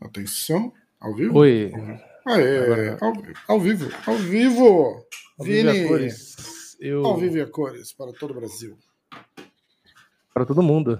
Atenção, 0.00 0.72
ao 0.98 1.14
vivo? 1.14 1.38
Oi. 1.40 1.70
Aê, 2.26 2.58
Agora- 2.64 2.98
ao, 3.02 3.12
ao 3.56 3.60
vivo, 3.60 3.90
ao 4.06 4.16
vivo! 4.16 5.06
Ao 5.38 5.44
vivo 5.44 5.66
e 5.66 5.68
a 5.68 5.72
Vini, 5.72 5.88
cores. 5.88 6.76
Eu... 6.80 7.04
ao 7.04 7.16
vivo 7.18 7.36
e 7.36 7.40
a 7.42 7.46
cores 7.46 7.92
para 7.92 8.10
todo 8.14 8.30
o 8.30 8.34
Brasil. 8.34 8.78
Para 10.32 10.46
todo 10.46 10.62
mundo. 10.62 10.98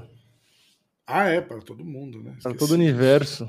Ah, 1.06 1.24
é, 1.28 1.40
para 1.40 1.60
todo 1.62 1.82
mundo, 1.84 2.18
né? 2.22 2.32
Para 2.42 2.52
Esqueci. 2.52 2.58
todo 2.58 2.72
o 2.72 2.74
universo. 2.74 3.48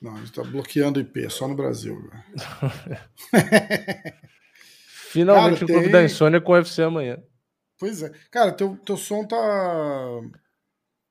Não, 0.00 0.14
a 0.16 0.18
gente 0.20 0.32
tá 0.32 0.42
bloqueando 0.42 0.98
IP, 1.00 1.28
só 1.28 1.46
no 1.46 1.54
Brasil. 1.54 2.10
Finalmente 5.10 5.60
Cara, 5.60 5.64
o 5.64 5.66
Clube 5.68 5.82
tem- 5.84 5.92
da 5.92 6.04
Insônia 6.04 6.40
com 6.40 6.52
o 6.52 6.54
UFC 6.54 6.82
amanhã. 6.82 7.22
Pois 7.78 8.02
é. 8.02 8.10
Cara, 8.30 8.52
teu, 8.52 8.76
teu 8.78 8.96
som 8.96 9.26
tá, 9.26 9.36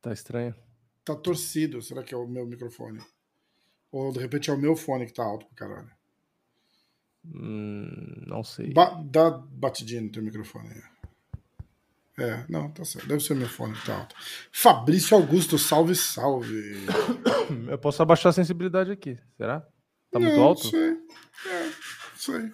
Tá 0.02 0.12
estranho. 0.12 0.56
Tá 1.06 1.16
torcido. 1.16 1.82
Será 1.82 2.04
que 2.04 2.14
é 2.14 2.18
o 2.18 2.28
meu 2.28 2.46
microfone? 2.46 3.00
Ou 3.92 4.12
de 4.12 4.20
repente 4.20 4.50
é 4.50 4.54
o 4.54 4.58
meu 4.58 4.76
fone 4.76 5.06
que 5.06 5.14
tá 5.14 5.24
alto 5.24 5.46
pra 5.46 5.68
caralho? 5.68 5.92
Hum, 7.24 8.24
não 8.28 8.44
sei. 8.44 8.74
Ba 8.74 9.02
dá 9.06 9.30
batidinha 9.30 10.02
no 10.02 10.12
teu 10.12 10.22
microfone 10.22 10.70
aí. 10.70 10.84
É, 12.18 12.46
não, 12.48 12.72
tá 12.72 12.86
certo. 12.86 13.08
Deve 13.08 13.22
ser 13.22 13.34
o 13.34 13.38
meu 13.38 13.48
fone 13.48 13.74
que 13.74 13.86
tá 13.86 13.98
alto. 13.98 14.16
Fabrício 14.52 15.16
Augusto, 15.18 15.58
salve, 15.58 15.96
salve. 15.96 16.86
Eu 17.70 17.78
posso 17.78 18.02
abaixar 18.02 18.30
a 18.30 18.34
sensibilidade 18.34 18.92
aqui. 18.92 19.18
Será? 19.38 19.62
Tá 20.12 20.20
muito 20.20 20.36
Não, 20.36 20.44
alto? 20.44 20.68
Sei. 20.70 20.92
É, 20.92 21.72
sei. 22.16 22.52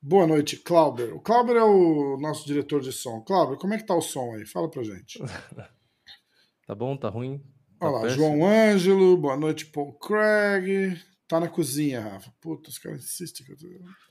Boa 0.00 0.26
noite, 0.26 0.56
Clauber. 0.56 1.14
O 1.16 1.20
Clauber 1.20 1.56
é 1.56 1.64
o 1.64 2.16
nosso 2.20 2.46
diretor 2.46 2.80
de 2.80 2.92
som. 2.92 3.20
Clauber, 3.22 3.58
como 3.58 3.74
é 3.74 3.78
que 3.78 3.86
tá 3.86 3.94
o 3.96 4.00
som 4.00 4.34
aí? 4.34 4.46
Fala 4.46 4.70
pra 4.70 4.84
gente. 4.84 5.20
Tá 6.68 6.74
bom? 6.74 6.94
Tá 6.98 7.08
ruim? 7.08 7.38
Tá 7.80 7.86
Olha 7.86 7.96
lá, 7.96 8.00
péssimo? 8.02 8.22
João 8.22 8.46
Ângelo, 8.46 9.16
boa 9.16 9.38
noite, 9.38 9.64
Paul 9.64 9.94
Craig. 9.94 11.00
Tá 11.26 11.40
na 11.40 11.48
cozinha, 11.48 12.00
Rafa. 12.02 12.30
Puta, 12.42 12.68
os 12.68 12.76
caras 12.78 13.02
insistem. 13.04 13.46
que 13.46 13.52
eu 13.52 13.56
tô- 13.56 13.66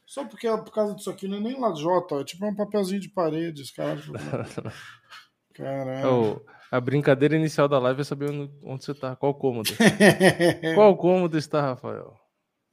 Só 0.07 0.25
porque 0.25 0.47
é 0.47 0.57
por 0.57 0.71
causa 0.73 0.95
disso 0.95 1.11
aqui, 1.11 1.27
não 1.27 1.37
é 1.37 1.39
nem 1.39 1.59
lajota, 1.59 2.15
é 2.15 2.23
tipo 2.23 2.43
um 2.47 2.55
papelzinho 2.55 2.99
de 2.99 3.09
parede, 3.09 3.61
os 3.61 3.69
caras. 3.69 4.03
Caralho. 5.53 6.09
Ô, 6.35 6.41
a 6.71 6.81
brincadeira 6.81 7.35
inicial 7.35 7.67
da 7.67 7.77
live 7.77 8.01
é 8.01 8.03
saber 8.03 8.31
onde, 8.31 8.51
onde 8.63 8.83
você 8.83 8.93
tá. 8.95 9.15
Qual 9.15 9.35
cômodo? 9.35 9.69
Qual 10.75 10.97
cômodo 10.97 11.37
está, 11.37 11.61
Rafael? 11.61 12.15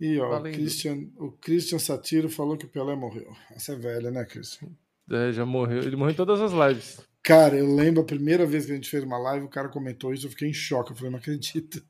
E 0.00 0.18
ó, 0.18 0.38
o. 0.38 0.42
Christian, 0.42 1.08
o 1.18 1.32
Christian 1.32 1.78
Satiro 1.78 2.28
falou 2.30 2.56
que 2.56 2.64
o 2.66 2.70
Pelé 2.70 2.94
morreu. 2.96 3.32
Essa 3.54 3.72
é 3.74 3.76
velha, 3.76 4.10
né, 4.10 4.24
Christian? 4.24 4.68
É, 5.10 5.30
já 5.32 5.44
morreu. 5.44 5.82
Ele 5.82 5.96
morreu 5.96 6.12
em 6.12 6.16
todas 6.16 6.40
as 6.40 6.52
lives. 6.52 7.06
Cara, 7.24 7.56
eu 7.56 7.74
lembro 7.74 8.02
a 8.02 8.06
primeira 8.06 8.44
vez 8.44 8.66
que 8.66 8.72
a 8.72 8.74
gente 8.74 8.88
fez 8.90 9.02
uma 9.02 9.16
live, 9.18 9.46
o 9.46 9.50
cara 9.50 9.70
comentou 9.70 10.12
isso, 10.12 10.26
eu 10.26 10.30
fiquei 10.30 10.48
em 10.50 10.52
choque. 10.52 10.90
Eu 10.92 10.96
falei, 10.96 11.10
não 11.10 11.18
acredito. 11.18 11.82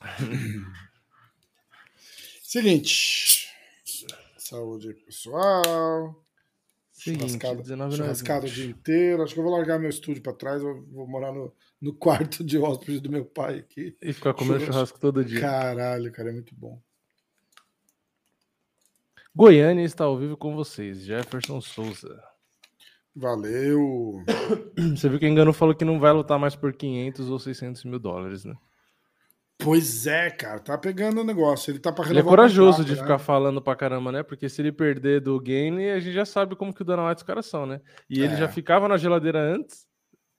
Seguinte. 2.42 3.48
Saúde 4.36 4.92
pessoal. 4.94 6.22
Seguinte, 6.92 7.20
Churrascada, 7.20 7.62
19 7.62 7.96
churrascada 7.96 8.46
o 8.46 8.50
dia 8.50 8.66
inteiro. 8.66 9.22
Acho 9.22 9.34
que 9.34 9.40
eu 9.40 9.44
vou 9.44 9.52
largar 9.52 9.78
meu 9.78 9.88
estúdio 9.90 10.22
pra 10.22 10.32
trás. 10.32 10.62
Eu 10.62 10.84
vou 10.92 11.06
morar 11.06 11.32
no, 11.32 11.52
no 11.80 11.94
quarto 11.94 12.44
de 12.44 12.58
hóspede 12.58 13.00
do 13.00 13.10
meu 13.10 13.24
pai 13.24 13.58
aqui. 13.58 13.96
E 14.00 14.12
ficar 14.12 14.34
comendo 14.34 14.58
Churras- 14.60 14.74
churrasco 14.74 15.00
todo 15.00 15.24
dia. 15.24 15.40
Caralho, 15.40 16.12
cara, 16.12 16.28
é 16.30 16.32
muito 16.32 16.54
bom. 16.54 16.80
Goiânia 19.34 19.84
está 19.84 20.04
ao 20.04 20.16
vivo 20.18 20.36
com 20.36 20.54
vocês. 20.54 21.00
Jefferson 21.00 21.60
Souza. 21.60 22.22
Valeu. 23.16 24.22
Você 24.94 25.08
viu 25.08 25.18
que 25.18 25.26
Engano 25.26 25.52
falou 25.52 25.74
que 25.74 25.84
não 25.86 25.98
vai 25.98 26.12
lutar 26.12 26.38
mais 26.38 26.54
por 26.54 26.72
500 26.74 27.30
ou 27.30 27.38
600 27.38 27.84
mil 27.84 27.98
dólares, 27.98 28.44
né? 28.44 28.54
Pois 29.58 30.06
é, 30.06 30.30
cara, 30.30 30.60
tá 30.60 30.76
pegando 30.76 31.22
o 31.22 31.24
negócio. 31.24 31.70
Ele 31.70 31.78
tá 31.78 31.90
pra 31.90 32.06
Ele 32.10 32.18
é 32.18 32.22
corajoso 32.22 32.84
de 32.84 32.94
né? 32.94 33.00
ficar 33.00 33.18
falando 33.18 33.62
pra 33.62 33.74
caramba, 33.74 34.12
né? 34.12 34.22
Porque 34.22 34.50
se 34.50 34.60
ele 34.60 34.70
perder 34.70 35.22
do 35.22 35.40
Game, 35.40 35.88
a 35.90 35.98
gente 35.98 36.12
já 36.12 36.26
sabe 36.26 36.54
como 36.54 36.74
que 36.74 36.82
o 36.82 36.84
Dana 36.84 37.08
White 37.08 37.20
os 37.20 37.22
caras 37.22 37.46
são, 37.46 37.64
né? 37.64 37.80
E 38.08 38.20
ele 38.20 38.34
É. 38.34 38.36
já 38.36 38.48
ficava 38.48 38.86
na 38.86 38.98
geladeira 38.98 39.40
antes. 39.40 39.86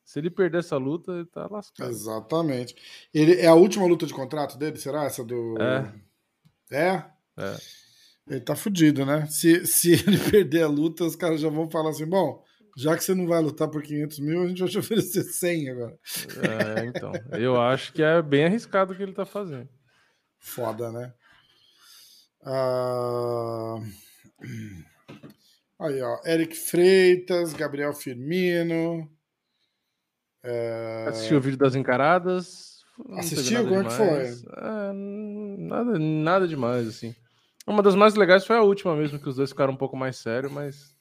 Se 0.06 0.20
ele 0.20 0.30
perder 0.30 0.60
essa 0.60 0.78
luta, 0.78 1.12
ele 1.14 1.26
tá 1.26 1.48
lascado. 1.50 1.90
Exatamente. 1.90 2.76
Ele, 3.12 3.34
é 3.42 3.48
a 3.48 3.56
última 3.56 3.88
luta 3.88 4.06
de 4.06 4.14
contrato 4.14 4.56
dele, 4.58 4.78
será? 4.78 5.06
Essa 5.06 5.24
do. 5.24 5.56
É. 5.60 5.94
É? 6.72 7.04
É. 7.38 7.56
Ele 8.30 8.42
tá 8.42 8.56
fudido, 8.56 9.04
né? 9.06 9.26
Se, 9.26 9.66
se 9.66 9.94
ele 9.94 10.18
perder 10.32 10.62
a 10.62 10.68
luta, 10.68 11.04
os 11.04 11.16
caras 11.16 11.42
já 11.42 11.50
vão 11.50 11.70
falar 11.70 11.90
assim: 11.90 12.06
bom, 12.06 12.42
já 12.78 12.96
que 12.96 13.04
você 13.04 13.16
não 13.16 13.26
vai 13.26 13.42
lutar 13.42 13.68
por 13.68 13.82
500 13.82 14.20
mil, 14.20 14.44
a 14.44 14.48
gente 14.48 14.60
vai 14.60 14.70
te 14.70 14.78
oferecer 14.80 15.24
100 15.24 15.70
agora. 15.70 16.00
É, 16.78 16.86
então. 16.86 17.12
Eu 17.32 17.60
acho 17.60 17.92
que 17.92 18.04
é 18.04 18.22
bem 18.22 18.46
arriscado 18.46 18.94
o 18.94 18.96
que 18.96 19.02
ele 19.02 19.14
tá 19.14 19.26
fazendo. 19.26 19.68
Foda, 20.38 20.92
né? 20.92 21.12
Ah, 22.46 23.78
Aí, 25.80 26.02
ó. 26.02 26.20
Eric 26.26 26.56
Freitas, 26.56 27.54
Gabriel 27.54 27.94
Firmino. 27.94 29.10
É, 30.44 31.06
Assistiu 31.10 31.38
o 31.38 31.42
vídeo 31.42 31.58
das 31.58 31.76
encaradas. 31.76 32.84
não 32.98 33.18
Assistiu? 33.20 33.64
Como 33.64 33.80
é 33.80 33.84
que 33.84 33.90
demais. 33.90 34.44
É, 34.46 34.92
nada, 34.94 36.00
nada 36.00 36.48
demais, 36.48 36.88
assim. 36.88 37.16
Uma 37.66 37.84
das 37.84 37.96
mais 37.96 38.16
legais 38.16 38.46
foi 38.46 38.56
a 38.56 38.62
última 38.62 38.96
mesmo, 38.96 39.20
que 39.20 39.28
os 39.28 39.36
dois 39.36 39.50
ficaram 39.50 39.74
um 39.74 39.78
pouco 39.78 39.98
mais 39.98 40.18
sérios, 40.18 40.52
mas. 40.52 40.97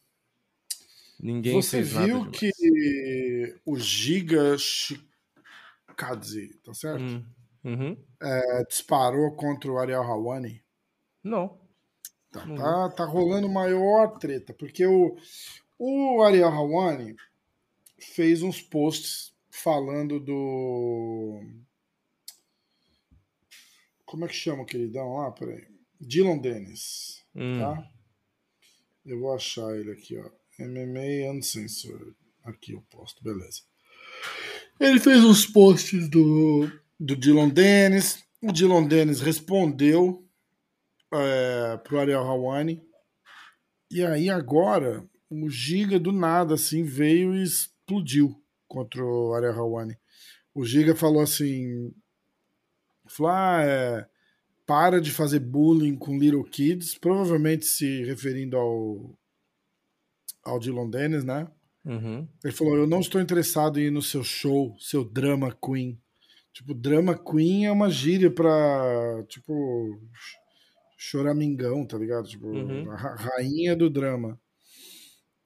Ninguém 1.19 1.54
Você 1.54 1.82
viu 1.82 2.31
que 2.31 2.50
o 3.65 3.78
Giga 3.78 4.56
Shikadze, 4.59 5.09
tá 6.62 6.75
certo? 6.75 7.03
Hum, 7.03 7.25
uhum. 7.65 7.97
É, 8.22 8.65
disparou 8.65 9.34
contra 9.34 9.71
o 9.72 9.78
Ariel 9.78 10.03
Hawani. 10.03 10.62
Não. 11.25 11.59
Tá, 12.31 12.44
Uhum. 12.44 12.56
tá, 12.56 12.91
tá 12.91 13.05
rolando 13.05 13.49
maior 13.49 14.19
treta, 14.19 14.53
porque 14.53 14.87
o, 14.87 15.16
o 15.78 16.22
Ariel 16.22 16.49
Hawani 16.49 17.16
fez 17.99 18.43
uns 18.43 18.60
posts 18.60 19.34
falando 19.50 20.21
do. 20.21 21.41
Como 24.05 24.25
é 24.25 24.28
que 24.28 24.34
chama 24.34 24.62
o 24.62 24.66
queridão 24.66 25.15
lá? 25.16 25.32
Peraí. 25.32 25.66
Dylan 26.00 26.38
Dennis. 26.38 27.25
Hum. 27.34 27.59
Tá? 27.59 27.91
Eu 29.05 29.19
vou 29.21 29.34
achar 29.34 29.75
ele 29.76 29.93
aqui, 29.93 30.19
ó. 30.19 30.31
MMA 30.59 31.31
Uncensored. 31.33 32.15
Aqui 32.44 32.72
eu 32.72 32.83
posto, 32.91 33.22
beleza. 33.22 33.62
Ele 34.78 35.00
fez 35.00 35.25
uns 35.25 35.47
posts 35.47 36.09
do, 36.09 36.71
do 36.99 37.17
Dylan 37.17 37.49
Dennis. 37.49 38.22
O 38.43 38.53
Dylan 38.53 38.87
Dennis 38.87 39.21
respondeu 39.21 40.27
é, 41.12 41.77
pro 41.78 41.99
Ariel 41.99 42.22
Hawani. 42.22 42.83
E 43.91 44.05
aí 44.05 44.28
agora 44.28 45.09
o 45.31 45.49
Giga 45.49 45.99
do 45.99 46.12
nada 46.12 46.55
assim 46.55 46.84
veio 46.84 47.34
e 47.34 47.43
explodiu 47.43 48.41
contra 48.69 49.05
o 49.05 49.34
Ariel 49.34 49.55
Hawani. 49.55 49.97
O 50.55 50.65
Giga 50.65 50.94
falou 50.94 51.23
assim, 51.23 51.93
falou, 53.06 53.33
ah, 53.33 53.62
é, 53.62 54.06
para 54.67 55.00
de 55.00 55.11
fazer 55.11 55.41
bullying 55.41 55.97
com 55.97 56.19
little 56.19 56.44
kids, 56.44 56.97
provavelmente 56.97 57.67
se 57.67 58.05
referindo 58.05 58.56
ao 58.56 59.17
ao 60.47 60.59
Dylan 60.59 60.89
Dennis, 60.89 61.25
né? 61.25 61.49
Uhum. 61.84 62.27
Ele 62.45 62.53
falou: 62.53 62.77
Eu 62.77 62.87
não 62.87 63.01
estou 63.01 63.21
interessado 63.21 63.79
em 63.81 63.84
ir 63.84 63.91
no 63.91 64.03
seu 64.03 64.25
show, 64.25 64.75
seu 64.79 65.05
drama 65.05 65.57
queen. 65.65 66.01
Tipo, 66.53 66.73
drama 66.75 67.17
queen 67.17 67.67
é 67.67 67.71
uma 67.73 67.91
gíria 67.91 68.31
pra, 68.31 69.23
tipo, 69.29 70.01
ch- 70.15 70.37
choramingão, 70.97 71.85
tá 71.87 71.99
ligado? 71.99 72.27
Tipo, 72.29 72.47
Uhum. 72.49 72.91
a 72.91 72.97
ra- 72.97 73.15
rainha 73.17 73.77
do 73.77 73.91
drama. 73.91 74.41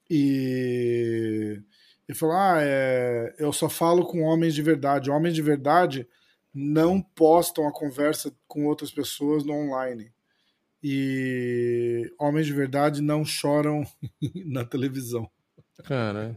E 0.09 1.63
ele 2.09 2.19
falou: 2.19 2.35
Ah, 2.37 2.59
é, 2.61 3.35
eu 3.39 3.53
só 3.53 3.69
falo 3.69 4.05
com 4.07 4.23
homens 4.23 4.55
de 4.55 4.63
verdade. 4.63 5.11
Homens 5.11 5.35
de 5.35 5.43
verdade 5.43 6.07
não 6.53 7.01
postam 7.01 7.67
a 7.69 7.73
conversa 7.73 8.33
com 8.49 8.67
outras 8.67 8.91
pessoas 8.91 9.45
no 9.45 9.53
online. 9.53 10.13
E 10.83 12.11
homens 12.19 12.47
de 12.47 12.53
verdade 12.53 13.03
não 13.03 13.25
choram 13.25 13.85
na 14.47 14.65
televisão. 14.65 15.31
Cara, 15.85 16.37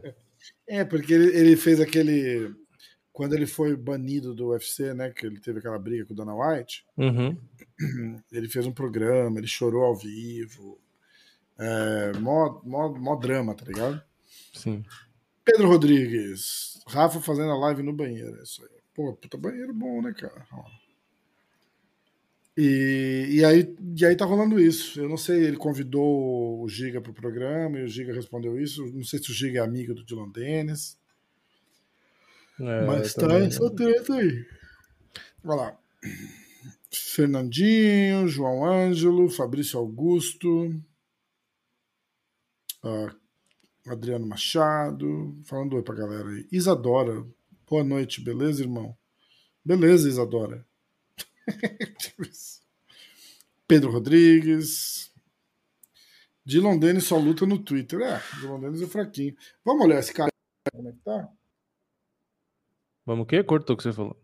É, 0.66 0.84
porque 0.84 1.12
ele, 1.12 1.36
ele 1.36 1.56
fez 1.56 1.80
aquele. 1.80 2.54
Quando 3.12 3.34
ele 3.34 3.46
foi 3.46 3.76
banido 3.76 4.34
do 4.34 4.48
UFC, 4.48 4.92
né? 4.92 5.10
Que 5.10 5.26
ele 5.26 5.40
teve 5.40 5.60
aquela 5.60 5.78
briga 5.78 6.04
com 6.04 6.12
o 6.12 6.16
Dana 6.16 6.34
White, 6.34 6.84
uhum. 6.96 7.38
ele 8.32 8.48
fez 8.48 8.66
um 8.66 8.72
programa, 8.72 9.38
ele 9.38 9.46
chorou 9.46 9.84
ao 9.84 9.96
vivo. 9.96 10.80
É, 11.58 12.12
mó, 12.18 12.60
mó, 12.64 12.88
mó 12.88 13.16
drama, 13.16 13.54
tá 13.54 13.64
ligado? 13.64 14.02
sim. 14.52 14.84
Pedro 15.44 15.68
Rodrigues, 15.68 16.80
Rafa 16.86 17.20
fazendo 17.20 17.50
a 17.50 17.58
live 17.58 17.82
no 17.82 17.92
banheiro. 17.92 18.38
é 18.40 18.42
Isso 18.42 18.62
aí. 18.64 18.80
Pô, 18.94 19.12
puta 19.12 19.36
banheiro 19.36 19.74
bom, 19.74 20.00
né, 20.00 20.12
cara? 20.12 20.46
Ó. 20.52 20.64
E, 22.56 23.28
e, 23.30 23.44
aí, 23.44 23.74
e 23.96 24.06
aí 24.06 24.16
tá 24.16 24.24
rolando 24.24 24.60
isso. 24.60 25.00
Eu 25.00 25.08
não 25.08 25.16
sei, 25.16 25.44
ele 25.44 25.56
convidou 25.56 26.62
o 26.62 26.68
Giga 26.68 27.00
pro 27.00 27.12
programa 27.12 27.78
e 27.78 27.84
o 27.84 27.88
Giga 27.88 28.12
respondeu 28.12 28.60
isso. 28.60 28.84
Não 28.92 29.02
sei 29.02 29.18
se 29.18 29.30
o 29.30 29.34
Giga 29.34 29.60
é 29.60 29.62
amigo 29.62 29.94
do 29.94 30.04
Dylan 30.04 30.30
Dennis. 30.30 30.96
É, 32.60 32.86
Mas 32.86 33.14
tá 33.14 33.34
essa 33.38 33.68
treta 33.70 34.14
aí. 34.14 34.46
Vai 35.42 35.56
lá. 35.56 35.78
Fernandinho, 36.90 38.28
João 38.28 38.64
Ângelo, 38.64 39.28
Fabrício 39.28 39.78
Augusto, 39.78 40.66
uh, 42.84 43.10
Adriano 43.86 44.26
Machado, 44.26 45.36
falando 45.44 45.74
oi 45.74 45.82
pra 45.82 45.94
galera 45.94 46.28
aí. 46.28 46.46
Isadora, 46.52 47.26
boa 47.68 47.82
noite, 47.82 48.20
beleza, 48.20 48.62
irmão? 48.62 48.96
Beleza, 49.64 50.08
Isadora. 50.08 50.64
Pedro 53.66 53.90
Rodrigues. 53.90 55.12
Dylan 56.44 56.78
Dennis 56.78 57.04
só 57.04 57.16
luta 57.16 57.46
no 57.46 57.58
Twitter. 57.58 58.02
É, 58.02 58.20
Dylan 58.40 58.60
Dennis 58.60 58.82
é 58.82 58.86
fraquinho. 58.86 59.34
Vamos 59.64 59.84
olhar 59.84 59.98
esse 59.98 60.12
cara 60.12 60.30
como 60.72 60.88
é 60.88 60.92
que 60.92 60.98
tá? 60.98 61.32
Vamos 63.06 63.24
o 63.24 63.26
quê? 63.26 63.44
Cortou 63.44 63.74
o 63.74 63.76
que 63.76 63.82
você 63.82 63.92
falou. 63.92 64.18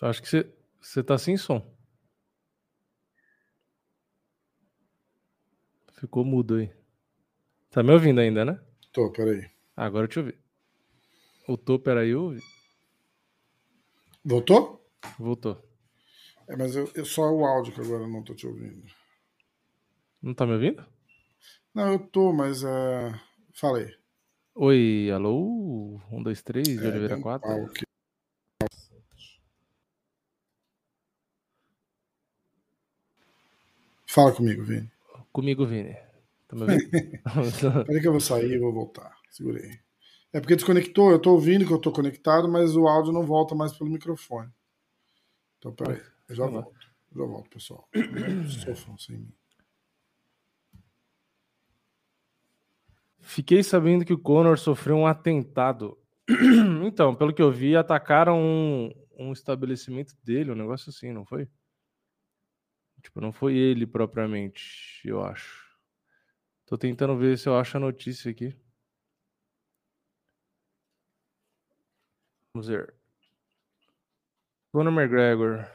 Acho 0.00 0.22
que 0.22 0.28
você, 0.28 0.52
você 0.80 1.02
tá 1.02 1.18
sem 1.18 1.36
som. 1.36 1.68
Ficou 5.92 6.24
mudo 6.24 6.56
aí. 6.56 6.72
Tá 7.70 7.82
me 7.82 7.92
ouvindo 7.92 8.20
ainda, 8.20 8.44
né? 8.44 8.60
Tô, 8.92 9.12
peraí. 9.12 9.50
Agora 9.76 10.04
eu 10.04 10.08
te 10.08 10.18
ouvi. 10.18 10.38
Voltou, 11.46 11.78
peraí, 11.78 12.10
eu 12.10 12.24
ouvi. 12.24 12.40
Voltou? 14.24 14.80
Voltou. 15.18 15.62
É, 16.48 16.56
mas 16.56 16.74
eu, 16.76 16.90
eu 16.94 17.04
só 17.04 17.22
o 17.30 17.44
áudio 17.46 17.72
que 17.72 17.80
agora 17.80 18.02
eu 18.04 18.08
não 18.08 18.22
tô 18.22 18.34
te 18.34 18.46
ouvindo. 18.46 18.84
Não 20.22 20.34
tá 20.34 20.46
me 20.46 20.52
ouvindo? 20.54 20.84
Não, 21.74 21.92
eu 21.92 21.98
tô, 22.08 22.32
mas 22.32 22.62
é. 22.64 23.12
Falei. 23.54 23.88
Oi, 24.54 25.10
alô? 25.12 26.00
Um, 26.12 26.22
dois, 26.22 26.42
três, 26.42 26.80
de 26.80 26.86
É, 26.86 26.88
Oliveira 26.88 27.16
um 27.16 27.22
4. 27.22 27.48
pau 27.48 27.64
aqui. 27.66 27.84
Fala 34.06 34.32
comigo, 34.34 34.62
Vini. 34.64 34.90
Comigo, 35.32 35.66
Vini. 35.66 35.96
Tá 36.48 36.56
me 36.56 36.62
ouvindo? 36.64 36.90
Peraí 37.86 38.00
que 38.00 38.08
eu 38.08 38.12
vou 38.12 38.20
sair 38.20 38.50
e 38.52 38.58
vou 38.58 38.72
voltar. 38.72 39.16
Segurei. 39.30 39.70
É 40.32 40.40
porque 40.40 40.54
desconectou, 40.54 41.10
eu 41.10 41.18
tô 41.18 41.32
ouvindo 41.32 41.66
que 41.66 41.72
eu 41.72 41.80
tô 41.80 41.90
conectado, 41.90 42.48
mas 42.48 42.76
o 42.76 42.86
áudio 42.86 43.12
não 43.12 43.26
volta 43.26 43.54
mais 43.54 43.76
pelo 43.76 43.90
microfone. 43.90 44.50
Então, 45.58 45.74
peraí. 45.74 46.00
Eu 46.28 46.34
já 46.36 46.46
volto. 46.46 46.86
Eu 47.12 47.20
já 47.20 47.26
volto, 47.26 47.50
pessoal. 47.50 47.88
Sofram 48.48 48.96
sem 48.96 49.18
mim. 49.18 49.34
Fiquei 53.18 53.62
sabendo 53.62 54.04
que 54.04 54.12
o 54.12 54.18
Conor 54.18 54.58
sofreu 54.58 54.96
um 54.96 55.06
atentado. 55.06 55.98
então, 56.86 57.14
pelo 57.14 57.34
que 57.34 57.42
eu 57.42 57.50
vi, 57.50 57.76
atacaram 57.76 58.40
um, 58.40 58.92
um 59.18 59.32
estabelecimento 59.32 60.14
dele, 60.22 60.52
um 60.52 60.56
negócio 60.56 60.90
assim, 60.90 61.12
não 61.12 61.24
foi? 61.26 61.48
Tipo, 63.02 63.20
não 63.20 63.32
foi 63.32 63.56
ele 63.56 63.86
propriamente, 63.86 65.00
eu 65.04 65.22
acho. 65.22 65.64
Tô 66.66 66.78
tentando 66.78 67.16
ver 67.16 67.38
se 67.38 67.48
eu 67.48 67.56
acho 67.56 67.76
a 67.76 67.80
notícia 67.80 68.30
aqui. 68.30 68.54
Vamos 72.54 72.68
ver. 72.68 72.94
Conor 74.72 74.92
McGregor. 74.92 75.66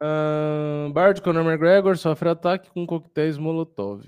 Ahn, 0.00 0.92
bar 0.92 1.14
de 1.14 1.22
Conor 1.22 1.44
McGregor 1.44 1.96
sofre 1.96 2.28
ataque 2.28 2.70
com 2.70 2.86
coquetéis 2.86 3.38
Molotov. 3.38 4.04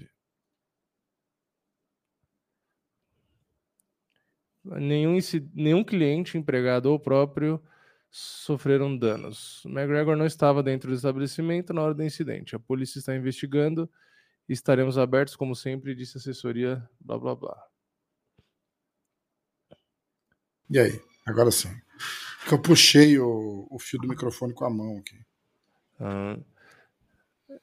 Nenhum, 4.65 5.19
nenhum 5.55 5.83
cliente, 5.83 6.37
empregado 6.37 6.87
ou 6.87 6.99
próprio 7.01 7.63
sofreram 8.11 8.97
danos. 8.97 9.63
McGregor 9.65 10.17
não 10.17 10.27
estava 10.27 10.63
dentro 10.63 10.91
do 10.91 10.97
estabelecimento 10.97 11.73
na 11.73 11.83
hora 11.83 11.95
do 11.95 12.03
incidente. 12.03 12.55
A 12.55 12.59
polícia 12.59 12.99
está 12.99 13.15
investigando 13.17 13.91
estaremos 14.49 14.97
abertos, 14.97 15.37
como 15.37 15.55
sempre, 15.55 15.95
disse 15.95 16.17
assessoria, 16.17 16.89
blá 17.01 17.19
blá 17.19 17.35
blá. 17.35 17.68
E 20.71 20.79
aí? 20.79 21.01
Agora 21.27 21.51
sim. 21.51 21.71
Porque 22.41 22.55
eu 22.55 22.63
puxei 22.63 23.19
o, 23.19 23.67
o 23.71 23.79
fio 23.79 23.99
do 24.01 24.09
microfone 24.09 24.55
com 24.55 24.65
a 24.65 24.71
mão 24.71 24.99
aqui. 24.99 25.19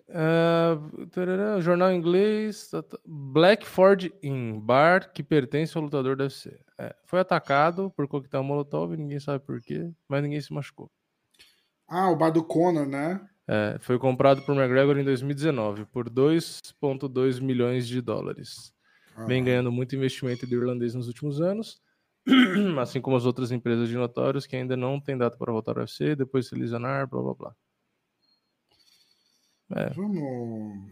Ah, 0.09 0.77
tarará, 1.11 1.59
jornal 1.59 1.91
inglês, 1.91 2.69
tá, 2.69 2.81
tá. 2.81 2.97
Blackford 3.05 4.13
Inn, 4.21 4.59
bar 4.59 5.11
que 5.11 5.23
pertence 5.23 5.75
ao 5.77 5.83
lutador 5.83 6.15
da 6.15 6.25
UFC. 6.25 6.59
É, 6.77 6.95
foi 7.05 7.19
atacado 7.19 7.91
por 7.95 8.07
coquetel 8.07 8.43
Molotov, 8.43 8.95
ninguém 8.95 9.19
sabe 9.19 9.43
por 9.43 9.61
quê, 9.61 9.91
mas 10.07 10.21
ninguém 10.21 10.41
se 10.41 10.53
machucou. 10.53 10.91
Ah, 11.87 12.09
o 12.09 12.15
bar 12.15 12.31
do 12.31 12.43
Conor, 12.43 12.85
né? 12.85 13.21
É, 13.47 13.77
foi 13.79 13.99
comprado 13.99 14.41
por 14.43 14.55
McGregor 14.55 14.97
em 14.97 15.03
2019 15.03 15.85
por 15.85 16.09
2,2 16.09 17.39
milhões 17.39 17.87
de 17.87 18.01
dólares. 18.01 18.73
Ah, 19.15 19.25
Vem 19.25 19.43
ganhando 19.43 19.71
muito 19.71 19.95
investimento 19.95 20.47
do 20.47 20.55
irlandês 20.55 20.95
nos 20.95 21.07
últimos 21.07 21.39
anos, 21.39 21.79
assim 22.81 22.99
como 23.01 23.15
as 23.15 23.25
outras 23.25 23.51
empresas 23.51 23.87
de 23.87 23.95
notórios 23.95 24.45
que 24.47 24.55
ainda 24.55 24.75
não 24.75 24.99
têm 24.99 25.17
data 25.17 25.37
para 25.37 25.51
voltar 25.53 25.73
ao 25.73 25.79
UFC, 25.83 26.15
depois 26.15 26.47
se 26.47 26.55
lesionar, 26.55 27.07
blá 27.07 27.21
blá 27.21 27.33
blá. 27.33 27.55
É, 29.75 29.89
Vamos. 29.93 30.91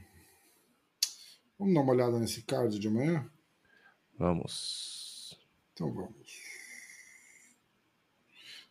Vamos 1.60 1.74
dar 1.76 1.82
uma 1.82 1.94
olhada 1.94 2.20
nesse 2.20 2.42
card 2.44 2.78
de 2.80 2.88
amanhã? 2.88 3.26
vamos. 4.18 5.38
Então 5.74 5.92
vamos. 5.92 6.40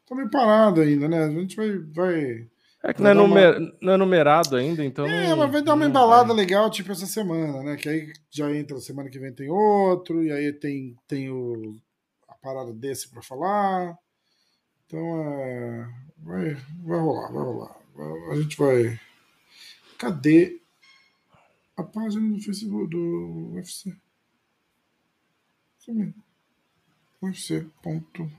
Tá 0.07 0.15
meio 0.15 0.31
parado 0.31 0.81
ainda, 0.81 1.09
né? 1.09 1.25
A 1.25 1.31
gente 1.31 1.57
vai. 1.57 1.79
vai... 1.79 2.49
É 2.85 2.93
que 2.93 3.01
Vai 3.01 3.15
não 3.15 3.25
é, 3.39 3.51
uma- 3.59 3.73
não 3.81 3.93
é 3.93 3.97
numerado 3.97 4.57
ainda, 4.57 4.85
então. 4.85 5.07
É, 5.07 5.29
não- 5.31 5.37
mas 5.37 5.53
vai 5.53 5.63
dar 5.63 5.75
uma 5.75 5.87
embalada 5.87 6.29
vai. 6.29 6.37
legal, 6.37 6.69
tipo 6.69 6.91
essa 6.91 7.07
semana, 7.07 7.63
né? 7.63 7.77
Que 7.77 7.89
aí 7.89 8.13
já 8.31 8.53
entra 8.55 8.79
semana 8.81 9.09
que 9.09 9.19
vem 9.21 9.33
tem 9.33 9.49
outro, 9.49 10.23
e 10.23 10.33
aí 10.33 10.53
tem, 10.53 10.97
tem 11.07 11.31
o, 11.31 11.77
parada 12.43 12.73
desse 12.73 13.09
pra 13.09 13.23
falar. 13.23 13.97
Então 14.87 15.01
é. 15.23 16.03
Vai, 16.19 16.55
vai 16.55 16.99
rolar, 16.99 17.33
vai 17.33 17.43
rolar. 17.43 17.83
A 18.31 18.37
gente 18.37 18.57
vai. 18.57 19.01
Cadê 19.99 20.61
a 21.77 21.83
página 21.83 22.35
do 22.35 22.43
Facebook 22.43 22.91
do 22.91 23.53
UFC? 23.55 23.97
Sumiu. 25.79 26.13
UFC. 27.23 27.67
Ponto. 27.83 28.31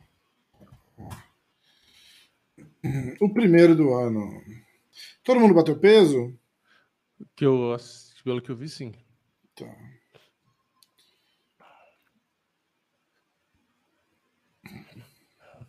O 3.21 3.33
primeiro 3.33 3.75
do 3.75 3.93
ano. 3.93 4.43
Todo 5.23 5.39
mundo 5.39 5.53
bateu 5.53 5.79
peso? 5.79 6.37
Que 7.35 7.45
eu, 7.45 7.75
pelo 8.23 8.41
que 8.41 8.49
eu 8.49 8.55
vi, 8.55 8.69
sim. 8.69 8.93
Tá. 9.55 9.65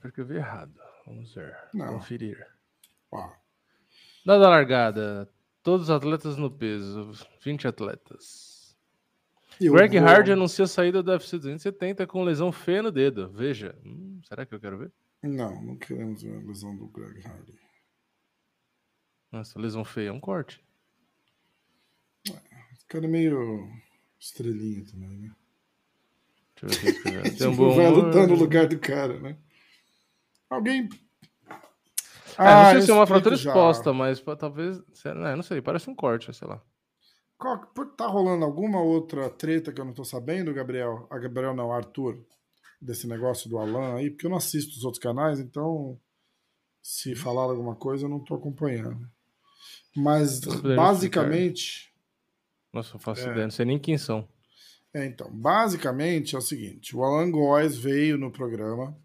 Porque 0.04 0.20
eu 0.20 0.26
vi 0.26 0.34
errado. 0.36 0.78
Vamos 1.06 1.32
ver. 1.34 1.56
Não. 1.72 1.94
Conferir. 1.94 2.46
Ó, 3.10 3.32
Dada 4.26 4.44
a 4.44 4.50
largada. 4.50 5.30
Todos 5.62 5.84
os 5.88 5.90
atletas 5.90 6.36
no 6.36 6.50
peso. 6.50 7.10
20 7.42 7.66
atletas. 7.66 8.76
eu 9.58 9.72
Greg 9.72 9.98
vou- 9.98 10.06
Hardy 10.06 10.32
anuncia 10.32 10.66
a 10.66 10.68
saída 10.68 11.02
do 11.02 11.10
UFC 11.10 11.38
270 11.38 12.06
com 12.06 12.22
lesão 12.22 12.52
feia 12.52 12.82
no 12.82 12.92
dedo. 12.92 13.30
Veja. 13.30 13.74
Hum, 13.82 14.20
será 14.28 14.44
que 14.44 14.54
eu 14.54 14.60
quero 14.60 14.76
ver? 14.76 14.92
Não, 15.22 15.62
não 15.62 15.76
queremos 15.78 16.22
ver 16.22 16.36
a 16.36 16.40
lesão 16.46 16.76
do 16.76 16.86
Greg 16.88 17.26
Hardy. 17.26 17.58
Nossa, 19.32 19.58
lesão 19.58 19.86
feia 19.86 20.08
é 20.10 20.12
um 20.12 20.20
corte. 20.20 20.62
Esse 22.26 22.84
cara 22.86 23.06
é 23.06 23.08
meio 23.08 23.66
estrelinha 24.20 24.84
também, 24.84 25.16
né? 25.18 25.34
Deixa 26.60 26.90
eu 26.90 26.92
ver 26.92 27.20
o. 27.20 27.22
Tem 27.24 27.32
Tipo, 27.32 27.46
um 27.48 27.56
bom 27.56 27.74
vai 27.74 27.90
lutar 27.90 28.28
no 28.28 28.34
lugar 28.34 28.66
do 28.68 28.78
cara, 28.78 29.18
né? 29.18 29.38
Alguém. 30.54 30.88
Ah, 32.36 32.64
não 32.64 32.70
sei 32.70 32.78
eu 32.78 32.82
se 32.82 32.90
é 32.90 32.94
uma 32.94 33.06
fratura 33.06 33.36
já. 33.36 33.50
exposta, 33.50 33.92
mas 33.92 34.20
talvez. 34.38 34.82
sei 34.92 35.14
lá, 35.14 35.36
Não 35.36 35.42
sei, 35.42 35.60
parece 35.62 35.88
um 35.88 35.94
corte, 35.94 36.32
sei 36.34 36.48
lá. 36.48 36.60
Qual- 37.38 37.66
Tá 37.96 38.06
rolando 38.06 38.44
alguma 38.44 38.80
outra 38.80 39.28
treta 39.30 39.72
que 39.72 39.80
eu 39.80 39.84
não 39.84 39.92
tô 39.92 40.04
sabendo, 40.04 40.52
Gabriel? 40.54 41.06
A 41.10 41.18
Gabriel 41.18 41.54
não, 41.54 41.70
Arthur, 41.72 42.24
desse 42.80 43.06
negócio 43.06 43.48
do 43.48 43.58
Alan 43.58 43.96
aí, 43.96 44.10
porque 44.10 44.26
eu 44.26 44.30
não 44.30 44.36
assisto 44.36 44.72
os 44.76 44.84
outros 44.84 45.02
canais, 45.02 45.38
então 45.38 45.98
se 46.82 47.14
falar 47.14 47.42
alguma 47.42 47.74
coisa 47.76 48.06
eu 48.06 48.10
não 48.10 48.20
tô 48.20 48.34
acompanhando. 48.34 49.08
Mas 49.96 50.40
basicamente. 50.40 51.92
Nossa, 52.72 52.96
eu 52.96 53.00
faço 53.00 53.26
É. 53.28 53.30
ideia, 53.30 53.44
não 53.46 53.50
sei 53.52 53.64
nem 53.64 53.78
quem 53.78 53.96
são. 53.96 54.28
É, 54.92 55.04
então, 55.06 55.30
basicamente 55.30 56.34
é 56.34 56.38
o 56.38 56.42
seguinte: 56.42 56.96
o 56.96 57.02
Alan 57.04 57.30
Góes 57.30 57.76
veio 57.76 58.18
no 58.18 58.30
programa 58.32 58.96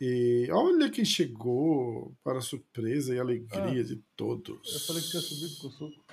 e 0.00 0.48
olha 0.50 0.90
quem 0.90 1.04
chegou 1.04 2.14
para 2.22 2.38
a 2.38 2.42
surpresa 2.42 3.14
e 3.14 3.18
alegria 3.18 3.84
de 3.84 3.96
todos. 4.16 4.86
tinha 5.10 5.22
subido 5.22 5.56
com 5.60 5.68
o 5.68 5.70
suco. 5.70 6.04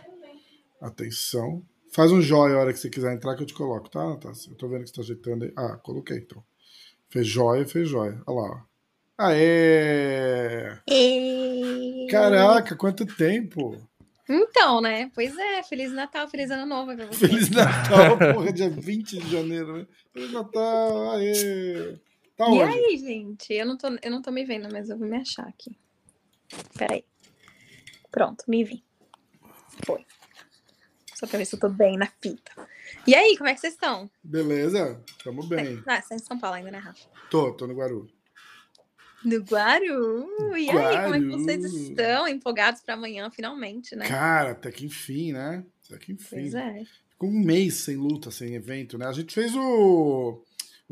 Atenção. 0.79 1.63
Faz 1.91 2.11
um 2.11 2.21
joia 2.21 2.55
a 2.55 2.59
hora 2.59 2.73
que 2.73 2.79
você 2.79 2.89
quiser 2.89 3.13
entrar 3.13 3.35
que 3.35 3.43
eu 3.43 3.47
te 3.47 3.53
coloco, 3.53 3.89
tá, 3.89 4.07
Natácia? 4.07 4.49
Eu 4.49 4.55
tô 4.55 4.67
vendo 4.67 4.83
que 4.83 4.89
você 4.89 4.95
tá 4.95 5.01
ajeitando 5.01 5.43
aí. 5.43 5.53
Ah, 5.57 5.77
coloquei 5.77 6.17
então. 6.17 6.43
Fez 7.09 7.27
joia, 7.27 7.67
fez 7.67 7.89
joia. 7.89 8.21
Olha 8.25 8.39
lá. 8.39 8.65
Aê! 9.17 10.77
E... 10.89 12.07
Caraca, 12.09 12.75
quanto 12.75 13.05
tempo! 13.05 13.77
Então, 14.27 14.79
né? 14.79 15.11
Pois 15.13 15.37
é, 15.37 15.61
Feliz 15.63 15.91
Natal, 15.91 16.27
Feliz 16.29 16.49
Ano 16.49 16.65
Novo 16.65 16.95
pra 16.95 17.05
você. 17.05 17.27
Feliz 17.27 17.49
Natal, 17.49 18.17
porra, 18.33 18.53
dia 18.53 18.69
20 18.69 19.17
de 19.17 19.29
janeiro, 19.29 19.77
né? 19.77 19.87
Feliz 20.13 20.31
Natal, 20.31 21.11
aê! 21.11 21.99
Tá 22.35 22.45
e 22.45 22.49
onde? 22.49 22.63
aí, 22.63 22.97
gente? 22.97 23.53
Eu 23.53 23.65
não, 23.65 23.77
tô, 23.77 23.87
eu 24.01 24.11
não 24.11 24.21
tô 24.21 24.31
me 24.31 24.43
vendo, 24.45 24.67
mas 24.71 24.89
eu 24.89 24.97
vou 24.97 25.07
me 25.07 25.17
achar 25.17 25.47
aqui. 25.47 25.77
Peraí. 26.77 27.05
Pronto, 28.11 28.43
me 28.47 28.63
vi. 28.63 28.83
Foi. 29.85 30.05
Só 31.15 31.27
pra 31.27 31.37
ver 31.37 31.45
se 31.45 31.55
eu 31.55 31.59
tô 31.59 31.69
bem 31.69 31.97
na 31.97 32.07
fita. 32.21 32.51
E 33.05 33.13
aí, 33.13 33.37
como 33.37 33.49
é 33.49 33.53
que 33.53 33.61
vocês 33.61 33.73
estão? 33.73 34.09
Beleza? 34.23 35.01
Tamo 35.23 35.45
bem. 35.45 35.81
Ah, 35.85 36.01
você 36.01 36.15
é 36.15 36.17
em 36.17 36.19
São 36.19 36.39
Paulo 36.39 36.57
ainda, 36.57 36.71
né, 36.71 36.79
Rafa? 36.79 37.07
Tô, 37.29 37.53
tô 37.53 37.67
no 37.67 37.75
Guaru. 37.75 38.07
No 39.23 39.37
Guaru? 39.43 40.27
E 40.57 40.69
aí, 40.69 41.03
como 41.03 41.15
é 41.15 41.19
que 41.19 41.27
vocês 41.27 41.61
Guaru. 41.63 41.77
estão? 41.77 42.27
Empolgados 42.27 42.81
pra 42.81 42.95
amanhã, 42.95 43.29
finalmente, 43.29 43.95
né? 43.95 44.07
Cara, 44.07 44.51
até 44.51 44.71
que 44.71 44.85
enfim, 44.85 45.31
né? 45.31 45.63
Até 45.85 45.99
que 45.99 46.11
enfim. 46.11 46.27
Pois 46.29 46.53
é. 46.55 46.83
Ficou 47.11 47.29
um 47.29 47.39
mês 47.39 47.75
sem 47.75 47.95
luta, 47.95 48.31
sem 48.31 48.55
evento, 48.55 48.97
né? 48.97 49.05
A 49.05 49.13
gente 49.13 49.33
fez 49.33 49.55
o, 49.55 50.43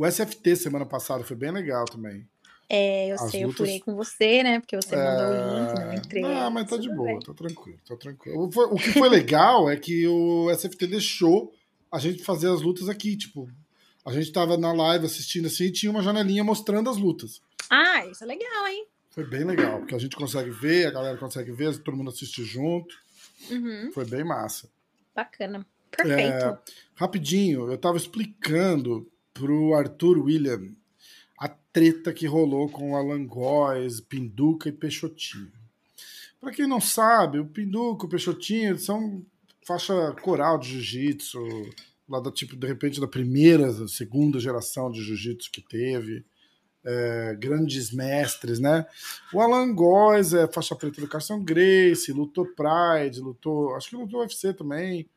o 0.01 0.06
SFT 0.06 0.56
semana 0.56 0.86
passada, 0.86 1.24
foi 1.24 1.36
bem 1.36 1.51
legal 1.51 1.86
também. 1.86 2.27
É, 2.72 3.10
eu 3.12 3.15
As 3.15 3.32
sei, 3.32 3.44
eu 3.44 3.48
lutas- 3.48 3.65
furei 3.65 3.79
com 3.79 3.96
você, 3.96 4.44
né? 4.44 4.60
Porque 4.60 4.75
você 4.75 4.96
mandou 4.96 5.25
o 5.27 5.34
link, 5.34 5.74
não 5.74 5.91
É, 5.91 5.96
entrei. 5.96 6.24
Ah, 6.24 6.50
mas 6.51 6.70
tá 6.70 6.77
de 6.77 6.88
boa, 6.89 7.08
bem. 7.08 7.20
tá 7.20 7.34
tranquilo, 7.34 7.79
tá 7.88 7.96
tranquilo. 7.96 8.44
O, 8.72 8.75
que 8.77 8.91
foi 8.91 9.10
legal 9.10 9.70
é 9.70 9.75
que 9.75 10.08
o 10.08 10.50
SFT 10.51 10.86
deixou 10.88 11.51
a 11.91 11.98
gente 11.98 12.24
fazer 12.24 12.48
as 12.50 12.62
lutas 12.62 12.88
aqui, 12.88 13.18
tipo, 13.18 13.50
a 14.06 14.12
gente 14.13 14.32
tava 14.32 14.56
na 14.56 14.72
live 14.72 15.06
assistindo 15.08 15.48
assim 15.48 15.65
e 15.65 15.72
tinha 15.72 15.91
uma 15.91 16.03
janelinha 16.03 16.44
mostrando 16.44 16.89
as 16.91 16.98
lutas. 16.98 17.41
Ah, 17.72 18.06
isso 18.06 18.24
é 18.24 18.27
legal, 18.27 18.68
hein? 18.68 18.86
Foi 19.10 19.24
bem 19.24 19.44
legal, 19.44 19.79
porque 19.79 19.96
a 19.96 20.00
gente 20.00 20.15
consegue 20.15 20.51
ver, 20.51 20.86
a 20.88 20.91
galera 20.91 21.18
consegue 21.18 21.51
ver, 21.51 21.75
todo 21.79 21.98
mundo 21.98 22.12
assiste 22.12 22.44
junto. 22.44 22.96
Uhum, 23.50 23.91
Foi 23.91 24.06
bem 24.06 24.24
massa. 24.24 24.70
bacana. 25.15 25.65
Perfeito. 25.89 26.46
É, 26.46 26.58
rapidinho, 26.94 27.72
eu 27.72 27.77
tava 27.79 27.98
explicando 27.98 29.10
pro 29.39 29.74
Arthur 29.74 30.19
William 30.19 30.75
a 31.39 31.48
treta 31.48 32.12
que 32.12 32.27
rolou 32.27 32.67
com 32.67 32.91
o 32.91 32.96
Alan 32.98 33.25
Góes, 33.25 34.01
Pinduca 34.01 34.67
e 34.67 34.74
Peixotinho. 34.74 35.50
Pra 36.41 36.51
quem 36.51 36.67
não 36.67 36.81
sabe, 36.81 37.39
o 37.39 37.46
Pinduca 37.46 38.03
e 38.03 38.08
o 38.08 38.10
Peixotinho 38.10 38.77
são 38.77 39.25
faixa 39.65 40.13
coral 40.22 40.58
de 40.58 40.69
jiu-jitsu, 40.72 41.39
lá 42.10 42.19
da 42.19 42.29
tipo, 42.29 42.58
de 42.58 42.67
repente, 42.67 43.00
da 43.00 43.08
primeira, 43.08 43.88
segunda 43.88 44.39
geração 44.39 44.91
de 44.91 45.01
jiu-jitsu 45.01 45.50
que 45.51 45.62
teve. 45.62 46.25
É, 46.84 47.36
grandes 47.38 47.91
mestres, 47.91 48.60
né? 48.60 48.86
O 49.34 49.41
Alan 49.41 49.74
Góes 49.74 50.34
é 50.34 50.48
faixa 50.48 50.75
preta 50.75 51.01
do 51.01 51.10
Carson 51.10 51.43
Grace, 51.43 52.12
lutou 52.12 52.46
Pride, 52.46 53.19
lutou. 53.19 53.75
Acho 53.75 53.89
que 53.89 53.96
lutou 53.98 54.22
UFC 54.22 54.53
também 54.53 55.08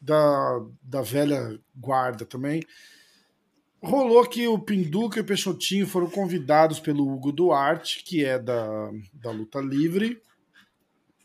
da, 0.00 0.60
da 0.82 1.02
velha 1.02 1.58
guarda 1.74 2.24
também. 2.24 2.62
Rolou 3.80 4.26
que 4.26 4.46
o 4.48 4.58
Pinduca 4.58 5.18
e 5.18 5.22
o 5.22 5.24
Peixotinho 5.24 5.86
foram 5.86 6.10
convidados 6.10 6.80
pelo 6.80 7.08
Hugo 7.08 7.30
Duarte, 7.30 8.02
que 8.02 8.24
é 8.24 8.38
da, 8.38 8.90
da 9.12 9.30
luta 9.30 9.60
livre, 9.60 10.20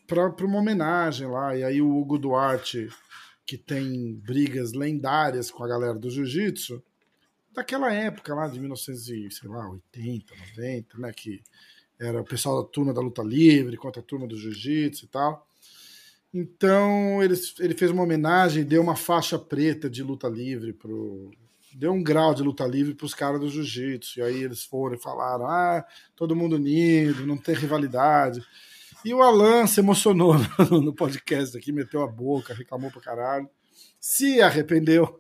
para 0.06 0.46
uma 0.46 0.60
homenagem 0.60 1.28
lá. 1.28 1.56
E 1.58 1.64
aí 1.64 1.82
o 1.82 1.98
Hugo 1.98 2.20
Duarte, 2.20 2.90
que 3.46 3.58
tem 3.58 4.14
brigas 4.16 4.74
lendárias 4.74 5.50
com 5.50 5.64
a 5.64 5.68
galera 5.68 5.96
do 5.96 6.12
jiu-jitsu, 6.12 6.84
daquela 7.52 7.92
época 7.92 8.36
lá 8.36 8.48
de 8.48 8.60
1980, 8.60 10.34
90, 10.56 10.98
né? 11.00 11.12
Que 11.12 11.42
era 12.00 12.22
o 12.22 12.26
pessoal 12.26 12.62
da 12.62 12.70
turma 12.70 12.94
da 12.94 13.02
luta 13.02 13.24
livre 13.24 13.78
contra 13.78 14.02
a 14.02 14.06
turma 14.06 14.28
do 14.28 14.38
jiu-jitsu 14.38 15.06
e 15.06 15.08
tal. 15.08 15.48
Então 16.34 17.22
ele, 17.22 17.36
ele 17.60 17.74
fez 17.76 17.92
uma 17.92 18.04
homenagem, 18.04 18.64
deu 18.64 18.82
uma 18.82 18.96
faixa 18.96 19.38
preta 19.38 19.90
de 19.90 20.04
luta 20.04 20.28
livre 20.28 20.74
pro. 20.74 21.32
Deu 21.76 21.92
um 21.92 22.04
grau 22.04 22.34
de 22.34 22.44
luta 22.44 22.66
livre 22.66 22.94
para 22.94 23.06
os 23.06 23.14
caras 23.14 23.40
do 23.40 23.50
jiu-jitsu. 23.50 24.20
E 24.20 24.22
aí 24.22 24.44
eles 24.44 24.64
foram 24.64 24.96
e 24.96 25.02
falaram: 25.02 25.46
ah, 25.48 25.86
todo 26.16 26.36
mundo 26.36 26.56
unido, 26.56 27.26
não 27.26 27.38
tem 27.38 27.56
rivalidade. 27.56 28.42
E 29.06 29.14
o 29.14 29.22
Alan 29.22 29.68
se 29.68 29.82
emocionou 29.82 30.36
no, 30.72 30.94
podcast 30.94 31.58
aqui, 31.58 31.72
meteu 31.72 32.02
a 32.04 32.08
boca, 32.08 32.54
reclamou 32.54 32.90
pra 32.90 33.02
caralho, 33.02 33.50
se 34.00 34.42
arrependeu. 34.42 35.20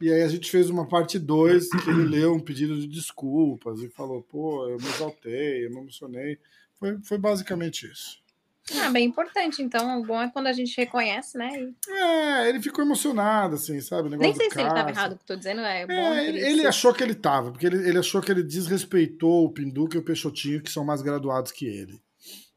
E 0.00 0.10
aí 0.10 0.22
a 0.22 0.28
gente 0.28 0.50
fez 0.50 0.70
uma 0.70 0.88
parte 0.88 1.18
2 1.18 1.68
que 1.68 1.90
ele 1.90 2.04
leu 2.04 2.34
um 2.34 2.40
pedido 2.40 2.80
de 2.80 2.88
desculpas 2.88 3.80
e 3.80 3.88
falou: 3.88 4.22
pô, 4.22 4.68
eu 4.68 4.78
me 4.78 4.88
exaltei, 4.88 5.66
eu 5.66 5.70
me 5.70 5.78
emocionei. 5.78 6.38
Foi, 6.74 6.98
foi 7.02 7.18
basicamente 7.18 7.86
isso. 7.86 8.18
Ah, 8.78 8.90
bem 8.90 9.06
importante. 9.06 9.62
Então, 9.62 10.00
o 10.00 10.04
bom 10.04 10.20
é 10.20 10.30
quando 10.30 10.46
a 10.46 10.52
gente 10.52 10.76
reconhece, 10.76 11.36
né? 11.36 11.50
E 11.58 11.92
É, 11.92 12.48
ele 12.48 12.60
ficou 12.60 12.84
emocionado, 12.84 13.56
assim, 13.56 13.80
sabe? 13.80 14.08
Nem 14.10 14.34
sei 14.34 14.50
se 14.50 14.58
ele 14.58 14.68
estava 14.68 14.90
errado 14.90 15.12
o 15.12 15.16
que 15.16 15.22
eu 15.22 15.26
tô 15.26 15.36
dizendo, 15.36 15.60
é 15.60 15.86
bom. 15.86 15.92
É, 15.92 16.20
que 16.20 16.28
ele, 16.28 16.40
ele 16.40 16.66
achou 16.66 16.92
que 16.92 17.02
ele 17.02 17.14
tava, 17.14 17.50
porque 17.50 17.66
ele, 17.66 17.88
ele 17.88 17.98
achou 17.98 18.20
que 18.20 18.30
ele 18.30 18.42
desrespeitou 18.42 19.44
o 19.44 19.50
Pinduca 19.50 19.96
e 19.96 20.00
o 20.00 20.04
Peixotinho, 20.04 20.62
que 20.62 20.70
são 20.70 20.84
mais 20.84 21.02
graduados 21.02 21.52
que 21.52 21.66
ele. 21.66 22.00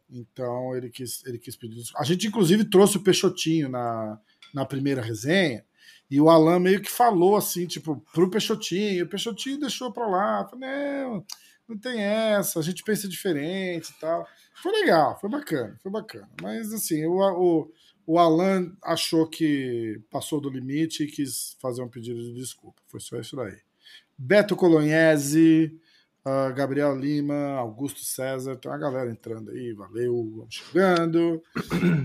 Então 0.10 0.76
ele 0.76 0.90
quis, 0.90 1.26
ele 1.26 1.40
quis 1.40 1.56
pedir 1.56 1.76
desculpa. 1.76 2.02
A 2.02 2.06
gente, 2.06 2.28
inclusive, 2.28 2.66
trouxe 2.66 2.98
o 2.98 3.02
Peixotinho 3.04 3.68
na, 3.70 4.20
na 4.54 4.66
primeira 4.66 5.02
resenha, 5.02 5.66
e 6.12 6.22
o 6.22 6.30
Alan 6.30 6.60
meio 6.60 6.80
que 6.80 6.92
falou 6.92 7.36
assim, 7.36 7.66
tipo, 7.66 8.04
pro 8.14 8.30
Peixotinho, 8.30 9.04
o 9.04 9.08
Peixotinho 9.08 9.60
deixou 9.60 9.92
pra 9.92 10.06
lá. 10.06 10.48
Falei, 10.48 10.70
não, 10.70 11.26
não 11.74 11.80
tem 11.80 12.02
essa, 12.02 12.60
a 12.60 12.62
gente 12.62 12.84
pensa 12.84 13.08
diferente 13.08 13.90
e 13.90 14.00
tal. 14.00 14.28
Foi 14.62 14.72
legal, 14.72 15.20
foi 15.20 15.30
bacana, 15.30 15.76
foi 15.82 15.92
bacana. 15.92 16.30
Mas 16.42 16.72
assim, 16.72 17.06
o, 17.06 17.20
o, 17.20 17.72
o 18.06 18.20
Alan 18.20 18.72
achou 18.82 19.28
que 19.28 20.00
passou 20.10 20.40
do 20.40 20.50
limite 20.50 21.04
e 21.04 21.08
quis 21.08 21.58
fazer 21.60 21.82
um 21.82 21.90
pedido 21.90 22.22
de 22.22 22.34
desculpa. 22.34 22.82
Foi 22.88 23.00
só 23.00 23.18
isso 23.18 23.36
daí. 23.36 23.58
Beto 24.18 24.56
Colognese, 24.56 25.78
ah, 26.24 26.52
Gabriel 26.52 26.96
Lima, 26.96 27.56
Augusto 27.56 28.06
César, 28.06 28.56
tem 28.56 28.72
uma 28.72 28.78
galera 28.78 29.10
entrando 29.12 29.52
aí, 29.52 29.74
valeu, 29.74 30.32
vamos 30.38 30.56
chegando. 30.56 31.44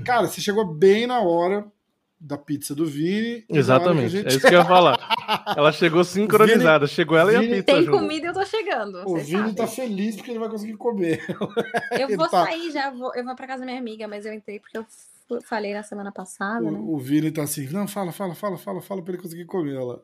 Cara, 0.05 0.27
você 0.27 0.41
chegou 0.41 0.67
bem 0.67 1.07
na 1.07 1.21
hora 1.21 1.71
da 2.21 2.37
pizza 2.37 2.75
do 2.75 2.85
Vini. 2.85 3.45
Exatamente, 3.49 4.11
que 4.11 4.17
é 4.17 4.21
gente- 4.23 4.29
isso 4.37 4.41
que 4.41 4.55
eu 4.55 4.59
ia 4.59 4.65
falar. 4.65 4.99
Ela 5.57 5.71
chegou 5.73 6.03
sincronizada, 6.05 6.87
chegou 6.87 7.17
ela 7.17 7.33
e 7.33 7.37
a 7.37 7.41
Vini- 7.41 7.53
pizza 7.63 7.65
Tem 7.77 7.85
junto. 7.85 7.99
comida 7.99 8.27
e 8.27 8.29
eu 8.31 8.35
tô 8.35 8.45
chegando. 8.45 9.03
O 9.07 9.17
Vini 9.17 9.39
sabem. 9.39 9.55
tá 9.55 9.67
feliz 9.67 10.17
porque 10.17 10.31
ele 10.33 10.39
vai 10.41 10.49
conseguir 10.49 10.77
comer. 10.77 11.25
Eu 11.99 12.17
vou 12.17 12.29
tá- 12.29 12.45
sair 12.45 12.71
já, 12.73 12.91
vou, 12.91 13.15
eu 13.15 13.25
vou 13.25 13.35
pra 13.37 13.47
casa 13.47 13.61
da 13.61 13.67
minha 13.67 13.79
amiga, 13.79 14.07
mas 14.09 14.25
eu 14.27 14.33
entrei 14.33 14.59
porque 14.61 14.77
eu 14.79 14.85
falei 15.43 15.73
na 15.75 15.83
semana 15.83 16.11
passada, 16.11 16.71
né? 16.71 16.79
O, 16.79 16.95
o 16.95 16.99
Vini 16.99 17.31
tá 17.31 17.43
assim, 17.43 17.67
não, 17.69 17.87
fala, 17.87 18.11
fala, 18.13 18.35
fala, 18.35 18.57
fala, 18.57 18.81
fala 18.81 19.03
pra 19.03 19.13
ele 19.15 19.23
conseguir 19.23 19.45
comer 19.45 19.77
ela. 19.77 20.03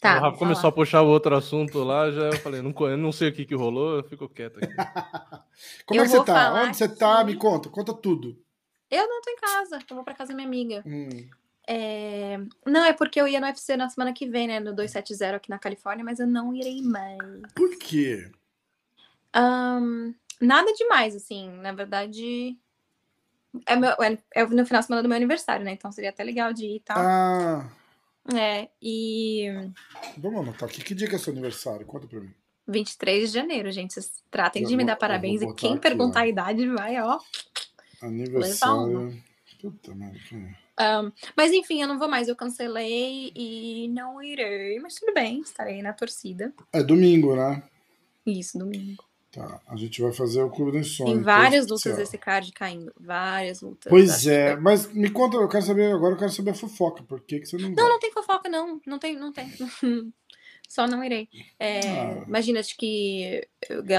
Tá, 0.00 0.18
o 0.18 0.20
Rafa 0.22 0.38
começou 0.38 0.62
falar. 0.62 0.72
a 0.72 0.76
puxar 0.76 1.02
o 1.02 1.06
outro 1.08 1.34
assunto 1.34 1.78
lá, 1.82 2.10
já 2.10 2.22
eu 2.22 2.36
falei, 2.38 2.60
não, 2.60 2.74
eu 2.88 2.96
não 2.96 3.10
sei 3.12 3.28
o 3.30 3.32
que, 3.32 3.44
que 3.46 3.54
rolou, 3.54 3.96
eu 3.98 4.04
fico 4.04 4.28
quieto 4.28 4.58
aqui. 4.58 4.74
Como 5.86 6.00
Eu 6.00 6.04
é 6.04 6.06
que 6.06 6.12
você 6.12 6.24
tá? 6.24 6.52
Onde 6.64 6.76
você 6.76 6.88
tá? 6.88 7.18
que- 7.18 7.24
Me 7.24 7.36
conta, 7.36 7.68
conta 7.70 7.94
tudo. 7.94 8.36
Eu 8.90 9.08
não 9.08 9.20
tô 9.22 9.30
em 9.30 9.36
casa, 9.36 9.78
eu 9.90 9.96
vou 9.96 10.04
pra 10.04 10.14
casa 10.14 10.32
da 10.32 10.36
minha 10.36 10.46
amiga. 10.46 10.82
Hum. 10.86 11.08
É, 11.66 12.38
Não, 12.66 12.84
é 12.84 12.92
porque 12.92 13.20
eu 13.20 13.26
ia 13.26 13.40
no 13.40 13.46
UFC 13.46 13.76
na 13.76 13.88
semana 13.88 14.12
que 14.12 14.26
vem, 14.26 14.46
né? 14.48 14.60
No 14.60 14.74
270 14.74 15.36
aqui 15.36 15.50
na 15.50 15.58
Califórnia, 15.58 16.04
mas 16.04 16.20
eu 16.20 16.26
não 16.26 16.54
irei 16.54 16.82
mais. 16.82 17.18
Por 17.54 17.76
quê? 17.78 18.30
Ahn, 19.32 20.12
nada 20.40 20.72
demais, 20.74 21.16
assim. 21.16 21.50
Na 21.60 21.72
verdade. 21.72 22.56
É, 23.66 23.76
meu, 23.76 23.90
é, 23.90 24.18
é 24.34 24.46
no 24.46 24.66
final 24.66 24.80
de 24.80 24.86
semana 24.86 25.02
do 25.02 25.08
meu 25.08 25.16
aniversário, 25.16 25.64
né? 25.64 25.72
Então 25.72 25.90
seria 25.92 26.10
até 26.10 26.22
legal 26.24 26.52
de 26.52 26.66
ir 26.66 26.76
e 26.76 26.80
tal. 26.80 26.98
Ah, 26.98 27.70
É, 28.34 28.68
e 28.80 29.46
vamos 30.18 30.40
anotar 30.40 30.68
aqui. 30.68 30.82
Que 30.82 30.94
dia 30.94 31.08
que 31.08 31.14
é 31.14 31.18
seu 31.18 31.32
aniversário? 31.32 31.86
Conta 31.86 32.06
pra 32.06 32.20
mim. 32.20 32.34
23 32.66 33.30
de 33.30 33.38
janeiro, 33.38 33.70
gente. 33.70 33.94
Vocês 33.94 34.22
tratem 34.30 34.62
Eu 34.62 34.68
de 34.68 34.76
me 34.76 34.84
dar 34.84 34.96
parabéns. 34.96 35.42
E 35.42 35.54
quem 35.54 35.76
perguntar 35.78 36.20
a 36.20 36.26
idade 36.26 36.66
vai, 36.68 37.00
ó. 37.00 37.18
Aniversário. 38.02 39.22
Puta 39.60 39.94
merda. 39.94 40.63
Ahn, 40.78 41.10
mas 41.36 41.52
enfim, 41.52 41.82
eu 41.82 41.88
não 41.88 41.98
vou 41.98 42.08
mais. 42.08 42.28
Eu 42.28 42.36
cancelei 42.36 43.32
e 43.34 43.88
não 43.88 44.22
irei. 44.22 44.78
Mas 44.80 44.94
tudo 44.96 45.12
bem, 45.14 45.40
estarei 45.40 45.80
na 45.82 45.92
torcida. 45.92 46.52
É 46.72 46.82
domingo, 46.82 47.36
né? 47.36 47.62
Isso, 48.26 48.58
domingo. 48.58 49.04
Tá. 49.30 49.60
A 49.66 49.74
gente 49.76 50.00
vai 50.00 50.12
fazer 50.12 50.42
o 50.42 50.48
Clube 50.50 50.70
do 50.72 50.78
Insônia. 50.78 51.12
Tem 51.12 51.20
então, 51.22 51.34
várias 51.34 51.64
lutas 51.66 51.78
especial. 51.86 51.96
desse 51.98 52.18
card 52.18 52.52
caindo. 52.52 52.92
Várias 53.00 53.60
lutas. 53.62 53.90
Pois 53.90 54.26
é, 54.28 54.54
que- 54.54 54.60
mas 54.62 54.92
me 54.92 55.10
conta, 55.10 55.36
eu 55.36 55.48
quero 55.48 55.64
saber, 55.64 55.92
agora 55.92 56.14
eu 56.14 56.18
quero 56.18 56.30
saber 56.30 56.50
a 56.50 56.54
fofoca. 56.54 57.02
Por 57.02 57.20
que, 57.20 57.40
que 57.40 57.46
você 57.46 57.56
não 57.56 57.68
Não, 57.70 57.74
vai? 57.74 57.88
não 57.88 57.98
tem 57.98 58.12
fofoca, 58.12 58.48
não. 58.48 58.80
Não 58.86 58.98
tem, 58.98 59.16
não 59.16 59.32
tem. 59.32 59.48
Só 60.74 60.88
não 60.88 61.04
irei. 61.04 61.28
É, 61.58 61.80
Ah. 61.86 62.24
Imagina, 62.26 62.58
acho 62.58 62.76
que. 62.76 63.46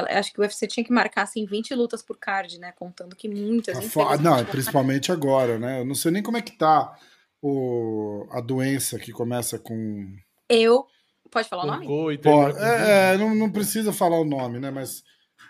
Acho 0.10 0.34
que 0.34 0.40
o 0.40 0.44
UFC 0.44 0.68
tinha 0.68 0.84
que 0.84 0.92
marcar 0.92 1.22
assim 1.22 1.46
20 1.46 1.74
lutas 1.74 2.02
por 2.04 2.18
card, 2.18 2.60
né? 2.60 2.74
Contando 2.74 3.16
que 3.16 3.30
muitas. 3.30 3.78
A 3.78 3.82
fo- 3.82 4.02
infelizmente, 4.02 4.24
Não, 4.24 4.46
principalmente 4.46 5.12
agora, 5.12 5.58
né? 5.58 5.80
Eu 5.80 5.86
não 5.86 5.96
sei 5.96 6.12
nem 6.12 6.22
como 6.22 6.36
é 6.36 6.42
que 6.42 6.52
tá 6.58 6.94
o... 7.42 8.28
a 8.32 8.42
doença 8.42 9.00
que 9.00 9.14
começa 9.14 9.58
com. 9.58 10.18
Eu 10.50 10.86
Pode 11.32 11.48
falar 11.50 11.64
o 11.64 11.68
nome? 11.68 12.14
E 12.14 12.18
terminou 12.18 12.54
com 12.54 12.60
é, 12.60 13.14
é, 13.14 13.18
não, 13.18 13.34
não 13.34 13.50
precisa 13.52 13.92
falar 13.94 14.20
o 14.20 14.26
nome, 14.26 14.60
né? 14.60 14.70
Mas. 14.70 15.02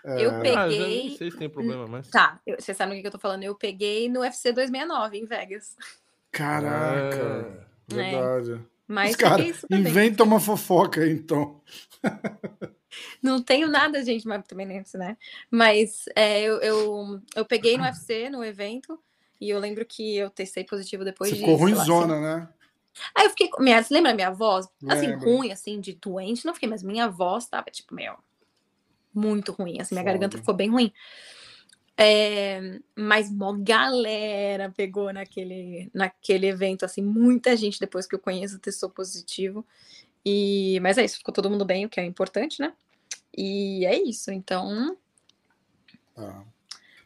é, 0.04 0.24
Eu 0.24 0.30
Ah, 0.30 0.34
eu 0.34 0.42
nem 0.42 0.54
peguei. 0.54 1.16
sei 1.16 1.30
se 1.32 1.36
tem 1.38 1.48
problema, 1.50 1.86
mas. 1.88 2.08
Tá, 2.08 2.40
eu- 2.46 2.56
você 2.58 2.72
sabe 2.72 2.92
o 2.92 2.94
que 2.94 3.00
que 3.02 3.06
eu 3.08 3.12
tô 3.12 3.18
falando? 3.18 3.42
Eu 3.42 3.54
peguei 3.56 4.08
no 4.08 4.20
UFC 4.20 4.52
269 4.52 5.18
em 5.18 5.26
Vegas. 5.26 5.74
Caraca. 6.30 7.66
É. 7.90 7.94
Verdade. 7.94 8.60
Mas 8.86 9.16
Os 9.16 9.16
super 9.58 9.68
bem. 9.68 9.80
inventa 9.80 10.22
uma 10.22 10.38
fofoca 10.38 11.06
então. 11.06 11.60
Não 13.22 13.42
tenho 13.42 13.68
nada, 13.68 14.02
gente, 14.04 14.26
mas 14.26 14.42
também 14.46 14.66
nem 14.66 14.78
isso, 14.78 14.96
né? 14.96 15.16
Mas 15.50 16.04
é, 16.14 16.42
eu, 16.42 16.60
eu, 16.60 17.20
eu 17.34 17.44
peguei 17.44 17.76
no 17.76 17.84
UFC, 17.84 18.30
no 18.30 18.44
evento, 18.44 18.98
e 19.40 19.50
eu 19.50 19.58
lembro 19.58 19.84
que 19.84 20.16
eu 20.16 20.30
testei 20.30 20.64
positivo 20.64 21.04
depois 21.04 21.30
Você 21.30 21.36
de. 21.36 21.42
ficou 21.42 21.58
sei 21.58 21.74
lá, 21.74 21.84
ruimzona, 21.84 22.20
né? 22.20 22.48
Aí 23.14 23.26
eu 23.26 23.30
fiquei. 23.30 23.50
Minha, 23.58 23.82
você 23.82 23.92
lembra 23.92 24.14
minha 24.14 24.30
voz? 24.30 24.66
Assim, 24.88 25.12
ruim, 25.14 25.52
assim, 25.52 25.80
de 25.80 25.92
doente, 25.94 26.46
não 26.46 26.54
fiquei, 26.54 26.68
mas 26.68 26.82
minha 26.82 27.08
voz 27.08 27.46
tava, 27.46 27.70
tipo, 27.70 27.94
meu, 27.94 28.14
muito 29.12 29.52
ruim. 29.52 29.80
Assim, 29.80 29.94
minha 29.94 30.04
Foda. 30.04 30.12
garganta 30.12 30.38
ficou 30.38 30.54
bem 30.54 30.70
ruim. 30.70 30.92
É, 31.98 32.78
mas 32.94 33.30
mó 33.30 33.54
galera 33.58 34.70
pegou 34.76 35.12
naquele, 35.12 35.90
naquele 35.94 36.46
evento, 36.46 36.84
assim, 36.84 37.00
muita 37.02 37.56
gente 37.56 37.80
depois 37.80 38.06
que 38.06 38.14
eu 38.14 38.18
conheço 38.18 38.58
testou 38.58 38.90
positivo. 38.90 39.64
E, 40.24 40.78
mas 40.82 40.98
é 40.98 41.04
isso, 41.04 41.18
ficou 41.18 41.32
todo 41.32 41.48
mundo 41.50 41.64
bem, 41.64 41.86
o 41.86 41.88
que 41.88 41.98
é 42.00 42.04
importante, 42.04 42.60
né? 42.60 42.72
E 43.36 43.84
é 43.86 43.96
isso, 44.02 44.30
então. 44.30 44.96
Ah. 46.16 46.42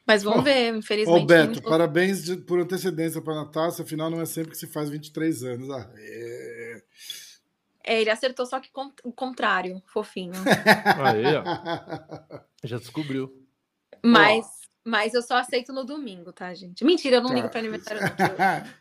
Mas 0.07 0.23
vamos 0.25 0.41
Ô, 0.41 0.43
ver, 0.43 0.75
infelizmente. 0.75 1.23
Ô, 1.23 1.27
Beto, 1.27 1.51
muito- 1.53 1.63
parabéns 1.69 2.25
de- 2.25 2.37
por 2.39 2.59
antecedência 2.59 3.21
pra 3.21 3.35
Natasha. 3.35 3.83
Afinal, 3.83 4.11
não 4.11 4.21
é 4.21 4.27
sempre 4.27 4.51
que 4.53 4.57
se 4.57 4.67
faz 4.67 4.89
23 4.91 5.45
anos. 5.45 5.71
Ah, 5.71 5.89
é. 5.97 6.83
É, 7.85 8.01
ele 8.01 8.11
acertou 8.11 8.45
só 8.47 8.59
que 8.59 8.71
con- 8.73 8.93
o 9.05 9.13
contrário, 9.13 9.81
fofinho. 9.87 10.33
Aí, 11.17 11.25
ó. 11.37 12.41
Já 12.65 12.79
descobriu. 12.79 13.33
Mas, 14.03 14.47
mas 14.85 15.15
eu 15.15 15.23
só 15.23 15.37
aceito 15.39 15.73
no 15.73 15.85
domingo, 15.85 16.33
tá, 16.33 16.53
gente? 16.55 16.85
Mentira, 16.85 17.17
eu 17.17 17.21
não 17.23 17.29
Tá. 17.31 17.35
ligo 17.35 17.49
pra 17.49 17.61
aniversário. 17.61 18.01
Não, 18.03 18.71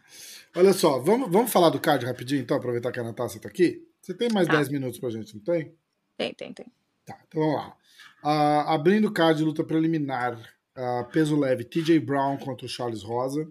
Olha 0.56 0.74
só, 0.74 0.98
vamos, 1.00 1.32
vamos 1.32 1.52
falar 1.52 1.70
do 1.70 1.80
card 1.80 2.06
rapidinho, 2.06 2.42
então, 2.42 2.58
aproveitar 2.58 2.92
que 2.92 3.00
a 3.00 3.04
Natasha 3.04 3.40
tá 3.40 3.48
aqui? 3.48 3.88
Você 4.02 4.14
tem 4.16 4.30
mais 4.32 4.48
Tá. 4.48 4.56
10 4.56 4.70
minutos 4.70 5.00
pra 5.00 5.10
gente, 5.12 5.36
não 5.36 5.44
tem? 5.44 5.74
Tem, 6.18 6.34
tem, 6.34 6.54
tem. 6.54 6.66
Tá, 7.06 7.18
então 7.28 7.42
vamos 7.42 7.56
lá. 7.56 7.76
Ah, 8.24 8.74
abrindo 8.74 9.08
o 9.08 9.12
card 9.14 9.38
de 9.38 9.44
luta 9.46 9.64
preliminar, 9.64 10.38
ah, 10.76 11.04
peso 11.14 11.38
leve, 11.40 11.64
TJ 11.64 12.00
Brown 12.00 12.38
contra 12.38 12.66
o 12.66 12.70
Charles 12.70 13.04
Rosa. 13.04 13.48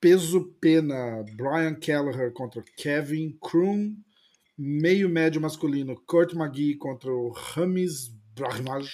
Peso 0.00 0.44
pena, 0.60 1.24
Brian 1.36 1.74
Kelleher 1.74 2.32
contra 2.32 2.62
Kevin 2.76 3.36
Kroon. 3.40 3.94
Meio 4.58 5.08
médio 5.08 5.40
masculino, 5.40 5.94
Kurt 6.06 6.32
McGee 6.34 6.76
contra 6.76 7.12
o 7.12 7.30
Ramis 7.30 8.08
Brahmaj. 8.34 8.88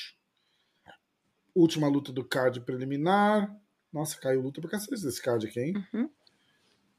Última 1.54 1.88
luta 1.88 2.12
do 2.12 2.24
card 2.24 2.60
preliminar. 2.62 3.54
Nossa, 3.92 4.18
caiu 4.18 4.40
luta 4.40 4.60
pra 4.60 4.70
cacete 4.70 5.02
desse 5.02 5.20
card 5.22 5.46
aqui, 5.46 5.60
hein? 5.60 5.74
Uhum. 5.92 6.08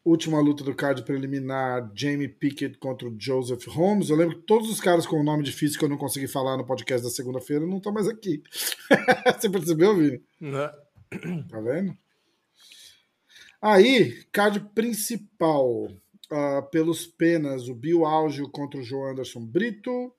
Última 0.06 0.40
luta 0.42 0.66
do 0.66 0.76
card 0.76 1.04
preliminar, 1.04 1.90
Jamie 1.96 2.28
Pickett 2.28 2.78
contra 2.78 3.08
o 3.08 3.16
Joseph 3.18 3.66
Holmes. 3.68 4.10
Eu 4.10 4.18
lembro 4.18 4.38
que 4.38 4.46
todos 4.46 4.70
os 4.70 4.82
caras 4.82 5.06
com 5.06 5.20
o 5.20 5.24
nome 5.24 5.44
difícil 5.44 5.80
que 5.80 5.86
eu 5.86 5.90
não 5.90 5.98
consegui 5.98 6.28
falar 6.28 6.58
no 6.58 6.66
podcast 6.66 7.06
da 7.06 7.10
segunda-feira 7.10 7.66
não 7.66 7.78
estão 7.78 7.94
mais 7.94 8.08
aqui. 8.08 8.44
Você 9.40 9.50
percebeu, 9.50 9.96
Vini? 9.96 10.22
Né? 10.42 10.70
Tá 11.50 11.62
vendo? 11.62 11.98
Aí, 13.62 14.24
card 14.32 14.60
principal. 14.76 15.88
ah, 16.30 16.62
pelos 16.64 17.08
penas, 17.08 17.70
o 17.70 17.76
Bill 17.76 18.06
Algio 18.06 18.50
contra 18.50 18.80
o 18.80 18.84
Joe 18.84 19.12
Anderson 19.12 19.46
Brito. 19.46 20.14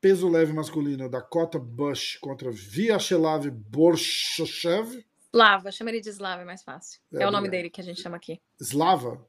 Peso 0.00 0.28
leve 0.28 0.52
masculino, 0.52 1.08
Dakota 1.10 1.58
Bush 1.58 2.16
contra 2.20 2.50
Vyacheslav 2.50 3.50
Borshochev. 3.50 5.04
Slava, 5.32 5.70
chama 5.70 5.90
ele 5.90 6.00
de 6.00 6.08
Slava, 6.10 6.42
é 6.42 6.44
mais 6.44 6.62
fácil. 6.62 7.00
É, 7.12 7.22
É, 7.22 7.28
o 7.28 7.30
nome 7.30 7.46
obrigado. 7.46 7.50
dele 7.52 7.70
que 7.70 7.80
a 7.80 7.84
gente 7.84 8.00
chama 8.00 8.16
aqui. 8.16 8.40
Slava. 8.60 9.24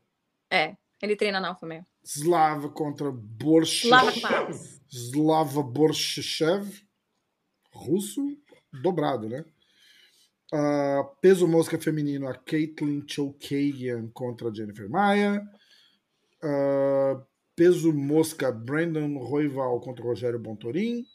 É, 0.50 0.76
ele 1.02 1.16
treina 1.16 1.40
na 1.40 1.50
Alfa 1.50 1.66
mesmo. 1.66 1.86
Slava 2.04 2.70
contra 2.70 3.12
Borshochev. 3.12 4.18
Slava. 4.18 4.50
Slava 4.90 5.62
Borshev, 5.64 6.82
russo, 7.74 8.22
dobrado, 8.82 9.28
né? 9.30 9.44
Ah, 10.54 11.04
peso 11.22 11.48
mosca 11.48 11.78
feminino, 11.80 12.28
a 12.28 12.34
Caitlin 12.34 13.04
Chokagian 13.08 14.10
contra 14.14 14.54
Jennifer 14.54 14.90
Maia. 14.90 15.42
Ah, 16.44 17.22
peso 17.56 17.94
mosca, 17.94 18.52
Brandon 18.52 19.18
Roival 19.18 19.80
contra 19.80 20.04
Rogério 20.04 20.40
Bontorin. 20.40 21.06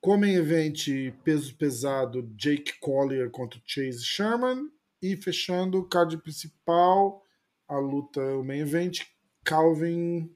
Comem 0.00 0.34
event, 0.34 0.86
peso 1.24 1.56
pesado, 1.56 2.22
Jake 2.36 2.78
Collier 2.78 3.30
contra 3.30 3.60
Chase 3.64 4.04
Sherman. 4.04 4.68
E 5.00 5.16
fechando 5.16 5.78
o 5.78 5.88
card 5.88 6.16
principal, 6.18 7.22
a 7.68 7.76
luta, 7.78 8.20
o 8.20 8.42
main 8.44 8.60
event, 8.60 9.00
Calvin 9.44 10.34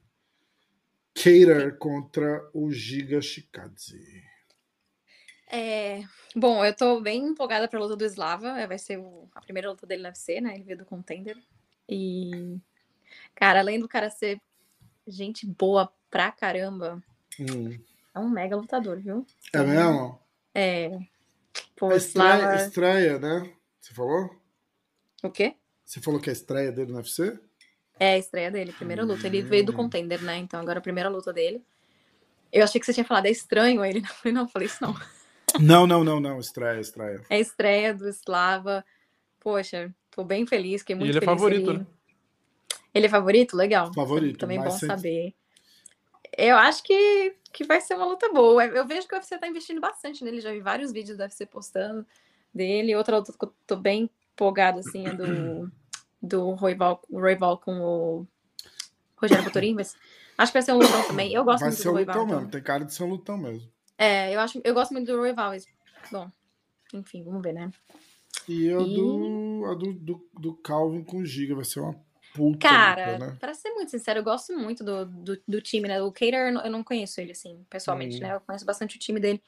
Cater 1.14 1.76
contra 1.78 2.48
o 2.52 2.70
Giga 2.70 3.20
Shikadze. 3.20 3.98
É, 5.50 6.02
bom, 6.36 6.62
eu 6.64 6.76
tô 6.76 7.00
bem 7.00 7.24
empolgada 7.28 7.66
pra 7.66 7.80
luta 7.80 7.96
do 7.96 8.04
Slava. 8.04 8.66
Vai 8.66 8.78
ser 8.78 8.98
o- 8.98 9.28
a 9.34 9.40
primeira 9.40 9.70
luta 9.70 9.86
dele 9.86 10.02
na 10.02 10.10
UFC, 10.10 10.40
né? 10.40 10.54
Ele 10.54 10.64
veio 10.64 10.78
do 10.78 10.84
Contender. 10.84 11.36
E, 11.88 12.58
cara, 13.34 13.60
além 13.60 13.80
do 13.80 13.88
cara 13.88 14.10
ser 14.10 14.38
gente 15.10 15.46
boa 15.46 15.92
pra 16.10 16.30
caramba, 16.32 17.02
Hum. 17.40 17.78
é 18.14 18.18
um 18.18 18.28
mega 18.28 18.56
lutador, 18.56 18.98
viu? 19.00 19.26
É 19.52 19.62
mesmo? 19.62 20.18
É. 20.54 20.98
Pô, 21.76 21.90
A 21.90 21.96
estreia, 21.96 22.34
Slava. 22.36 22.56
estreia, 22.56 23.18
né? 23.18 23.52
Você 23.80 23.94
falou? 23.94 24.30
O 25.22 25.30
quê? 25.30 25.54
Você 25.84 26.00
falou 26.00 26.20
que 26.20 26.28
é 26.28 26.32
a 26.32 26.36
estreia 26.36 26.72
dele 26.72 26.90
no 26.92 26.98
UFC? 26.98 27.38
É 28.00 28.14
a 28.14 28.18
estreia 28.18 28.50
dele, 28.50 28.72
primeira 28.72 29.04
luta. 29.04 29.26
Ele 29.26 29.42
veio 29.42 29.64
do 29.64 29.72
Hum. 29.72 29.76
Contender, 29.76 30.22
né? 30.22 30.36
Então 30.38 30.60
agora 30.60 30.78
a 30.78 30.82
primeira 30.82 31.08
luta 31.08 31.32
dele. 31.32 31.62
Eu 32.52 32.64
achei 32.64 32.78
que 32.80 32.86
você 32.86 32.94
tinha 32.94 33.04
falado, 33.04 33.26
é 33.26 33.30
estranho 33.30 33.84
ele. 33.84 34.00
Não, 34.02 34.08
falei, 34.14 34.32
não, 34.34 34.48
falei 34.48 34.66
isso 34.66 34.78
não. 34.82 34.94
Não, 35.60 35.86
não, 35.86 36.04
não, 36.04 36.20
não. 36.20 36.38
Estreia, 36.40 36.80
estreia. 36.80 37.22
É 37.28 37.36
a 37.36 37.40
estreia 37.40 37.94
do 37.94 38.08
Slava. 38.08 38.84
Poxa, 39.40 39.92
tô 40.10 40.24
bem 40.24 40.46
feliz, 40.46 40.82
fiquei 40.82 40.94
E 40.94 40.98
muito 40.98 41.10
ele 41.10 41.18
é 41.18 41.20
feliz. 41.20 41.34
favorito, 41.40 41.70
ele... 41.70 41.78
né? 41.80 41.86
Ele 42.94 43.06
é 43.06 43.08
favorito? 43.08 43.56
Legal. 43.56 43.92
Favorito, 43.94 44.38
Também 44.38 44.58
bom 44.60 44.70
sempre- 44.70 44.86
saber. 44.88 45.34
Eu 46.36 46.56
acho 46.56 46.82
que, 46.82 47.34
que 47.52 47.64
vai 47.64 47.80
ser 47.80 47.94
uma 47.94 48.06
luta 48.06 48.32
boa. 48.32 48.64
Eu 48.66 48.86
vejo 48.86 49.08
que 49.08 49.14
o 49.14 49.18
UFC 49.18 49.38
tá 49.38 49.48
investindo 49.48 49.80
bastante 49.80 50.22
nele. 50.22 50.40
Já 50.40 50.52
vi 50.52 50.60
vários 50.60 50.92
vídeos 50.92 51.16
do 51.16 51.22
UFC 51.22 51.46
postando 51.46 52.06
dele. 52.54 52.94
Outra 52.94 53.16
luta 53.18 53.32
que 53.32 53.44
eu 53.44 53.52
tô 53.66 53.76
bem 53.76 54.08
empolgada, 54.34 54.80
assim, 54.80 55.06
é 55.06 55.14
do, 55.14 55.70
do 56.22 56.50
Royval, 56.52 57.02
Royval 57.10 57.58
com 57.58 57.80
o 57.80 58.26
Rogério 59.16 59.42
Botorim, 59.44 59.74
mas 59.74 59.96
acho 60.36 60.52
que 60.52 60.58
vai 60.58 60.62
ser 60.62 60.72
um 60.72 60.78
lutão 60.78 61.02
também. 61.08 61.32
Eu 61.34 61.44
gosto 61.44 61.60
Vai 61.60 61.70
muito 61.70 61.78
ser 61.78 61.84
do 61.84 61.90
um 61.90 61.94
Royval. 61.94 62.14
lutão 62.14 62.26
então. 62.28 62.36
mesmo. 62.38 62.50
Tem 62.52 62.62
cara 62.62 62.84
de 62.84 62.94
ser 62.94 63.02
um 63.02 63.08
lutão 63.10 63.38
mesmo. 63.38 63.68
É, 63.96 64.32
eu, 64.34 64.38
acho, 64.40 64.60
eu 64.62 64.74
gosto 64.74 64.92
muito 64.92 65.10
do 65.10 65.18
Royval. 65.18 65.50
mas, 65.50 65.66
Bom, 66.12 66.30
enfim, 66.94 67.24
vamos 67.24 67.42
ver, 67.42 67.52
né? 67.52 67.70
E 68.46 68.72
a 68.72 68.78
E- 68.80 68.94
do, 68.94 69.64
a 69.66 69.74
do, 69.74 69.92
do, 69.94 70.28
do 70.38 70.54
Calvin 70.54 71.02
com 71.02 71.18
o 71.18 71.26
Giga. 71.26 71.54
Vai 71.56 71.64
ser 71.64 71.80
uma 71.80 71.94
puta 72.38 72.68
Cara, 72.68 73.12
luta, 73.12 73.26
né? 73.26 73.36
pra 73.40 73.52
ser 73.54 73.70
muito 73.70 73.90
sincero, 73.90 74.20
eu 74.20 74.24
gosto 74.24 74.56
muito 74.56 74.84
do, 74.84 75.04
do, 75.04 75.42
do 75.46 75.60
time, 75.60 75.88
né? 75.88 76.00
O 76.00 76.12
Cater, 76.12 76.54
eu 76.64 76.70
não- 76.70 76.84
conheço 76.84 77.20
ele, 77.20 77.32
assim, 77.32 77.64
pessoalmente, 77.68 78.18
Hum. 78.18 78.20
né? 78.20 78.34
Eu 78.34 78.40
conheço 78.40 78.64
bastante 78.64 78.96
o 78.96 78.98
time 78.98 79.18
dele. 79.20 79.42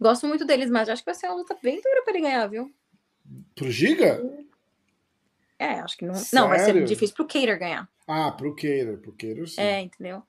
Gosto 0.00 0.26
muito 0.26 0.44
deles, 0.44 0.70
mas 0.70 0.88
acho 0.88 1.02
que 1.02 1.06
vai 1.10 1.14
ser 1.14 1.26
uma 1.28 1.36
luta 1.36 1.56
bem 1.62 1.80
dura 1.80 2.02
pra 2.02 2.12
ele 2.12 2.22
ganhar, 2.22 2.46
viu? 2.48 2.72
Pro 3.54 3.70
Giga? 3.70 4.20
É, 5.58 5.80
acho 5.80 5.96
que 5.96 6.04
não. 6.04 6.14
Não, 6.32 6.48
vai 6.48 6.58
ser 6.58 6.66
Sério? 6.66 6.84
difícil 6.84 7.14
pro 7.14 7.26
Cater 7.26 7.58
ganhar. 7.58 7.88
Ah, 8.06 8.30
pro 8.32 8.54
Cater. 8.54 8.98
Pro 8.98 9.12
Cater, 9.12 9.48
sim. 9.48 9.60
É, 9.60 9.80
entendeu? 9.80 10.22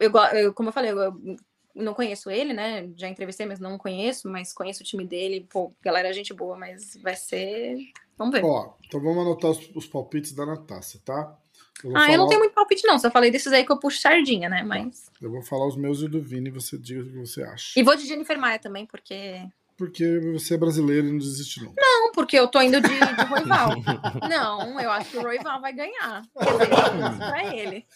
Eu, 0.00 0.10
eu- 0.34 0.54
como 0.54 0.70
eu 0.70 0.72
falei, 0.72 0.92
eu 0.92 1.36
não 1.76 1.94
conheço 1.94 2.30
ele, 2.30 2.52
né? 2.52 2.88
Já 2.96 3.08
entrevistei, 3.08 3.46
mas 3.46 3.60
não 3.60 3.78
conheço, 3.78 4.28
mas 4.28 4.52
conheço 4.52 4.82
o 4.82 4.86
time 4.86 5.04
dele. 5.04 5.46
Pô, 5.48 5.72
galera, 5.82 6.08
é 6.08 6.12
gente 6.12 6.32
boa, 6.32 6.56
mas 6.56 6.96
vai 7.02 7.14
ser. 7.14 7.76
Vamos 8.16 8.34
ver. 8.34 8.44
Ó, 8.44 8.74
então 8.84 9.00
vamos 9.00 9.18
anotar 9.18 9.50
os, 9.50 9.70
os 9.74 9.86
palpites 9.86 10.32
da 10.32 10.46
Natasha, 10.46 10.98
tá? 11.04 11.36
Eu 11.84 11.94
ah, 11.94 12.06
eu 12.06 12.12
não 12.12 12.16
falar- 12.16 12.28
tenho 12.28 12.40
muito 12.40 12.54
palpite, 12.54 12.86
não. 12.86 12.98
Só 12.98 13.10
falei 13.10 13.30
desses 13.30 13.52
aí 13.52 13.64
que 13.64 13.70
eu 13.70 13.78
puxo 13.78 14.00
sardinha, 14.00 14.48
né? 14.48 14.62
Mas. 14.62 15.10
eu 15.20 15.30
vou 15.30 15.42
falar 15.42 15.66
os 15.66 15.76
meus 15.76 16.00
e 16.00 16.06
o 16.06 16.08
do 16.08 16.22
Vini 16.22 16.48
e 16.48 16.52
você 16.52 16.78
diga 16.78 17.02
o 17.02 17.04
que 17.04 17.18
você 17.18 17.42
acha. 17.42 17.78
E 17.78 17.82
vou 17.82 17.94
de 17.94 18.06
Jennifer 18.06 18.38
Maia 18.38 18.58
também, 18.58 18.86
porque. 18.86 19.42
Porque 19.76 20.18
você 20.32 20.54
é 20.54 20.56
brasileiro 20.56 21.06
e 21.06 21.10
não 21.10 21.18
desiste 21.18 21.62
nunca. 21.62 21.74
Não, 21.78 22.10
porque 22.12 22.38
eu 22.38 22.48
tô 22.48 22.62
indo 22.62 22.80
de, 22.80 22.88
de 22.88 23.22
Roival. 23.28 23.72
não, 24.26 24.80
eu 24.80 24.90
acho 24.90 25.10
que 25.10 25.18
o 25.18 25.22
Roival 25.22 25.60
vai 25.60 25.74
ganhar. 25.74 26.22
Quer 26.32 26.52
dizer, 26.52 27.12
eu 27.12 27.16
pra 27.18 27.54
ele. 27.54 27.86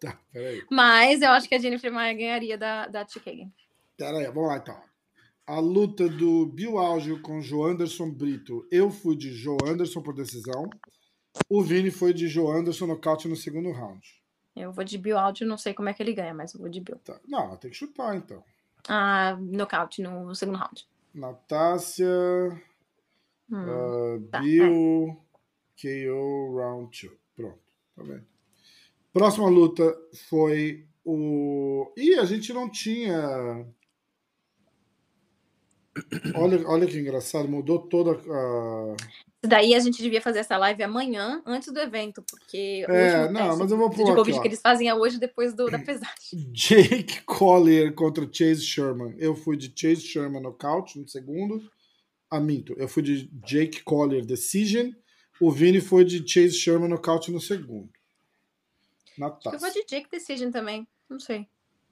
Tá, 0.00 0.18
peraí. 0.32 0.64
Mas 0.70 1.20
eu 1.22 1.30
acho 1.30 1.48
que 1.48 1.54
a 1.54 1.58
Jennifer 1.58 1.92
Maia 1.92 2.14
ganharia 2.14 2.56
da, 2.56 2.86
da 2.86 3.06
Chikagan. 3.06 3.50
Peraí, 3.96 4.24
vamos 4.26 4.48
lá 4.48 4.56
então. 4.56 4.80
A 5.46 5.58
luta 5.58 6.08
do 6.08 6.46
Bill 6.46 6.78
Algio 6.78 7.20
com 7.20 7.40
Joe 7.42 7.72
Anderson 7.72 8.10
Brito. 8.10 8.66
Eu 8.70 8.90
fui 8.90 9.16
de 9.16 9.30
Joe 9.32 9.58
Anderson 9.66 10.00
por 10.00 10.14
decisão. 10.14 10.70
O 11.48 11.62
Vini 11.62 11.90
foi 11.90 12.14
de 12.14 12.28
Joe 12.28 12.56
Anderson 12.56 12.86
nocaute 12.86 13.28
no 13.28 13.36
segundo 13.36 13.70
round. 13.72 14.00
Eu 14.56 14.72
vou 14.72 14.84
de 14.84 14.96
Bill 14.98 15.18
Aldi, 15.18 15.44
não 15.44 15.56
sei 15.58 15.74
como 15.74 15.88
é 15.88 15.94
que 15.94 16.02
ele 16.02 16.12
ganha, 16.12 16.34
mas 16.34 16.54
eu 16.54 16.60
vou 16.60 16.68
de 16.68 16.80
Bill. 16.80 16.98
Tá. 17.04 17.20
Não, 17.26 17.56
tem 17.56 17.70
que 17.70 17.76
chutar 17.76 18.16
então. 18.16 18.42
Ah, 18.88 19.36
nocaute 19.40 20.02
no 20.02 20.34
segundo 20.34 20.58
round. 20.58 20.86
Natácia, 21.14 22.06
Hum. 23.50 23.56
ah, 23.56 24.20
tá, 24.30 24.40
Bill, 24.40 25.16
KO, 25.80 26.56
round 26.56 26.90
2. 27.08 27.18
Pronto, 27.36 27.58
tá 27.96 28.02
vendo? 28.02 28.26
Próxima 29.12 29.48
luta 29.48 29.96
foi 30.28 30.86
o. 31.04 31.92
Ih, 31.96 32.14
a 32.14 32.24
gente 32.24 32.52
não 32.52 32.70
tinha. 32.70 33.66
Olha, 36.34 36.66
olha 36.68 36.86
que 36.86 36.98
engraçado, 36.98 37.48
mudou 37.48 37.80
toda 37.88 38.12
a. 38.12 38.96
Daí 39.44 39.74
a 39.74 39.80
gente 39.80 40.02
devia 40.02 40.20
fazer 40.20 40.40
essa 40.40 40.56
live 40.58 40.82
amanhã, 40.82 41.42
antes 41.46 41.72
do 41.72 41.80
evento, 41.80 42.22
porque 42.30 42.84
É, 42.86 43.22
hoje 43.24 43.32
não, 43.32 43.56
mas 43.56 43.70
eu 43.70 43.78
vou 43.78 43.88
de 43.88 44.02
aqui, 44.02 44.14
Covid 44.14 44.40
que 44.40 44.48
eles 44.48 44.60
fazem 44.60 44.88
é 44.88 44.94
hoje 44.94 45.18
depois 45.18 45.54
do, 45.54 45.70
da 45.70 45.78
pesagem. 45.78 46.52
Jake 46.52 47.22
Collier 47.22 47.94
contra 47.94 48.28
Chase 48.30 48.62
Sherman. 48.62 49.14
Eu 49.18 49.34
fui 49.34 49.56
de 49.56 49.72
Chase 49.74 50.02
Sherman 50.02 50.42
nocaute 50.42 50.98
no 50.98 51.08
segundo. 51.08 51.62
Ah, 52.30 52.38
minto. 52.38 52.74
Eu 52.76 52.86
fui 52.86 53.02
de 53.02 53.30
Jake 53.44 53.82
Collier 53.82 54.24
decision. 54.24 54.90
O 55.40 55.50
Vini 55.50 55.80
foi 55.80 56.04
de 56.04 56.18
Chase 56.18 56.54
Sherman 56.54 56.90
nocaute 56.90 57.32
no 57.32 57.40
segundo. 57.40 57.90
Na 59.20 59.26
Eu 59.26 59.32
vou 59.32 59.52
taça. 59.52 59.72
de 59.72 59.84
Jake 59.84 60.10
Decision 60.10 60.50
também, 60.50 60.88
não 61.06 61.20
sei. 61.20 61.46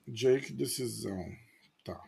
Jake 0.07 0.51
decisão. 0.51 1.27
Tá. 1.85 2.01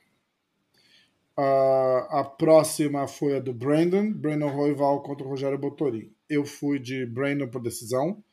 Ah, 1.36 2.20
a 2.20 2.24
próxima 2.24 3.06
foi 3.06 3.36
a 3.36 3.40
do 3.40 3.52
Brandon. 3.52 4.10
Brandon 4.10 4.48
Roival 4.48 5.02
contra 5.02 5.26
o 5.26 5.28
Rogério 5.28 5.58
Botorim. 5.58 6.10
Eu 6.26 6.46
fui 6.46 6.78
de 6.78 7.04
Brandon 7.04 7.48
por 7.48 7.60
decisão. 7.60 8.24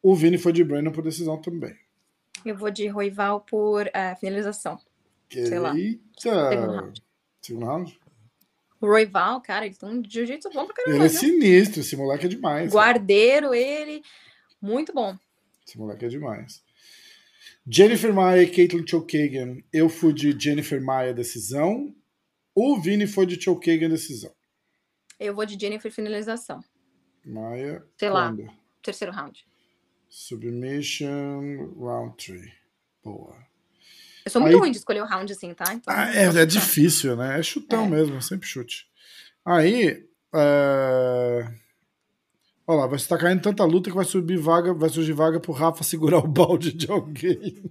O 0.00 0.14
Vini 0.14 0.38
foi 0.38 0.52
de 0.52 0.62
Brandon 0.62 0.92
por 0.92 1.02
decisão 1.02 1.40
também. 1.40 1.76
Eu 2.46 2.56
vou 2.56 2.70
de 2.70 2.86
Roival 2.86 3.40
por 3.40 3.90
eh, 3.92 4.14
finalização. 4.14 4.78
Sei 5.28 5.58
lá. 5.58 5.74
Segundo 6.16 6.72
round. 6.72 7.02
Segundo 7.42 7.66
round? 7.66 8.00
O 8.80 8.86
Roival, 8.86 9.40
cara, 9.40 9.66
ele 9.66 9.74
tem 9.74 9.88
um 9.88 10.02
jiu-jitsu 10.08 10.48
bom 10.50 10.64
pra 10.64 10.76
caramba. 10.76 10.96
Ele 10.96 11.06
é 11.06 11.08
sinistro, 11.08 11.80
esse 11.80 11.96
moleque 11.96 12.26
é 12.26 12.28
demais. 12.28 12.72
Guardeiro, 12.72 13.52
ele. 13.52 14.00
Muito 14.62 14.92
bom. 14.92 15.18
Esse 15.70 15.78
moleque 15.78 16.04
é 16.04 16.08
demais. 16.08 16.64
Jennifer 17.64 18.12
Maia 18.12 18.42
e 18.42 18.50
Caitlin 18.50 18.84
Chokagan. 18.84 19.58
Eu 19.72 19.88
fui 19.88 20.12
de 20.12 20.36
Jennifer 20.36 20.82
Maia 20.82 21.14
decisão. 21.14 21.94
O 22.52 22.80
Vini 22.80 23.06
foi 23.06 23.24
de 23.24 23.40
Chokagan 23.40 23.88
decisão. 23.88 24.34
Eu 25.18 25.32
vou 25.32 25.46
de 25.46 25.56
Jennifer 25.56 25.92
finalização. 25.92 26.58
Maia. 27.24 27.84
Sei 27.96 28.10
lá. 28.10 28.26
quando? 28.34 28.52
Terceiro 28.82 29.12
round. 29.12 29.46
Submission 30.08 31.72
round 31.78 32.16
3. 32.16 32.50
Boa. 33.04 33.36
Eu 34.24 34.30
sou 34.32 34.40
muito 34.40 34.54
Aí- 34.54 34.58
ruim 34.60 34.72
de 34.72 34.78
escolher 34.78 35.02
o 35.02 35.06
round 35.06 35.32
assim, 35.32 35.54
tá? 35.54 35.72
Então, 35.72 35.94
Ah, 35.94 36.12
é, 36.12 36.24
é 36.42 36.46
difícil, 36.46 37.14
né? 37.14 37.38
É 37.38 37.42
chutão 37.44 37.84
É. 37.84 37.88
mesmo, 37.90 38.20
sempre 38.20 38.48
chute. 38.48 38.88
Aí. 39.44 40.04
É... 40.34 41.54
Olha 42.70 42.82
lá, 42.82 42.86
vai 42.86 42.94
estar 42.96 43.18
caindo 43.18 43.42
tanta 43.42 43.64
luta 43.64 43.90
que 43.90 43.96
vai 43.96 44.04
subir 44.04 44.36
vaga, 44.38 44.72
vai 44.72 44.88
surgir 44.88 45.12
vaga 45.12 45.40
pro 45.40 45.50
Rafa 45.50 45.82
segurar 45.82 46.18
o 46.18 46.28
balde 46.28 46.72
de 46.72 46.88
alguém. 46.88 47.64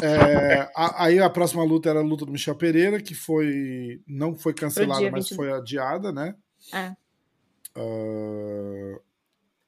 É, 0.00 0.60
a- 0.76 1.04
aí 1.06 1.18
a 1.18 1.28
próxima 1.28 1.64
luta 1.64 1.90
era 1.90 1.98
a 1.98 2.04
luta 2.04 2.24
do 2.24 2.30
Michel 2.30 2.54
Pereira, 2.54 3.00
que 3.02 3.14
foi. 3.16 4.00
não 4.06 4.36
foi 4.36 4.54
cancelada, 4.54 5.10
mas 5.10 5.28
22. 5.28 5.34
foi 5.36 5.52
adiada, 5.52 6.12
né? 6.12 6.36
É. 6.72 6.92
Ah, 7.74 8.98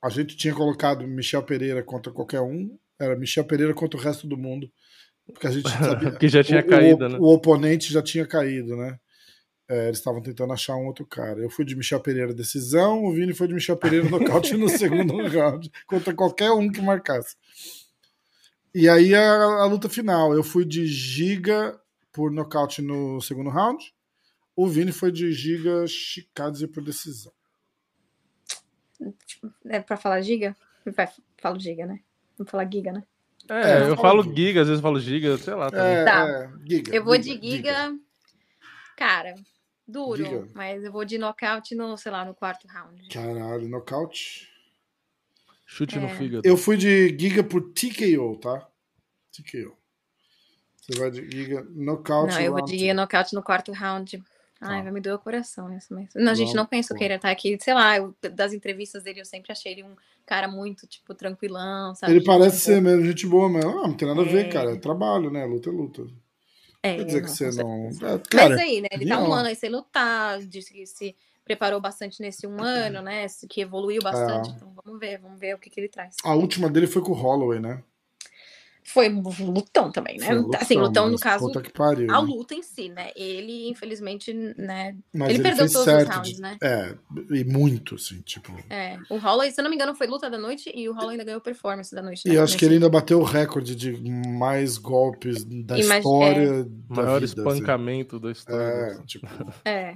a 0.04 0.08
gente 0.08 0.36
tinha 0.36 0.54
colocado 0.54 1.04
Michel 1.06 1.42
Pereira 1.42 1.82
contra 1.82 2.12
qualquer 2.12 2.40
um. 2.42 2.78
Era 2.96 3.16
Michel 3.16 3.44
Pereira 3.44 3.74
contra 3.74 3.98
o 3.98 4.02
resto 4.02 4.28
do 4.28 4.36
mundo. 4.36 4.70
Porque 5.32 5.48
a 5.48 5.50
gente 5.50 5.64
sabia. 5.68 6.10
Porque 6.12 6.28
já 6.28 6.44
tinha 6.44 6.60
o, 6.60 6.66
caído, 6.66 7.06
o, 7.06 7.08
né? 7.08 7.18
o 7.18 7.24
oponente 7.34 7.92
já 7.92 8.02
tinha 8.02 8.24
caído, 8.24 8.76
né? 8.76 9.00
É, 9.72 9.84
eles 9.86 9.98
estavam 9.98 10.20
tentando 10.20 10.52
achar 10.52 10.74
um 10.74 10.86
outro 10.86 11.06
cara. 11.06 11.38
Eu 11.40 11.48
fui 11.48 11.64
de 11.64 11.76
Michel 11.76 12.00
Pereira 12.00 12.34
decisão, 12.34 13.04
o 13.04 13.12
Vini 13.12 13.32
foi 13.32 13.46
de 13.46 13.54
Michel 13.54 13.76
Pereira 13.76 14.08
nocaute 14.10 14.56
no 14.56 14.68
segundo 14.68 15.16
round, 15.28 15.70
contra 15.86 16.12
qualquer 16.12 16.50
um 16.50 16.70
que 16.72 16.82
marcasse. 16.82 17.36
E 18.74 18.88
aí 18.88 19.14
a, 19.14 19.22
a 19.62 19.64
luta 19.66 19.88
final. 19.88 20.34
Eu 20.34 20.42
fui 20.42 20.64
de 20.64 20.86
Giga 20.86 21.80
por 22.12 22.32
nocaute 22.32 22.82
no 22.82 23.20
segundo 23.20 23.48
round. 23.50 23.94
O 24.56 24.66
Vini 24.66 24.90
foi 24.90 25.12
de 25.12 25.30
Giga 25.32 25.86
Shikadze 25.86 26.66
por 26.66 26.82
decisão. 26.82 27.32
É 29.66 29.80
pra 29.80 29.96
falar 29.96 30.20
giga? 30.20 30.54
Vai, 30.84 31.08
falo 31.40 31.58
giga, 31.58 31.86
né? 31.86 32.00
Vamos 32.36 32.50
falar 32.50 32.68
giga, 32.70 32.92
né? 32.92 33.02
É, 33.48 33.84
É, 33.84 33.88
eu 33.88 33.96
falo 33.96 34.22
Giga. 34.22 34.36
giga, 34.36 34.60
às 34.62 34.66
vezes 34.68 34.78
eu 34.78 34.82
falo 34.82 35.00
giga, 35.00 35.38
sei 35.38 35.54
lá. 35.54 35.70
também. 35.70 35.86
É, 35.94 36.04
Tá. 36.04 36.28
é, 36.28 36.50
Giga, 36.68 36.94
Eu 36.94 37.04
vou 37.04 37.16
de 37.16 37.40
giga. 37.40 37.96
Cara, 38.96 39.34
duro. 39.90 40.24
Giga. 40.24 40.48
Mas 40.54 40.82
eu 40.84 40.92
vou 40.92 41.04
de 41.04 41.18
nocaute 41.18 41.74
no, 41.74 41.96
sei 41.96 42.10
lá, 42.12 42.24
no 42.24 42.34
quarto 42.34 42.66
round. 42.68 43.08
Caralho, 43.08 43.68
nocaute. 43.68 44.48
Chute 45.66 45.98
no 45.98 46.06
É. 46.06 46.14
fígado. 46.16 46.42
Eu 46.46 46.56
fui 46.56 46.76
de 46.76 47.08
Giga 47.18 47.42
por 47.44 47.60
TKO, 47.72 48.36
tá? 48.40 48.66
TKO. 49.32 49.76
Você 50.76 50.98
vai 50.98 51.10
de 51.10 51.30
Giga 51.30 51.64
nocaute. 51.70 52.34
Não, 52.34 52.40
eu 52.40 52.52
vou 52.52 52.64
de 52.64 52.76
giga 52.78 52.94
nocaute 52.94 53.34
no 53.34 53.42
quarto 53.42 53.70
round. 53.72 54.22
Ai, 54.60 54.78
Tá. 54.78 54.82
vai 54.82 54.92
me 54.92 55.00
doer 55.00 55.14
o 55.14 55.18
coração 55.18 55.74
isso, 55.74 55.94
mas... 55.94 56.10
Não, 56.14 56.34
gente, 56.34 56.48
Vamos, 56.48 56.54
não 56.54 56.68
vamos. 56.70 56.88
que 56.88 57.04
ele 57.04 57.18
tá 57.18 57.30
aqui. 57.30 57.56
Sei 57.60 57.72
lá, 57.72 57.96
eu- 57.96 58.14
das 58.34 58.52
entrevistas 58.52 59.04
dele 59.04 59.20
eu 59.20 59.24
sempre 59.24 59.50
achei 59.52 59.72
ele 59.72 59.84
um 59.84 59.94
cara 60.26 60.48
muito, 60.48 60.86
tipo, 60.86 61.14
tranquilão, 61.14 61.94
sabe? 61.94 62.12
Ele 62.12 62.18
Gente 62.20 62.26
parece 62.26 62.50
boa. 62.50 62.76
ser 62.76 62.80
mesmo 62.82 63.06
gente 63.06 63.26
boa 63.26 63.48
mesmo. 63.48 63.70
Ah, 63.70 63.88
não 63.88 63.94
tem 63.96 64.06
nada 64.06 64.20
a 64.20 64.24
ver, 64.24 64.46
É. 64.46 64.48
cara. 64.50 64.72
É 64.72 64.76
trabalho, 64.76 65.30
né? 65.30 65.46
Luta 65.46 65.70
é 65.70 65.72
luta. 65.72 66.06
É, 66.82 66.96
Quer 66.96 67.04
dizer 67.04 67.20
não, 67.20 67.24
que 67.24 67.30
você 67.30 67.50
não. 67.62 67.88
É, 67.88 68.18
claro, 68.30 68.50
Mas 68.50 68.58
aí, 68.58 68.80
né? 68.80 68.88
Ele 68.92 69.06
tá 69.06 69.22
um 69.22 69.32
ano 69.32 69.48
aí 69.48 69.54
sem 69.54 69.70
lutar, 69.70 70.40
disse 70.40 70.72
que 70.72 70.86
se 70.86 71.14
preparou 71.44 71.80
bastante 71.80 72.20
nesse 72.22 72.46
um 72.46 72.62
ano, 72.62 73.02
né? 73.02 73.26
Que 73.48 73.60
evoluiu 73.60 74.02
bastante. 74.02 74.50
É. 74.50 74.52
Então 74.54 74.72
vamos 74.84 74.98
ver, 75.00 75.18
vamos 75.18 75.38
ver 75.38 75.54
o 75.54 75.58
que, 75.58 75.68
que 75.68 75.80
ele 75.80 75.88
traz. 75.88 76.16
a 76.24 76.34
última 76.34 76.70
dele 76.70 76.86
foi 76.86 77.02
com 77.02 77.12
o 77.12 77.14
Holloway, 77.14 77.60
né? 77.60 77.82
Foi 78.92 79.08
lutão 79.08 79.90
também, 79.92 80.18
né? 80.18 80.26
Foi 80.26 80.56
assim, 80.60 80.76
lutão 80.76 81.08
no 81.08 81.18
caso, 81.18 81.46
Puta 81.46 81.62
que 81.62 81.70
pariu. 81.72 82.12
a 82.12 82.18
luta 82.18 82.54
em 82.54 82.62
si, 82.62 82.88
né? 82.88 83.10
Ele, 83.14 83.68
infelizmente, 83.68 84.32
né? 84.32 84.96
Mas 85.12 85.30
ele 85.30 85.42
perdeu 85.42 85.60
fez 85.60 85.72
todos 85.72 85.86
os 85.86 85.92
certo 85.92 86.12
rounds, 86.14 86.34
de- 86.36 86.40
né? 86.40 86.56
É, 86.62 86.94
e 87.30 87.44
muito, 87.44 87.94
assim, 87.94 88.20
tipo. 88.22 88.52
É, 88.68 88.98
o 89.08 89.16
Holloway, 89.18 89.50
se 89.50 89.60
eu 89.60 89.62
não 89.62 89.70
me 89.70 89.76
engano, 89.76 89.94
foi 89.94 90.06
luta 90.06 90.28
da 90.28 90.36
noite 90.38 90.72
e 90.74 90.88
o 90.88 90.92
Holloway 90.92 91.12
ainda 91.14 91.24
ganhou 91.24 91.40
performance 91.40 91.94
da 91.94 92.02
noite. 92.02 92.22
E 92.26 92.30
né? 92.30 92.36
eu 92.38 92.42
acho 92.42 92.56
que 92.58 92.64
ele 92.64 92.74
ainda 92.74 92.88
bateu 92.88 93.20
o 93.20 93.24
recorde 93.24 93.76
de 93.76 93.92
mais 94.28 94.76
golpes 94.76 95.44
da 95.44 95.78
Imag- 95.78 95.98
história. 96.00 96.64
Da 96.64 96.94
Maior 97.02 97.20
vida, 97.20 97.24
espancamento 97.26 98.18
da 98.18 98.30
Assim. 98.30 98.38
história. 98.40 98.64
É, 99.00 99.02
tipo, 99.06 99.26
É. 99.64 99.94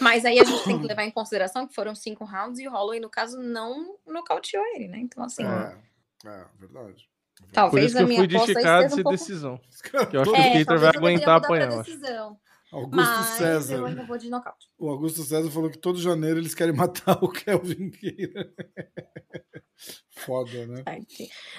Mas 0.00 0.24
aí 0.24 0.38
a 0.38 0.44
gente 0.44 0.64
tem 0.64 0.78
que 0.80 0.86
levar 0.86 1.02
em 1.04 1.10
consideração 1.10 1.66
que 1.66 1.74
foram 1.74 1.94
cinco 1.94 2.24
rounds 2.24 2.60
e 2.60 2.68
o 2.68 2.70
Holloway, 2.70 3.00
no 3.00 3.10
caso, 3.10 3.38
não 3.40 3.96
nocauteou 4.06 4.62
ele, 4.76 4.86
né? 4.88 4.98
Então, 5.00 5.24
assim, 5.24 5.44
é, 5.44 5.76
é, 6.26 6.44
verdade. 6.58 7.08
Por 7.40 7.52
talvez 7.52 7.86
isso 7.86 7.94
que 7.94 7.98
a 7.98 8.02
eu 8.02 8.08
minha 8.08 8.18
fui 8.20 8.26
de 8.26 8.38
Chicago 8.40 8.82
seja 8.90 8.94
um 9.00 9.02
pouco... 9.04 9.10
decisão. 9.10 9.60
Que 10.10 10.16
eu 10.16 10.20
acho 10.22 10.32
que 10.32 10.36
o 10.38 10.40
É, 10.40 10.46
Skater 10.48 10.66
talvez 10.66 10.80
vai 10.80 10.96
aguentar 10.96 11.36
apanhar, 11.36 11.72
eu 11.72 11.80
acho. 11.80 11.90
decisão. 11.90 12.40
Augusto 12.70 12.96
Mas 12.96 13.26
César. 13.28 13.74
eu 13.76 13.86
ainda 13.86 14.04
vou 14.04 14.18
de 14.18 14.28
nocaute. 14.28 14.68
O 14.78 14.90
Augusto 14.90 15.22
César 15.22 15.50
falou 15.50 15.70
que 15.70 15.78
todo 15.78 15.98
janeiro 15.98 16.38
eles 16.38 16.54
querem 16.54 16.74
matar 16.76 17.16
o 17.24 17.28
Kelvin 17.30 17.88
Gueira. 17.90 18.52
Foda, 20.10 20.66
né? 20.66 20.82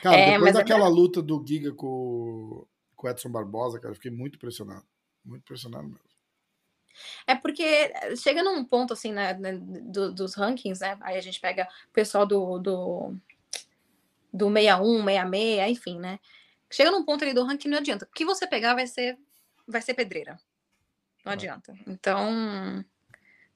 Cara, 0.03 0.17
É, 0.17 0.31
depois 0.33 0.49
é 0.51 0.53
daquela 0.59 0.87
luta 0.87 1.21
do 1.21 1.43
Giga 1.45 1.73
com, 1.73 1.87
o- 1.87 2.67
com 2.95 3.07
o 3.07 3.09
Edson 3.09 3.29
Barbosa, 3.29 3.79
cara, 3.79 3.91
eu 3.91 3.95
fiquei 3.95 4.11
muito 4.11 4.35
impressionado. 4.35 4.85
Muito 5.25 5.41
impressionado 5.41 5.85
mesmo. 5.85 5.99
É 7.25 7.33
porque 7.33 7.91
chega 8.17 8.43
num 8.43 8.63
ponto, 8.65 8.93
assim, 8.93 9.11
né, 9.13 9.33
né, 9.33 9.57
do- 9.57 10.13
dos 10.13 10.35
rankings, 10.35 10.81
né? 10.81 10.97
Aí 11.01 11.17
a 11.17 11.21
gente 11.21 11.39
pega 11.39 11.67
o 11.89 11.93
pessoal 11.93 12.25
do, 12.25 12.59
do, 12.59 13.15
do 14.33 14.47
61, 14.51 15.03
66, 15.05 15.71
enfim, 15.71 15.99
né? 15.99 16.19
Chega 16.71 16.91
num 16.91 17.03
ponto 17.03 17.23
ali 17.23 17.33
do 17.33 17.43
ranking, 17.43 17.67
não 17.69 17.79
adianta. 17.79 18.05
O 18.05 18.13
que 18.13 18.23
você 18.25 18.45
pegar 18.47 18.75
vai 18.75 18.85
ser, 18.85 19.17
vai 19.67 19.81
ser 19.81 19.93
pedreira. 19.93 20.39
Não 21.25 21.33
adianta. 21.33 21.73
Então, 21.87 22.83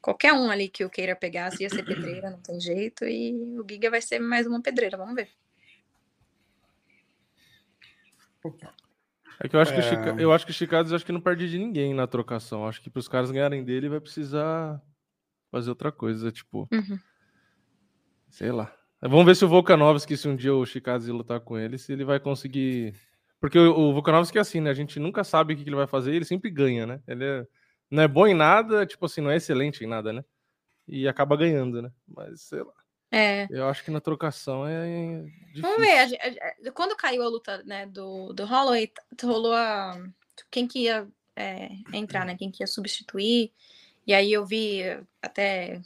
qualquer 0.02 0.34
um 0.34 0.50
ali 0.50 0.68
que 0.68 0.84
eu 0.84 0.90
queira 0.90 1.16
pegar, 1.16 1.52
se 1.52 1.64
ia 1.64 1.70
ser 1.70 1.84
pedreira, 1.84 2.30
não 2.30 2.42
tem 2.42 2.60
jeito. 2.60 3.06
E 3.06 3.34
o 3.60 3.66
Giga 3.70 3.90
vai 3.90 4.02
ser 4.02 4.20
mais 4.20 4.48
uma 4.48 4.62
pedreira, 4.62 4.98
vamos 4.98 5.16
ver. 5.16 5.30
É 9.40 9.48
que 9.48 9.56
eu 9.56 9.60
acho 9.60 9.74
que, 9.74 9.80
o 9.80 9.84
É. 9.84 9.90
Chica... 9.90 10.22
eu 10.22 10.32
acho 10.34 10.46
que 10.46 10.52
o 10.52 10.56
Chicago 10.56 10.94
acho 10.94 11.06
que 11.06 11.12
não 11.12 11.22
perde 11.22 11.50
de 11.50 11.58
ninguém 11.58 11.94
na 11.94 12.08
trocação. 12.08 12.68
Acho 12.68 12.82
que 12.82 12.90
para 12.90 13.00
os 13.00 13.08
caras 13.08 13.32
ganharem 13.32 13.64
dele 13.64 13.90
vai 13.90 14.00
precisar 14.00 14.82
fazer 15.52 15.70
outra 15.70 15.92
coisa, 15.92 16.32
tipo, 16.32 16.68
Uhum. 16.72 17.00
sei 18.30 18.52
lá. 18.52 18.76
Vamos 19.10 19.26
ver 19.26 19.36
se 19.36 19.44
o 19.44 19.50
Volkanovski, 19.50 20.16
se 20.16 20.28
um 20.28 20.36
dia 20.36 20.54
o 20.54 20.66
Chicago 20.66 21.12
lutar 21.12 21.40
com 21.42 21.58
ele, 21.58 21.78
se 21.78 21.92
ele 21.92 22.06
vai 22.06 22.20
conseguir. 22.20 22.96
Porque 23.40 23.60
o, 23.60 23.90
o 23.90 23.94
Volkanovski 23.94 24.38
é 24.38 24.42
assim, 24.42 24.62
né? 24.62 24.70
A 24.70 24.74
gente 24.74 25.00
nunca 25.00 25.24
sabe 25.24 25.54
o 25.54 25.58
que, 25.58 25.64
ele 25.64 25.76
vai 25.76 25.88
fazer 25.88 26.14
e 26.14 26.16
ele 26.16 26.26
sempre 26.26 26.50
ganha, 26.50 26.86
né? 26.86 27.02
Ele 27.08 27.26
é- 27.26 27.48
não 27.92 28.02
é 28.02 28.08
bom 28.08 28.26
em 28.26 28.34
nada, 28.34 28.86
tipo 28.86 29.06
assim, 29.06 29.22
não 29.22 29.30
é 29.30 29.36
excelente 29.36 29.84
em 29.84 29.88
nada, 29.88 30.14
né? 30.14 30.24
E 30.88 31.08
acaba 31.08 31.38
ganhando, 31.38 31.82
né? 31.82 31.92
Mas 32.08 32.42
sei 32.42 32.64
lá. 32.64 32.74
É. 33.12 33.48
Eu 33.52 33.68
acho 33.68 33.84
que 33.84 33.92
na 33.92 34.02
trocação 34.02 34.66
é 34.68 35.24
difícil. 35.54 35.62
Vamos 35.62 35.88
ver. 35.88 36.72
quando 36.74 36.96
caiu 36.96 37.22
a 37.22 37.28
luta 37.28 37.62
né, 37.64 37.86
do, 37.86 38.34
do 38.34 38.44
Holloway, 38.44 38.92
rolou 39.22 39.54
a. 39.54 39.96
Quem 40.50 40.68
que 40.68 40.80
ia 40.80 41.08
é, 41.36 41.70
entrar, 41.94 42.26
né? 42.26 42.36
Quem 42.36 42.50
que 42.50 42.64
ia 42.64 42.68
substituir. 42.68 43.52
E 44.08 44.14
aí 44.14 44.34
eu 44.34 44.46
vi 44.46 44.82
até. 45.22 45.80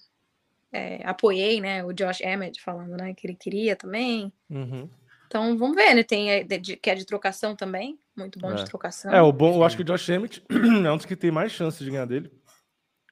É, 0.71 1.01
apoiei, 1.06 1.60
né? 1.62 1.84
O 1.84 1.93
Josh 1.93 2.21
Emmett 2.21 2.62
falando, 2.62 2.95
né? 2.97 3.13
Que 3.13 3.27
ele 3.27 3.36
queria 3.36 3.75
também. 3.75 4.32
Uhum. 4.49 4.89
Então 5.27 5.58
vamos 5.58 5.75
ver, 5.75 5.93
né? 5.93 6.03
Tem 6.03 6.32
a 6.32 6.43
de- 6.43 6.58
de- 6.58 6.77
que 6.77 6.89
é 6.89 6.95
de 6.95 7.06
trocação 7.06 7.56
também. 7.56 7.99
Muito 8.15 8.39
bom 8.39 8.51
É. 8.51 8.56
de 8.56 8.65
trocação. 8.65 9.12
É, 9.12 9.21
o 9.21 9.32
bom, 9.32 9.56
eu 9.56 9.63
acho 9.63 9.75
que 9.75 9.82
o 9.82 9.86
Josh 9.86 10.10
Emmett 10.10 10.43
é 10.86 10.91
um 10.91 10.97
dos 10.97 11.06
que 11.06 11.15
tem 11.15 11.32
mais 11.32 11.51
chance 11.51 11.84
de 11.84 11.89
ganhar 11.91 12.06
dele 12.06 12.32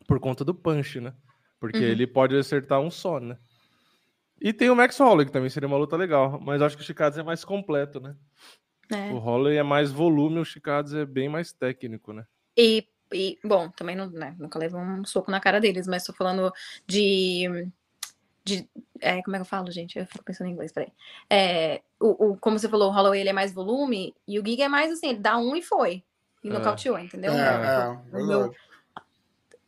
por 0.07 0.19
conta 0.19 0.43
do 0.45 0.53
punch, 0.55 0.99
né? 0.99 1.13
Porque 1.59 1.77
Uhum. 1.79 1.83
ele 1.85 2.05
pode 2.07 2.35
acertar 2.37 2.79
um 2.79 2.89
só, 2.91 3.19
né? 3.19 3.37
E 4.41 4.51
tem 4.53 4.69
o 4.69 4.75
Max 4.75 4.97
Holloway, 4.99 5.25
que 5.25 5.31
também 5.31 5.49
seria 5.49 5.67
uma 5.67 5.77
luta 5.77 5.95
legal, 5.95 6.39
mas 6.41 6.61
acho 6.61 6.75
que 6.75 6.83
o 6.83 6.85
Chikadze 6.85 7.19
é 7.19 7.23
mais 7.23 7.43
completo, 7.45 7.99
né? 7.99 8.15
É. 8.91 9.11
O 9.11 9.17
Holloway 9.17 9.57
é 9.57 9.63
mais 9.63 9.91
volume, 9.91 10.39
o 10.39 10.45
Chikadze 10.45 10.99
é 10.99 11.05
bem 11.05 11.27
mais 11.29 11.51
técnico, 11.53 12.11
né? 12.13 12.25
E, 12.57 12.85
e, 13.13 13.37
bom, 13.43 13.69
também 13.69 13.95
não, 13.95 14.09
né, 14.09 14.35
nunca 14.39 14.57
levou 14.59 14.79
um 14.79 15.03
soco 15.05 15.31
na 15.31 15.39
cara 15.39 15.59
deles, 15.61 15.87
mas 15.87 16.03
tô 16.03 16.13
falando 16.13 16.51
de. 16.87 17.67
de 18.43 18.67
é, 18.99 19.21
como 19.21 19.35
é 19.35 19.39
que 19.39 19.43
eu 19.43 19.45
falo, 19.49 19.71
gente? 19.71 19.97
Eu 19.99 20.05
fico 20.05 20.23
pensando 20.23 20.47
em 20.47 20.53
inglês, 20.53 20.71
peraí. 20.71 20.91
É, 21.29 21.81
o, 21.99 22.31
o, 22.31 22.37
como 22.37 22.57
você 22.57 22.69
falou, 22.69 22.89
o 22.89 22.93
Holloway 22.93 23.21
ele 23.21 23.29
é 23.29 23.33
mais 23.33 23.53
volume 23.53 24.13
e 24.27 24.39
o 24.39 24.45
Giga 24.45 24.65
é 24.65 24.69
mais 24.69 24.91
assim, 24.91 25.09
ele 25.09 25.19
dá 25.19 25.37
um 25.37 25.55
e 25.55 25.61
foi. 25.61 26.03
E 26.43 26.49
É. 26.49 26.51
nocauteou, 26.51 26.99
entendeu? 26.99 27.31
É, 27.33 27.37
é, 27.37 27.87
meu- 28.11 28.27
verdade. 28.37 28.55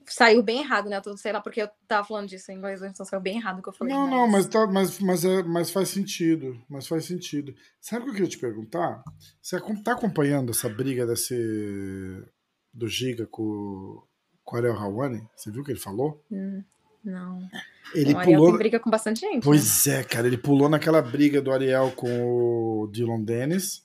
Saiu 0.09 0.41
bem 0.41 0.59
errado, 0.61 0.89
né? 0.89 1.01
Tô- 1.01 1.17
sei 1.17 1.33
lá, 1.33 1.41
porque 1.41 1.61
eu 1.61 1.69
tava 1.85 2.07
falando 2.07 2.29
disso 2.29 2.49
em 2.49 2.55
inglês, 2.55 2.81
então 2.81 3.05
saiu 3.05 3.19
bem 3.19 3.37
errado 3.37 3.59
o 3.59 3.61
que 3.61 3.67
eu 3.67 3.73
falei. 3.73 3.93
Não, 3.93 4.07
não, 4.09 4.27
mas, 4.27 4.47
tá, 4.47 4.65
mas, 4.65 4.99
mas, 4.99 5.25
é, 5.25 5.43
mas 5.43 5.69
faz 5.69 5.89
sentido. 5.89 6.63
Mas 6.69 6.87
faz 6.87 7.03
sentido. 7.03 7.53
Sabe 7.81 8.03
o 8.03 8.05
que 8.05 8.09
eu 8.11 8.15
queria 8.15 8.29
te 8.29 8.37
perguntar? 8.37 9.03
Você 9.41 9.59
tá 9.83 9.91
acompanhando 9.91 10.51
essa 10.51 10.69
briga 10.69 11.05
desse. 11.05 11.35
Do 12.73 12.87
Giga 12.87 13.25
com, 13.25 14.01
com 14.43 14.55
o 14.55 14.59
Ariel 14.59 14.75
Hawani? 14.77 15.27
Você 15.35 15.49
viu 15.51 15.61
o 15.61 15.65
que 15.65 15.71
ele 15.71 15.79
falou? 15.79 16.23
Hum, 16.31 16.63
não. 17.03 17.47
Ele 17.95 18.13
o 18.13 18.17
Ariel 18.17 18.37
pulou. 18.37 18.49
tem 18.51 18.57
briga 18.59 18.79
com 18.79 18.89
bastante 18.89 19.21
gente. 19.21 19.35
né? 19.35 19.41
Pois 19.43 19.87
é, 19.87 20.03
cara, 20.03 20.27
ele 20.27 20.37
pulou 20.37 20.67
naquela 20.69 21.01
briga 21.01 21.41
do 21.41 21.51
Ariel 21.51 21.91
com 21.95 22.81
o 22.83 22.87
Dylan 22.91 23.23
Dennis 23.23 23.81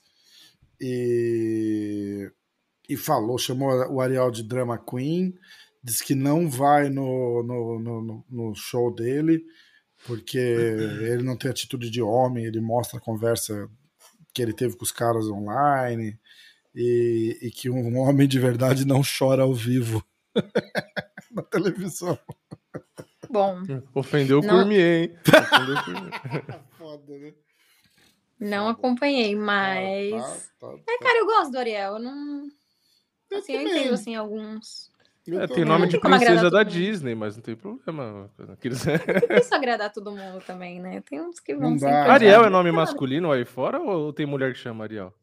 e, 0.79 2.31
e 2.89 2.97
falou, 2.97 3.37
chamou 3.37 3.69
o 3.91 4.01
Ariel 4.01 4.29
de 4.31 4.43
drama 4.43 4.77
queen, 4.77 5.33
disse 5.83 6.03
que 6.03 6.13
não 6.15 6.49
vai 6.49 6.89
no, 6.89 7.43
no, 7.43 7.79
no- 7.79 8.25
no 8.29 8.55
show 8.55 8.93
dele 8.93 9.43
porque 10.05 10.37
ele 11.01 11.23
não 11.23 11.37
tem 11.37 11.49
atitude 11.49 11.89
de 11.89 12.01
homem, 12.01 12.43
ele 12.45 12.59
mostra 12.59 12.97
a 12.99 13.01
conversa 13.01 13.69
que 14.33 14.41
ele 14.41 14.51
teve 14.53 14.75
com 14.75 14.83
os 14.83 14.91
caras 14.91 15.27
online 15.29 16.17
e, 16.75 17.37
e 17.41 17.51
que 17.51 17.69
um 17.69 17.97
homem 17.97 18.27
de 18.27 18.39
verdade 18.39 18.85
não 18.85 19.01
chora 19.01 19.43
ao 19.43 19.53
vivo 19.53 20.03
na 21.31 21.41
televisão. 21.43 22.17
Bom, 23.29 23.61
Ofendeu 23.95 24.39
o 24.39 24.41
Não. 24.43 24.49
Cormier, 24.59 25.03
hein? 25.03 25.15
Ofendeu 25.25 25.75
o 25.75 25.83
Cormier. 25.83 26.59
Foda, 26.77 27.17
né? 27.17 27.33
não 28.39 28.67
acompanhei, 28.67 29.35
Tá, 29.35 29.41
mas. 29.41 30.51
tá, 30.59 30.67
tá, 30.67 30.73
É, 30.87 30.97
cara, 30.99 31.19
eu 31.19 31.25
gosto 31.25 31.51
do 31.51 31.57
Ariel. 31.57 31.93
Eu 31.93 31.99
não. 31.99 32.47
Eu 33.31 33.37
Assim, 33.39 33.53
eu 33.53 33.63
também. 33.63 33.79
entendo 33.81 33.93
assim 33.93 34.15
alguns. 34.15 34.91
Eu 35.25 35.41
É, 35.41 35.47
tem 35.47 35.63
nome 35.65 35.83
Não 35.83 35.87
de 35.87 35.99
princesa 35.99 36.51
da. 36.51 36.61
Disney, 36.63 37.15
mas 37.15 37.35
não 37.35 37.41
tem 37.41 37.55
problema. 37.55 38.29
Aqueles... 38.51 38.85
É 38.85 38.97
difícil 38.97 39.55
agradar 39.57 39.91
todo 39.91 40.11
mundo 40.11 40.43
também, 40.45 40.79
né? 40.79 41.01
Tem 41.01 41.19
uns 41.21 41.39
que 41.39 41.55
vão 41.55 41.75
Não. 41.75 41.87
Ariel 41.87 42.43
é 42.43 42.49
nome 42.49 42.69
Não 42.69 42.75
masculino 42.77 43.31
aí 43.31 43.45
fora 43.45 43.79
ou 43.79 44.11
tem 44.13 44.25
mulher 44.25 44.53
que 44.53 44.59
chama 44.59 44.83
Ariel? 44.83 45.13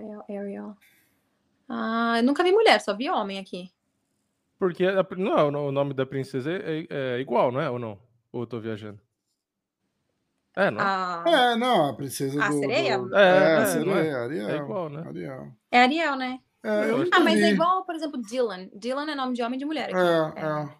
Nada. 0.00 0.24
Ariel, 0.28 0.40
Ariel. 0.42 0.76
Ah, 1.68 2.14
eu 2.18 2.22
nunca 2.22 2.42
vi 2.42 2.52
mulher, 2.52 2.80
só 2.80 2.94
vi 2.94 3.08
homem 3.10 3.38
aqui. 3.38 3.70
Porque 4.58 4.84
a- 4.86 5.06
não, 5.16 5.66
o 5.68 5.72
nome 5.72 5.94
da 5.94 6.06
princesa 6.06 6.50
é, 6.52 6.86
é 6.88 7.18
igual, 7.20 7.50
não 7.50 7.60
é? 7.60 7.68
Ou 7.70 7.78
não? 7.78 7.98
Ou 8.30 8.42
eu 8.42 8.46
tô 8.46 8.60
viajando? 8.60 9.00
É, 10.54 10.70
não? 10.70 10.80
Ah, 10.80 11.24
É, 11.26 11.56
não, 11.56 11.88
a 11.88 11.94
princesa 11.96 12.42
A 12.42 12.48
do. 12.48 12.58
sereia? 12.58 12.98
do- 12.98 13.16
É, 13.16 13.20
É, 13.20 13.42
é, 13.42 13.56
a 13.56 13.66
sereia, 13.66 13.96
é? 14.10 14.14
Ariel. 14.14 14.48
É 14.50 14.56
igual, 14.56 14.88
né? 14.90 15.02
Ariel. 15.06 15.52
é 15.70 15.80
Ariel, 15.82 16.16
né? 16.16 16.40
É, 16.62 16.90
eu 16.90 17.08
Ah, 17.10 17.20
mas 17.20 17.40
vi. 17.40 17.46
é 17.46 17.50
igual, 17.50 17.84
por 17.84 17.94
exemplo, 17.94 18.20
Dylan. 18.20 18.68
Dylan 18.74 19.10
é 19.10 19.14
nome 19.14 19.34
de 19.34 19.42
homem 19.42 19.56
e 19.56 19.58
de 19.58 19.64
mulher 19.64 19.84
aqui. 19.90 20.38
É, 20.38 20.40
é. 20.40 20.78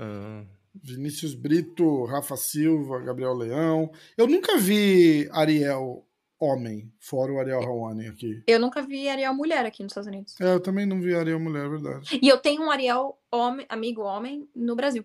Ah, 0.00 0.44
Vinícius 0.74 1.34
Brito, 1.34 2.04
Rafa 2.06 2.36
Silva, 2.36 2.98
Gabriel 3.00 3.32
Leão. 3.34 3.90
Eu 4.18 4.26
nunca 4.26 4.56
vi 4.58 5.28
Ariel 5.32 6.04
homem, 6.38 6.92
fora 6.98 7.32
o 7.32 7.38
Ariel 7.38 7.62
Hawani 7.62 8.08
aqui. 8.08 8.42
Eu 8.46 8.58
nunca 8.58 8.82
vi 8.82 9.08
Ariel 9.08 9.34
mulher 9.34 9.64
aqui 9.64 9.82
nos 9.82 9.92
Estados 9.92 10.08
Unidos. 10.08 10.40
É, 10.40 10.54
eu 10.54 10.60
também 10.60 10.86
não 10.86 11.00
vi 11.00 11.14
Ariel 11.14 11.40
mulher, 11.40 11.66
é 11.66 11.68
verdade. 11.68 12.20
E 12.20 12.28
eu 12.28 12.38
tenho 12.38 12.62
um 12.62 12.70
Ariel 12.70 13.18
homem, 13.30 13.66
amigo 13.68 14.02
homem 14.02 14.48
no 14.54 14.76
Brasil. 14.76 15.04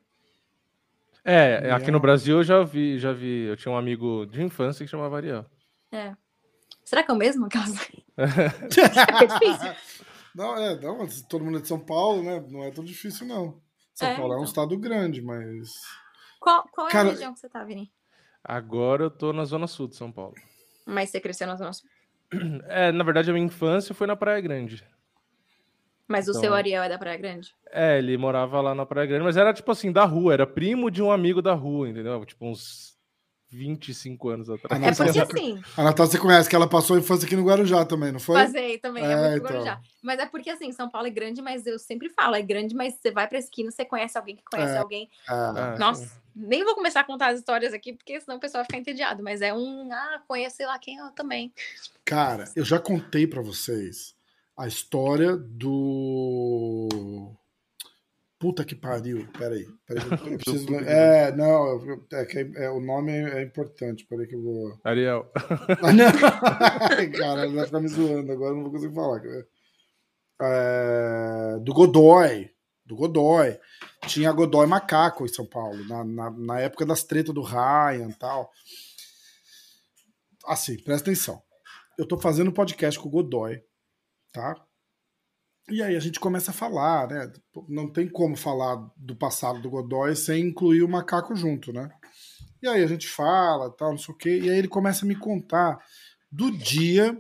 É, 1.24 1.58
Ariel. 1.58 1.76
aqui 1.76 1.92
no 1.92 2.00
Brasil 2.00 2.38
eu 2.38 2.44
já 2.44 2.64
vi, 2.64 2.98
já 2.98 3.14
vi. 3.14 3.44
Eu 3.44 3.58
tinha 3.58 3.72
um 3.72 3.78
amigo 3.78 4.26
de 4.26 4.42
infância 4.42 4.84
que 4.84 4.92
chamava 4.92 5.18
Ariel. 5.18 5.46
É. 5.92 6.14
Será 6.84 7.04
que 7.04 7.12
é 7.12 7.14
o 7.14 7.18
mesmo? 7.18 7.46
Aquelas... 7.46 7.70
é 8.18 9.28
difícil. 9.28 9.72
Não, 10.34 10.56
é, 10.58 10.80
não, 10.80 10.98
mas 11.00 11.22
todo 11.22 11.44
mundo 11.44 11.58
é 11.58 11.62
de 11.62 11.68
São 11.68 11.80
Paulo, 11.80 12.24
né? 12.24 12.44
Não 12.50 12.64
é 12.64 12.72
tão 12.72 12.84
difícil, 12.84 13.28
não. 13.28 13.62
São 13.94 14.08
É, 14.08 14.16
Paulo 14.16 14.34
é 14.34 14.36
um 14.36 14.40
então. 14.40 14.50
estado 14.50 14.78
grande, 14.78 15.22
mas. 15.22 15.70
Qual, 16.40 16.68
qual 16.72 16.88
é 16.88 16.92
Cara, 16.92 17.10
a 17.10 17.12
região 17.12 17.34
que 17.34 17.40
você 17.40 17.50
tá, 17.50 17.64
Vini? 17.64 17.92
Agora 18.44 19.04
eu 19.04 19.12
tô 19.12 19.34
na 19.34 19.44
zona 19.46 19.68
sul 19.68 19.88
de 19.88 19.96
São 19.96 20.12
Paulo. 20.12 20.36
Mas 20.90 21.10
você 21.10 21.20
cresceu 21.20 21.48
na 21.48 21.56
Zona 21.56 21.74
Sul. 21.74 21.88
É, 22.68 22.92
na 22.92 23.04
verdade 23.04 23.30
a 23.30 23.34
minha 23.34 23.46
infância 23.46 23.94
foi 23.96 24.06
na 24.08 24.16
Praia 24.16 24.40
Grande. 24.42 24.84
Mas 26.08 26.28
o 26.28 26.32
Então- 26.32 26.42
seu 26.42 26.54
Ariel 26.54 26.84
é 26.84 26.90
da 26.90 26.98
Praia 26.98 27.18
Grande? 27.18 27.54
É, 27.72 27.98
ele 28.00 28.18
morava 28.18 28.60
lá 28.62 28.74
na 28.76 28.86
Praia 28.86 29.08
Grande, 29.08 29.24
mas 29.24 29.38
era 29.38 29.54
tipo 29.54 29.72
assim, 29.72 29.92
da 29.92 30.06
rua, 30.06 30.34
era 30.34 30.46
primo 30.48 30.90
de 30.92 31.02
um 31.04 31.12
amigo 31.12 31.42
da 31.42 31.54
rua, 31.54 31.88
entendeu? 31.90 32.26
Tipo 32.26 32.46
uns 32.48 32.99
25 33.50 34.30
anos 34.30 34.50
atrás. 34.50 34.82
É 34.84 34.94
porque 34.94 35.20
assim, 35.20 35.62
A 35.76 35.84
Natália, 35.84 36.12
você 36.12 36.20
conhece 36.20 36.50
que 36.50 36.56
ela 36.56 36.70
passou 36.70 36.96
a 36.96 37.00
infância 37.00 37.26
aqui 37.26 37.36
no 37.36 37.44
Guarujá 37.44 37.84
também, 37.84 38.12
não 38.12 38.20
foi? 38.20 38.36
Passei 38.46 38.78
também, 38.78 39.04
é, 39.04 39.12
É, 39.12 39.16
muito 39.18 39.38
então. 39.38 39.52
Guarujá. 39.52 39.82
Mas 40.04 40.20
é 40.20 40.26
porque 40.28 40.50
assim, 40.50 40.72
São 40.72 40.90
Paulo 40.90 41.08
é 41.08 41.12
grande, 41.12 41.42
mas 41.42 41.66
eu 41.66 41.80
sempre 41.80 42.10
falo, 42.10 42.36
é 42.36 42.42
grande, 42.42 42.76
mas 42.76 42.96
você 42.96 43.12
vai 43.12 43.28
pra 43.28 43.40
esquina, 43.40 43.72
você 43.72 43.84
conhece 43.84 44.18
alguém 44.18 44.36
que 44.36 44.44
conhece 44.44 44.76
É. 44.76 44.78
alguém. 44.78 45.10
Ah, 45.28 45.74
Ah, 45.76 45.80
Nossa, 45.80 46.22
nem 46.36 46.64
vou 46.64 46.76
começar 46.76 47.00
a 47.02 47.04
contar 47.04 47.30
as 47.30 47.40
histórias 47.40 47.74
aqui, 47.74 47.94
porque 47.94 48.22
senão 48.22 48.38
o 48.38 48.40
pessoal 48.40 48.62
vai 48.62 48.66
ficar 48.66 48.78
entediado. 48.78 49.24
Mas 49.24 49.42
é 49.42 49.54
um, 49.54 49.90
ah, 49.92 50.22
conheço 50.28 50.58
sei 50.58 50.66
lá 50.68 50.78
quem 50.78 50.98
eu 50.98 51.10
também. 51.12 51.52
Cara, 52.06 52.46
eu 52.56 52.64
já 52.64 52.78
contei 52.80 53.26
pra 53.26 53.42
vocês 53.42 54.16
a 54.56 54.68
história 54.68 55.36
do. 55.36 57.32
Puta 58.40 58.64
que 58.64 58.74
pariu. 58.74 59.28
Peraí. 59.38 59.68
peraí 59.86 60.04
eu, 60.32 60.38
preciso... 60.38 60.74
É, 60.76 61.36
não, 61.36 62.00
é, 62.14 62.26
que 62.26 62.38
é, 62.40 62.52
é, 62.56 62.70
o 62.70 62.80
nome 62.80 63.12
é, 63.12 63.40
é 63.40 63.44
importante. 63.44 64.06
Peraí 64.06 64.26
que 64.28 64.36
eu 64.36 64.42
vou. 64.42 64.80
Ariel. 64.86 65.30
Ah, 65.84 65.92
não! 65.92 66.10
Cara, 67.20 67.46
ele 67.46 67.56
vai 67.56 67.66
ficar 67.66 67.82
me 67.82 67.90
zoando 67.90 68.32
agora, 68.32 68.56
não 68.56 68.64
vou 68.64 68.72
conseguir 68.72 68.96
falar. 68.96 69.22
É, 70.42 71.60
do 71.60 71.74
Godoy. 71.74 72.50
Do 72.86 72.96
Godoy. 72.96 73.60
Tinha 74.08 74.32
Godoy 74.32 74.66
Macaco 74.66 75.26
em 75.26 75.28
São 75.28 75.46
Paulo, 75.46 75.86
na, 75.86 76.06
na, 76.06 76.32
na 76.32 76.60
época 76.62 76.86
das 76.86 77.04
tretas 77.04 77.36
do 77.36 77.42
Ryan 77.42 78.10
e 78.10 78.16
tal. 78.18 78.50
Assim, 80.46 80.82
presta 80.82 81.10
atenção. 81.10 81.44
Eu 81.98 82.08
tô 82.08 82.18
fazendo 82.18 82.50
um 82.50 82.54
podcast 82.54 82.98
com 82.98 83.10
o 83.10 83.12
Godoy, 83.12 83.62
tá? 84.32 84.56
E 85.70 85.84
aí 85.84 85.96
a 85.96 86.00
gente 86.00 86.20
começa 86.20 86.52
a 86.52 86.54
falar, 86.54 87.08
né? 87.08 87.32
Não 87.68 87.92
tem 87.92 88.08
como 88.08 88.36
falar 88.36 88.76
do 88.98 89.16
passado 89.16 89.62
do 89.62 89.70
Godoy 89.70 90.16
sem 90.16 90.48
incluir 90.48 90.84
o 90.84 90.90
macaco 90.90 91.36
junto, 91.36 91.72
né? 91.72 91.90
E 92.62 92.68
aí 92.68 92.84
a 92.84 92.88
gente 92.88 93.08
fala, 93.08 93.70
tal, 93.72 93.92
não 93.92 93.98
sei 93.98 94.14
o 94.14 94.18
quê, 94.18 94.40
e 94.40 94.50
aí 94.50 94.58
ele 94.58 94.68
começa 94.68 95.06
a 95.06 95.08
me 95.08 95.16
contar 95.16 95.80
do 96.32 96.52
dia 96.52 97.18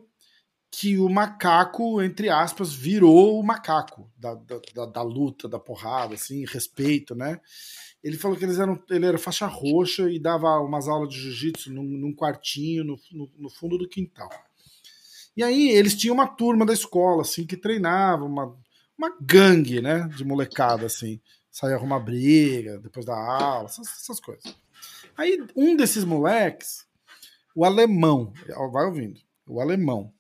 que 0.71 0.97
o 0.97 1.09
macaco, 1.09 2.01
entre 2.01 2.29
aspas, 2.29 2.73
virou 2.73 3.39
o 3.39 3.43
macaco 3.43 4.12
da, 4.17 4.35
da, 4.35 4.59
da, 4.73 4.85
da 4.85 5.01
luta, 5.01 5.47
da 5.47 5.59
porrada, 5.59 6.13
assim, 6.13 6.45
respeito, 6.45 7.15
né? 7.15 7.39
Ele 8.03 8.17
falou 8.17 8.38
que 8.38 8.45
eles 8.45 8.59
eram, 8.59 8.81
ele 8.89 9.05
era 9.05 9.17
faixa 9.17 9.47
roxa 9.47 10.09
e 10.09 10.19
dava 10.19 10.59
umas 10.59 10.88
aulas 10.88 11.09
de 11.09 11.19
jiu-jitsu 11.19 11.73
num, 11.73 11.83
num 11.83 12.15
quartinho 12.15 12.83
no, 12.83 12.95
no, 13.12 13.31
no 13.38 13.49
fundo 13.49 13.77
do 13.77 13.89
quintal. 13.89 14.29
E 15.39 15.43
aí 15.43 15.69
eles 15.69 15.95
tinham 15.95 16.15
uma 16.15 16.28
turma 16.28 16.65
da 16.65 16.73
escola, 16.73 17.21
assim, 17.21 17.45
que 17.45 17.56
treinava, 17.56 18.25
uma, 18.25 18.54
uma 18.97 19.17
gangue, 19.21 19.82
né, 19.82 20.06
de 20.10 20.25
molecada, 20.25 20.86
assim. 20.86 21.21
Saía 21.49 21.78
arrumar 21.78 22.02
briga 22.02 22.78
depois 22.80 23.06
da 23.06 23.15
aula, 23.15 23.69
essas, 23.69 23.88
essas 23.88 24.19
coisas. 24.19 24.54
Aí 25.15 25.41
um 25.56 25.78
desses 25.78 26.04
moleques, 26.04 26.86
o 27.56 27.63
alemão, 27.63 28.34
vai 28.73 28.84
ouvindo, 28.84 29.21
o 29.47 29.62
alemão, 29.62 30.13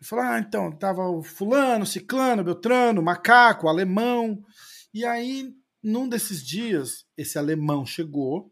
ele 0.00 0.08
falou, 0.08 0.24
ah, 0.24 0.38
então, 0.38 0.72
tava 0.72 1.06
o 1.10 1.22
fulano, 1.22 1.84
ciclano, 1.84 2.42
beltrano, 2.42 3.02
macaco, 3.02 3.68
alemão, 3.68 4.42
e 4.94 5.04
aí, 5.04 5.54
num 5.82 6.08
desses 6.08 6.42
dias, 6.42 7.04
esse 7.14 7.36
alemão 7.36 7.84
chegou 7.84 8.50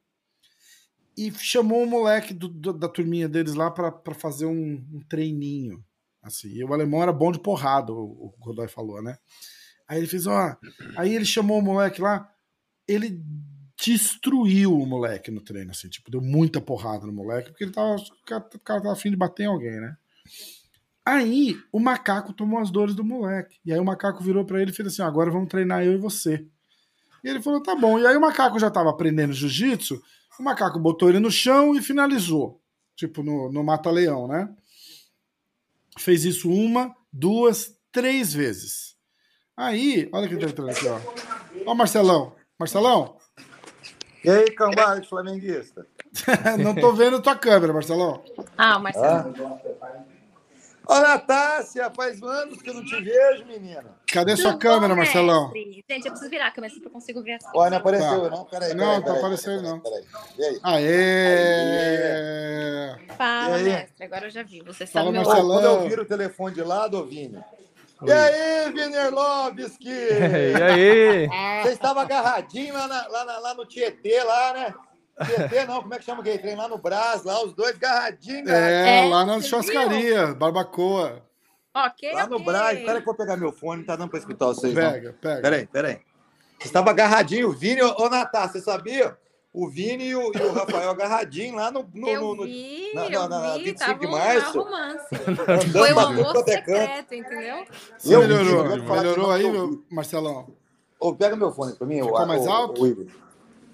e 1.26 1.32
chamou 1.38 1.82
o 1.82 1.86
moleque 1.86 2.32
do- 2.32 2.48
do- 2.48 2.72
da 2.72 2.88
turminha 2.88 3.28
deles 3.28 3.54
lá 3.54 3.70
pra 3.70 3.92
fazer 4.14 4.46
um, 4.46 4.84
um 4.92 5.00
treininho. 5.08 5.84
Assim, 6.22 6.48
e 6.48 6.62
o 6.64 6.72
alemão 6.72 7.02
era 7.02 7.12
bom 7.12 7.32
de 7.32 7.38
porrada, 7.38 7.92
o, 7.92 7.96
o 7.98 8.34
Godoy 8.38 8.68
falou, 8.68 9.02
né? 9.02 9.16
Aí 9.88 9.98
ele 9.98 10.06
fez, 10.06 10.26
ó. 10.26 10.56
Aí 10.96 11.14
ele 11.14 11.24
chamou 11.24 11.58
o 11.58 11.62
moleque 11.62 12.00
lá, 12.00 12.30
ele 12.86 13.20
destruiu 13.82 14.76
o 14.78 14.86
moleque 14.86 15.30
no 15.30 15.40
treino, 15.40 15.70
assim, 15.70 15.88
tipo, 15.88 16.10
deu 16.10 16.20
muita 16.20 16.60
porrada 16.60 17.06
no 17.06 17.12
moleque, 17.12 17.50
porque 17.50 17.64
ele 17.64 17.72
tava. 17.72 17.96
O 17.96 18.24
cara, 18.26 18.48
o 18.54 18.58
cara 18.60 18.80
tava 18.82 18.92
afim 18.92 19.10
de 19.10 19.16
bater 19.16 19.44
em 19.44 19.46
alguém, 19.46 19.80
né? 19.80 19.96
Aí 21.04 21.56
o 21.72 21.80
macaco 21.80 22.32
tomou 22.32 22.60
as 22.60 22.70
dores 22.70 22.94
do 22.94 23.02
moleque. 23.02 23.56
E 23.64 23.72
aí 23.72 23.78
o 23.80 23.84
macaco 23.84 24.22
virou 24.22 24.44
pra 24.44 24.60
ele 24.60 24.70
e 24.70 24.74
fez 24.74 24.86
assim: 24.88 25.02
agora 25.02 25.30
vamos 25.30 25.48
treinar 25.48 25.82
eu 25.84 25.94
e 25.94 25.98
você. 25.98 26.46
E 27.24 27.28
ele 27.28 27.40
falou: 27.42 27.62
tá 27.62 27.74
bom. 27.74 27.98
E 27.98 28.06
aí 28.06 28.16
o 28.16 28.20
macaco 28.20 28.58
já 28.58 28.70
tava 28.70 28.90
aprendendo 28.90 29.32
jiu-jitsu, 29.32 30.00
o 30.40 30.42
macaco 30.42 30.78
botou 30.78 31.10
ele 31.10 31.20
no 31.20 31.30
chão 31.30 31.76
e 31.76 31.82
finalizou. 31.82 32.62
Tipo, 32.96 33.22
no, 33.22 33.52
no 33.52 33.62
Mata-Leão, 33.62 34.26
né? 34.26 34.48
Fez 35.98 36.24
isso 36.24 36.50
uma, 36.50 36.96
duas, 37.12 37.78
três 37.92 38.32
vezes. 38.32 38.96
Aí, 39.54 40.08
olha 40.10 40.26
quem 40.28 40.38
tá 40.38 40.46
entrando 40.46 40.70
aqui, 40.70 40.88
ó. 40.88 40.98
Ó 41.66 41.72
o 41.72 41.76
Marcelão. 41.76 42.34
Marcelão, 42.58 43.18
E 44.24 44.30
aí, 44.30 44.50
cambada 44.52 45.00
de 45.00 45.08
flamenguista? 45.08 45.86
não 46.58 46.74
tô 46.74 46.92
vendo 46.94 47.20
tua 47.20 47.36
câmera, 47.36 47.74
Marcelão. 47.74 48.24
Ah, 48.56 48.78
o 48.78 48.82
Marcelo. 48.82 49.34
Ô, 50.90 50.98
Natácia, 50.98 51.88
faz 51.92 52.20
anos 52.20 52.60
que 52.60 52.68
eu 52.68 52.74
não 52.74 52.84
te 52.84 53.00
vejo, 53.00 53.46
menina. 53.46 53.94
Cadê 54.12 54.36
sua 54.36 54.50
Tudo 54.54 54.60
câmera, 54.62 54.92
bom, 54.92 54.98
Marcelão? 54.98 55.52
mestre? 55.52 55.84
Gente, 55.88 56.04
eu 56.06 56.10
preciso 56.10 56.28
virar 56.28 56.48
a 56.48 56.50
câmera 56.50 56.74
eu 56.84 56.90
consigo 56.90 57.22
ver 57.22 57.34
assim. 57.34 57.46
Ó, 57.54 57.70
não 57.70 57.76
apareceu, 57.76 58.22
Tá. 58.22 58.30
não? 58.30 58.44
Peraí, 58.44 58.74
Não, 58.74 58.86
peraí, 58.86 58.98
tá 58.98 59.04
peraí, 59.04 59.18
aparecendo, 59.18 59.62
peraí, 59.62 59.70
não. 59.70 59.78
Peraí, 59.80 60.04
E 60.36 60.44
aí? 60.44 60.60
Aê! 60.64 61.86
Fala, 63.16 63.50
E 63.50 63.54
aí? 63.54 63.62
mestre. 63.72 64.04
Agora 64.04 64.26
eu 64.26 64.30
já 64.30 64.42
vi. 64.42 64.62
Você 64.62 64.84
Fala, 64.84 65.04
sabe 65.06 65.16
meu 65.16 65.22
Ô, 65.22 65.26
Marcelão. 65.26 65.62
quando 65.62 65.64
eu 65.64 65.88
viro 65.88 66.02
o 66.02 66.06
telefone 66.06 66.54
de 66.56 66.62
lado, 66.64 67.06
Vini. 67.06 67.40
E 68.02 68.10
aí, 68.10 68.72
Viner 68.72 69.14
Lovski? 69.14 69.86
e 69.88 70.60
aí? 70.60 71.28
Você 71.62 71.70
estava 71.72 72.02
agarradinho 72.02 72.74
lá, 72.74 72.88
na- 72.88 73.06
lá, 73.06 73.24
na- 73.24 73.38
lá 73.38 73.54
no 73.54 73.64
Tietê, 73.64 74.24
lá, 74.24 74.52
né? 74.54 74.74
Tietê 75.24 75.64
não, 75.66 75.82
como 75.82 75.94
é 75.94 75.98
que 75.98 76.04
chama 76.04 76.20
aquele 76.20 76.38
trem? 76.38 76.56
Lá 76.56 76.68
no 76.68 76.78
Brás, 76.78 77.22
lá, 77.24 77.42
os 77.44 77.52
dois 77.52 77.74
agarradinhos, 77.76 78.46
cara. 78.46 78.58
É, 78.70 79.06
É, 79.06 79.08
lá 79.08 79.24
na 79.24 79.40
churrascaria, 79.40 80.34
barbacoa. 80.34 81.22
Ok, 81.74 82.12
Lá 82.12 82.26
no 82.26 82.36
ok. 82.36 82.46
Brás. 82.46 82.78
Peraí 82.80 82.94
que 82.94 83.00
eu 83.00 83.04
vou 83.04 83.14
pegar 83.14 83.36
meu 83.36 83.52
fone, 83.52 83.78
não 83.80 83.86
tá 83.86 83.96
dando 83.96 84.10
pra 84.10 84.18
escutar 84.18 84.46
vocês, 84.46 84.74
não. 84.74 84.92
Pega, 84.92 85.12
pega. 85.20 85.40
Peraí, 85.42 85.66
peraí. 85.66 85.98
Você 86.58 86.66
estava 86.66 86.90
agarradinho, 86.90 87.48
o 87.48 87.52
Vini, 87.52 87.80
ô, 87.82 87.94
ô 87.98 88.08
Natácia, 88.10 88.58
você 88.58 88.64
sabia? 88.64 89.16
O 89.52 89.68
Vini 89.68 90.04
e 90.10 90.14
o, 90.14 90.30
e 90.32 90.42
o 90.42 90.52
Rafael 90.52 90.90
agarradinho 90.90 91.56
lá 91.56 91.70
no. 91.72 91.88
no, 91.94 92.08
Eu 92.08 92.20
no, 92.20 92.34
no 92.36 92.42
vi, 92.44 92.90
na- 92.94 93.06
eu 93.06 93.28
na- 93.28 93.28
na 93.28 93.56
vi, 93.56 93.64
25 93.64 93.78
tava 93.86 93.98
de 93.98 94.06
março. 94.06 94.60
andando 94.60 95.72
Foi 95.72 95.92
um 95.92 95.98
almoço 96.00 96.38
é 96.46 96.52
secreto, 96.52 97.14
entendeu? 97.14 97.64
Você 97.98 98.14
Eu- 98.14 98.20
melhorou, 98.20 98.66
eu 98.66 98.84
melhorou 98.84 99.30
aí, 99.32 99.50
meu 99.50 99.82
Marcelão? 99.90 100.48
Ô, 101.00 101.14
pega 101.14 101.34
meu 101.34 101.50
fone 101.50 101.74
pra 101.74 101.86
mim, 101.86 102.02
Ficou 102.02 102.20
o, 102.22 102.26
mais 102.26 102.46
o, 102.46 102.50
alto? 102.50 102.82
O 102.82 102.86
Igor. 102.86 103.06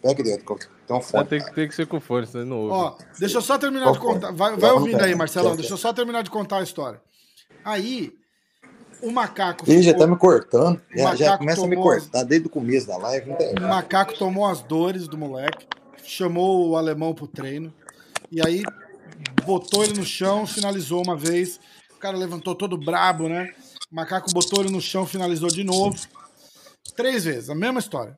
Pega 0.00 0.22
dentro, 0.22 0.56
tem 0.87 1.03
fone. 1.03 1.25
ter, 1.27 1.44
que- 1.44 1.55
tem 1.55 1.68
que 1.68 1.75
ser 1.75 1.87
com 1.87 2.01
fone, 2.01 2.27
senão 2.27 2.46
não 2.46 2.57
ouve. 2.59 2.75
Ó, 2.75 2.96
deixa 3.18 3.38
eu 3.38 3.42
só 3.42 3.59
terminar 3.59 3.92
de 3.92 3.99
contar. 3.99 4.31
Vai, 4.33 4.57
vai 4.57 4.70
ouvindo 4.70 5.01
aí, 5.03 5.14
Marcelão. 5.14 5.57
Deixa 5.57 5.72
eu 5.72 5.77
só 5.79 5.92
terminar 5.92 6.22
de 6.22 6.31
contar 6.31 6.59
a 6.59 6.62
história. 6.62 7.01
Aí, 7.64 8.12
o 9.03 9.11
macaco. 9.11 9.70
Ih, 9.70 9.83
já 9.83 9.94
tá 9.94 10.07
me 10.07 10.16
cortando. 10.16 10.81
Já, 10.94 11.14
já 11.14 11.38
começa 11.38 11.62
a 11.64 11.66
me 11.68 11.77
tomou- 11.77 11.90
cortar 11.92 12.22
desde 12.25 12.46
o 12.46 12.51
começo 12.51 12.87
da 12.87 12.96
live. 12.96 13.31
Não 13.31 13.37
tem. 13.37 13.55
O 13.55 13.68
macaco 13.68 14.14
tomou 14.18 14.46
as 14.46 14.61
dores 14.62 15.07
do 15.09 15.18
moleque, 15.18 15.66
chamou 16.05 16.68
o 16.70 16.77
alemão 16.77 17.14
pro 17.14 17.27
treino, 17.27 17.72
e 18.31 18.40
aí 18.44 18.62
botou 19.44 19.85
ele 19.85 19.94
no 19.99 20.05
chão, 20.05 20.46
finalizou 20.46 21.03
uma 21.03 21.16
vez. 21.16 21.59
O 21.94 21.99
cara 21.99 22.16
levantou 22.16 22.55
todo 22.55 22.77
brabo, 22.79 23.29
né? 23.29 23.53
O 23.90 23.94
macaco 23.96 24.31
botou 24.33 24.61
ele 24.61 24.70
no 24.70 24.81
chão, 24.81 25.07
finalizou 25.07 25.49
de 25.49 25.64
novo. 25.64 25.96
Três 26.96 27.25
vezes, 27.25 27.51
a 27.51 27.55
mesma 27.55 27.81
história. 27.81 28.16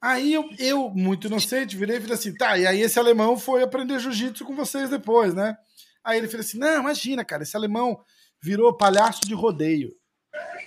Aí 0.00 0.34
eu, 0.34 0.48
eu, 0.58 0.90
muito 0.90 1.26
inocente, 1.26 1.76
virei 1.76 1.96
e 1.96 2.00
falei 2.00 2.14
assim: 2.14 2.34
tá, 2.34 2.58
e 2.58 2.66
aí 2.66 2.80
esse 2.80 2.98
alemão 2.98 3.38
foi 3.38 3.62
aprender 3.62 3.98
jiu-jitsu 3.98 4.44
com 4.44 4.54
vocês 4.54 4.90
depois, 4.90 5.34
né? 5.34 5.56
Aí 6.04 6.18
ele 6.18 6.28
falou 6.28 6.40
assim: 6.40 6.58
não, 6.58 6.80
imagina, 6.80 7.24
cara, 7.24 7.42
esse 7.42 7.56
alemão 7.56 7.98
virou 8.42 8.76
palhaço 8.76 9.22
de 9.22 9.34
rodeio. 9.34 9.90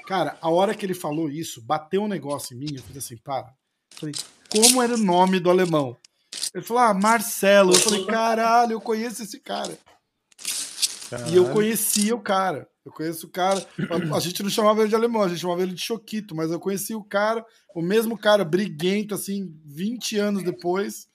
Cara, 0.08 0.38
a 0.42 0.50
hora 0.50 0.74
que 0.74 0.86
ele 0.86 0.96
falou 0.96 1.30
isso, 1.30 1.62
bateu 1.62 2.02
um 2.04 2.08
negócio 2.08 2.56
em 2.56 2.60
mim, 2.60 2.76
eu 2.76 2.84
falei 2.84 2.98
assim: 2.98 3.18
para. 3.18 3.48
Eu 3.92 4.00
falei, 4.00 4.16
como 4.50 4.82
era 4.82 4.96
o 4.96 4.98
nome 4.98 5.40
do 5.40 5.50
alemão? 5.50 5.96
Ele 6.54 6.64
falou, 6.64 6.84
ah, 6.84 6.94
Marcelo. 6.94 7.74
Eu 7.74 7.80
falei, 7.80 8.06
caralho, 8.06 8.74
eu 8.74 8.82
conheço 8.82 9.24
esse 9.24 9.40
cara. 9.40 9.78
E 11.30 11.36
eu 11.36 11.52
conhecia 11.52 12.16
o 12.16 12.22
cara. 12.22 12.68
Eu 12.90 12.94
conheço 12.94 13.28
o 13.28 13.30
cara. 13.30 13.64
A, 14.16 14.20
gente 14.20 14.42
não 14.42 14.50
chamava 14.50 14.82
ele 14.82 14.90
de 14.90 14.96
alemão, 14.96 15.22
a 15.22 15.30
gente 15.30 15.40
chamava 15.40 15.62
ele 15.62 15.74
de 15.74 15.82
Choquito, 15.82 16.36
mas 16.36 16.52
eu 16.52 16.60
conheci 16.60 16.96
o 16.96 17.04
cara, 17.04 17.46
o 17.76 17.82
mesmo 17.82 18.18
cara, 18.18 18.44
briguento, 18.44 19.14
assim, 19.14 19.54
20 19.66 20.18
anos 20.18 20.44
depois. 20.44 21.08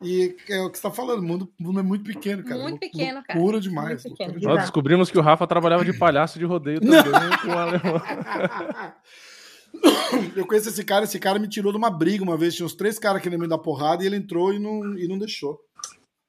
E 0.00 0.36
é 0.48 0.60
o 0.60 0.70
que 0.70 0.78
você 0.78 0.82
tá 0.82 0.92
falando, 0.92 1.20
o 1.20 1.26
mundo, 1.26 1.52
o 1.58 1.62
mundo 1.62 1.80
é 1.80 1.82
muito 1.82 2.04
pequeno, 2.04 2.44
cara. 2.44 2.62
Muito 2.62 2.78
pequeno, 2.78 3.22
cara. 3.24 3.38
Loucura 3.38 3.60
demais. 3.60 4.04
Muito 4.04 4.16
pequeno. 4.16 4.34
Nós 4.34 4.42
Exato. 4.42 4.58
descobrimos 4.58 5.10
que 5.10 5.18
o 5.18 5.22
Rafa 5.22 5.46
trabalhava 5.46 5.84
de 5.84 5.92
palhaço 5.92 6.38
de 6.38 6.44
rodeio 6.44 6.80
também 6.80 7.38
com 7.42 7.48
o 7.48 7.58
alemão. 7.58 8.00
Eu 10.34 10.46
conheço 10.46 10.68
esse 10.68 10.84
cara, 10.84 11.04
esse 11.04 11.18
cara 11.18 11.38
me 11.38 11.48
tirou 11.48 11.72
de 11.72 11.78
uma 11.78 11.90
briga 11.90 12.22
uma 12.22 12.36
vez. 12.36 12.54
Tinha 12.54 12.66
uns 12.66 12.74
três 12.74 12.98
caras 12.98 13.20
querendo 13.20 13.40
me 13.40 13.48
dar 13.48 13.58
porrada 13.58 14.02
e 14.02 14.06
ele 14.06 14.16
entrou 14.16 14.52
e 14.52 14.58
não, 14.58 14.98
e 14.98 15.08
não 15.08 15.18
deixou. 15.18 15.58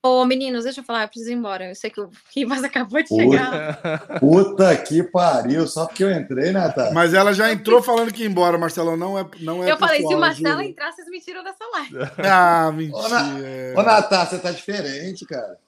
Ô, 0.02 0.24
meninos, 0.24 0.64
deixa 0.64 0.80
eu 0.80 0.84
falar, 0.84 1.04
eu 1.04 1.08
preciso 1.10 1.32
ir 1.32 1.36
embora. 1.36 1.68
Eu 1.68 1.76
sei 1.76 1.90
que 1.90 2.00
o 2.00 2.10
Rivas 2.34 2.64
acabou 2.64 3.02
de 3.04 3.10
chegar. 3.10 4.18
Puta 4.20 4.76
que 4.78 5.04
pariu, 5.04 5.68
só 5.68 5.86
porque 5.86 6.04
eu 6.06 6.12
entrei, 6.12 6.54
né, 6.54 6.70
tá? 6.70 6.92
Mas 6.94 7.14
ela 7.14 7.34
já 7.34 7.52
entrou 7.52 7.82
falando 7.84 8.14
que 8.14 8.24
ia 8.24 8.30
embora, 8.30 8.58
Marcelão. 8.58 8.96
Não 8.96 9.20
é, 9.20 9.26
não 9.42 9.62
é 9.64 9.70
eu 9.72 9.78
falei, 9.78 9.98
se 9.98 10.04
pessoal, 10.04 10.18
o 10.18 10.22
Marcelo 10.22 10.56
juro. 10.58 10.70
entrar, 10.70 10.92
vocês 10.94 11.08
me 11.10 11.20
tiram 11.20 11.44
dessa 11.44 11.66
live. 11.74 11.96
Ah, 12.26 12.68
Ô, 12.68 12.72
Na- 12.72 12.74
mentira. 12.74 13.74
Ô, 13.78 13.84
Natácia, 13.84 14.38
você 14.38 14.44
tá 14.44 14.52
diferente, 14.52 15.26
cara. 15.26 15.60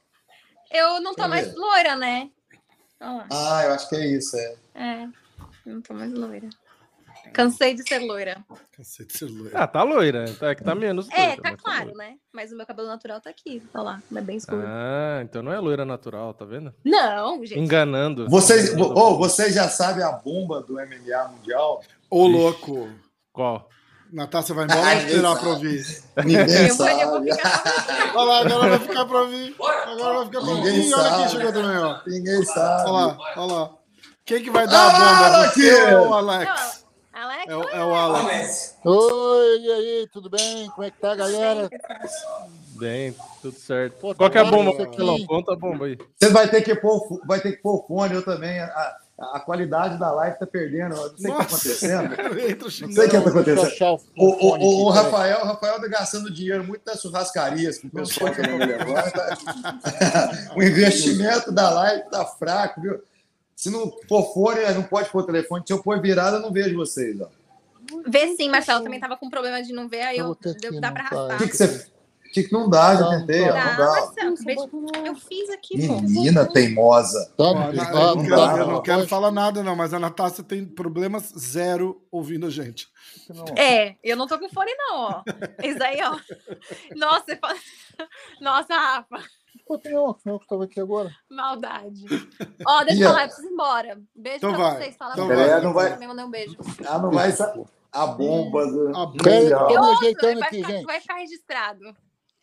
Eu 0.72 1.02
não 1.02 1.13
tô 1.13 1.28
mais 1.28 1.48
ver. 1.48 1.56
loira, 1.58 1.96
né? 1.98 2.30
Ah, 3.02 3.63
eu 3.65 3.74
acho 3.74 3.89
que 3.89 3.96
é 3.96 4.08
isso, 4.08 4.38
é. 4.38 4.56
É, 4.76 5.08
não 5.65 5.82
tô 5.82 5.94
mais 5.94 6.13
loira. 6.13 6.48
Cansei 7.34 7.74
de 7.74 7.88
ser 7.88 8.00
loira. 8.00 8.38
Cacete, 8.76 9.17
celular. 9.17 9.52
Ah, 9.54 9.67
tá 9.67 9.84
loira. 9.84 10.26
Tá, 10.39 10.50
é 10.50 10.56
que 10.56 10.63
tá 10.63 10.76
menos 10.76 11.08
É, 11.12 11.28
loira, 11.28 11.41
tá 11.41 11.52
mas 11.52 11.62
claro, 11.62 11.86
loira. 11.86 11.98
né? 11.98 12.15
Mas 12.34 12.52
o 12.52 12.58
meu 12.58 12.65
cabelo 12.65 12.88
natural 12.88 13.22
tá 13.22 13.30
aqui. 13.30 13.63
Olha 13.74 13.84
lá, 13.84 14.04
é 14.15 14.22
bem 14.22 14.38
escuro. 14.38 14.63
Ah, 14.65 15.22
então 15.24 15.41
não 15.41 15.52
é 15.54 15.60
loira 15.60 15.86
natural, 15.86 16.34
tá 16.34 16.44
vendo? 16.46 16.74
Não, 16.84 17.44
gente. 17.46 17.60
Enganando. 17.60 18.28
Vocês, 18.30 18.74
oh, 18.78 19.17
vocês 19.17 19.54
já 19.54 19.70
sabem 19.70 20.04
a 20.04 20.12
bomba 20.12 20.62
do 20.62 20.74
MMA 20.74 21.28
mundial? 21.30 21.82
Ô, 22.10 22.28
louco. 22.28 22.89
Qual? 23.32 23.70
Natácia 24.12 24.54
vai 24.54 24.65
embora 24.65 24.82
ou 24.82 24.86
esperar 24.88 25.22
ninguém 25.22 25.39
pra 25.39 25.50
ouvir? 25.50 26.04
Ninguém 26.26 26.70
sabe. 26.70 27.02
Olha 28.13 28.24
lá, 28.26 28.39
agora 28.41 28.70
vai 28.72 28.80
ficar 28.80 29.06
pra 29.06 29.22
ouvir. 29.22 29.56
Agora 29.58 30.13
vai 30.15 30.26
ficar 30.26 30.41
pra 30.41 30.54
Ninguém 30.54 30.72
ouvir. 30.80 30.88
Ih, 30.89 30.94
olha 30.94 31.15
quem 31.17 31.30
chegou 31.30 31.54
também, 31.54 31.78
ó. 31.78 32.00
Ninguém 32.06 32.44
sabe. 32.44 32.82
Olha 32.89 32.91
lá, 32.91 33.17
olha 33.38 33.54
lá. 33.54 33.70
Quem 34.26 34.44
que 34.44 34.50
vai 34.52 34.67
dar 34.67 34.78
a 34.80 34.88
Ah, 34.89 35.30
bomba? 35.32 35.50
Você 35.50 35.70
aqui. 35.72 35.96
ou 35.96 36.10
o 36.10 36.13
Alex? 36.13 36.81
Alex, 37.22 37.46
É, 37.48 37.56
o- 37.56 37.70
é 37.70 37.86
o 37.86 37.94
Alex. 37.94 38.78
Oi, 38.84 39.60
e 39.60 39.72
aí, 39.72 40.08
tudo 40.12 40.28
bem? 40.28 40.68
Como 40.72 40.84
é 40.88 40.90
que 40.90 40.98
tá, 41.00 41.14
galera? 41.14 41.70
Bem, 42.80 43.14
tudo 43.44 43.56
certo. 43.56 43.94
Pô, 44.00 44.16
Qual 44.16 44.28
que 44.32 44.40
é 44.40 44.42
a 44.42 44.44
tá 44.44 44.50
bomba? 44.50 44.74
Conta 45.28 45.54
a 45.54 45.56
bomba 45.56 45.86
aí. 45.86 46.00
Você 46.20 46.30
vai 46.30 46.48
ter 46.50 46.64
que 46.64 46.74
pôr, 46.74 47.00
vai 47.28 47.40
ter 47.40 47.52
que 47.52 47.62
pôr 47.62 47.76
o 47.76 47.88
fone, 47.88 48.16
eu 48.16 48.26
também. 48.26 48.60
A, 48.60 48.98
a 49.36 49.40
qualidade 49.40 50.00
da 50.00 50.12
live 50.12 50.40
tá 50.40 50.48
perdendo. 50.48 50.96
Não 50.96 51.16
sei 51.16 51.30
o 51.30 51.34
que 51.36 51.38
tá 51.38 51.44
acontecendo. 51.44 52.10
Não 52.82 52.92
sei 52.92 53.06
o 53.06 53.10
que 53.12 53.22
tá 53.22 53.30
acontecendo. 53.30 54.02
O, 54.18 54.26
O, 54.26 54.86
o. 54.88 54.90
Rafael, 54.90 55.42
o 55.42 55.46
Rafael 55.46 55.80
tá 55.80 55.88
gastando 55.88 56.34
dinheiro 56.34 56.64
muito 56.64 56.82
nas 56.88 57.00
churrascarias 57.00 57.78
com 57.78 57.88
o 57.88 57.92
pessoal 57.92 58.34
que 58.34 58.42
não 58.42 58.58
levanta. 58.58 59.38
o 60.58 60.64
investimento 60.64 61.52
da 61.52 61.70
live 61.70 62.10
tá 62.10 62.26
fraco, 62.26 62.82
viu? 62.82 63.00
Se 63.62 63.70
não 63.70 63.91
for 64.09 64.34
fone, 64.34 64.62
não 64.74 64.82
pode 64.82 65.07
pôr 65.12 65.24
telefone. 65.24 65.64
Se 65.68 65.72
eu 65.72 65.84
pôr 65.84 66.01
virada, 66.01 66.38
eu 66.38 66.41
não 66.41 66.51
vejo 66.51 66.76
vocês. 66.76 67.22
Ó. 67.22 67.28
Vê 68.07 68.36
sim, 68.36 68.49
Marcelo 68.49 68.84
também 68.84 68.99
tava 68.99 69.16
com 69.18 69.30
problema 69.30 69.62
de 69.62 69.72
não 69.72 69.88
ver, 69.88 70.01
aí 70.01 70.18
Eu 70.18 70.36
dá 70.80 70.91
pra 70.91 71.03
montar 71.03 71.16
O 71.16 71.20
arrastar. 71.20 71.38
que, 71.38 71.47
que 71.47 71.57
você. 71.57 71.91
O 72.28 72.34
que, 72.34 72.43
que 72.43 72.53
não 72.53 72.68
dá? 72.68 72.95
Já 72.95 73.01
Não, 73.01 73.20
tentei, 73.20 73.41
não 73.41 73.47
Não 73.47 73.53
Dá, 73.53 73.76
dá. 73.76 73.86
Marcelo, 73.86 74.34
acabei 74.34 74.55
de- 74.55 75.07
eu 75.09 75.16
fiz 75.16 75.49
aqui, 75.51 75.88
pô. 75.88 76.01
Menina 76.01 76.45
teimosa. 76.51 77.26
Tá, 77.38 77.43
Ó, 77.43 77.53
não, 77.53 77.72
na- 77.74 77.86
tá, 77.86 77.91
eu 77.91 78.16
não 78.16 78.16
não 78.16 78.24
quero, 78.24 78.36
tá, 78.36 78.51
eu 78.53 78.57
não 78.57 78.68
não. 78.74 78.82
quero 78.82 79.07
falar 79.07 79.32
nada, 79.32 79.62
não, 79.62 79.76
mas 79.76 79.93
a 79.93 79.99
Natácia 79.99 80.43
tem 80.43 80.66
problemas 80.66 81.32
zero 81.38 82.01
ouvindo 82.09 82.47
a 82.47 82.49
gente. 82.49 82.88
Não. 83.30 83.45
É, 83.62 83.95
eu 84.03 84.16
não 84.18 84.26
tô 84.28 84.39
com 84.39 84.49
fone, 84.49 84.72
não, 84.76 84.95
ó. 84.97 85.24
Isso 85.62 85.84
aí, 85.84 85.99
ó. 86.01 86.18
Nossa, 86.95 87.26
você 87.28 87.36
fala... 87.36 87.55
Nossa, 88.41 88.74
Rafa, 88.74 89.20
Um, 89.70 90.16
eu 90.26 90.39
que 90.39 90.47
tava 90.47 90.64
aqui 90.66 90.80
agora. 90.80 91.12
maldade. 91.30 92.06
Ó, 92.66 92.84
deixa 92.84 92.99
E 92.99 93.02
eu 93.04 93.10
falar, 93.10 93.22
eu 93.24 93.28
preciso 93.28 93.47
ir 93.47 93.52
embora. 93.54 94.02
Beijo 94.16 94.38
Então 94.38 94.54
pra 94.54 94.70
vai, 94.70 94.78
vocês. 94.82 94.97
Fala 94.97 95.14
então 95.14 95.28
pra 95.28 95.36
vai. 95.36 95.45
vocês. 95.49 95.64
Não 95.64 95.74
vai- 95.74 95.91
Também 95.93 96.08
mandei 96.08 96.26
um 96.26 96.30
beijo. 96.32 96.58
Ah, 96.88 96.99
não 96.99 97.12
vai 97.12 97.32
sa- 97.32 97.54
a 97.91 98.08
bomba 98.08 98.66
do. 98.66 98.95
A 98.95 99.10
me 99.12 99.18
Eu 99.74 99.84
ajeitando 99.84 100.39
vai, 100.39 100.47
aqui, 100.47 100.58
ficar, 100.58 100.72
gente. 100.72 100.86
vai 100.86 101.02
ficar 101.02 101.16
registrado. 101.16 101.95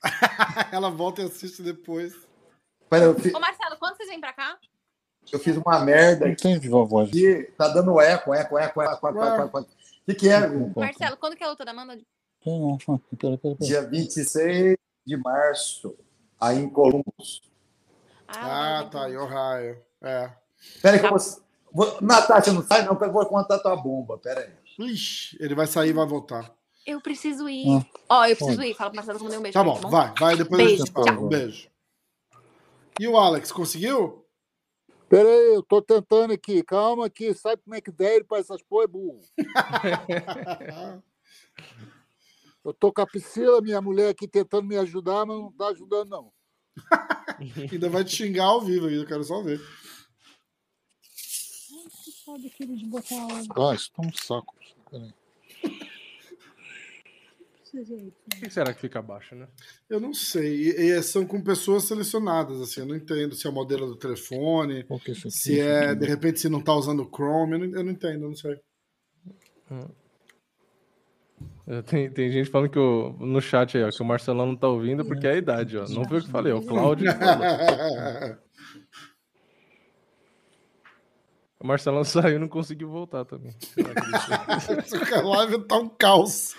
Ela 0.73 0.91
volta 0.91 1.23
e 1.23 1.25
assiste 1.27 1.63
depois. 1.63 2.15
Pera, 2.91 3.05
eu, 3.07 3.15
fi- 3.19 3.35
Ô, 3.35 3.41
Marcelo, 3.41 3.77
quando 3.79 3.97
vocês 3.97 4.09
vêm 4.09 4.21
pra 4.21 4.33
cá? 4.33 4.57
eu 5.31 5.39
fiz 5.39 5.57
uma 5.59 5.79
merda 5.81 6.27
Não 6.43 6.59
viva 6.61 6.85
voz. 6.85 7.09
aqui. 7.09 7.53
Tá 7.59 7.69
dando 7.69 8.01
eco, 8.01 8.33
eco, 8.33 8.57
eco, 8.59 8.81
eco, 8.81 9.09
eco, 9.09 9.23
eco, 9.25 9.43
eco. 9.43 9.59
O 9.61 9.67
que, 10.07 10.15
que 10.15 10.29
é? 10.31 10.47
Marcelo, 10.47 11.17
quando 11.19 11.37
que 11.37 11.43
é 11.45 11.47
a 11.47 11.51
luta 11.51 11.65
da 11.67 11.73
Amanda? 11.73 11.99
Não. 12.47 12.79
Dia 13.61 13.83
26 13.83 14.77
de 15.07 15.17
março, 15.19 15.95
aí 16.41 16.59
em 16.59 16.69
Columbus. 16.69 17.43
Ah, 18.27 18.81
ela 18.81 18.91
tá, 18.91 19.09
vir. 19.09 19.19
Ohio. 19.19 19.83
É. 20.03 20.31
Pera 20.83 20.97
aí 20.97 21.01
que 21.01 21.07
eu 21.07 21.17
vou... 21.73 21.99
Natasha, 22.01 22.53
não 22.53 22.63
sai 22.63 22.85
não, 22.85 22.97
que 22.97 23.05
eu 23.05 23.13
vou 23.13 23.27
contar 23.27 23.59
tua 23.59 23.77
bomba. 23.77 24.19
Pera 24.19 24.41
aí. 24.41 24.87
Ixi, 24.87 25.37
ele 25.41 25.55
vai 25.55 25.67
sair 25.67 25.91
e 25.91 25.93
vai 25.93 26.07
voltar. 26.07 26.53
Eu 26.87 27.01
preciso 27.01 27.49
ir. 27.49 27.67
Ah. 27.69 27.85
Ó, 28.09 28.27
eu 28.27 28.37
preciso 28.37 28.63
ir. 28.63 28.75
Fala 28.75 28.91
pro 28.91 28.97
Marcelo 28.97 29.19
que 29.19 29.23
eu 29.23 29.25
mandei 29.25 29.39
um 29.39 29.43
beijo 29.43 29.55
Tá 29.55 29.65
pra 29.65 29.73
bom, 29.73 29.91
vai, 29.91 30.15
vai, 30.19 30.37
depois 30.37 30.63
Beijo, 30.63 30.75
a 30.75 30.87
gente 30.87 30.93
fala. 30.93 31.07
tchau. 31.07 31.25
Um 31.25 31.29
beijo. 31.29 31.69
E 33.01 33.09
o 33.09 33.17
Alex, 33.17 33.53
conseguiu? 33.53 34.25
Pera 35.09 35.29
aí, 35.29 35.55
eu 35.55 35.63
tô 35.63 35.83
tentando 35.83 36.33
aqui. 36.33 36.63
Calma 36.63 37.07
aqui. 37.07 37.35
Sabe 37.35 37.63
como 37.63 37.75
é 37.75 37.81
que 37.81 37.91
velho 37.91 38.25
para 38.25 38.39
essas 38.39 38.63
porra, 38.63 38.85
é 38.85 38.87
burro. 38.87 39.21
Eu 42.65 42.75
tô 42.75 42.93
com 42.93 43.01
a 43.01 43.07
Priscila, 43.07 43.61
minha 43.61 43.81
mulher, 43.81 44.11
aqui 44.11 44.29
tentando 44.29 44.67
me 44.67 44.77
ajudar, 44.77 45.25
mas 45.25 45.39
não 45.39 45.53
tá 45.53 45.69
ajudando, 45.69 46.11
não. 46.11 46.33
Ainda 47.73 47.89
vai 47.89 48.05
te 48.05 48.17
xingar 48.17 48.45
ao 48.45 48.61
vivo 48.61 48.87
ainda, 48.87 49.03
eu 49.03 49.07
quero 49.07 49.25
só 49.25 49.43
ver. 49.43 49.61
Ah, 53.57 53.75
isso 53.75 53.93
tá 53.93 54.03
um 54.03 54.13
saco. 54.13 54.55
Pera 54.91 55.05
aí. 55.05 55.15
Por 57.71 58.41
que 58.41 58.51
será 58.51 58.75
que 58.75 58.81
fica 58.81 59.01
baixo, 59.01 59.35
né? 59.35 59.47
Eu 59.89 60.01
não 60.01 60.13
sei. 60.13 60.69
E, 60.69 60.91
e 60.91 61.03
são 61.03 61.27
com 61.27 61.41
pessoas 61.43 61.85
selecionadas, 61.85 62.61
assim. 62.61 62.81
Eu 62.81 62.87
não 62.87 62.97
entendo 62.97 63.35
se 63.35 63.47
é 63.47 63.51
o 63.51 63.53
modelo 63.53 63.87
do 63.87 63.97
telefone, 63.97 64.85
é 64.85 65.31
se 65.31 65.61
é, 65.61 65.95
de 65.95 66.07
repente, 66.07 66.41
se 66.41 66.49
não 66.49 66.61
tá 66.61 66.75
usando 66.75 67.03
o 67.03 67.11
Chrome. 67.11 67.53
Eu 67.53 67.59
não, 67.59 67.79
eu 67.79 67.85
não 67.85 67.93
entendo, 67.93 68.25
eu 68.25 68.29
não 68.29 68.37
sei. 68.37 68.61
É, 69.71 69.87
Tem, 71.87 72.11
tem 72.11 72.31
gente 72.33 72.49
falando 72.49 72.71
que 72.71 72.79
o, 72.79 73.13
no 73.21 73.43
chat 73.43 73.77
aí, 73.77 73.85
ó, 73.85 73.91
que 73.91 74.03
o 74.03 74.07
Marcelão 74.07 74.47
não 74.47 74.57
tá 74.57 74.67
ouvindo 74.69 75.05
porque 75.05 75.27
é 75.27 75.33
a 75.33 75.37
idade, 75.37 75.77
ó. 75.77 75.87
Não 75.89 76.03
foi 76.07 76.19
o 76.21 76.23
que 76.23 76.31
falei, 76.31 76.51
ó, 76.51 76.59
o 76.59 76.67
Cláudio 76.67 77.13
falou. 77.13 78.39
O 81.61 81.67
Marcelão 81.67 82.05
saiu 82.05 82.37
e 82.37 82.39
não 82.39 82.49
conseguiu 82.49 82.89
voltar 82.89 83.27
também. 83.27 83.55
Ele- 83.77 85.15
a 85.15 85.21
live 85.21 85.59
tá 85.65 85.77
um 85.77 85.89
caos. 85.91 86.55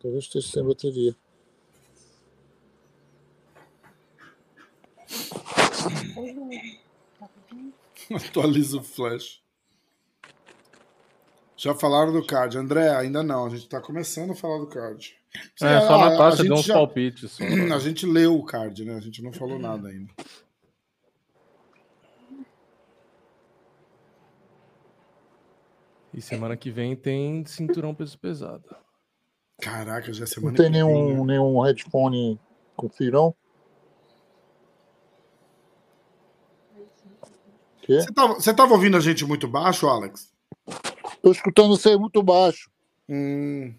Talvez 0.00 0.24
esteja 0.24 0.48
sem 0.48 0.64
bateria. 0.64 1.14
Atualiza 8.14 8.78
o 8.78 8.82
flash. 8.82 9.41
Já 11.62 11.76
falaram 11.76 12.12
do 12.12 12.26
card. 12.26 12.58
André, 12.58 12.90
ainda 12.92 13.22
não. 13.22 13.46
A 13.46 13.48
gente 13.48 13.68
tá 13.68 13.80
começando 13.80 14.32
a 14.32 14.34
falar 14.34 14.58
do 14.58 14.66
card. 14.66 15.14
É, 15.62 15.80
só 15.82 15.94
a, 15.94 16.06
a 16.06 16.10
Natasha 16.10 16.42
a 16.42 16.44
deu 16.44 16.54
uns 16.54 16.64
já- 16.64 16.74
palpites. 16.74 17.30
Só. 17.30 17.44
A 17.72 17.78
gente 17.78 18.04
leu 18.04 18.36
o 18.36 18.44
card, 18.44 18.84
né? 18.84 18.96
A 18.96 19.00
gente 19.00 19.22
não 19.22 19.32
falou 19.32 19.60
nada 19.60 19.88
ainda. 19.88 20.10
E 26.12 26.20
semana 26.20 26.56
que 26.56 26.68
vem 26.68 26.96
tem 26.96 27.44
cinturão 27.46 27.94
peso 27.94 28.18
pesado. 28.18 28.64
Caraca, 29.60 30.12
já 30.12 30.18
é 30.18 30.20
Não 30.22 30.26
semana 30.26 30.56
tem 30.56 30.66
que 30.66 30.72
vem, 30.72 30.82
nenhum, 30.84 31.24
né? 31.24 31.34
nenhum 31.34 31.60
headphone 31.60 32.40
com 32.76 32.88
firão? 32.88 33.32
Quê? 37.82 38.00
Você 38.00 38.12
tava, 38.12 38.34
você 38.34 38.52
tava 38.52 38.72
ouvindo 38.74 38.96
a 38.96 39.00
gente 39.00 39.24
muito 39.24 39.46
baixo, 39.46 39.86
Alex? 39.86 40.31
Tô 41.22 41.30
escutando 41.30 41.68
você 41.68 41.96
muito 41.96 42.20
baixo. 42.22 42.68
Hum. 43.08 43.72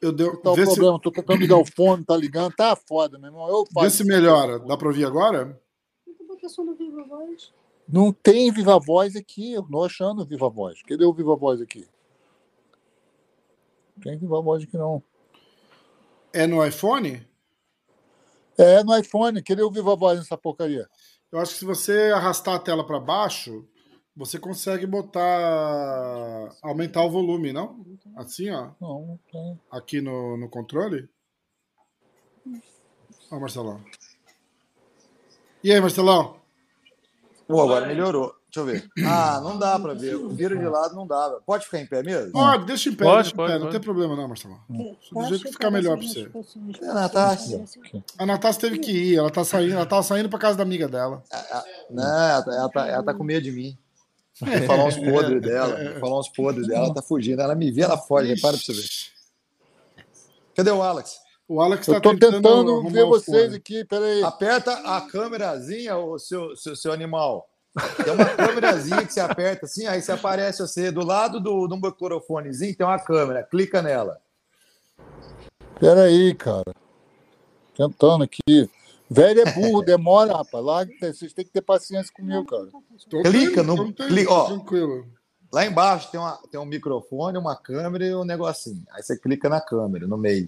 Eu 0.00 0.12
deu, 0.12 0.36
tá 0.40 0.52
vê, 0.52 0.62
o 0.62 0.66
se, 0.66 0.74
problema? 0.74 1.00
Tô 1.00 1.10
tentando 1.10 1.40
ligar 1.40 1.56
o 1.56 1.64
fone, 1.64 2.04
tá 2.04 2.16
ligando. 2.16 2.52
Tá 2.54 2.74
foda, 2.76 3.18
meu 3.18 3.28
irmão. 3.28 3.48
Eu 3.48 3.64
vê 3.64 3.70
faço. 3.72 3.98
se 3.98 4.04
melhora. 4.04 4.58
Dá 4.58 4.76
pra 4.76 4.88
ouvir 4.88 5.04
agora? 5.04 5.60
Não 7.88 8.12
tem 8.12 8.50
Viva 8.52 8.78
Voz 8.78 9.16
aqui. 9.16 9.52
Eu 9.52 9.66
não 9.70 9.84
achando 9.84 10.24
Viva 10.24 10.48
Voz. 10.48 10.82
Cadê 10.82 11.04
o 11.04 11.12
Viva 11.12 11.36
Voz 11.36 11.60
aqui? 11.60 11.88
Não 13.96 14.02
tem 14.02 14.18
Viva 14.18 14.40
Voz 14.40 14.62
aqui, 14.64 14.76
não. 14.76 15.02
É 16.32 16.46
no 16.46 16.64
iPhone? 16.64 17.26
É 18.56 18.82
no 18.84 18.96
iPhone. 18.96 19.42
Cadê 19.42 19.62
o 19.62 19.70
Viva 19.70 19.96
Voz 19.96 20.18
nessa 20.18 20.36
porcaria? 20.36 20.88
Eu 21.30 21.38
acho 21.38 21.52
que 21.52 21.58
se 21.58 21.64
você 21.64 22.12
arrastar 22.14 22.54
a 22.54 22.58
tela 22.58 22.86
pra 22.86 23.00
baixo, 23.00 23.66
você 24.18 24.36
consegue 24.36 24.84
botar. 24.84 26.50
aumentar 26.60 27.04
o 27.04 27.10
volume, 27.10 27.52
não? 27.52 27.86
Assim, 28.16 28.50
ó. 28.50 28.70
Não, 28.80 29.06
não 29.06 29.20
tem. 29.30 29.60
Aqui 29.70 30.00
no, 30.00 30.36
no 30.36 30.48
controle. 30.48 31.08
Ó, 33.30 33.38
Marcelão. 33.38 33.80
E 35.62 35.72
aí, 35.72 35.80
Marcelão? 35.80 36.36
Pô, 37.46 37.62
agora 37.62 37.86
melhorou. 37.86 38.34
Deixa 38.46 38.60
eu 38.60 38.64
ver. 38.64 38.88
Ah, 39.06 39.40
não 39.42 39.58
dá 39.58 39.78
pra 39.78 39.94
ver. 39.94 40.18
Vira 40.30 40.56
de 40.56 40.64
lado, 40.64 40.96
não 40.96 41.06
dá. 41.06 41.38
Pode 41.46 41.66
ficar 41.66 41.80
em 41.80 41.86
pé 41.86 42.02
mesmo? 42.02 42.32
Pode, 42.32 42.64
deixa 42.64 42.88
em 42.88 42.94
pé, 42.94 43.04
Pode, 43.04 43.16
deixa 43.16 43.34
em 43.34 43.36
pode, 43.36 43.52
pé. 43.52 43.58
Não 43.58 43.66
pode. 43.66 43.72
tem 43.72 43.80
problema, 43.80 44.16
não, 44.16 44.26
Marcelão. 44.26 44.58
Do 44.68 45.26
jeito 45.28 45.44
que 45.44 45.52
ficar 45.52 45.70
melhor 45.70 45.98
pra 45.98 46.06
você. 46.08 46.30
É, 46.80 46.86
Natasha. 46.86 47.64
A 48.18 48.26
Natasha 48.26 48.58
teve 48.58 48.78
que 48.78 48.90
ir, 48.90 49.16
ela 49.18 49.30
tá 49.30 49.44
saindo, 49.44 49.74
ela 49.74 49.86
tava 49.86 50.02
saindo 50.02 50.28
pra 50.28 50.38
casa 50.38 50.56
da 50.56 50.62
amiga 50.62 50.88
dela. 50.88 51.22
Não, 51.90 52.02
ela 52.02 52.42
tá, 52.42 52.52
ela, 52.54 52.68
tá, 52.70 52.86
ela 52.88 53.02
tá 53.02 53.14
com 53.14 53.22
medo 53.22 53.44
de 53.44 53.52
mim. 53.52 53.78
Vou 54.40 54.66
falar 54.66 54.84
uns 54.84 54.96
podres 54.96 55.42
dela. 55.42 55.90
Vou 55.92 56.00
falar 56.00 56.20
uns 56.20 56.28
podres 56.28 56.66
dela. 56.66 56.86
Ela 56.86 56.94
tá 56.94 57.02
fugindo. 57.02 57.40
Ela 57.40 57.54
me 57.54 57.70
vê, 57.70 57.82
ela 57.82 57.98
foge. 57.98 58.34
Repara 58.34 58.56
pra 58.56 58.64
você 58.64 58.72
ver. 58.72 58.88
Cadê 60.54 60.70
o 60.70 60.82
Alex? 60.82 61.18
O 61.48 61.60
Alex 61.60 61.86
tá 61.86 61.94
Eu 61.94 62.00
tô 62.00 62.10
tentando 62.10 62.72
arrumar 62.72 62.90
ver 62.90 63.04
vocês 63.06 63.54
aqui. 63.54 63.84
Peraí. 63.84 64.22
Aperta 64.22 64.72
a 64.72 65.00
câmerazinha, 65.00 65.96
o 65.96 66.18
seu, 66.18 66.54
seu, 66.56 66.76
seu 66.76 66.92
animal. 66.92 67.48
Tem 68.04 68.12
uma 68.12 68.24
câmerazinha 68.24 69.06
que 69.06 69.12
você 69.12 69.20
aperta 69.20 69.66
assim, 69.66 69.86
aí 69.86 70.02
você 70.02 70.12
aparece 70.12 70.60
você 70.60 70.90
do 70.90 71.04
lado 71.04 71.38
do, 71.40 71.68
do 71.68 71.76
microfonezinho, 71.76 72.74
tem 72.74 72.86
uma 72.86 72.98
câmera. 72.98 73.42
Clica 73.42 73.80
nela. 73.80 74.18
Peraí, 75.78 76.34
cara. 76.34 76.74
Tentando 77.76 78.24
aqui. 78.24 78.68
Velho 79.10 79.40
é 79.40 79.52
burro, 79.52 79.82
demora, 79.82 80.36
rapaz. 80.36 80.64
Lá, 80.64 80.86
vocês 81.00 81.32
têm 81.32 81.44
que 81.44 81.50
ter 81.50 81.62
paciência 81.62 82.12
comigo, 82.14 82.44
cara. 82.44 82.68
Tô 83.08 83.22
Clica 83.22 83.62
no- 83.62 83.92
clica, 83.92 84.30
ó. 84.32 84.44
Tranquilo. 84.46 85.06
Lá 85.50 85.64
embaixo 85.64 86.10
tem, 86.10 86.20
uma, 86.20 86.38
tem 86.50 86.60
um 86.60 86.66
microfone, 86.66 87.38
uma 87.38 87.56
câmera 87.56 88.04
e 88.04 88.14
um 88.14 88.24
negocinho. 88.24 88.84
Aí 88.90 89.02
você 89.02 89.18
clica 89.18 89.48
na 89.48 89.60
câmera, 89.62 90.06
no 90.06 90.18
meio. 90.18 90.46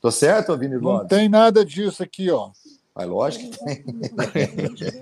Tô 0.00 0.12
certo, 0.12 0.56
Vini 0.56 0.74
Não 0.76 0.80
Gomes? 0.80 1.08
tem 1.08 1.28
nada 1.28 1.64
disso 1.64 2.04
aqui, 2.04 2.30
ó. 2.30 2.50
Mas 2.94 3.08
lógico 3.08 3.50
que 3.50 3.64
tem. 3.64 3.84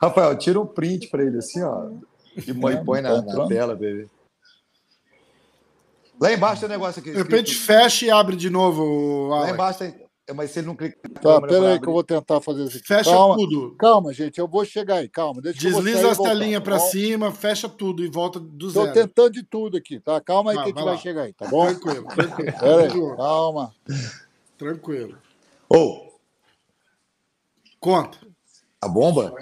Rafael, 0.00 0.36
tira 0.36 0.60
um 0.60 0.66
print 0.66 1.08
pra 1.08 1.24
ele 1.24 1.38
assim, 1.38 1.62
ó. 1.62 1.90
E 2.36 2.52
põe, 2.54 2.74
Não, 2.76 2.84
põe 2.84 3.00
não 3.00 3.16
na, 3.16 3.22
tá 3.22 3.34
na 3.34 3.46
tela, 3.48 3.74
bebê. 3.74 4.06
Lá 6.20 6.32
embaixo 6.32 6.60
tem 6.60 6.68
um 6.68 6.72
negócio 6.72 7.00
aqui. 7.00 7.10
De 7.12 7.16
repente 7.16 7.54
fecha 7.54 8.04
e 8.06 8.10
abre 8.10 8.36
de 8.36 8.50
novo, 8.50 9.28
Lá 9.28 9.50
embaixo 9.50 9.78
tem. 9.80 10.07
Mas 10.34 10.50
se 10.50 10.58
ele 10.58 10.66
não 10.66 10.76
clica 10.76 10.96
na 11.08 11.20
Tá, 11.20 11.40
peraí 11.40 11.80
que 11.80 11.88
eu 11.88 11.92
vou 11.92 12.04
tentar 12.04 12.40
fazer 12.40 12.64
isso 12.64 12.76
aqui. 12.76 12.86
Fecha 12.86 13.10
calma, 13.10 13.34
tudo. 13.36 13.74
calma, 13.78 14.12
gente. 14.12 14.38
Eu 14.38 14.46
vou 14.46 14.64
chegar 14.64 14.96
aí. 14.96 15.08
Calma. 15.08 15.40
Deixa 15.40 15.58
Desliza 15.58 16.10
as 16.10 16.18
telinhas 16.18 16.62
pra 16.62 16.76
bom? 16.78 16.84
cima, 16.86 17.32
fecha 17.32 17.68
tudo 17.68 18.04
e 18.04 18.08
volta 18.08 18.38
do 18.38 18.70
Tô 18.72 18.82
zero. 18.82 18.92
tentando 18.92 19.30
de 19.30 19.42
tudo 19.42 19.76
aqui, 19.78 19.98
tá? 20.00 20.20
Calma 20.20 20.50
aí 20.50 20.56
Tá, 20.56 20.62
que 20.64 20.68
a 20.70 20.72
gente 20.72 20.84
vai 20.84 20.98
chegar 20.98 21.22
aí, 21.22 21.32
tá 21.32 21.46
bom? 21.48 21.66
Tranquilo, 21.66 22.06
tranquilo. 22.08 22.52
Peraí, 22.60 23.16
calma. 23.16 23.74
Tranquilo. 24.58 25.18
Ô, 25.68 26.08
Conta. 27.80 28.18
a 28.82 28.88
bomba? 28.88 29.32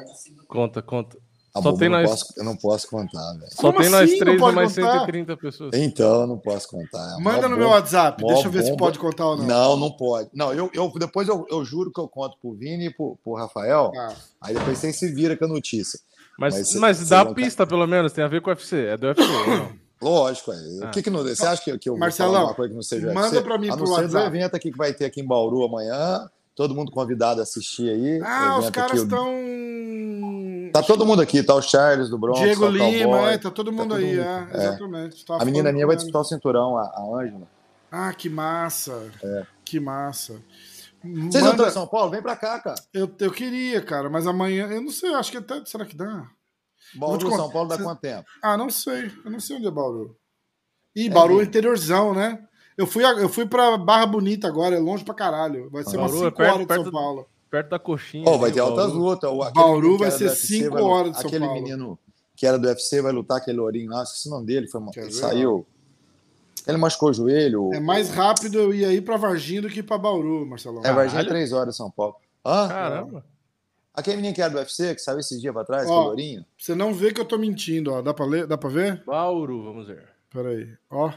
Conta, 0.46 0.82
conta. 0.82 1.18
A 1.58 1.62
Só 1.62 1.72
tem 1.72 1.86
eu, 1.86 1.90
não 1.92 2.00
nós- 2.02 2.10
posso, 2.10 2.34
eu 2.36 2.44
não 2.44 2.56
posso 2.56 2.88
contar, 2.88 3.32
velho. 3.32 3.50
Só 3.50 3.62
Como 3.62 3.78
tem 3.80 3.88
nós 3.90 4.02
assim? 4.02 4.12
Não 4.12 4.18
três 4.18 4.38
e 4.38 4.40
mais 4.54 4.74
contar? 4.74 4.92
130 5.00 5.36
pessoas. 5.36 5.70
Então, 5.74 6.20
eu 6.22 6.26
não 6.26 6.38
posso 6.38 6.68
contar. 6.68 7.16
É 7.18 7.22
Manda 7.22 7.48
no 7.48 7.56
meu. 7.56 7.68
WhatsApp. 7.70 8.22
Deixa 8.26 8.46
eu 8.46 8.50
ver 8.50 8.62
se 8.62 8.70
bomba. 8.70 8.84
pode 8.84 8.98
contar 8.98 9.26
ou 9.26 9.36
não. 9.38 9.44
Não, 9.46 9.76
não 9.76 9.90
pode. 9.90 10.28
Não, 10.34 10.52
eu, 10.52 10.70
eu 10.74 10.92
depois 10.98 11.26
eu, 11.28 11.46
eu 11.50 11.64
juro 11.64 11.90
que 11.90 11.98
eu 12.00 12.06
conto 12.08 12.36
pro 12.42 12.52
Vini 12.52 12.86
e 12.86 12.90
pro, 12.94 13.16
pro 13.24 13.34
Rafael. 13.34 13.90
Tá. 13.94 14.14
Aí 14.42 14.54
depois 14.54 14.76
vocês 14.78 14.96
se 14.98 15.08
viram 15.12 15.34
com 15.36 15.46
a 15.46 15.48
notícia. 15.48 15.98
Mas, 16.38 16.54
Mas 16.54 16.74
mas, 16.74 16.96
cê- 16.98 17.04
dá 17.08 17.22
a 17.22 17.32
pista, 17.34 17.66
pelo 17.66 17.86
menos, 17.86 18.12
tem 18.12 18.22
a 18.22 18.28
ver 18.28 18.42
com 18.42 18.50
o 18.50 18.52
UFC. 18.52 18.76
É 18.88 18.96
do 18.98 19.06
UFC, 19.06 19.22
não? 19.26 19.72
Lógico, 20.02 20.52
é. 20.52 20.56
Ah. 20.82 20.88
O 20.88 20.90
que 20.90 21.02
que 21.02 21.08
não, 21.08 21.22
você 21.22 21.46
acha 21.46 21.62
que, 21.64 21.78
que 21.78 21.88
eu 21.88 21.94
vou 21.94 22.00
Marcelão, 22.00 22.32
falar 22.34 22.44
uma 22.44 22.54
coisa 22.54 22.68
que 22.68 22.74
não 22.76 22.82
seja 22.82 23.06
manda 23.14 23.28
UFC? 23.28 23.40
pra 23.42 23.56
mim 23.56 23.68
A 23.68 23.70
não 23.70 23.78
pro 23.78 23.90
WhatsApp. 23.92 24.26
evento 24.26 24.54
aqui 24.54 24.70
que 24.70 24.76
vai 24.76 24.92
ter 24.92 25.06
aqui 25.06 25.22
em 25.22 25.26
Bauru 25.26 25.64
amanhã. 25.64 26.28
Todo 26.56 26.74
mundo 26.74 26.90
convidado 26.90 27.38
a 27.40 27.42
assistir 27.44 27.88
aí. 27.90 28.20
Ah, 28.24 28.58
os 28.58 28.70
caras 28.70 29.02
estão 29.02 29.26
Tá 30.72 30.82
todo 30.82 31.06
mundo 31.06 31.22
aqui, 31.22 31.42
tá 31.42 31.54
o 31.54 31.62
Charles 31.62 32.08
do 32.10 32.18
Bronx, 32.18 32.40
Diego 32.40 32.62
tá 32.62 32.66
o 32.66 32.70
Lima, 32.70 33.30
é, 33.30 33.38
tá 33.38 33.50
todo 33.50 33.70
mundo 33.70 33.90
todo 33.90 33.94
aí, 33.98 34.16
mundo 34.16 34.20
é, 34.22 34.38
aqui. 34.40 34.56
exatamente. 34.56 35.24
Tava 35.24 35.42
A 35.42 35.44
menina 35.44 35.72
minha 35.72 35.86
vai 35.86 35.96
disputar 35.96 36.22
o 36.22 36.24
cinturão, 36.24 36.76
a, 36.76 36.82
a 36.82 37.02
Ângela. 37.20 37.46
Ah, 37.90 38.12
que 38.12 38.28
massa. 38.28 39.10
É. 39.22 39.46
Que 39.64 39.78
massa. 39.78 40.34
Vocês 41.02 41.34
não 41.44 41.50
Manda- 41.50 41.50
estão 41.50 41.68
em 41.68 41.70
São 41.70 41.86
Paulo? 41.86 42.10
Vem 42.10 42.20
pra 42.22 42.34
cá, 42.36 42.58
cara. 42.58 42.76
eu, 42.92 43.08
eu 43.20 43.30
queria, 43.30 43.80
cara, 43.80 44.10
mas 44.10 44.26
amanhã, 44.26 44.66
eu 44.68 44.80
não 44.82 44.90
sei, 44.90 45.14
acho 45.14 45.30
que 45.30 45.36
até, 45.38 45.64
será 45.64 45.84
que 45.86 45.94
dá? 45.96 46.26
Bauru. 46.94 47.30
São 47.30 47.50
Paulo 47.50 47.68
dá 47.68 47.76
Cês- 47.76 47.86
quanto 47.86 48.00
tempo? 48.00 48.24
Ah, 48.42 48.56
não 48.56 48.68
sei, 48.70 49.10
eu 49.24 49.30
não 49.30 49.40
sei 49.40 49.56
onde 49.56 49.66
é 49.66 49.70
Bauru. 49.70 50.16
Ih, 50.94 51.10
Bauru 51.10 51.34
é 51.34 51.36
mesmo? 51.38 51.48
interiorzão, 51.48 52.14
né? 52.14 52.45
Eu 52.76 52.86
fui, 52.86 53.04
eu 53.04 53.28
fui 53.28 53.46
pra 53.46 53.76
Barra 53.78 54.06
Bonita 54.06 54.46
agora, 54.46 54.76
é 54.76 54.78
longe 54.78 55.02
pra 55.04 55.14
caralho. 55.14 55.70
Vai 55.70 55.82
ser 55.84 55.96
umas 55.96 56.10
Bauru 56.12 56.26
é 56.26 56.30
5 56.30 56.36
perto- 56.36 56.54
horas 56.54 56.66
de 56.66 56.74
São 56.84 56.90
Paulo. 56.92 57.26
Perto 57.50 57.68
da 57.70 57.78
coxinha. 57.78 58.24
Ó, 58.28 58.36
vai 58.36 58.48
né, 58.50 58.54
ter 58.54 58.60
altas 58.60 58.86
Bauru. 58.88 58.98
lutas. 58.98 59.30
O- 59.30 59.42
aquele 59.42 59.64
Bauru 59.64 59.98
vai 59.98 60.10
ser 60.10 60.24
do 60.24 60.30
UFC 60.30 60.46
cinco 60.58 60.70
vai 60.74 60.82
lu- 60.82 60.88
horas 60.88 61.12
de 61.12 61.18
São 61.18 61.26
Aquele 61.26 61.46
Paulo. 61.46 61.62
menino 61.62 61.98
que 62.34 62.46
era 62.46 62.58
do 62.58 62.66
UFC 62.68 63.00
vai 63.00 63.12
lutar 63.12 63.38
aquele 63.38 63.56
lourinho 63.56 63.90
lá, 63.90 64.02
esqueci 64.02 64.28
o 64.28 64.32
nome 64.32 64.46
dele, 64.46 64.68
foi, 64.68 64.82
Quer 64.92 65.04
ver? 65.04 65.12
saiu. 65.12 65.66
Ele 66.66 66.76
machucou 66.76 67.10
o 67.10 67.12
joelho. 67.14 67.72
É 67.72 67.80
mais 67.80 68.10
rápido 68.10 68.58
eu 68.58 68.74
ir 68.74 68.84
aí 68.84 69.00
pra 69.00 69.16
Varginha 69.16 69.62
do 69.62 69.68
que 69.70 69.82
pra 69.82 69.96
Bauru, 69.96 70.44
Marcelão. 70.44 70.82
É, 70.84 70.92
Varginha 70.92 71.20
é 71.20 71.24
Caralho. 71.24 71.28
3 71.28 71.52
horas 71.52 71.74
em 71.74 71.78
São 71.78 71.90
Paulo. 71.90 72.16
Hã? 72.44 72.68
Caramba. 72.68 73.24
Aquele 73.94 74.16
menino 74.16 74.34
que 74.34 74.42
era 74.42 74.50
do 74.50 74.58
UFC, 74.58 74.94
que 74.94 75.00
saiu 75.00 75.20
esse 75.20 75.40
dia 75.40 75.52
pra 75.52 75.64
trás, 75.64 75.88
Ó. 75.88 75.92
aquele 75.92 76.04
lourinho. 76.08 76.44
Você 76.58 76.74
não 76.74 76.92
vê 76.92 77.12
que 77.12 77.20
eu 77.20 77.24
tô 77.24 77.38
mentindo, 77.38 77.92
ó. 77.92 78.02
Dá 78.02 78.12
pra, 78.12 78.26
ler? 78.26 78.46
Dá 78.46 78.58
pra 78.58 78.68
ver? 78.68 79.02
Bauru, 79.06 79.62
vamos 79.62 79.86
ver. 79.86 80.02
Pera 80.28 80.50
aí. 80.50 80.68
Ó. 80.90 81.10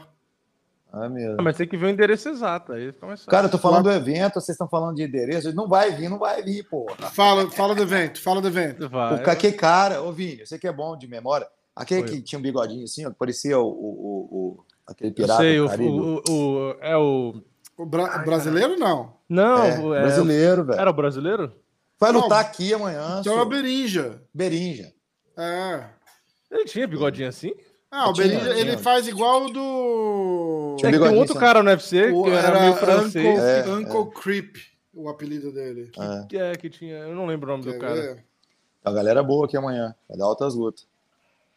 Ah, 0.92 1.08
mesmo. 1.08 1.36
Ah, 1.38 1.42
mas 1.42 1.56
tem 1.56 1.68
que 1.68 1.76
ver 1.76 1.86
o 1.86 1.88
endereço 1.90 2.28
exato, 2.28 2.72
aí 2.72 2.92
fica 2.92 3.06
mais 3.06 3.20
fácil. 3.20 3.30
Cara, 3.30 3.46
eu 3.46 3.50
tô 3.50 3.58
falando 3.58 3.84
do 3.84 3.92
evento, 3.92 4.34
vocês 4.34 4.54
estão 4.54 4.68
falando 4.68 4.96
de 4.96 5.04
endereço. 5.04 5.54
Não 5.54 5.68
vai 5.68 5.92
vir, 5.92 6.08
não 6.08 6.18
vai 6.18 6.42
vir, 6.42 6.64
porra. 6.68 6.96
Fala, 7.12 7.48
fala 7.50 7.74
do 7.74 7.82
evento, 7.82 8.20
fala 8.20 8.40
do 8.40 8.48
evento. 8.48 8.88
Vai. 8.88 9.14
O 9.14 9.22
ca- 9.22 9.32
aquele 9.32 9.52
cara, 9.56 10.02
ô 10.02 10.10
Vini, 10.12 10.44
você 10.46 10.58
que 10.58 10.66
é 10.66 10.72
bom 10.72 10.96
de 10.96 11.06
memória. 11.06 11.46
Aquele 11.76 12.02
Oi. 12.02 12.08
que 12.08 12.22
tinha 12.22 12.38
um 12.38 12.42
bigodinho 12.42 12.82
assim, 12.84 13.06
ó, 13.06 13.10
que 13.10 13.16
parecia 13.16 13.58
o, 13.58 13.62
o, 13.66 13.68
o- 13.68 14.36
o- 14.58 14.64
aquele 14.86 15.10
Eu 15.10 15.14
pirata 15.14 15.40
sei, 15.42 15.56
do 15.58 15.66
o, 15.66 16.22
o, 16.28 16.32
o- 16.70 16.76
é 16.80 16.96
o. 16.96 17.34
O 17.78 17.86
bra- 17.86 18.18
brasileiro 18.18 18.76
não. 18.76 19.14
Não, 19.28 19.64
É, 19.64 19.78
o- 19.78 19.94
é- 19.94 20.00
brasileiro, 20.02 20.64
velho. 20.64 20.80
Era 20.80 20.90
o 20.90 20.92
brasileiro? 20.92 21.52
Vai 21.98 22.12
Não, 22.12 22.22
lutar 22.22 22.40
aqui 22.40 22.74
amanhã. 22.74 23.18
Então 23.20 23.38
é 23.38 23.42
o. 23.42 23.46
Berinja. 23.46 24.20
Berinja. 24.34 24.92
É. 25.38 25.84
Ele 26.50 26.64
tinha 26.64 26.86
bigodinho 26.88 27.28
assim? 27.28 27.52
Ah, 27.90 28.08
o 28.08 28.12
Berinja, 28.12 28.50
ele 28.58 28.76
faz 28.76 29.06
igual 29.08 29.46
o 29.46 29.50
do. 29.52 29.60
É 30.86 30.90
Tinha 30.90 31.00
tem 31.00 31.10
um 31.16 31.18
outro 31.18 31.34
cara 31.34 31.62
no 31.62 31.70
UFC 31.70 32.10
O- 32.12 32.24
que 32.24 32.30
era, 32.30 32.60
meio 32.60 32.74
francês. 32.74 33.38
Uncle, 33.38 33.40
É, 33.48 33.76
Uncle 34.00 34.20
Creep, 34.20 34.56
o 34.94 35.08
apelido 35.08 35.52
dele. 35.52 35.90
É. 35.98 36.26
Que 36.28 36.36
é, 36.38 36.52
que 36.56 36.68
tinha. 36.70 36.98
Eu 36.98 37.14
não 37.14 37.26
lembro 37.26 37.48
o 37.48 37.56
nome 37.56 37.64
Quer 37.64 37.72
do 37.74 37.78
cara. 37.80 37.94
ver? 37.94 38.24
A 38.84 38.90
galera 38.92 39.22
boa 39.22 39.46
aqui 39.46 39.56
amanhã. 39.56 39.94
Vai 40.08 40.16
dar 40.18 40.24
altas 40.24 40.54
lutas. 40.54 40.86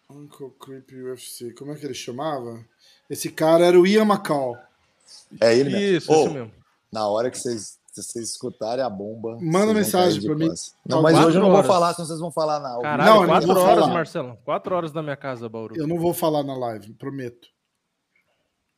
Uncle 0.10 0.52
Creep 0.60 0.92
UFC. 0.92 1.52
Como 1.54 1.72
é 1.72 1.76
que 1.76 1.86
ele 1.86 1.94
chamava? 1.94 2.60
Esse 3.10 3.30
cara 3.30 3.66
era 3.66 3.80
o 3.80 3.88
Ian 3.88 4.04
McCall. 4.06 4.58
É 5.42 5.56
ele 5.58 5.70
mesmo. 5.70 5.98
Isso, 5.98 6.12
isso 6.12 6.32
mesmo. 6.34 6.52
Na 6.92 7.08
hora 7.08 7.32
que 7.32 7.38
vocês, 7.40 7.80
se 7.92 8.04
vocês 8.04 8.30
escutarem 8.32 8.84
a 8.84 8.90
bomba. 8.90 9.38
Manda 9.42 9.74
mensagem 9.74 10.22
pra 10.22 10.36
mim. 10.36 10.50
Não, 10.86 11.02
mas 11.02 11.14
Quatro 11.14 11.28
hoje 11.30 11.38
eu 11.38 11.42
não 11.42 11.50
vou 11.50 11.58
horas. 11.58 11.68
falar, 11.68 11.94
senão 11.94 12.08
vocês 12.08 12.20
vão 12.20 12.32
falar 12.32 12.60
na. 12.60 12.80
Caralho, 12.82 13.10
Não, 13.22 13.26
quatro 13.26 13.52
horas, 13.52 13.64
falar. 13.80 13.88
Marcelo. 13.94 14.38
Quatro 14.46 14.76
horas 14.76 14.94
na 14.94 15.02
minha 15.02 15.16
casa, 15.16 15.48
Bauru. 15.50 15.76
Eu 15.78 15.88
não 15.88 15.98
vou 15.98 16.14
falar 16.14 16.44
na 16.44 16.56
live, 16.56 16.94
prometo. 16.94 17.48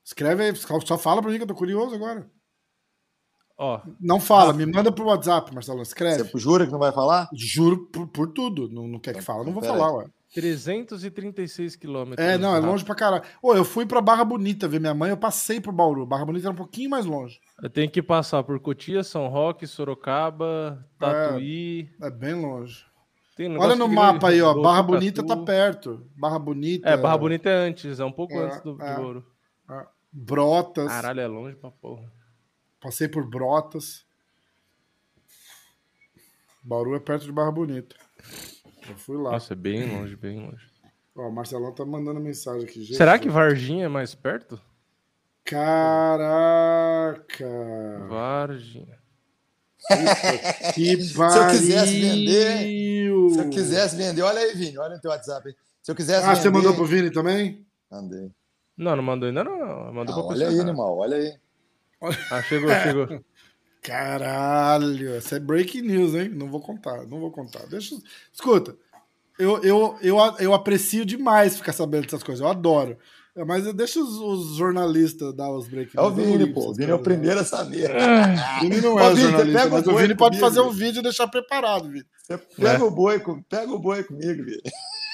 Escreve 0.05 0.43
aí, 0.43 0.55
só 0.55 0.97
fala 0.99 1.19
pra 1.21 1.31
mim 1.31 1.37
que 1.37 1.43
eu 1.43 1.47
tô 1.47 1.55
curioso 1.55 1.95
agora. 1.95 2.29
Ó, 3.57 3.81
Não 3.99 4.19
fala, 4.19 4.53
me 4.53 4.65
manda 4.65 4.91
pro 4.91 5.05
WhatsApp, 5.05 5.51
Marcelo. 5.53 5.81
Escreve. 5.81 6.23
Você 6.25 6.37
jura 6.37 6.65
que 6.65 6.71
não 6.71 6.79
vai 6.79 6.91
falar? 6.91 7.27
Juro 7.33 7.87
por, 7.87 8.07
por 8.07 8.27
tudo. 8.27 8.69
Não, 8.69 8.87
não 8.87 8.99
quer 8.99 9.15
que 9.15 9.21
fala, 9.21 9.43
não 9.43 9.53
vou 9.53 9.61
Pera 9.61 9.73
falar, 9.73 9.87
aí. 9.89 9.95
ué. 10.05 10.05
336 10.33 11.77
quilômetros. 11.77 12.19
É, 12.27 12.37
não, 12.37 12.49
é 12.49 12.53
rápido. 12.55 12.69
longe 12.69 12.83
pra 12.83 12.93
caralho. 12.93 13.23
Ô, 13.41 13.53
eu 13.55 13.63
fui 13.63 13.85
pra 13.85 14.01
Barra 14.01 14.25
Bonita 14.25 14.67
ver 14.67 14.81
minha 14.81 14.93
mãe, 14.93 15.09
eu 15.09 15.15
passei 15.17 15.61
por 15.61 15.71
Bauru. 15.71 16.05
Barra 16.05 16.25
Bonita 16.25 16.47
era 16.47 16.53
um 16.53 16.57
pouquinho 16.57 16.89
mais 16.89 17.05
longe. 17.05 17.39
Eu 17.63 17.69
tenho 17.69 17.89
que 17.89 18.03
passar 18.03 18.43
por 18.43 18.59
Cotia, 18.59 19.01
São 19.03 19.29
Roque, 19.29 19.65
Sorocaba, 19.65 20.85
Tatuí. 20.99 21.89
É 22.01 22.09
bem 22.09 22.33
longe. 22.33 22.85
Tem 23.37 23.49
um 23.49 23.59
Olha 23.59 23.75
no 23.75 23.87
mapa 23.87 24.29
aí, 24.29 24.41
ó. 24.41 24.53
Barra 24.61 24.83
Bonita 24.83 25.25
tá 25.25 25.37
perto. 25.37 26.05
Barra 26.17 26.37
Bonita. 26.37 26.89
É, 26.89 26.97
Barra 26.97 27.17
Bonita 27.17 27.49
é 27.49 27.55
antes, 27.67 27.99
é 28.01 28.05
um 28.05 28.11
pouco 28.11 28.33
É, 28.33 28.45
antes 28.45 28.61
do, 28.61 28.75
de 28.75 28.83
é. 28.83 29.85
Brotas. 30.17 30.87
Caralho, 30.87 31.19
é 31.19 31.27
longe 31.27 31.57
pra 31.57 31.69
porra. 31.69 32.09
Passei 32.79 33.07
por 33.09 33.29
Brotas. 33.29 34.05
Bauru 36.63 36.95
é 36.95 36.99
perto 36.99 37.25
de 37.25 37.33
Barra 37.33 37.51
Bonita. 37.51 37.97
Eu 38.89 38.95
fui 38.95 39.17
lá. 39.17 39.31
Nossa, 39.31 39.51
é 39.51 39.55
bem 39.57 39.85
longe, 39.91 40.15
bem 40.15 40.39
longe. 40.39 40.65
Ó, 41.15 41.27
o 41.27 41.31
Marcelão 41.33 41.73
tá 41.73 41.83
mandando 41.85 42.19
mensagem 42.21 42.63
aqui. 42.63 42.79
Jesus. 42.79 42.95
Será 42.97 43.19
que 43.19 43.27
Varginha 43.29 43.85
é 43.85 43.89
mais 43.89 44.15
perto? 44.15 44.59
Caraca! 45.43 47.19
Varginha. 48.07 48.97
Que 50.73 50.97
Se 51.03 51.19
eu 51.19 51.49
quisesse 51.49 52.01
vender, 52.01 52.57
pariu! 52.57 53.29
Se 53.31 53.39
eu 53.39 53.49
quisesse 53.49 53.95
vender, 53.95 54.21
olha 54.23 54.39
aí, 54.39 54.55
Vini, 54.55 54.77
olha 54.77 54.95
no 54.95 55.01
teu 55.01 55.11
WhatsApp 55.11 55.49
aí. 55.49 55.55
Se 55.83 55.91
eu 55.91 55.95
quisesse 55.95 56.23
Ah, 56.23 56.29
vender. 56.29 56.41
você 56.41 56.49
mandou 56.49 56.73
pro 56.73 56.85
Vini 56.85 57.11
também? 57.11 57.65
Mandei. 57.91 58.31
Não, 58.77 58.95
não 58.95 59.03
mandou 59.03 59.27
ainda 59.27 59.43
não. 59.43 59.93
Mandou 59.93 60.13
Ah, 60.15 60.17
pra 60.17 60.27
olha 60.35 60.47
aí, 60.49 60.59
animal, 60.59 60.97
olha 60.97 61.17
aí. 61.17 61.33
Ah, 62.31 62.41
chegou, 62.43 62.69
chegou. 62.83 63.07
Caralho, 63.81 65.13
essa 65.15 65.37
é 65.37 65.39
breaking 65.39 65.81
news, 65.83 66.13
hein? 66.15 66.29
Não 66.29 66.49
vou 66.49 66.59
contar, 66.59 67.05
não 67.07 67.19
vou 67.19 67.31
contar. 67.31 67.65
Deixa. 67.67 67.95
Escuta, 68.33 68.75
eu, 69.39 69.61
eu, 69.63 69.97
eu, 70.01 70.17
eu 70.39 70.53
aprecio 70.53 71.05
demais 71.05 71.55
ficar 71.57 71.71
sabendo 71.73 72.03
dessas 72.03 72.23
coisas, 72.23 72.41
eu 72.43 72.49
adoro. 72.49 72.97
Mas 73.47 73.71
deixa 73.73 73.99
os, 73.99 74.15
os 74.15 74.55
jornalistas 74.55 75.33
dar 75.35 75.51
os 75.51 75.67
breaking 75.67 75.97
É 75.97 76.01
o 76.01 76.09
Vini, 76.09 76.53
pô. 76.53 76.69
O 76.69 76.73
Vini 76.73 76.89
é 76.91 76.95
o 76.95 76.99
primeiro 76.99 77.39
a 77.41 77.43
saber. 77.43 77.89
não. 77.93 78.57
O 78.57 78.61
Vini 78.61 78.81
não 78.81 78.95
Ô, 78.95 78.99
é 78.99 79.09
Vini, 79.09 79.15
você 79.15 79.21
jornalista, 79.23 79.59
pega 79.59 79.67
o 79.67 79.71
mas 79.77 79.87
o 79.87 79.95
Vini 79.97 80.15
pode 80.15 80.37
comigo, 80.37 80.47
fazer 80.47 80.61
um 80.61 80.71
Vini. 80.71 80.85
vídeo 80.85 80.99
e 80.99 81.03
deixar 81.03 81.27
preparado, 81.27 81.89
Vini. 81.89 82.05
Você 82.23 82.37
pega 82.37 82.69
É. 82.83 82.87
o 82.87 82.89
boi, 82.91 83.19
com- 83.19 83.41
pega 83.43 83.71
o 83.73 83.77
boi 83.79 84.03
comigo, 84.05 84.43
Vini. 84.45 84.61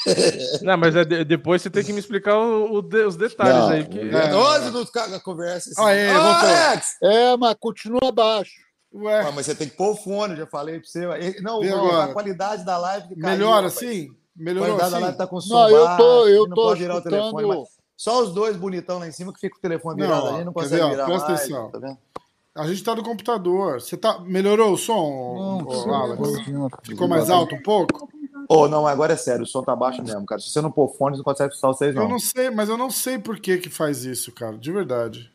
Não, 0.62 0.78
mas 0.78 0.95
é 0.95 1.04
de- 1.06 1.24
depois 1.26 1.62
você 1.62 1.70
tem 1.70 1.84
que 1.84 1.93
me 1.93 1.99
explicar 1.99 2.38
o- 2.38 2.74
o 2.78 2.82
de- 2.82 3.06
os 3.06 3.16
detalhes 3.16 3.56
Não, 3.56 3.70
aí. 3.70 3.86
Que... 3.86 3.99
é. 3.99 4.36
11 4.36 4.66
minutos 4.66 4.89
caga 4.91 5.18
a 5.18 5.20
conversa. 5.20 5.70
assim. 5.72 5.82
Aê, 5.82 6.10
Ô, 6.12 6.22
voltou. 6.22 6.49
Alex! 6.49 6.97
É, 7.04 7.38
mas 7.38 7.56
continua 7.60 7.99
abaixo. 8.10 8.52
Ué, 8.93 9.22
Ah, 9.22 9.32
mas 9.32 9.45
você 9.45 9.56
tem 9.56 9.70
que 9.70 9.76
pôr 9.78 9.91
o 9.91 9.95
fone, 9.95 10.36
já 10.36 10.45
falei 10.47 10.80
pra 10.80 10.88
você. 10.89 11.06
E- 11.06 11.41
Não, 11.41 11.62
não, 11.62 11.86
agora? 11.86 12.04
a 12.06 12.14
qualidade 12.14 12.66
da 12.66 12.78
live 12.78 13.08
caiu, 13.16 13.18
melhor 13.38 13.56
rapaz. 13.64 13.78
assim? 13.78 14.10
A 14.10 14.43
Melhorou 14.43 14.68
qualidade 14.76 14.91
da 14.91 14.97
assim? 14.97 15.04
live 15.06 15.18
tá 15.18 15.28
com 15.28 15.39
som 15.41 15.54
Não, 15.54 15.70
eu 15.70 15.86
baixo, 15.86 15.97
tô, 15.97 16.28
eu 16.28 16.47
não 16.47 16.56
tô 16.56 16.64
pode 16.64 16.80
virar 16.82 16.95
o 16.97 17.02
telefone. 17.02 17.28
escutando. 17.43 17.60
mas 17.60 17.68
Só 17.95 18.24
os 18.24 18.34
dois 18.34 18.58
bonitão 18.58 18.99
lá 18.99 19.08
em 19.08 19.12
cima 19.12 19.32
que 19.34 19.39
fica 19.39 19.58
o 19.58 19.62
telefone 19.62 20.02
virado 20.02 20.26
Não, 20.26 20.36
ali, 20.36 20.43
não 20.45 20.54
quer 20.54 20.64
consegue 20.64 20.82
ver, 20.84 20.89
virar 20.89 21.06
presta 21.06 21.28
mais, 21.30 21.39
atenção. 21.41 21.70
Tá 21.72 21.80
vendo? 21.80 21.97
A 22.56 22.68
gente 22.68 22.84
tá 22.84 22.95
no 22.95 23.04
computador. 23.04 23.80
Você 23.80 23.95
tá... 23.95 24.20
Melhorou 24.20 24.74
o 24.74 24.78
som, 24.78 25.64
ô, 25.66 25.93
Alex? 25.93 26.22
Ficou 26.84 27.08
mais 27.08 27.30
alto 27.30 27.56
um 27.56 27.62
pouco? 27.62 28.10
Ô, 28.50 28.68
não, 28.68 28.86
agora 28.88 29.14
é 29.14 29.18
sério, 29.18 29.44
o 29.44 29.48
som 29.48 29.62
tá 29.64 29.76
baixo 29.76 30.04
mesmo, 30.04 30.26
cara. 30.26 30.42
Se 30.42 30.50
você 30.50 30.62
não 30.62 30.72
pôr 30.72 30.88
fone, 30.89 31.16
você 31.16 31.20
não 31.20 31.24
consegue 31.24 31.54
escutar 31.54 31.68
vocês, 31.70 31.96
Eu 31.96 32.02
não. 32.04 32.10
não 32.12 32.20
sei, 32.20 32.50
mas 32.50 32.70
eu 32.70 32.78
não 32.78 32.89
sei 32.89 33.18
por 33.20 33.39
que 33.39 33.58
que 33.58 33.70
faz 33.70 34.04
isso, 34.06 34.32
cara. 34.32 34.58
De 34.58 34.72
verdade. 34.72 35.32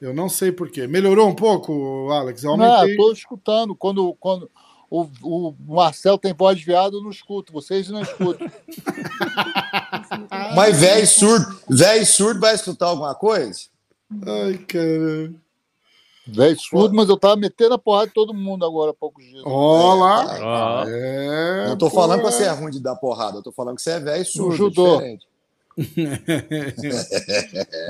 Eu 0.00 0.12
não 0.14 0.28
sei 0.28 0.52
por 0.52 0.70
quê. 0.70 0.86
Melhorou 0.86 1.28
um 1.28 1.34
pouco, 1.34 2.10
Alex? 2.10 2.44
Eu 2.44 2.56
Não, 2.56 2.64
aumentei. 2.66 2.94
eu 2.94 2.98
tô 2.98 3.12
escutando. 3.12 3.74
Quando, 3.74 4.14
quando 4.20 4.50
o, 4.90 5.06
o 5.22 5.54
Marcel 5.66 6.18
tem 6.18 6.34
voz 6.34 6.58
de 6.58 6.64
viado, 6.66 6.98
eu 6.98 7.02
não 7.02 7.10
escuto. 7.10 7.50
Vocês 7.52 7.88
não 7.88 8.02
escutam. 8.02 8.46
Mas 10.54 10.78
velho 10.78 11.06
surdo, 11.06 11.60
velho 11.68 12.06
surdo 12.06 12.40
vai 12.40 12.54
escutar 12.54 12.86
alguma 12.86 13.14
coisa? 13.14 13.60
Ai, 14.26 14.58
cara. 14.58 15.34
Velho 16.26 16.58
surdo, 16.58 16.94
mas 16.94 17.08
eu 17.08 17.16
tava 17.16 17.36
metendo 17.36 17.74
a 17.74 17.78
porrada 17.78 18.08
de 18.08 18.14
todo 18.14 18.34
mundo 18.34 18.64
agora 18.66 18.90
há 18.90 18.94
poucos 18.94 19.24
dias. 19.24 19.42
Ó 19.46 19.94
lá. 19.94 20.38
Ó, 20.82 20.84
É. 20.88 21.66
Não 21.68 21.76
tô 21.78 21.88
falando 21.88 22.20
que 22.20 22.26
é. 22.26 22.30
você 22.32 22.42
é 22.44 22.50
ruim 22.50 22.70
de 22.70 22.80
dar 22.80 22.96
porrada, 22.96 23.38
eu 23.38 23.42
tô 23.42 23.52
falando 23.52 23.76
que 23.76 23.82
você 23.82 23.90
é 23.92 24.00
velho 24.00 24.24
surdo. 24.24 24.56
judô. 24.56 24.96
diferente. 24.96 25.26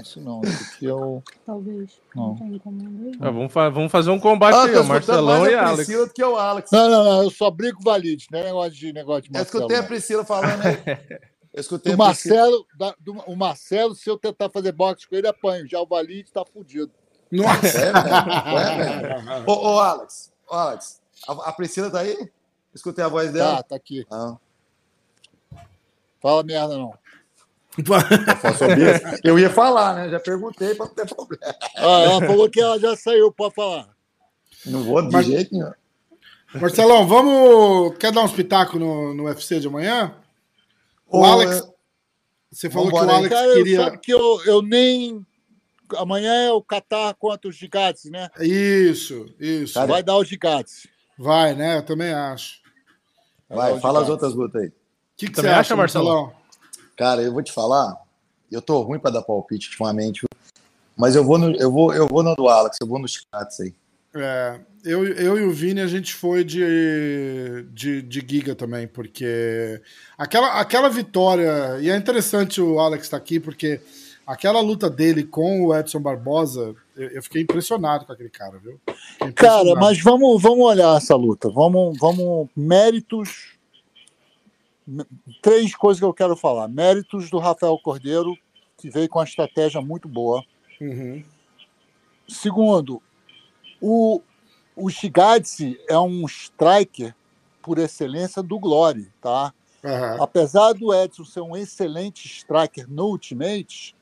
Isso 0.03 0.20
não, 0.20 0.41
isso 0.43 0.64
aqui 0.74 0.87
é 0.87 0.93
o. 0.93 1.22
Talvez. 1.45 1.91
Não. 2.14 2.34
Não 2.34 3.12
ah, 3.20 3.30
vamos, 3.30 3.53
fa- 3.53 3.68
vamos 3.70 3.91
fazer 3.93 4.11
um 4.11 4.18
combate 4.18 4.55
Ah, 4.55 4.64
aí, 4.64 4.82
Marcelão 4.87 5.41
mais 5.41 5.53
e 5.53 5.55
a 5.55 5.62
Alex. 5.68 5.76
Priscila 5.87 6.07
do 6.07 6.12
que 6.12 6.24
o 6.24 6.37
Alex. 6.37 6.70
Não, 6.72 6.91
não, 6.91 7.05
não, 7.05 7.22
eu 7.22 7.30
só 7.30 7.51
brinco 7.51 7.82
valide, 7.82 8.26
não 8.30 8.39
é 8.41 8.45
negócio 8.45 8.72
de 8.72 8.93
negócio 8.93 9.22
de 9.22 9.28
Eu 9.28 9.32
Marcelo. 9.34 9.57
escutei 9.64 9.76
a 9.76 9.80
não. 9.80 9.89
Priscila 9.89 10.24
falando 10.24 10.61
aí. 10.62 10.76
Eu 11.57 11.61
escutei 11.61 11.95
a 11.95 11.97
Priscila. 11.97 12.37
Marcelo, 12.37 12.66
da- 12.78 12.95
do- 13.01 13.22
o 13.26 13.34
Marcelo, 13.34 13.95
se 13.95 14.11
eu 14.11 14.18
tentar 14.18 14.51
fazer 14.51 14.72
boxe 14.72 15.09
com 15.09 15.16
ele, 15.16 15.26
apanho. 15.26 15.66
Já 15.66 15.80
o 15.80 15.87
valide 15.87 16.30
tá 16.30 16.45
fudido. 16.45 16.91
Nossa. 17.32 17.66
É, 17.66 17.92
velho. 17.92 19.06
É, 19.06 19.20
velho. 19.22 19.44
Ô, 19.46 19.52
ô, 19.74 19.78
Alex, 19.80 20.32
ô, 20.48 20.54
Alex, 20.54 21.00
a, 21.28 21.32
a 21.32 21.52
Priscila 21.52 21.90
tá 21.90 22.00
aí? 22.00 22.30
Escutei 22.74 23.04
a 23.04 23.08
voz 23.08 23.26
Tá, 23.28 23.32
dela. 23.32 23.62
tá 23.62 23.76
aqui. 23.76 24.06
Ah, 24.10 24.36
Fala 26.20 26.42
merda, 26.42 26.76
não. 26.76 26.92
eu 29.22 29.38
ia 29.38 29.50
falar, 29.50 29.94
né? 29.94 30.08
Já 30.08 30.18
perguntei 30.18 30.74
pra 30.74 30.86
não 30.86 30.94
ter 30.94 31.06
problema. 31.06 31.54
Ah, 31.76 32.00
ela 32.04 32.20
falou 32.26 32.48
que 32.48 32.60
ela 32.60 32.78
já 32.78 32.96
saiu, 32.96 33.30
pode 33.30 33.54
falar. 33.54 33.88
Não 34.64 34.82
vou 34.82 35.02
de 35.02 35.12
Mas- 35.12 35.26
jeito 35.26 35.52
nenhum. 35.52 35.72
Marcelão, 36.54 37.06
vamos. 37.06 37.96
Quer 37.98 38.12
dar 38.12 38.22
um 38.22 38.26
espetáculo 38.26 38.84
no, 38.84 39.14
no 39.14 39.24
UFC 39.24 39.60
de 39.60 39.66
amanhã? 39.66 40.14
O 41.06 41.20
Ô, 41.20 41.24
Alex. 41.24 41.56
é, 41.60 41.62
Você 42.50 42.70
falou 42.70 42.86
Vambora 42.90 43.06
que 43.06 43.12
o. 43.12 43.16
Alex 43.16 43.34
Cara, 43.34 43.52
queria. 43.54 43.84
sabe 43.84 43.98
que 43.98 44.12
eu, 44.14 44.40
eu 44.46 44.62
nem. 44.62 45.26
Amanhã 45.97 46.32
é 46.32 46.53
o 46.53 46.62
Qatar 46.62 47.14
contra 47.16 47.49
os 47.49 47.57
gigantes, 47.57 48.11
né? 48.11 48.28
Isso, 48.41 49.26
isso. 49.39 49.74
Cara, 49.74 49.87
Vai 49.87 50.03
dar 50.03 50.16
os 50.16 50.28
gigantes. 50.28 50.87
Vai, 51.18 51.55
né? 51.55 51.78
Eu 51.78 51.82
também 51.82 52.12
acho. 52.12 52.61
Vai, 53.49 53.74
os 53.74 53.80
fala 53.80 54.03
as 54.03 54.09
outras 54.09 54.34
lutas 54.34 54.62
aí. 54.62 54.68
O 54.68 54.72
que, 55.16 55.28
que 55.28 55.41
você 55.41 55.49
acha? 55.49 55.76
Marcelão? 55.76 56.32
Cara, 56.97 57.22
eu 57.22 57.32
vou 57.32 57.43
te 57.43 57.53
falar, 57.53 57.97
eu 58.51 58.61
tô 58.61 58.80
ruim 58.82 58.99
pra 58.99 59.11
dar 59.11 59.22
palpite 59.22 59.68
ultimamente, 59.68 60.26
mas 60.97 61.14
eu 61.14 61.24
vou 61.24 61.39
no, 61.39 61.55
eu 61.57 61.70
vou, 61.70 61.93
eu 61.95 62.07
vou 62.09 62.22
no 62.22 62.34
do 62.34 62.49
Alex, 62.49 62.78
eu 62.80 62.87
vou 62.87 62.99
nos 62.99 63.18
Cats 63.30 63.61
aí. 63.61 63.74
É, 64.14 64.61
eu, 64.82 65.07
eu 65.07 65.39
e 65.39 65.43
o 65.43 65.53
Vini, 65.53 65.80
a 65.80 65.87
gente 65.87 66.14
foi 66.14 66.43
de, 66.43 67.66
de, 67.70 68.01
de 68.01 68.20
Giga 68.26 68.55
também, 68.55 68.89
porque 68.89 69.80
aquela, 70.16 70.59
aquela 70.59 70.89
vitória. 70.89 71.78
E 71.80 71.91
é 71.91 71.97
interessante 71.97 72.61
o 72.61 72.78
Alex 72.80 73.05
estar 73.05 73.18
aqui, 73.18 73.39
porque 73.39 73.80
aquela 74.26 74.60
luta 74.60 74.90
dele 74.90 75.22
com 75.22 75.64
o 75.64 75.74
Edson 75.74 76.00
Barbosa, 76.00 76.74
eu, 76.96 77.10
eu 77.10 77.22
fiquei 77.22 77.42
impressionado 77.42 78.04
com 78.04 78.12
aquele 78.12 78.28
cara, 78.28 78.58
viu? 78.58 78.80
Cara, 79.34 79.74
mas 79.76 80.00
vamos, 80.00 80.42
vamos 80.42 80.64
olhar 80.64 80.96
essa 80.96 81.14
luta. 81.14 81.48
Vamos, 81.48 81.96
vamos. 81.98 82.48
Méritos. 82.56 83.56
Três 85.42 85.74
coisas 85.74 86.00
que 86.00 86.04
eu 86.04 86.14
quero 86.14 86.36
falar. 86.36 86.68
Méritos 86.68 87.30
do 87.30 87.38
Rafael 87.38 87.78
Cordeiro, 87.78 88.36
que 88.76 88.90
veio 88.90 89.08
com 89.08 89.18
uma 89.18 89.24
estratégia 89.24 89.80
muito 89.80 90.08
boa. 90.08 90.44
Uhum. 90.80 91.24
Segundo, 92.28 93.00
o, 93.80 94.20
o 94.74 94.90
Shigatse 94.90 95.78
é 95.88 95.98
um 95.98 96.24
striker 96.26 97.14
por 97.62 97.78
excelência 97.78 98.42
do 98.42 98.58
Glory, 98.58 99.10
tá? 99.20 99.52
Aham. 99.84 100.16
Apesar 100.20 100.72
do 100.72 100.94
Edson 100.94 101.24
ser 101.24 101.40
um 101.40 101.56
excelente 101.56 102.26
striker 102.26 102.86
no 102.88 103.06
Ultimate, 103.06 103.95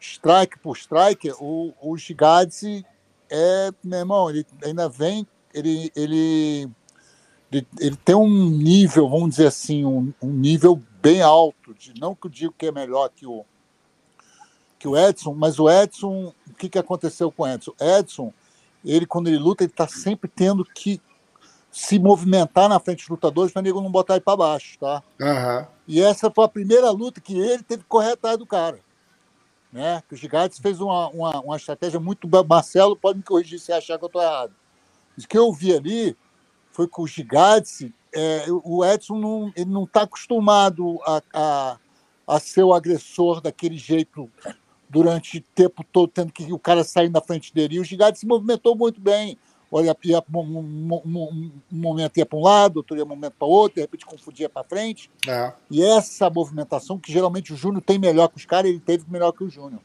strike 0.00 0.58
por 0.58 0.76
striker, 0.76 1.34
o, 1.42 1.72
o 1.80 1.96
Shigatse 1.96 2.84
é, 3.30 3.70
meu 3.82 3.98
irmão, 3.98 4.30
ele 4.30 4.46
ainda 4.64 4.88
vem, 4.88 5.26
ele, 5.52 5.90
ele, 5.96 6.68
ele, 7.50 7.66
ele 7.78 7.96
tem 7.96 8.14
um 8.14 8.48
nível, 8.50 9.08
vamos 9.08 9.30
dizer 9.30 9.48
assim, 9.48 9.84
um, 9.84 10.12
um 10.22 10.30
nível 10.30 10.80
bem 11.02 11.22
alto, 11.22 11.74
de, 11.74 11.98
não 12.00 12.14
que 12.14 12.26
eu 12.26 12.30
digo 12.30 12.54
que 12.56 12.66
é 12.66 12.72
melhor 12.72 13.10
que 13.14 13.26
o, 13.26 13.44
que 14.78 14.86
o 14.86 14.96
Edson, 14.96 15.34
mas 15.34 15.58
o 15.58 15.68
Edson, 15.68 16.32
o 16.48 16.54
que, 16.54 16.68
que 16.68 16.78
aconteceu 16.78 17.30
com 17.32 17.42
o 17.42 17.48
Edson? 17.48 17.72
Edson, 17.80 18.32
ele 18.84 19.06
quando 19.06 19.28
ele 19.28 19.38
luta, 19.38 19.64
ele 19.64 19.72
está 19.72 19.88
sempre 19.88 20.30
tendo 20.34 20.64
que 20.64 21.00
se 21.70 21.98
movimentar 21.98 22.68
na 22.68 22.80
frente 22.80 23.00
dos 23.00 23.08
lutadores 23.08 23.52
para 23.52 23.60
nego 23.60 23.82
não 23.82 23.90
botar 23.90 24.14
ele 24.14 24.22
para 24.22 24.36
baixo, 24.36 24.78
tá? 24.78 25.02
Aham. 25.20 25.66
E 25.86 26.00
essa 26.00 26.30
foi 26.30 26.44
a 26.44 26.48
primeira 26.48 26.90
luta 26.90 27.20
que 27.20 27.38
ele 27.38 27.62
teve 27.62 27.82
que 27.82 27.88
correr 27.88 28.12
atrás 28.12 28.38
do 28.38 28.46
cara. 28.46 28.80
Né? 29.72 30.02
Que 30.08 30.14
o 30.14 30.16
Gigantes 30.16 30.58
fez 30.58 30.80
uma, 30.80 31.08
uma, 31.08 31.40
uma 31.40 31.56
estratégia 31.56 32.00
muito. 32.00 32.28
Marcelo 32.48 32.96
pode 32.96 33.18
me 33.18 33.24
corrigir 33.24 33.58
se 33.58 33.72
achar 33.72 33.98
que 33.98 34.04
eu 34.04 34.08
estou 34.08 34.22
errado. 34.22 34.54
O 35.18 35.26
que 35.26 35.36
eu 35.36 35.52
vi 35.52 35.74
ali 35.74 36.16
foi 36.70 36.86
que 36.86 37.00
o 37.00 37.06
Gigantes, 37.06 37.90
é, 38.14 38.44
o 38.48 38.84
Edson 38.84 39.18
não, 39.18 39.52
ele 39.56 39.70
não 39.70 39.84
está 39.84 40.02
acostumado 40.02 41.00
a, 41.04 41.22
a, 41.32 41.78
a 42.26 42.40
ser 42.40 42.62
o 42.62 42.74
agressor 42.74 43.40
daquele 43.40 43.78
jeito 43.78 44.30
durante 44.88 45.38
o 45.38 45.44
tempo 45.54 45.84
todo, 45.84 46.08
tendo 46.08 46.32
que 46.32 46.52
o 46.52 46.58
cara 46.58 46.84
sair 46.84 47.10
na 47.10 47.20
frente 47.20 47.52
dele. 47.52 47.76
E 47.76 47.80
o 47.80 47.84
Gigantes 47.84 48.20
se 48.20 48.26
movimentou 48.26 48.76
muito 48.76 49.00
bem. 49.00 49.38
Olha, 49.70 49.96
ia, 50.04 50.22
um, 50.32 51.00
um, 51.04 51.50
momento 51.70 52.16
ia 52.18 52.26
para 52.26 52.38
um 52.38 52.42
lado, 52.42 52.76
outro 52.78 52.96
ia 52.96 53.04
um 53.04 53.08
momento 53.08 53.34
para 53.38 53.48
outro, 53.48 53.76
de 53.76 53.80
repente 53.80 54.06
confundia 54.06 54.48
para 54.48 54.62
frente. 54.62 55.10
É. 55.26 55.52
E 55.70 55.82
essa 55.82 56.30
movimentação, 56.30 56.98
que 56.98 57.12
geralmente 57.12 57.52
o 57.52 57.56
Júnior 57.56 57.82
tem 57.82 57.98
melhor 57.98 58.28
que 58.28 58.36
os 58.36 58.44
caras, 58.44 58.70
ele 58.70 58.80
teve 58.80 59.04
melhor 59.08 59.32
que 59.32 59.42
o 59.42 59.50
Júnior. 59.50 59.80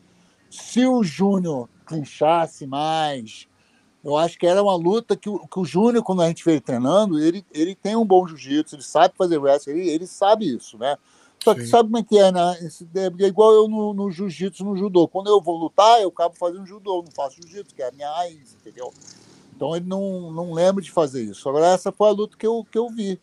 Se 0.49 0.85
o 0.85 1.03
Júnior 1.03 1.67
clinchasse 1.85 2.67
mais, 2.67 3.47
eu 4.03 4.17
acho 4.17 4.37
que 4.37 4.45
era 4.45 4.61
uma 4.61 4.75
luta 4.75 5.15
que 5.15 5.29
o, 5.29 5.47
que 5.47 5.59
o 5.59 5.65
Júnior, 5.65 6.03
quando 6.03 6.21
a 6.21 6.27
gente 6.27 6.45
veio 6.45 6.61
treinando, 6.61 7.19
ele, 7.19 7.45
ele 7.51 7.73
tem 7.73 7.95
um 7.95 8.05
bom 8.05 8.27
jiu-jitsu, 8.27 8.75
ele 8.75 8.83
sabe 8.83 9.15
fazer 9.17 9.37
wrestling, 9.37 9.73
ele, 9.73 9.89
ele 9.89 10.07
sabe 10.07 10.55
isso, 10.55 10.77
né? 10.77 10.95
Só 11.43 11.55
que 11.55 11.61
Sim. 11.61 11.67
sabe 11.67 11.89
como 11.89 11.97
é 11.97 12.03
que 12.03 12.17
é, 12.19 12.31
né? 12.31 12.59
Esse- 12.61 12.87
É 12.95 13.25
igual 13.25 13.51
eu 13.53 13.67
no, 13.67 13.93
no 13.93 14.11
jiu-jitsu, 14.11 14.63
no 14.63 14.75
judô. 14.75 15.07
Quando 15.07 15.27
eu 15.27 15.41
vou 15.41 15.57
lutar, 15.57 15.99
eu 15.99 16.09
acabo 16.09 16.35
fazendo 16.35 16.67
judô, 16.67 17.01
não 17.03 17.11
faço 17.11 17.37
jiu-jitsu, 17.41 17.73
que 17.73 17.81
é 17.81 17.87
a 17.87 17.91
minha 17.91 18.11
raiz, 18.11 18.53
entendeu? 18.53 18.93
Então 19.61 19.75
ele 19.75 19.85
não, 19.85 20.31
não 20.31 20.53
lembra 20.53 20.81
de 20.81 20.89
fazer 20.89 21.21
isso. 21.21 21.47
Agora, 21.47 21.67
essa 21.67 21.91
foi 21.91 22.07
a 22.07 22.11
luta 22.11 22.35
que 22.35 22.47
eu, 22.47 22.65
que 22.71 22.79
eu 22.79 22.89
vi. 22.89 23.21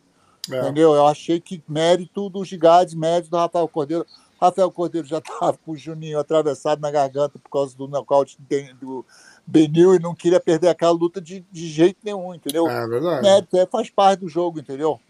É. 0.48 0.60
Entendeu? 0.60 0.94
Eu 0.94 1.04
achei 1.08 1.40
que 1.40 1.60
mérito 1.66 2.30
do 2.30 2.44
Gigades, 2.44 2.94
mérito 2.94 3.28
do 3.28 3.36
Rafael 3.36 3.66
Cordeiro. 3.66 4.06
Rafael 4.40 4.70
Cordeiro 4.70 5.04
já 5.04 5.18
estava 5.18 5.58
com 5.58 5.72
o 5.72 5.76
Juninho 5.76 6.16
atravessado 6.16 6.80
na 6.80 6.92
garganta 6.92 7.40
por 7.40 7.50
causa 7.50 7.76
do 7.76 7.88
nocaute 7.88 8.38
do 8.80 9.04
Benil 9.44 9.96
e 9.96 9.98
não 9.98 10.14
queria 10.14 10.38
perder 10.38 10.68
aquela 10.68 10.92
luta 10.92 11.20
de, 11.20 11.44
de 11.50 11.66
jeito 11.66 11.98
nenhum, 12.04 12.32
entendeu? 12.32 12.68
É 12.68 12.86
verdade. 12.86 13.22
Mérito, 13.22 13.56
é, 13.56 13.66
faz 13.66 13.90
parte 13.90 14.20
do 14.20 14.28
jogo, 14.28 14.60
entendeu? 14.60 15.00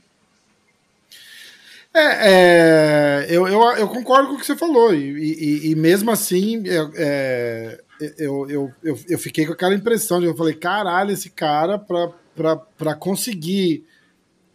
É, 1.93 2.31
é, 2.33 3.27
eu, 3.29 3.47
eu, 3.47 3.61
eu 3.77 3.89
concordo 3.89 4.29
com 4.29 4.35
o 4.35 4.39
que 4.39 4.47
você 4.47 4.57
falou, 4.57 4.95
e, 4.95 4.99
e- 4.99 5.71
e 5.73 5.75
mesmo 5.75 6.11
assim 6.11 6.63
é, 6.67 7.85
eu, 8.19 8.49
eu, 8.51 8.73
eu, 8.83 8.99
eu 9.09 9.19
fiquei 9.19 9.47
com 9.47 9.53
aquela 9.53 9.75
impressão 9.75 10.21
de 10.21 10.27
eu 10.27 10.37
falei, 10.37 10.55
caralho, 10.55 11.11
esse 11.13 11.31
cara 11.31 11.79
pra, 11.79 12.11
pra, 12.35 12.57
pra 12.57 12.95
conseguir 12.95 13.85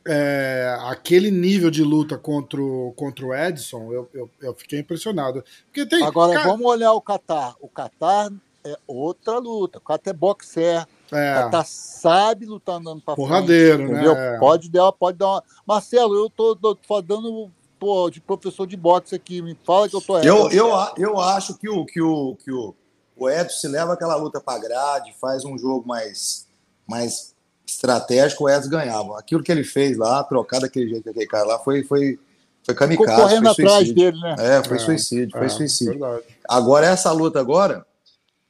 é, 0.06 0.78
aquele 0.82 1.32
nível 1.32 1.72
de 1.72 1.84
luta 1.84 2.18
contra 2.18 2.62
o, 2.62 2.94
contra 2.96 3.26
o 3.26 3.34
Edson, 3.34 3.92
eu, 3.92 4.10
eu, 4.14 4.30
eu 4.42 4.54
fiquei 4.54 4.80
impressionado. 4.80 5.44
Porque 5.66 5.86
tem. 5.86 6.04
Agora 6.04 6.34
cara, 6.34 6.48
vamos 6.48 6.66
olhar 6.66 6.92
o 6.94 7.02
Qatar. 7.02 7.56
O 7.62 7.70
Qatar 7.70 8.32
é 8.66 8.78
outra 8.86 9.38
luta. 9.40 9.78
O 9.80 9.82
Qatar 9.82 10.14
é 10.14 10.18
boxer. 10.18 10.86
O 11.12 11.16
é, 11.16 11.34
Qatar 11.36 11.66
sabe 11.66 12.46
lutar 12.46 12.76
andando 12.76 13.02
pra 13.02 13.16
Porradeiro, 13.16 13.78
frente. 13.78 13.92
né? 13.92 14.00
Entendeu? 14.00 14.16
É. 14.16 14.40
Pode 14.40 14.70
dar, 14.70 14.92
pode 14.92 15.18
dar 15.18 15.28
uma. 15.28 15.44
Marcelo, 15.66 16.16
eu 16.16 16.30
tô, 16.30 16.56
tô, 16.56 17.02
dando 17.02 17.50
pô, 17.80 18.10
de 18.10 18.20
professor 18.20 18.68
de 18.68 18.76
boxe 18.76 19.16
aqui. 19.16 19.42
Me 19.42 19.58
fala 19.66 19.88
que 19.88 19.96
eu 19.96 20.02
tô 20.02 20.18
Eu, 20.20 20.38
errado. 20.38 20.54
eu, 20.54 20.76
a- 20.76 20.94
eu 20.98 21.20
acho 21.20 21.58
que 21.58 21.70
o, 21.70 21.86
que 21.86 22.02
o, 22.02 22.36
que 22.44 22.52
o, 22.52 22.76
o 23.16 23.30
Edson 23.30 23.58
se 23.58 23.68
leva 23.68 23.94
aquela 23.94 24.16
luta 24.16 24.40
pra 24.42 24.58
grade, 24.58 25.14
faz 25.20 25.46
um 25.46 25.58
jogo 25.58 25.88
mais, 25.88 26.48
mais 26.88 27.34
estratégico, 27.66 28.44
o 28.46 28.50
Edson 28.50 28.70
ganhava. 28.70 29.20
Aquilo 29.20 29.44
que 29.44 29.52
ele 29.52 29.64
fez 29.64 29.98
lá, 29.98 30.24
trocar 30.24 30.60
daquele 30.62 30.90
jeito 30.90 31.10
aquele 31.10 31.28
cara 31.28 31.46
lá, 31.46 31.60
foi, 31.60 31.84
foi, 31.84 32.20
foi 32.64 32.76
Ficou 32.76 32.76
kamikaze, 32.76 33.22
correndo 33.22 33.56
foi 33.56 33.66
atrás 33.66 33.92
dele, 33.94 34.20
né? 34.20 34.36
É, 34.40 34.64
foi 34.64 34.78
É, 34.78 34.80
suicídio, 34.80 35.32
foi 35.38 35.46
é, 35.46 35.50
suicídio. 35.50 36.00
verdade. 36.00 36.24
Agora, 36.50 36.88
essa 36.88 37.12
luta 37.12 37.40
agora, 37.40 37.86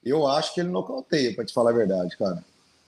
eu 0.04 0.28
acho 0.28 0.54
que 0.54 0.60
ele 0.62 0.70
nocauteia, 0.70 1.34
pra 1.36 1.46
te 1.46 1.54
falar 1.54 1.70
a 1.72 1.74
verdade, 1.74 2.18
cara. 2.18 2.44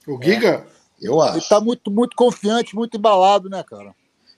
O 0.07 0.21
Giga? 0.21 0.65
Eu 1.01 1.21
Ele 1.21 1.37
acho. 1.39 1.49
tá 1.49 1.59
muito, 1.59 1.91
muito 1.91 2.15
confiante, 2.15 2.73
muito 2.75 2.95
embalado, 2.97 3.49
né, 3.49 3.63
cara? 3.63 3.93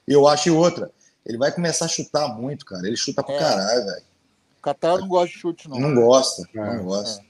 Eu 0.06 0.26
acho 0.26 0.48
e 0.48 0.52
outra. 0.52 0.90
Ele 1.24 1.36
vai 1.38 1.52
começar 1.52 1.84
a 1.84 1.88
chutar 1.88 2.26
muito, 2.28 2.64
cara. 2.64 2.86
Ele 2.86 2.96
chuta 2.96 3.22
pra 3.22 3.34
É. 3.34 3.38
caralho, 3.38 3.84
velho. 3.84 4.02
O 4.58 4.62
Qatar 4.62 4.98
não 4.98 5.06
gosta 5.08 5.28
de 5.28 5.38
chute, 5.40 5.68
não. 5.68 5.78
Não 5.78 5.94
gosta, 5.94 6.42
É, 6.54 6.76
não 6.76 6.84
gosta. 6.84 7.22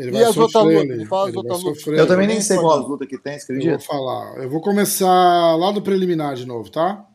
Ele 0.00 0.08
E 0.08 0.12
vai 0.12 0.22
as 0.24 0.36
outras 0.36 0.64
lutas? 0.64 0.98
Me 0.98 1.06
fala 1.06 1.22
as 1.24 1.28
ele 1.28 1.36
outras 1.36 1.62
lutas. 1.62 1.78
sofrer 1.82 1.98
Eu 1.98 2.06
também 2.06 2.26
nem 2.26 2.40
sei 2.40 2.56
qual 2.58 2.80
as 2.80 2.88
lutas 2.88 3.06
que 3.08 3.18
tem, 3.18 3.38
Eu 3.50 3.70
vou 3.70 3.80
falar. 3.80 4.36
Eu 4.42 4.48
vou 4.50 4.60
começar 4.60 5.56
lá 5.56 5.70
do 5.70 5.82
preliminar 5.82 6.34
de 6.34 6.46
novo, 6.46 6.70
tá? 6.70 7.06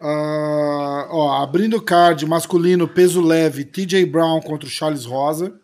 Ah, 0.00 1.08
ó, 1.10 1.42
abrindo 1.42 1.76
o 1.76 1.82
card 1.82 2.26
masculino, 2.26 2.86
peso 2.86 3.20
leve, 3.22 3.64
TJ 3.64 4.04
Brown 4.06 4.40
contra 4.40 4.66
o 4.66 4.70
Charles 4.70 5.04
Rosa. 5.04 5.58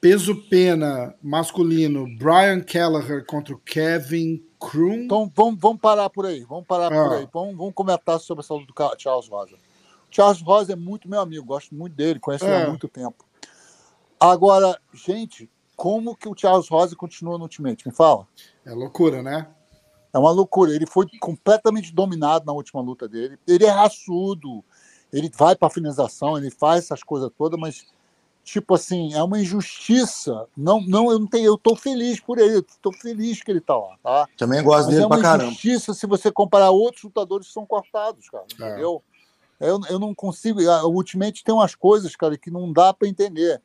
Peso 0.00 0.34
pena 0.48 1.14
masculino, 1.22 2.06
Brian 2.18 2.60
Kelleher 2.60 3.24
contra 3.26 3.52
o 3.54 3.58
Kevin 3.58 4.40
Krum. 4.58 4.94
Então 5.04 5.30
vamos, 5.34 5.60
vamos 5.60 5.80
parar 5.80 6.08
por 6.08 6.24
aí. 6.24 6.44
Vamos 6.48 6.64
parar 6.66 6.92
Ah. 6.92 7.04
por 7.08 7.16
aí. 7.16 7.28
Vamos, 7.32 7.56
vamos 7.56 7.74
comentar 7.74 8.18
sobre 8.20 8.44
essa 8.44 8.54
luta 8.54 8.72
do 8.72 9.00
Charles 9.00 9.28
Rosa. 9.28 9.54
O 9.56 10.14
Charles 10.14 10.40
Rosa 10.40 10.72
é 10.72 10.76
muito 10.76 11.08
meu 11.08 11.20
amigo, 11.20 11.44
gosto 11.44 11.74
muito 11.74 11.94
dele, 11.94 12.20
conheço 12.20 12.44
ele 12.44 12.54
É. 12.54 12.62
há 12.62 12.68
muito 12.68 12.86
tempo. 12.88 13.24
Agora, 14.20 14.78
gente, 14.92 15.50
como 15.76 16.16
que 16.16 16.28
o 16.28 16.34
Charles 16.36 16.68
Rosa 16.68 16.96
continua 16.96 17.36
no 17.38 17.44
Ultimate? 17.44 17.86
Me 17.86 17.94
fala. 17.94 18.26
É 18.64 18.72
loucura, 18.72 19.22
né? 19.22 19.48
É 20.12 20.18
uma 20.18 20.30
loucura. 20.32 20.72
Ele 20.74 20.86
foi 20.86 21.06
completamente 21.20 21.92
dominado 21.94 22.44
na 22.44 22.52
última 22.52 22.80
luta 22.80 23.08
dele. 23.08 23.38
Ele 23.46 23.64
é 23.64 23.70
raçudo. 23.70 24.64
Ele 25.12 25.30
vai 25.34 25.56
para 25.56 25.70
finalização, 25.70 26.36
ele 26.36 26.50
faz 26.50 26.84
essas 26.84 27.02
coisas 27.02 27.30
todas, 27.38 27.58
mas 27.58 27.86
tipo 28.44 28.74
assim, 28.74 29.14
é 29.14 29.22
uma 29.22 29.40
injustiça. 29.40 30.46
Não, 30.56 30.80
não, 30.82 31.10
eu 31.10 31.18
não 31.18 31.26
tenho, 31.26 31.46
eu 31.46 31.56
tô 31.56 31.74
feliz 31.76 32.20
por 32.20 32.38
ele, 32.38 32.56
eu 32.56 32.66
tô 32.82 32.92
feliz 32.92 33.42
que 33.42 33.50
ele 33.50 33.60
tá 33.60 33.76
lá, 33.76 33.96
tá? 34.02 34.28
Também 34.36 34.62
gosto 34.62 34.86
Mas 34.86 34.88
dele 34.88 35.02
é 35.02 35.06
uma 35.06 35.16
pra 35.16 35.22
caramba. 35.22 35.44
injustiça 35.50 35.94
se 35.94 36.06
você 36.06 36.30
comparar 36.30 36.70
outros 36.70 37.04
lutadores 37.04 37.46
que 37.46 37.52
são 37.54 37.64
cortados, 37.64 38.28
cara, 38.28 38.44
É. 38.50 38.54
entendeu? 38.54 39.02
Eu, 39.60 39.80
eu 39.88 39.98
não 39.98 40.14
consigo, 40.14 40.60
a- 40.68 40.84
o 40.86 40.92
Ultimate 40.94 41.42
tem 41.42 41.54
umas 41.54 41.74
coisas, 41.74 42.14
cara, 42.14 42.36
que 42.36 42.50
não 42.50 42.70
dá 42.72 42.92
para 42.92 43.08
entender. 43.08 43.62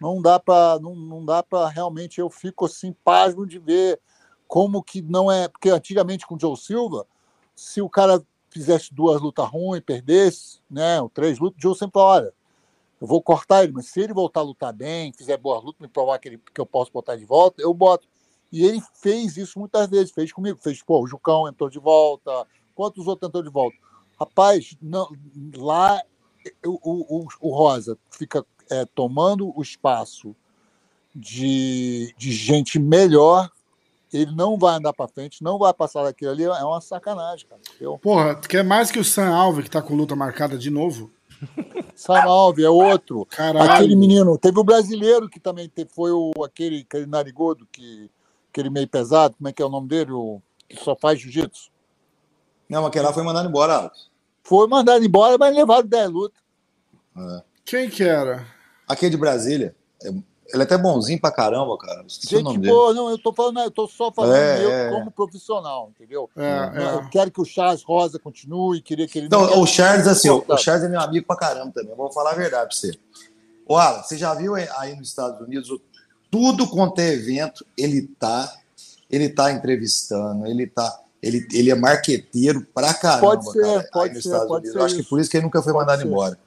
Não 0.00 0.20
dá 0.20 0.38
para 0.38 0.78
não, 0.80 0.94
não 0.94 1.24
dá 1.24 1.42
para 1.42 1.68
realmente 1.68 2.20
eu 2.20 2.28
fico 2.28 2.66
assim 2.66 2.92
pasmo 3.04 3.46
de 3.46 3.58
ver 3.58 4.00
como 4.46 4.82
que 4.82 5.02
não 5.02 5.30
é. 5.30 5.48
Porque 5.48 5.70
antigamente 5.70 6.26
com 6.26 6.36
o 6.36 6.40
Joe 6.40 6.56
Silva, 6.56 7.06
se 7.54 7.80
o 7.80 7.88
cara 7.88 8.22
fizesse 8.50 8.94
duas 8.94 9.20
lutas 9.20 9.48
ruins, 9.48 9.82
perdesse, 9.84 10.60
né? 10.70 11.00
Ou 11.00 11.08
três 11.08 11.38
lutas, 11.38 11.58
o 11.58 11.62
Joe 11.62 11.76
sempre 11.76 11.94
fala, 11.94 12.14
olha, 12.14 12.34
eu 13.00 13.06
vou 13.06 13.22
cortar 13.22 13.64
ele, 13.64 13.72
mas 13.72 13.86
se 13.86 14.00
ele 14.00 14.14
voltar 14.14 14.40
a 14.40 14.44
lutar 14.44 14.72
bem, 14.72 15.12
fizer 15.12 15.36
boas 15.36 15.62
lutas, 15.62 15.80
me 15.80 15.88
provar 15.88 16.18
que, 16.18 16.28
ele, 16.28 16.42
que 16.54 16.60
eu 16.60 16.66
posso 16.66 16.90
botar 16.90 17.16
de 17.16 17.24
volta, 17.24 17.60
eu 17.60 17.72
boto. 17.74 18.08
E 18.50 18.64
ele 18.64 18.80
fez 18.94 19.36
isso 19.36 19.58
muitas 19.58 19.88
vezes, 19.88 20.12
fez 20.12 20.32
comigo, 20.32 20.58
fez, 20.62 20.82
pô, 20.82 21.02
o 21.02 21.06
Jucão 21.06 21.48
entrou 21.48 21.68
de 21.68 21.78
volta, 21.78 22.46
quantos 22.74 23.06
outros 23.06 23.28
entrou 23.28 23.42
de 23.42 23.50
volta? 23.50 23.76
Rapaz, 24.18 24.76
não, 24.80 25.08
lá 25.54 26.02
o, 26.64 27.22
o, 27.22 27.28
o 27.40 27.50
Rosa 27.50 27.98
fica 28.10 28.46
é, 28.70 28.84
tomando 28.84 29.52
o 29.56 29.62
espaço 29.62 30.34
de, 31.14 32.14
de 32.16 32.32
gente 32.32 32.78
melhor, 32.78 33.50
ele 34.12 34.34
não 34.34 34.58
vai 34.58 34.76
andar 34.76 34.92
para 34.92 35.08
frente, 35.08 35.42
não 35.42 35.58
vai 35.58 35.72
passar 35.72 36.04
daquilo 36.04 36.30
ali, 36.30 36.44
é 36.44 36.64
uma 36.64 36.80
sacanagem, 36.80 37.46
cara. 37.48 37.60
Eu... 37.80 37.98
Porra, 37.98 38.34
quer 38.34 38.62
mais 38.62 38.90
que 38.90 38.98
o 38.98 39.04
Sam 39.04 39.34
Alves, 39.34 39.64
que 39.64 39.70
tá 39.70 39.82
com 39.82 39.94
luta 39.94 40.14
marcada 40.14 40.56
de 40.58 40.70
novo? 40.70 41.10
Sam 41.94 42.22
Alves 42.22 42.64
é 42.64 42.70
outro. 42.70 43.26
Caralho. 43.26 43.70
Aquele 43.70 43.96
menino, 43.96 44.38
teve 44.38 44.58
o 44.58 44.64
brasileiro 44.64 45.28
que 45.28 45.40
também 45.40 45.68
teve, 45.68 45.90
foi 45.90 46.12
o, 46.12 46.32
aquele, 46.44 46.86
aquele 46.88 47.06
narigudo, 47.06 47.66
que, 47.70 48.10
aquele 48.50 48.70
meio 48.70 48.88
pesado, 48.88 49.36
como 49.36 49.48
é 49.48 49.52
que 49.52 49.62
é 49.62 49.66
o 49.66 49.70
nome 49.70 49.88
dele? 49.88 50.12
O, 50.12 50.40
que 50.68 50.76
só 50.76 50.96
faz 50.96 51.20
jiu-jitsu. 51.20 51.70
Não, 52.68 52.82
mas 52.82 52.88
aquele 52.88 53.04
lá 53.04 53.12
foi 53.12 53.22
mandado 53.22 53.48
embora, 53.48 53.74
Alex. 53.74 54.10
Foi 54.42 54.66
mandado 54.66 55.04
embora, 55.04 55.36
mas 55.38 55.54
levaram 55.54 55.86
10 55.86 56.10
lutas. 56.10 56.40
É. 57.16 57.42
Quem 57.64 57.90
que 57.90 58.02
era? 58.02 58.46
Aquele 58.86 59.10
de 59.10 59.16
Brasília. 59.16 59.74
É- 60.02 60.08
Ele 60.08 60.62
é 60.62 60.64
até 60.64 60.78
bonzinho 60.78 61.20
pra 61.20 61.32
caramba, 61.32 61.76
cara. 61.76 62.04
Esqueci 62.06 62.34
o 62.34 62.38
Gente 62.38 62.44
nome 62.44 62.58
dele. 62.60 62.72
não, 62.72 63.10
eu 63.10 63.18
tô 63.18 63.32
falando, 63.32 63.58
eu 63.58 63.70
tô 63.70 63.88
só 63.88 64.12
falando 64.12 64.36
É, 64.36 64.62
eu 64.64 64.70
é. 64.70 64.90
como 64.90 65.10
profissional, 65.10 65.90
entendeu? 65.92 66.30
É, 66.36 66.70
Eu 66.94 67.00
é. 67.00 67.08
quero 67.10 67.32
que 67.32 67.40
o 67.40 67.44
Charles 67.44 67.82
Rosa 67.82 68.16
continue, 68.20 68.80
queria 68.80 69.08
que 69.08 69.18
ele 69.18 69.26
Então, 69.26 69.40
não 69.44 69.60
o 69.60 69.66
Charles, 69.66 70.06
assim, 70.06 70.30
o, 70.30 70.44
o. 70.46 70.56
Charles 70.56 70.84
é 70.84 70.88
meu 70.88 71.00
amigo 71.00 71.26
pra 71.26 71.34
caramba 71.34 71.72
também. 71.74 71.90
Eu 71.90 71.96
vou 71.96 72.12
falar 72.12 72.30
a 72.30 72.34
verdade 72.36 72.68
pra 72.68 72.76
você. 72.76 72.96
Ô, 73.66 73.76
Alan, 73.76 74.04
você 74.04 74.16
já 74.16 74.32
viu 74.34 74.54
aí- 74.54 74.68
aí 74.78 74.94
nos 74.94 75.08
Estados 75.08 75.40
Unidos, 75.44 75.68
o- 75.68 75.80
tudo 76.30 76.68
quanto 76.68 77.00
é 77.00 77.12
evento, 77.12 77.66
ele 77.76 78.02
tá, 78.16 78.48
ele 79.10 79.28
tá 79.28 79.50
entrevistando, 79.50 80.46
ele 80.46 80.68
tá. 80.68 80.96
Ele, 81.20 81.44
ele 81.52 81.72
é 81.72 81.74
marqueteiro 81.74 82.64
pra 82.72 82.94
caramba. 82.94 83.26
Pode 83.26 83.50
ser, 83.50 83.62
cara, 83.62 83.80
aí 83.80 83.90
pode 83.90 84.14
nos 84.14 84.22
ser, 84.22 84.28
Estados 84.28 84.46
pode 84.48 84.60
Unidos. 84.68 84.72
ser 84.74 84.78
Eu 84.78 84.84
acho 84.84 84.94
que 84.96 85.02
por 85.02 85.18
isso 85.20 85.28
que 85.30 85.36
ele 85.38 85.44
nunca 85.46 85.60
foi 85.60 85.72
Pode 85.72 85.84
mandado 85.84 86.02
ser. 86.02 86.06
embora. 86.08 86.38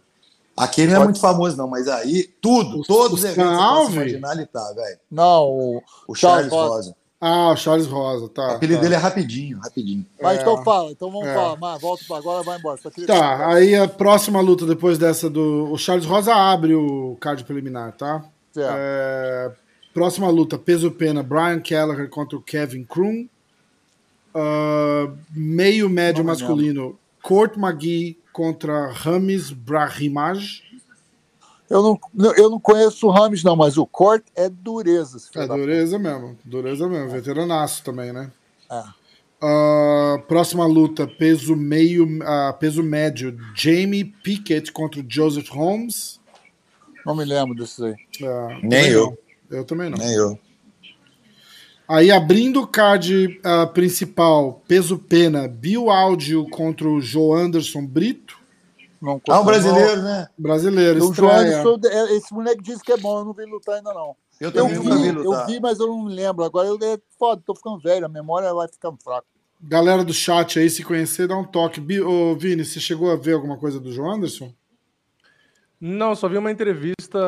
Aqui 0.59 0.81
ele 0.81 0.93
não 0.93 1.01
é 1.01 1.03
muito 1.05 1.19
famoso, 1.19 1.55
não, 1.57 1.67
mas 1.67 1.87
aí, 1.87 2.29
tudo, 2.41 2.79
O- 2.81 2.83
todos 2.83 3.11
o 3.11 3.15
os 3.15 3.23
eventos 3.23 3.51
você 3.53 3.61
Alves? 3.63 4.13
ele 4.13 4.45
tá, 4.45 4.73
velho. 4.73 4.99
Não, 5.09 5.43
o- 5.47 5.83
O 6.07 6.15
Charles 6.15 6.49
Charles 6.49 6.51
Rosa. 6.51 6.75
Rosa. 6.75 6.95
Ah, 7.21 7.51
o 7.51 7.57
Charles 7.57 7.85
Rosa, 7.87 8.25
O 8.25 8.29
tá. 8.29 8.51
apelido 8.55 8.77
tá. 8.77 8.83
dele 8.83 8.95
é 8.95 8.97
rapidinho, 8.97 9.59
rapidinho. 9.59 10.05
mas 10.21 10.37
É. 10.37 10.41
então 10.41 10.63
fala, 10.63 10.91
então 10.91 11.11
vamos 11.11 11.27
É. 11.27 11.33
falar, 11.33 11.57
mas 11.57 11.81
volta 11.81 12.03
pra 12.07 12.17
agora, 12.17 12.43
vai 12.43 12.57
embora. 12.57 12.77
Queria 12.77 13.07
Tá, 13.07 13.47
aí 13.47 13.75
a 13.75 13.87
próxima 13.89 14.39
luta 14.39 14.65
depois 14.65 14.97
dessa 14.97 15.29
do. 15.29 15.69
O 15.71 15.77
Charles 15.77 16.05
Rosa 16.05 16.33
abre 16.33 16.73
o 16.75 17.17
card 17.19 17.43
preliminar, 17.43 17.91
tá? 17.93 18.23
Certo. 18.53 18.73
É, 18.77 19.51
Próxima 19.93 20.29
luta, 20.29 20.57
peso 20.57 20.91
pena, 20.91 21.23
Brian 21.23 21.59
Kelleher 21.59 22.07
contra 22.09 22.37
o 22.37 22.41
Kevin 22.41 22.83
Kroon. 22.85 23.25
Ah, 24.33 25.09
meio 25.33 25.89
médio 25.89 26.23
Não 26.23 26.31
masculino, 26.31 26.97
Court 27.23 27.57
McGee 27.57 28.17
contra 28.31 28.91
Ramis 28.91 29.51
Brahimaj. 29.51 30.63
Eu 31.69 31.83
não, 31.83 32.33
eu 32.33 32.49
não 32.49 32.59
conheço 32.59 33.05
o 33.07 33.11
Rames, 33.11 33.43
não, 33.43 33.55
mas 33.55 33.77
o 33.77 33.85
corte 33.85 34.25
é 34.35 34.49
dureza. 34.49 35.19
É 35.35 35.45
dureza 35.47 35.99
mesmo, 35.99 36.37
dureza 36.43 36.87
mesmo, 36.89 37.09
veteranaço 37.09 37.83
também, 37.83 38.11
né? 38.11 38.31
É. 38.71 38.83
Ah, 39.41 40.21
próxima 40.27 40.65
luta, 40.65 41.07
peso 41.07 41.55
meio, 41.55 42.07
ah, 42.23 42.53
peso 42.59 42.81
médio, 42.83 43.37
Jamie 43.55 44.03
Pickett 44.03 44.71
contra 44.71 45.03
Joseph 45.07 45.49
Holmes. 45.49 46.19
Não 47.05 47.15
me 47.15 47.23
lembro 47.23 47.55
disso 47.55 47.85
aí. 47.85 47.95
Ah, 48.23 48.59
Nem 48.63 48.87
eu. 48.89 49.17
não. 49.49 49.57
Eu 49.59 49.63
também 49.63 49.89
não. 49.89 49.97
Nem 49.97 50.11
eu. 50.13 50.39
Aí 51.89 52.11
abrindo 52.11 52.61
o 52.61 52.67
card 52.67 53.41
ah, 53.43 53.65
principal, 53.65 54.61
peso 54.67 54.99
pena, 54.99 55.47
Bill 55.47 55.89
Audio 55.89 56.47
contra 56.51 56.87
o 56.87 57.01
Joe 57.01 57.41
Anderson 57.41 57.83
Brito, 57.83 58.37
Não 59.01 59.19
Ah, 59.27 59.41
um 59.41 59.43
brasileiro, 59.43 60.03
né? 60.03 60.27
brasileiro, 60.37 61.03
O 61.03 61.13
João 61.13 61.31
estreia. 61.31 61.61
Anderson, 61.61 61.79
é, 61.89 62.15
esse 62.15 62.31
moleque 62.31 62.61
disse 62.61 62.83
que 62.83 62.91
é 62.91 62.97
bom, 62.97 63.17
eu 63.17 63.25
não 63.25 63.33
vi 63.33 63.43
lutar 63.45 63.77
ainda 63.77 63.91
não. 63.91 64.15
Eu 64.39 64.51
Eu 64.51 64.67
vi 64.67 64.75
vi, 64.77 65.11
lutar. 65.11 65.41
eu 65.41 65.47
vi, 65.47 65.59
mas 65.59 65.79
eu 65.79 65.87
não 65.87 66.05
me 66.05 66.13
lembro. 66.13 66.43
Agora 66.43 66.67
eu 66.67 66.77
é 66.79 66.99
foda, 67.17 67.41
tô 67.43 67.55
ficando 67.55 67.79
velho, 67.79 68.05
a 68.05 68.09
memória 68.09 68.53
vai 68.53 68.67
ficando 68.67 68.97
fraca. 69.03 69.25
Galera 69.59 70.05
do 70.05 70.13
chat 70.13 70.59
aí, 70.59 70.69
se 70.69 70.83
conhecer, 70.83 71.27
dá 71.27 71.35
um 71.35 71.43
toque. 71.43 71.81
Ô, 72.01 72.35
Vini, 72.35 72.63
você 72.63 72.79
chegou 72.79 73.11
a 73.11 73.15
ver 73.15 73.33
alguma 73.33 73.57
coisa 73.57 73.79
do 73.79 73.91
Joe 73.91 74.07
Anderson? 74.07 74.53
Não, 75.81 76.13
só 76.13 76.27
vi 76.27 76.37
uma 76.37 76.51
entrevista, 76.51 77.19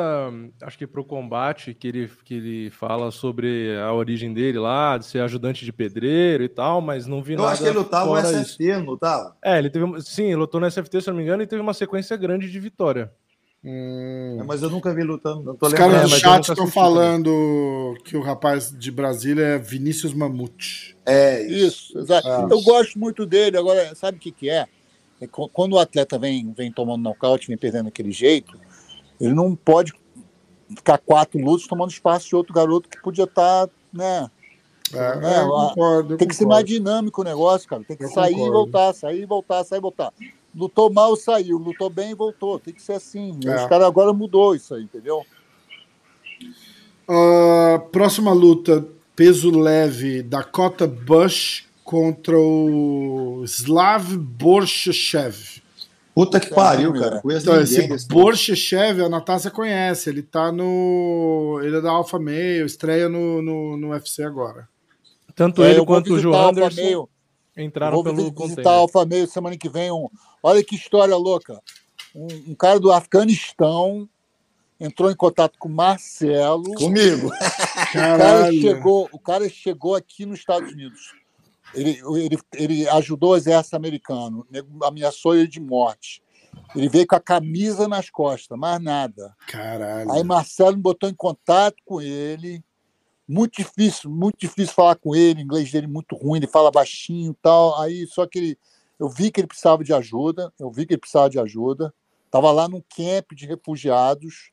acho 0.62 0.78
que 0.78 0.86
pro 0.86 1.06
combate, 1.06 1.74
que 1.74 1.88
ele, 1.88 2.12
que 2.26 2.34
ele 2.34 2.70
fala 2.70 3.10
sobre 3.10 3.78
a 3.78 3.93
origem 3.93 4.34
dele 4.34 4.60
lá, 4.60 4.97
de 4.97 5.06
ser 5.06 5.20
ajudante 5.22 5.64
de 5.64 5.72
pedreiro 5.72 6.43
e 6.43 6.49
tal, 6.49 6.82
mas 6.82 7.08
não 7.08 7.24
vi 7.24 7.34
Eu 7.34 7.39
nada 7.39 7.52
acho 7.52 7.64
que 7.64 7.70
ele 7.70 7.78
lutava 7.78 8.06
no 8.06 8.12
fora 8.12 8.41
isso. 8.41 8.52
SFT, 8.52 8.74
não 8.78 8.86
lutava? 8.86 9.38
É, 9.41 9.58
ele 9.58 9.70
teve, 9.70 10.02
sim, 10.02 10.26
ele 10.26 10.36
lutou 10.36 10.60
no 10.60 10.70
SFT, 10.70 11.02
se 11.02 11.10
eu 11.10 11.14
não 11.14 11.20
me 11.20 11.24
engano, 11.24 11.41
e 11.41 11.47
teve 11.47 11.62
uma 11.62 11.74
sequência 11.74 12.18
grande 12.18 12.52
de 12.52 12.60
vitória. 12.60 13.10
Hum. 13.64 14.38
É, 14.41 14.43
Mas 14.43 14.62
eu 14.64 14.70
nunca 14.70 14.93
vi 14.93 15.04
lutando. 15.04 15.43
Não 15.43 15.56
tô 15.56 15.68
Os 15.68 15.74
caras 15.74 15.95
É, 15.95 16.06
do 16.08 16.16
eu 16.16 16.20
chat 16.20 16.49
estão 16.49 16.68
falando 16.68 17.95
que 18.04 18.18
o 18.18 18.22
rapaz 18.22 18.72
de 18.76 18.91
Brasília 18.91 19.43
é 19.43 19.58
Vinícius 19.60 20.14
Mamute. 20.14 20.97
É, 21.06 21.43
Isso, 21.43 21.97
exato. 21.97 22.28
É. 22.28 22.43
Eu 22.52 22.62
gosto 22.62 22.97
muito 22.97 23.26
dele. 23.26 23.58
Agora, 23.58 23.93
sabe 23.95 24.18
o 24.18 24.20
que, 24.20 24.32
que 24.32 24.49
é? 24.49 24.68
É 25.22 25.28
qu- 25.28 25.47
Quando 25.49 25.74
o 25.74 25.80
atleta 25.80 26.17
vem, 26.19 26.51
vem 26.51 26.72
tomando 26.72 27.01
nocaute, 27.03 27.47
vem 27.47 27.57
perdendo 27.57 27.86
daquele 27.86 28.11
jeito, 28.11 28.59
ele 29.19 29.34
não 29.34 29.55
pode 29.55 29.93
ficar 30.76 30.97
quatro 30.97 31.39
lutas 31.39 31.67
tomando 31.67 31.91
espaço 31.91 32.28
de 32.28 32.36
outro 32.36 32.53
garoto 32.53 32.89
que 32.89 32.99
podia 33.01 33.26
estar, 33.26 33.69
né? 33.93 34.30
É, 34.93 34.97
É, 34.97 35.34
é, 35.36 35.41
eu 35.43 35.47
concordo. 35.49 36.13
eu 36.13 36.17
Tem 36.17 36.28
que 36.28 36.36
ser 36.36 36.43
concordo. 36.43 36.63
mais 36.63 36.65
dinâmico 36.65 37.22
o 37.22 37.24
negócio, 37.24 37.69
cara. 37.69 37.84
Tem 37.84 37.95
que 37.95 38.03
Eu 38.05 38.09
sair 38.09 38.32
e 38.34 38.36
concordo. 38.36 38.53
voltar, 38.53 38.93
sair 38.93 39.22
e 39.22 39.26
voltar, 39.26 39.63
sair 39.63 39.78
e 39.78 39.82
voltar. 39.82 40.13
Lutou 40.53 40.91
mal, 40.91 41.15
saiu. 41.15 41.57
Lutou 41.57 41.89
bem, 41.89 42.13
voltou. 42.13 42.59
Tem 42.59 42.74
que 42.74 42.82
ser 42.82 42.93
assim. 42.93 43.39
É. 43.45 43.55
Os 43.55 43.65
caras 43.67 43.88
agora 43.88 44.11
mudou 44.11 44.53
isso 44.55 44.74
aí, 44.76 44.84
entendeu? 44.84 45.24
Ah, 47.07 47.80
próxima 47.91 48.34
luta, 48.34 48.86
peso 49.15 49.49
leve, 49.51 50.22
Dakota 50.24 50.88
Bush 50.88 51.65
contra 51.84 52.38
o 52.38 53.44
Slav 53.46 54.18
Borshev. 54.18 55.62
Puta 56.14 56.40
que 56.40 56.52
É, 56.52 56.56
pariu, 56.56 56.94
cara. 56.94 57.22
Conheço 57.22 57.50
Então, 57.50 57.62
esse 57.62 58.08
Borshev, 58.08 59.02
a 59.02 59.10
Natasha 59.10 59.50
conhece, 59.50 60.10
ele 60.10 60.22
tá 60.22 60.52
no. 60.52 61.60
Ele 61.64 61.78
é 61.78 61.82
da 61.82 61.92
Alpha 61.92 62.20
Male, 62.20 62.66
estreia 62.66 63.08
no, 63.08 63.42
no, 63.42 63.78
no 63.78 63.90
UFC 63.92 64.24
agora. 64.24 64.68
Tanto 65.34 65.64
É, 65.64 65.72
ele 65.72 65.86
quanto 65.86 66.14
o 66.14 66.20
João 66.20 66.36
Alpha 66.36 66.66
Anderson 66.66 67.08
entraram 67.58 67.96
Vou 67.96 68.04
pelo 68.04 68.16
visitar 68.18 68.36
container. 68.36 68.68
a 68.68 68.76
Alfa 68.76 69.06
Meio 69.06 69.28
semana 69.28 69.58
que 69.58 69.70
vem. 69.70 69.92
Um... 69.92 70.08
Olha 70.44 70.64
que 70.64 70.76
história 70.76 71.16
louca. 71.16 71.62
Um, 72.14 72.28
um 72.52 72.56
cara 72.56 72.80
do 72.80 72.92
Afeganistão 72.92 74.08
entrou 74.80 75.12
em 75.12 75.16
contato 75.16 75.58
com 75.60 75.70
o 75.70 75.72
Marcelo. 75.72 76.74
Comigo. 76.74 77.28
O 77.28 77.94
cara, 77.94 78.52
chegou, 78.52 79.10
o 79.12 79.20
cara 79.20 79.50
chegou 79.50 79.96
aqui 79.96 80.26
nos 80.26 80.40
Estados 80.40 80.72
Unidos. 80.72 81.14
Ele, 81.74 82.01
ele, 82.17 82.39
ele 82.53 82.89
ajudou 82.89 83.32
o 83.32 83.36
exército 83.36 83.76
americano, 83.76 84.45
nego 84.49 84.84
ameaçou 84.84 85.36
ele 85.36 85.47
de 85.47 85.59
morte. 85.59 86.22
Ele 86.76 86.89
veio 86.89 87.07
com 87.07 87.15
a 87.15 87.19
camisa 87.19 87.88
nas 87.88 88.09
costas, 88.09 88.57
mais 88.57 88.82
nada. 88.82 89.36
Caralho. 89.47 90.11
Aí 90.11 90.24
Marcelo 90.24 90.76
me 90.76 90.82
botou 90.82 91.09
em 91.09 91.13
contato 91.13 91.78
com 91.86 92.01
ele. 92.01 92.63
Muito 93.28 93.57
difícil, 93.57 94.09
muito 94.09 94.38
difícil 94.38 94.74
falar 94.74 94.95
com 94.95 95.15
ele. 95.15 95.41
O 95.41 95.43
inglês 95.43 95.72
dele 95.72 95.88
muito 95.88 96.15
ruim, 96.15 96.39
ele 96.39 96.47
fala 96.47 96.72
baixinho 96.72 97.32
e 97.32 97.36
tal. 97.41 97.80
Aí 97.80 98.05
só 98.07 98.26
que 98.26 98.39
ele, 98.39 98.59
eu 98.99 99.09
vi 99.09 99.32
que 99.32 99.39
ele 99.39 99.47
precisava 99.47 99.84
de 99.84 99.93
ajuda. 99.93 100.51
Eu 100.59 100.72
vi 100.72 100.86
que 100.86 100.93
ele 100.93 100.99
precisava 100.99 101.30
de 101.30 101.39
ajuda. 101.39 101.93
Estava 102.26 102.51
lá 102.51 102.67
num 102.67 102.82
camp 102.82 103.32
de 103.34 103.45
refugiados. 103.45 104.51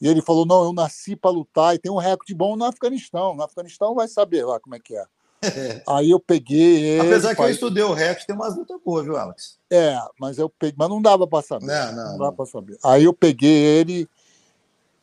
E 0.00 0.06
ele 0.06 0.22
falou: 0.22 0.46
Não, 0.46 0.64
eu 0.64 0.72
nasci 0.72 1.16
para 1.16 1.30
lutar 1.30 1.74
e 1.74 1.78
tem 1.78 1.90
um 1.90 1.96
recorde 1.96 2.34
bom 2.34 2.56
no 2.56 2.64
Afeganistão. 2.64 3.34
No 3.34 3.42
Afeganistão 3.42 3.94
vai 3.94 4.08
saber 4.08 4.44
lá 4.44 4.60
como 4.60 4.74
é 4.74 4.80
que 4.80 4.96
é. 4.96 5.04
Aí 5.88 6.10
eu 6.10 6.20
peguei 6.20 6.84
ele. 6.84 7.08
Apesar 7.08 7.34
que 7.34 7.40
eu 7.40 7.44
pai- 7.44 7.52
estudei 7.52 7.82
o 7.82 7.92
REC, 7.92 8.26
tem 8.26 8.34
umas 8.34 8.56
lutas 8.56 8.80
boas, 8.84 9.04
viu, 9.04 9.16
Alex? 9.16 9.58
É, 9.70 9.98
mas 10.18 10.38
eu 10.38 10.48
peguei, 10.48 10.74
mas 10.78 10.88
não 10.88 11.00
dava 11.00 11.26
para 11.26 11.42
saber. 11.42 11.66
Não, 11.66 11.92
não, 11.92 12.18
dava 12.18 12.30
não. 12.30 12.34
para 12.34 12.46
saber. 12.46 12.78
Aí 12.84 13.04
eu 13.04 13.12
peguei 13.12 13.50
ele, 13.50 14.08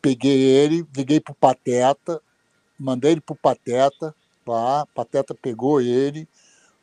peguei 0.01 0.41
ele, 0.41 0.85
liguei 0.95 1.19
pro 1.19 1.33
Pateta, 1.33 2.21
mandei 2.77 3.13
ele 3.13 3.21
pro 3.21 3.35
Pateta 3.35 4.13
lá, 4.45 4.85
Pateta 4.93 5.33
pegou 5.33 5.81
ele. 5.81 6.27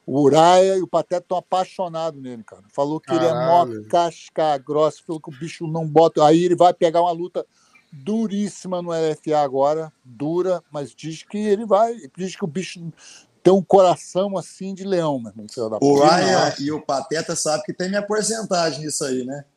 O 0.06 0.22
Uraia 0.22 0.76
e 0.76 0.82
o 0.82 0.88
Pateta 0.88 1.22
estão 1.22 1.38
apaixonados 1.38 2.20
nele, 2.20 2.42
cara. 2.42 2.64
Falou 2.72 2.98
que 2.98 3.14
ele 3.14 3.26
é 3.26 3.32
mó 3.32 3.64
Caralho. 3.64 3.86
casca 3.88 4.58
grossa, 4.58 5.02
falou 5.06 5.20
que 5.20 5.28
o 5.28 5.38
bicho 5.38 5.66
não 5.68 5.86
bota. 5.86 6.24
Aí 6.24 6.42
ele 6.42 6.56
vai 6.56 6.74
pegar 6.74 7.02
uma 7.02 7.12
luta 7.12 7.46
duríssima 7.92 8.82
no 8.82 8.92
LFA 8.92 9.40
agora, 9.40 9.92
dura, 10.04 10.62
mas 10.70 10.94
diz 10.94 11.22
que 11.22 11.38
ele 11.38 11.64
vai, 11.66 11.96
diz 12.16 12.34
que 12.34 12.44
o 12.44 12.48
bicho 12.48 12.92
tem 13.42 13.52
um 13.52 13.62
coração 13.62 14.36
assim 14.36 14.74
de 14.74 14.84
leão, 14.84 15.18
meu 15.20 15.30
irmão. 15.32 15.46
O. 15.80 16.00
Ryan 16.00 16.54
e 16.60 16.70
o 16.72 16.80
Pateta 16.84 17.34
sabem 17.34 17.62
que 17.64 17.72
tem 17.72 17.88
minha 17.88 18.02
porcentagem 18.02 18.80
nisso 18.84 19.04
aí, 19.04 19.24
né? 19.24 19.44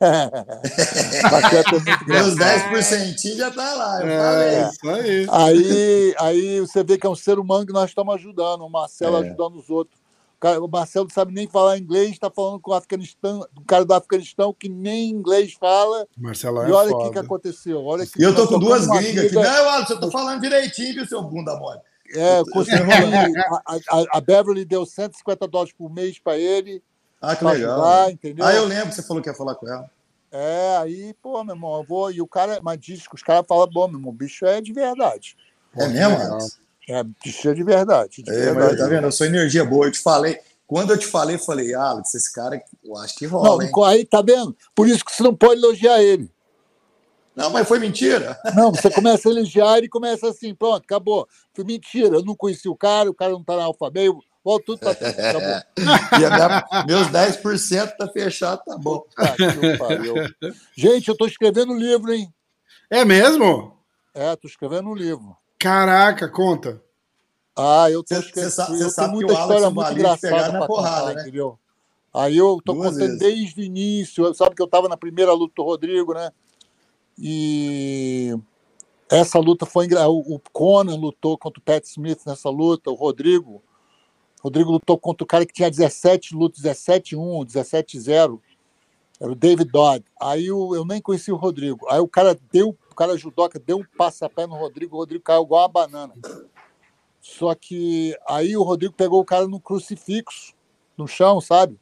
Pateta 1.30 1.68
é 1.70 1.72
muito 1.72 2.06
Meus 2.08 2.32
engraçado. 2.32 2.74
10% 2.74 3.36
já 3.36 3.50
tá 3.50 3.74
lá, 3.74 4.00
eu 4.00 4.08
É, 4.08 4.18
falei. 4.18 4.62
isso 4.70 4.90
aí. 4.90 5.26
Aí, 5.30 6.14
aí 6.18 6.60
você 6.60 6.82
vê 6.82 6.98
que 6.98 7.06
é 7.06 7.10
um 7.10 7.14
ser 7.16 7.38
humano 7.38 7.66
que 7.66 7.72
nós 7.72 7.90
estamos 7.90 8.14
ajudando, 8.14 8.62
o 8.62 8.70
Marcelo 8.70 9.16
É. 9.18 9.20
ajudando 9.26 9.56
os 9.56 9.68
outros. 9.70 9.98
O, 10.36 10.40
cara- 10.44 10.62
o 10.62 10.68
Marcelo 10.68 11.06
não 11.06 11.14
sabe 11.14 11.32
nem 11.32 11.48
falar 11.48 11.78
inglês, 11.78 12.10
está 12.10 12.30
falando 12.30 12.60
com 12.60 12.70
o 12.70 12.74
Afeganistão, 12.74 13.46
o 13.56 13.64
cara 13.64 13.84
do 13.84 13.94
Afeganistão 13.94 14.52
que 14.52 14.68
nem 14.68 15.08
inglês 15.10 15.54
fala. 15.58 16.06
Marcelo 16.18 16.66
e 16.66 16.70
é 16.70 16.72
olha 16.74 16.94
o 16.94 17.04
que, 17.04 17.10
que 17.12 17.18
aconteceu. 17.18 17.82
Olha 17.84 18.04
que 18.04 18.20
E 18.20 18.24
eu 18.24 18.34
tô 18.34 18.46
com 18.46 18.58
duas 18.58 18.86
gringas 18.86 19.26
aqui. 19.26 19.34
Não, 19.34 19.70
Alisson, 19.70 19.94
eu 19.94 20.00
tô 20.00 20.10
falando 20.10 20.40
direitinho, 20.40 20.94
viu, 20.94 21.06
seu 21.06 21.22
bunda 21.22 21.56
mole? 21.58 21.80
É, 22.14 22.42
consegui, 22.50 22.76
a, 23.66 23.74
a- 23.74 24.06
a 24.12 24.20
Beverly 24.20 24.64
deu 24.64 24.86
150 24.86 25.48
dólares 25.48 25.74
por 25.76 25.90
mês 25.92 26.18
para 26.18 26.36
ele, 26.38 26.82
Ah, 27.20 27.34
que 27.34 27.44
legal. 27.44 27.82
ajudar, 27.82 28.10
entendeu? 28.12 28.46
Ah, 28.46 28.54
eu 28.54 28.64
lembro 28.64 28.88
que 28.90 28.94
você 28.94 29.02
falou 29.02 29.22
que 29.22 29.28
ia 29.28 29.34
falar 29.34 29.54
com 29.56 29.68
ela. 29.68 29.90
É, 30.30 30.76
aí, 30.78 31.14
pô, 31.22 31.42
meu 31.44 31.54
irmão, 31.54 31.76
eu 31.78 31.84
vou. 31.86 32.10
E 32.10 32.20
o 32.20 32.26
cara, 32.26 32.58
mas 32.62 32.78
diz 32.80 33.06
que 33.06 33.14
os 33.14 33.22
caras 33.22 33.46
falam, 33.48 33.68
bom, 33.72 33.86
meu 33.88 33.98
irmão, 33.98 34.10
o 34.10 34.14
bicho 34.14 34.44
é 34.46 34.60
de 34.60 34.72
verdade. 34.72 35.36
É 35.76 35.86
mesmo, 35.86 36.16
legal. 36.18 36.32
Alisson? 36.38 36.56
É, 36.88 37.02
bicho 37.24 37.48
é 37.48 37.54
de 37.54 37.62
verdade. 37.64 38.22
De 38.22 38.30
É, 38.30 38.46
mas 38.46 38.54
verdade. 38.56 38.78
tá 38.78 38.86
vendo? 38.88 39.04
Eu 39.06 39.12
sou 39.12 39.26
energia 39.26 39.64
boa. 39.64 39.86
Eu 39.86 39.92
te 39.92 40.00
falei. 40.00 40.38
Quando 40.66 40.90
eu 40.92 40.98
te 40.98 41.06
falei, 41.06 41.36
eu 41.36 41.40
falei, 41.40 41.74
Alex, 41.74 42.14
esse 42.14 42.32
cara, 42.32 42.60
eu 42.82 42.96
acho 42.96 43.14
que 43.16 43.26
Não, 43.26 43.32
rola, 43.38 43.64
hein? 43.64 43.72
aí 43.86 44.04
tá 44.04 44.22
vendo? 44.22 44.56
Por 44.74 44.88
isso 44.88 45.04
que 45.04 45.12
você 45.12 45.22
não 45.22 45.34
pode 45.34 45.60
elogiar 45.62 46.02
ele. 46.02 46.28
Não, 47.36 47.50
mas 47.50 47.66
foi 47.66 47.78
mentira. 47.78 48.38
Não, 48.54 48.70
você 48.72 48.90
começa 48.90 49.28
a 49.28 49.32
elogiar 49.32 49.82
e 49.82 49.88
começa 49.88 50.28
assim, 50.28 50.54
pronto, 50.54 50.84
acabou. 50.84 51.26
Foi 51.52 51.64
mentira, 51.64 52.16
eu 52.16 52.24
não 52.24 52.34
conheci 52.36 52.68
o 52.68 52.76
cara, 52.76 53.10
o 53.10 53.14
cara 53.14 53.32
não 53.32 53.42
tá 53.42 53.56
na 53.56 53.64
alfabeto, 53.64 54.18
volta 54.44 54.64
tudo 54.66 54.78
pra 54.78 54.94
trás, 54.94 55.18
acabou. 55.18 55.62
E 56.20 56.24
a 56.24 56.30
minha- 56.30 56.84
meus 56.86 57.08
10% 57.08 57.96
tá 57.96 58.08
fechado, 58.08 58.62
tá 58.64 58.76
bom. 58.78 59.02
Tá, 59.16 59.34
que 59.36 59.78
pariu. 59.78 60.14
Gente, 60.76 61.08
eu 61.08 61.16
tô 61.16 61.26
escrevendo 61.26 61.72
um 61.72 61.76
livro, 61.78 62.12
hein? 62.12 62.32
É 62.90 63.04
mesmo? 63.04 63.76
É, 64.14 64.36
tô 64.36 64.46
escrevendo 64.46 64.88
um 64.90 64.94
livro. 64.94 65.36
Caraca, 65.58 66.28
conta. 66.28 66.80
Ah, 67.56 67.90
eu 67.90 68.02
tô 68.04 68.14
escrevendo. 68.16 68.50
cê 68.50 68.56
sa- 68.56 68.62
eu 68.70 68.74
cê 68.74 68.78
tenho 68.78 68.90
sabe 68.90 69.08
que 69.08 69.14
muita 69.16 69.32
o 69.32 69.36
Alex 69.36 69.48
história 69.54 69.68
o 69.68 69.74
muito 69.74 69.92
engraçada 69.92 70.52
na 70.52 70.58
pra 70.58 70.66
porrada, 70.66 71.00
contar, 71.02 71.14
né? 71.14 71.22
entendeu? 71.22 71.58
Aí 72.12 72.36
eu 72.36 72.58
tô 72.64 72.72
Duas 72.74 72.90
contando 72.94 73.00
vezes. 73.00 73.18
desde 73.18 73.60
o 73.60 73.64
início, 73.64 74.34
sabe 74.34 74.54
que 74.54 74.62
eu 74.62 74.68
tava 74.68 74.88
na 74.88 74.96
primeira 74.96 75.32
luta 75.32 75.52
do 75.56 75.64
Rodrigo, 75.64 76.14
né? 76.14 76.30
E 77.18 78.34
essa 79.10 79.38
luta 79.38 79.64
foi 79.66 79.88
o 80.08 80.40
Conan 80.52 80.96
lutou 80.96 81.38
contra 81.38 81.60
o 81.60 81.62
Pat 81.62 81.84
Smith 81.84 82.20
nessa 82.26 82.50
luta, 82.50 82.90
o 82.90 82.94
Rodrigo. 82.94 83.62
Rodrigo 84.42 84.72
lutou 84.72 84.98
contra 84.98 85.24
o 85.24 85.26
cara 85.26 85.46
que 85.46 85.52
tinha 85.52 85.70
17 85.70 86.34
lutas, 86.34 86.62
17-1, 86.62 87.46
17-0. 87.46 88.40
Era 89.20 89.30
o 89.30 89.34
David 89.34 89.70
Dodd. 89.70 90.04
Aí 90.20 90.46
eu, 90.46 90.74
eu 90.74 90.84
nem 90.84 91.00
conheci 91.00 91.32
o 91.32 91.36
Rodrigo. 91.36 91.86
Aí 91.88 92.00
o 92.00 92.08
cara 92.08 92.36
deu, 92.52 92.76
o 92.90 92.94
cara 92.94 93.16
judoca 93.16 93.58
deu 93.58 93.78
um 93.78 93.84
passapé 93.96 94.46
no 94.46 94.56
Rodrigo, 94.56 94.96
o 94.96 94.98
Rodrigo 94.98 95.24
caiu 95.24 95.44
igual 95.44 95.62
uma 95.62 95.68
banana. 95.68 96.14
Só 97.20 97.54
que 97.54 98.14
aí 98.28 98.54
o 98.56 98.62
Rodrigo 98.62 98.92
pegou 98.92 99.20
o 99.20 99.24
cara 99.24 99.48
no 99.48 99.58
crucifixo, 99.58 100.52
no 100.96 101.06
chão, 101.06 101.40
sabe? 101.40 101.78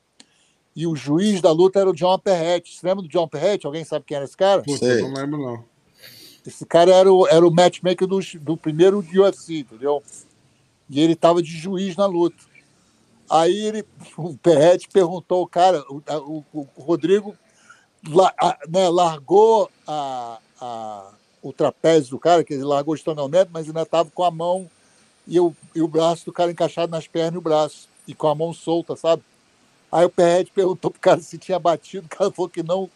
E 0.75 0.87
o 0.87 0.97
juiz 0.97 1.41
da 1.41 1.53
luta 1.53 1.81
era 1.81 1.91
o 1.91 1.95
John 1.95 2.19
Perrette. 2.19 2.75
Você 2.79 2.87
lembra 2.87 3.03
do 3.03 3.09
John 3.09 3.29
Perrette? 3.29 3.67
Alguém 3.67 3.85
sabe 3.85 4.05
quem 4.07 4.17
era 4.17 4.25
esse 4.25 4.37
cara? 4.37 4.63
Puta, 4.63 4.79
Sei. 4.79 5.01
eu 5.01 5.09
não 5.09 5.15
lembro, 5.15 5.39
não. 5.39 5.65
Esse 6.47 6.65
cara 6.67 6.93
era 6.93 7.13
o, 7.13 7.27
era 7.29 7.47
o 7.47 7.51
matchmaker 7.51 8.07
do, 8.09 8.19
do 8.41 8.57
primeiro 8.57 8.99
UFC, 9.15 9.59
entendeu? 9.59 10.03
E 10.91 11.01
ele 11.01 11.15
tava 11.15 11.43
de 11.43 11.51
juiz 11.57 11.95
na 11.97 12.07
luta. 12.07 12.37
Aí 13.31 13.55
ele, 13.67 13.85
o 14.17 14.35
Perrette 14.37 14.89
perguntou 14.93 15.41
ao 15.41 15.47
cara, 15.47 15.85
o, 15.89 16.03
o- 16.53 16.67
o 16.77 16.83
Rodrigo 16.83 17.37
la- 18.09 18.33
a- 18.41 18.59
né, 18.69 18.89
largou 18.89 19.71
a, 19.87 20.39
a- 20.61 21.13
o 21.43 21.53
trapézio 21.53 22.11
do 22.13 22.19
cara, 22.19 22.43
que 22.43 22.55
ele 22.55 22.65
largou 22.65 22.93
o 22.93 22.97
estrangulamento, 22.97 23.51
mas 23.53 23.67
ainda 23.67 23.83
estava 23.83 24.11
com 24.11 24.25
a 24.25 24.31
mão 24.31 24.69
e 25.29 25.39
o, 25.39 25.55
e 25.75 25.83
o 25.83 25.87
braço 25.89 26.25
do 26.25 26.33
cara 26.33 26.51
encaixado 26.51 26.91
nas 26.91 27.07
pernas 27.07 27.35
e 27.35 27.39
o 27.39 27.43
braço, 27.43 27.89
e 28.09 28.15
com 28.15 28.27
a 28.29 28.35
mão 28.35 28.53
solta, 28.53 28.97
sabe? 28.97 29.23
Aí 29.93 30.05
o 30.07 30.11
Perrette 30.11 30.51
perguntou 30.51 30.91
pro 30.91 30.99
cara 31.01 31.21
se 31.21 31.37
tinha 31.39 31.59
batido, 31.59 32.07
o 32.07 32.09
cara 32.17 32.31
falou 32.33 32.49
que 32.49 32.63
não. 32.63 32.89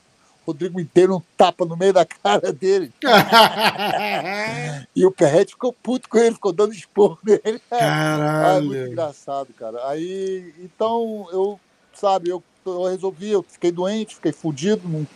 Rodrigo 0.47 0.79
inteiro 0.81 1.17
um 1.17 1.23
tapa 1.37 1.65
no 1.65 1.77
meio 1.77 1.93
da 1.93 2.05
cara 2.07 2.53
dele. 2.53 2.93
E 4.95 5.05
o 5.05 5.11
Perrette 5.11 5.53
ficou 5.53 5.73
puto 5.73 6.09
com 6.09 6.19
ele, 6.19 6.35
ficou 6.35 6.53
dando 6.53 6.73
esporro 6.73 7.19
nele. 7.25 7.61
Ah, 7.71 8.55
é 8.57 8.61
muito 8.61 8.73
Caralho. 8.73 8.87
engraçado, 8.93 9.49
cara. 9.55 9.89
Aí, 9.89 10.55
então, 10.61 11.27
eu, 11.33 11.61
sabe, 11.93 12.29
eu, 12.31 12.43
eu 12.65 12.85
resolvi, 12.85 13.31
eu 13.31 13.43
fiquei 13.43 13.71
doente, 13.73 14.15
fiquei 14.15 14.33
fudido, 14.33 14.89
não, 14.89 15.07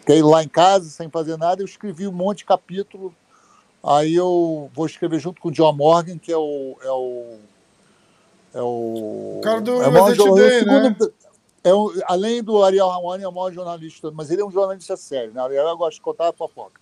fiquei 0.00 0.20
lá 0.22 0.42
em 0.42 0.48
casa 0.48 0.88
sem 0.90 1.08
fazer 1.08 1.36
nada, 1.38 1.62
eu 1.62 1.66
escrevi 1.66 2.06
um 2.08 2.12
monte 2.12 2.38
de 2.38 2.44
capítulo. 2.46 3.14
Aí 3.84 4.14
eu 4.14 4.70
vou 4.74 4.86
escrever 4.86 5.18
junto 5.20 5.40
com 5.40 5.48
o 5.48 5.52
John 5.52 5.72
Morgan, 5.72 6.18
que 6.18 6.32
é 6.32 6.36
o. 6.36 6.76
É 6.82 6.90
o, 6.90 7.36
é 8.54 8.62
o, 8.62 9.38
O 9.38 9.40
cara 9.42 9.60
do 9.60 9.70
é 9.72 9.88
o 9.88 9.92
jornalista- 9.92 10.24
Today, 10.24 10.64
né? 10.64 10.82
segundo- 10.82 11.14
é 11.64 11.74
o- 11.74 11.92
além 12.06 12.42
do 12.42 12.62
Ariel 12.62 12.88
Ramone, 12.88 13.24
é 13.24 13.28
o 13.28 13.32
maior 13.32 13.52
jornalista, 13.52 14.10
mas 14.10 14.30
ele 14.30 14.42
é 14.42 14.44
um 14.44 14.50
jornalista 14.50 14.96
sério, 14.96 15.32
né? 15.32 15.40
O 15.42 15.44
Ariel 15.44 15.76
gosta 15.76 15.94
de 15.94 16.00
contar 16.00 16.28
a 16.28 16.32
fofoca. 16.32 16.80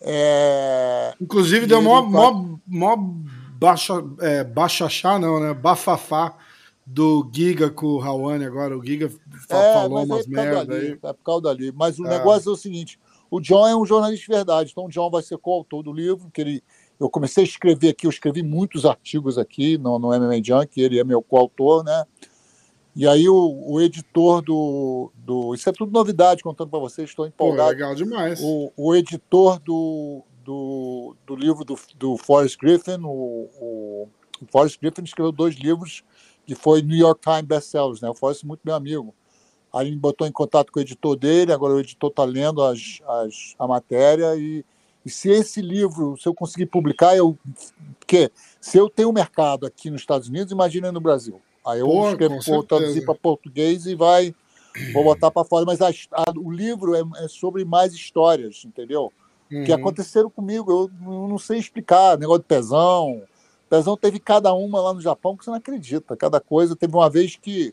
É, 0.00 1.14
Inclusive, 1.20 1.66
deu 1.66 1.82
mó, 1.82 2.02
mó, 2.02 2.56
mó 2.66 2.96
baixa, 3.58 3.94
é, 4.20 4.44
não, 5.18 5.40
né? 5.40 5.52
Bafafá 5.52 6.36
do 6.86 7.28
Giga 7.32 7.68
com 7.68 7.86
o 7.86 7.98
Rawane 7.98 8.44
agora. 8.44 8.78
O 8.78 8.84
Giga 8.84 9.10
É, 9.50 9.72
falou 9.72 9.98
mas 9.98 10.08
umas 10.08 10.26
é 10.26 10.28
merda 10.28 10.74
aí. 10.74 10.92
é 10.92 11.12
por 11.12 11.22
causa 11.24 11.42
dali. 11.42 11.72
Mas 11.72 11.98
o 11.98 12.06
É. 12.06 12.10
negócio 12.10 12.48
é 12.50 12.52
o 12.52 12.56
seguinte: 12.56 12.98
o 13.30 13.40
John 13.40 13.66
é 13.66 13.76
um 13.76 13.84
jornalista 13.84 14.24
de 14.26 14.32
verdade, 14.32 14.70
então 14.70 14.86
o 14.86 14.88
John 14.88 15.10
vai 15.10 15.22
ser 15.22 15.36
coautor 15.38 15.82
do 15.82 15.92
livro, 15.92 16.30
que 16.32 16.40
ele. 16.40 16.62
Eu 16.98 17.08
comecei 17.08 17.44
a 17.44 17.46
escrever 17.46 17.90
aqui, 17.90 18.06
eu 18.06 18.10
escrevi 18.10 18.42
muitos 18.42 18.84
artigos 18.84 19.38
aqui 19.38 19.78
no, 19.78 19.98
no 20.00 20.08
MMA 20.12 20.42
Junk, 20.42 20.80
ele 20.80 20.98
é 20.98 21.04
meu 21.04 21.22
coautor, 21.22 21.84
né? 21.84 22.04
E 22.98 23.06
aí 23.06 23.28
o, 23.28 23.62
o 23.64 23.80
editor 23.80 24.42
do, 24.42 25.12
do. 25.14 25.54
Isso 25.54 25.68
é 25.68 25.72
tudo 25.72 25.92
novidade, 25.92 26.42
contando 26.42 26.68
para 26.68 26.80
vocês, 26.80 27.08
estou 27.08 27.26
Pô, 27.26 27.28
empolgado. 27.28 27.70
legal 27.70 27.94
demais. 27.94 28.40
O, 28.42 28.72
o 28.76 28.92
editor 28.92 29.60
do, 29.60 30.24
do, 30.44 31.14
do 31.24 31.36
livro 31.36 31.64
do, 31.64 31.78
do 31.96 32.16
Forrest 32.16 32.58
Griffin, 32.58 32.98
o, 33.04 33.48
o, 33.60 34.08
o 34.42 34.46
Forrest 34.50 34.80
Griffin 34.80 35.04
escreveu 35.04 35.30
dois 35.30 35.54
livros 35.54 36.02
que 36.44 36.56
foi 36.56 36.82
New 36.82 36.96
York 36.96 37.20
Times 37.20 37.44
best-sellers, 37.44 38.00
né? 38.00 38.10
O 38.10 38.14
Forrest 38.14 38.42
é 38.42 38.48
muito 38.48 38.62
meu 38.64 38.74
amigo. 38.74 39.14
Aí 39.72 39.86
ele 39.86 39.94
me 39.94 40.00
botou 40.00 40.26
em 40.26 40.32
contato 40.32 40.72
com 40.72 40.80
o 40.80 40.82
editor 40.82 41.14
dele, 41.14 41.52
agora 41.52 41.74
o 41.74 41.78
editor 41.78 42.10
está 42.10 42.24
lendo 42.24 42.64
as, 42.64 43.00
as, 43.06 43.54
a 43.60 43.68
matéria 43.68 44.34
e, 44.34 44.64
e 45.06 45.10
se 45.10 45.30
esse 45.30 45.62
livro, 45.62 46.16
se 46.16 46.28
eu 46.28 46.34
conseguir 46.34 46.66
publicar, 46.66 47.16
eu 47.16 47.38
porque 48.00 48.28
se 48.60 48.76
eu 48.76 48.90
tenho 48.90 49.12
mercado 49.12 49.66
aqui 49.66 49.88
nos 49.88 50.00
Estados 50.00 50.28
Unidos, 50.28 50.50
imagina 50.50 50.90
no 50.90 51.00
Brasil. 51.00 51.40
Aí 51.68 51.80
eu 51.80 51.86
Pô, 51.86 52.08
escrevo, 52.10 52.38
traduzir 52.66 52.92
certeza. 52.92 53.06
para 53.06 53.14
português 53.14 53.84
e 53.86 53.94
vai 53.94 54.34
vou 54.92 55.04
botar 55.04 55.30
para 55.30 55.44
fora. 55.44 55.66
Mas 55.66 55.80
a- 55.82 55.90
a- 56.12 56.32
o 56.36 56.50
livro 56.50 56.94
é, 56.94 57.02
é 57.24 57.28
sobre 57.28 57.64
mais 57.64 57.92
histórias, 57.92 58.62
entendeu? 58.64 59.12
que 59.50 59.72
Uhum. 59.72 59.78
aconteceram 59.78 60.28
comigo. 60.30 60.70
Eu 60.70 60.90
não 61.26 61.38
sei 61.38 61.58
explicar. 61.58 62.18
Negócio 62.18 62.42
de 62.42 62.46
pezão. 62.48 63.22
Pezão 63.70 63.96
teve 63.96 64.18
cada 64.20 64.52
uma 64.52 64.78
lá 64.78 64.92
no 64.92 65.00
Japão 65.00 65.34
que 65.36 65.42
você 65.44 65.50
não 65.50 65.56
acredita. 65.56 66.14
Cada 66.16 66.38
coisa. 66.38 66.76
Teve 66.76 66.94
uma 66.94 67.08
vez 67.08 67.34
que 67.36 67.72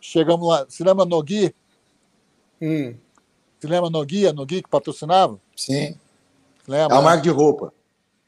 chegamos 0.00 0.46
lá. 0.46 0.64
Se 0.68 0.84
lembra 0.84 1.04
Nogui? 1.04 1.52
Hum. 2.62 2.94
Se 3.60 3.66
lembra 3.66 3.90
Nogui? 3.90 4.28
A 4.28 4.32
Nogui 4.32 4.62
que 4.62 4.68
patrocinava? 4.68 5.40
Sim. 5.56 5.96
Se 6.64 6.70
É 6.70 6.70
lembra? 6.70 6.96
uma 6.96 7.02
marca 7.02 7.22
de 7.22 7.30
roupa. 7.30 7.72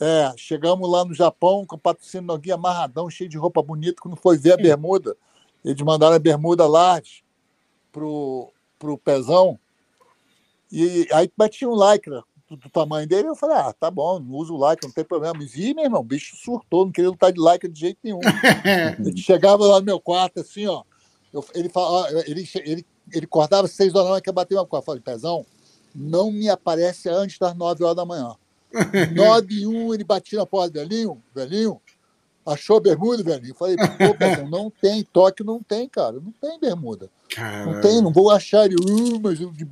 É, 0.01 0.33
chegamos 0.37 0.91
lá 0.91 1.05
no 1.05 1.13
Japão 1.15 1.67
com 1.67 1.77
o 1.77 1.79
patrocínio 1.79 2.27
Nogui 2.27 2.51
amarradão, 2.51 3.11
cheio 3.11 3.29
de 3.29 3.37
roupa 3.37 3.63
bonita. 3.63 4.01
Quando 4.01 4.17
foi 4.17 4.39
ver 4.39 4.53
a 4.53 4.57
bermuda, 4.57 5.15
eles 5.65 5.81
mandaram 5.83 6.17
a 6.17 6.19
bermuda 6.19 6.67
large 6.67 7.23
pro, 7.93 8.51
pro 8.79 8.97
pezão. 8.97 9.59
E 10.73 11.07
aí 11.13 11.31
batia 11.37 11.69
um 11.69 11.75
lycra 11.75 12.25
do, 12.49 12.57
do 12.57 12.71
tamanho 12.71 13.07
dele. 13.07 13.29
Eu 13.29 13.37
falei, 13.37 13.57
ah, 13.59 13.73
tá 13.73 13.91
bom, 13.91 14.19
não 14.19 14.35
uso 14.37 14.55
lycra, 14.55 14.87
não 14.89 14.93
tem 14.95 15.05
problema. 15.05 15.35
Mas, 15.37 15.55
ih, 15.55 15.75
meu 15.75 15.85
irmão, 15.85 16.01
o 16.01 16.05
bicho 16.05 16.35
surtou, 16.37 16.87
não 16.87 16.93
queria 16.93 17.11
lutar 17.11 17.33
de 17.33 17.41
lycra 17.41 17.69
de 17.69 17.79
jeito 17.79 17.99
nenhum. 18.03 18.21
Ele 19.05 19.17
chegava 19.19 19.67
lá 19.67 19.81
no 19.81 19.87
meu 19.87 20.01
quarto, 20.01 20.41
assim, 20.41 20.67
ó. 20.67 20.83
eu- 21.33 21.45
ele, 21.55 21.69
fala, 21.69 22.09
ele, 22.27 22.49
ele, 22.65 22.87
ele 23.13 23.25
acordava 23.27 23.69
seis 23.69 23.95
horas 23.95 24.05
da 24.07 24.11
manhã, 24.13 24.21
que 24.23 24.33
bater 24.33 24.55
uma 24.55 24.67
coisa. 24.67 24.83
Eu 24.83 24.87
falei, 24.87 25.01
pezão, 25.03 25.45
não 25.95 26.31
me 26.33 26.49
aparece 26.49 27.09
antes 27.09 27.39
das 27.39 27.55
nove 27.55 27.85
horas 27.85 27.97
da 27.97 28.05
manhã. 28.07 28.35
Nove 29.15 29.61
e 29.61 29.67
um, 29.67 29.93
ele 29.93 30.05
batia 30.05 30.39
na 30.39 30.47
porta, 30.47 30.79
velhinho, 30.81 31.23
velhinho, 31.35 31.81
achou 32.47 32.77
a 32.77 32.81
bermuda, 32.81 33.23
velhinho? 33.23 33.55
Falei, 33.55 33.77
pô, 33.77 34.15
pezão, 34.15 34.49
não 34.49 34.71
tem, 34.71 35.03
toque 35.03 35.43
não 35.45 35.63
tem, 35.63 35.89
cara, 35.89 36.21
não 36.21 36.33
tem 36.33 36.59
bermuda. 36.59 37.07
Não 37.07 37.37
Caralho. 37.37 37.81
tem, 37.81 38.03
não 38.03 38.13
vou 38.13 38.31
achar 38.31 38.67
ele, 38.67 38.77
"Uh, 38.77 39.21
mas 39.21 39.41
eu, 39.41 39.53
de 39.53 39.67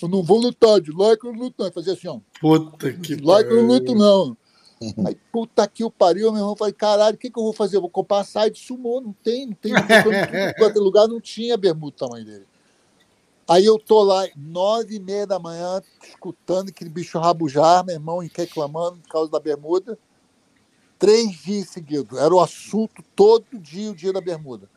eu 0.00 0.08
não 0.08 0.22
vou 0.22 0.38
lutar, 0.38 0.80
de 0.80 0.92
like 0.92 1.24
eu 1.24 1.32
não 1.32 1.40
luto, 1.40 1.62
não. 1.62 1.72
Fazia 1.72 1.92
assim, 1.92 2.06
ó, 2.08 2.18
Puta 2.40 2.92
que 2.92 3.16
de 3.16 3.22
like 3.24 3.50
eu 3.50 3.62
não 3.62 3.66
luto, 3.66 3.94
não. 3.94 4.36
Aí, 5.06 5.14
puta 5.30 5.66
que 5.68 5.84
o 5.84 5.90
pariu, 5.90 6.32
meu 6.32 6.40
irmão. 6.40 6.56
Falei, 6.56 6.72
caralho, 6.72 7.14
o 7.14 7.18
que, 7.18 7.30
que 7.30 7.38
eu 7.38 7.42
vou 7.42 7.52
fazer? 7.52 7.76
Eu 7.76 7.82
vou 7.82 7.90
comprar 7.90 8.24
site 8.24 8.64
sumô, 8.64 9.00
não 9.00 9.12
tem, 9.12 9.46
não 9.46 9.52
tem. 9.52 9.72
Em 9.72 10.78
lugar 10.78 11.06
não 11.06 11.20
tinha 11.20 11.56
bermuda 11.56 11.92
do 11.92 11.98
tamanho 11.98 12.24
dele. 12.24 12.46
Aí 13.50 13.64
eu 13.64 13.80
tô 13.80 14.04
lá, 14.04 14.28
nove 14.36 14.94
e 14.94 15.00
meia 15.00 15.26
da 15.26 15.36
manhã, 15.36 15.82
escutando 16.04 16.68
aquele 16.68 16.88
bicho 16.88 17.18
rabujar, 17.18 17.84
meu 17.84 17.96
irmão, 17.96 18.18
reclamando 18.18 19.00
por 19.00 19.08
causa 19.08 19.28
da 19.28 19.40
bermuda. 19.40 19.98
Três 21.00 21.32
dias 21.32 21.68
seguidos. 21.68 22.16
Era 22.16 22.32
o 22.32 22.38
assunto 22.38 23.02
todo 23.16 23.58
dia, 23.58 23.90
o 23.90 23.94
dia 23.96 24.12
da 24.12 24.20
bermuda. 24.20 24.70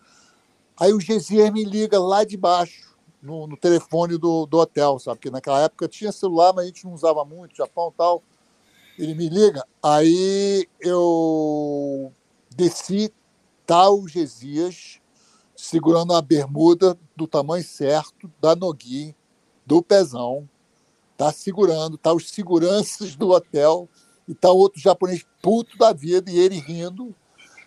Aí 0.76 0.92
o 0.92 1.00
Gesier 1.00 1.54
me 1.54 1.64
liga 1.64 2.00
lá 2.00 2.24
de 2.24 2.36
baixo, 2.36 2.98
no, 3.22 3.46
no 3.46 3.56
telefone 3.56 4.18
do, 4.18 4.48
do 4.48 4.58
hotel, 4.58 4.98
sabe? 4.98 5.18
Porque 5.18 5.30
naquela 5.30 5.62
época 5.62 5.88
tinha 5.88 6.12
celular, 6.12 6.52
mas 6.52 6.64
a 6.64 6.68
gente 6.70 6.86
não 6.86 6.96
usava 6.96 7.24
muito, 7.24 7.56
Japão 7.56 7.92
e 7.94 7.96
tal. 7.96 8.24
Ele 8.98 9.14
me 9.14 9.30
liga, 9.30 9.64
aí 9.84 10.68
eu 10.82 12.12
desci, 12.56 13.14
tá 13.68 13.88
o 13.92 14.08
Gesias 14.08 15.00
segurando 15.64 16.14
a 16.14 16.22
bermuda 16.22 17.00
do 17.16 17.26
tamanho 17.26 17.64
certo, 17.64 18.30
da 18.42 18.54
Nogui, 18.54 19.16
do 19.66 19.82
pezão, 19.82 20.48
tá 21.16 21.32
segurando, 21.32 21.98
tá 21.98 22.12
os 22.12 22.30
seguranças 22.30 23.16
do 23.16 23.30
hotel, 23.30 23.88
e 24.28 24.36
tá 24.36 24.52
outro 24.52 24.82
japonês 24.82 25.26
puto 25.42 25.78
da 25.78 25.94
vida, 25.94 26.30
e 26.30 26.38
ele 26.38 26.60
rindo. 26.60 27.16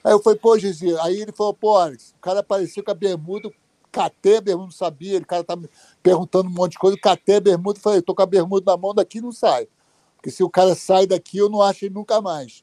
Aí 0.05 0.13
eu 0.13 0.23
falei, 0.23 0.39
pô, 0.39 0.59
Gesias, 0.59 0.99
aí 0.99 1.23
ele 1.23 1.33
falou, 1.33 1.55
pô, 1.55 1.75
Alex, 1.75 2.15
o 2.19 2.21
cara 2.21 2.41
apareceu 2.41 2.85
com 2.85 2.91
a 2.91 2.95
bermuda, 2.95 3.51
catei 3.91 4.37
a 4.37 4.41
bermuda, 4.43 4.67
não 4.67 4.73
sabia, 4.73 5.19
o 5.19 5.27
cara 5.27 5.43
tá 5.43 5.57
me 5.57 5.67
perguntando 6.03 6.51
um 6.51 6.53
monte 6.53 6.73
de 6.73 6.79
coisa, 6.79 6.99
catei 7.01 7.37
a 7.37 7.41
bermuda, 7.41 7.81
falei, 7.81 8.03
tô 8.03 8.15
com 8.15 8.23
a 8.23 8.27
bermuda 8.27 8.73
na 8.73 8.77
mão, 8.77 8.95
daqui 8.95 9.23
não 9.23 9.33
sai. 9.33 9.67
Porque 10.17 10.31
se 10.31 10.45
o 10.45 10.51
cara 10.51 10.75
sai 10.75 11.07
daqui, 11.07 11.39
eu 11.39 11.49
não 11.49 11.63
acho 11.63 11.87
ele 11.87 11.95
nunca 11.95 12.21
mais. 12.21 12.63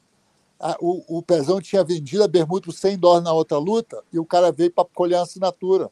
O, 0.80 1.18
o 1.18 1.22
Pezão 1.22 1.60
tinha 1.60 1.84
vendido 1.84 2.24
a 2.24 2.28
bermuda 2.28 2.66
por 2.66 2.72
100 2.72 2.98
dólares 2.98 3.26
na 3.26 3.34
outra 3.34 3.58
luta 3.58 4.02
e 4.14 4.18
o 4.18 4.26
cara 4.26 4.52
veio 4.52 4.72
para 4.72 4.86
colher 4.86 5.18
a 5.18 5.24
assinatura. 5.24 5.90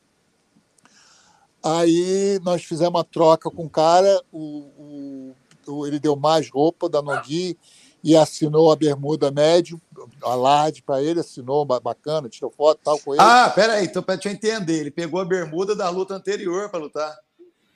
Aí 1.61 2.39
nós 2.43 2.63
fizemos 2.63 2.95
uma 2.95 3.03
troca 3.03 3.51
com 3.51 3.65
o 3.65 3.69
cara, 3.69 4.23
o, 4.31 5.33
o, 5.67 5.85
ele 5.85 5.99
deu 5.99 6.15
mais 6.15 6.49
roupa 6.49 6.89
da 6.89 7.01
Nogui 7.01 7.57
e 8.03 8.15
assinou 8.15 8.71
a 8.71 8.75
bermuda 8.75 9.29
médio, 9.29 9.79
a 10.23 10.33
large 10.33 10.81
para 10.81 11.03
ele, 11.03 11.19
assinou 11.19 11.63
bacana, 11.65 12.29
tirou 12.29 12.49
foto 12.49 12.79
tal 12.83 12.97
com 12.97 13.13
ele. 13.13 13.21
Ah, 13.21 13.51
peraí, 13.53 13.85
então 13.85 14.01
para 14.01 14.17
te 14.17 14.29
entender, 14.29 14.79
ele 14.79 14.91
pegou 14.91 15.19
a 15.19 15.25
bermuda 15.25 15.75
da 15.75 15.89
luta 15.89 16.15
anterior 16.15 16.69
para 16.69 16.79
lutar. 16.79 17.15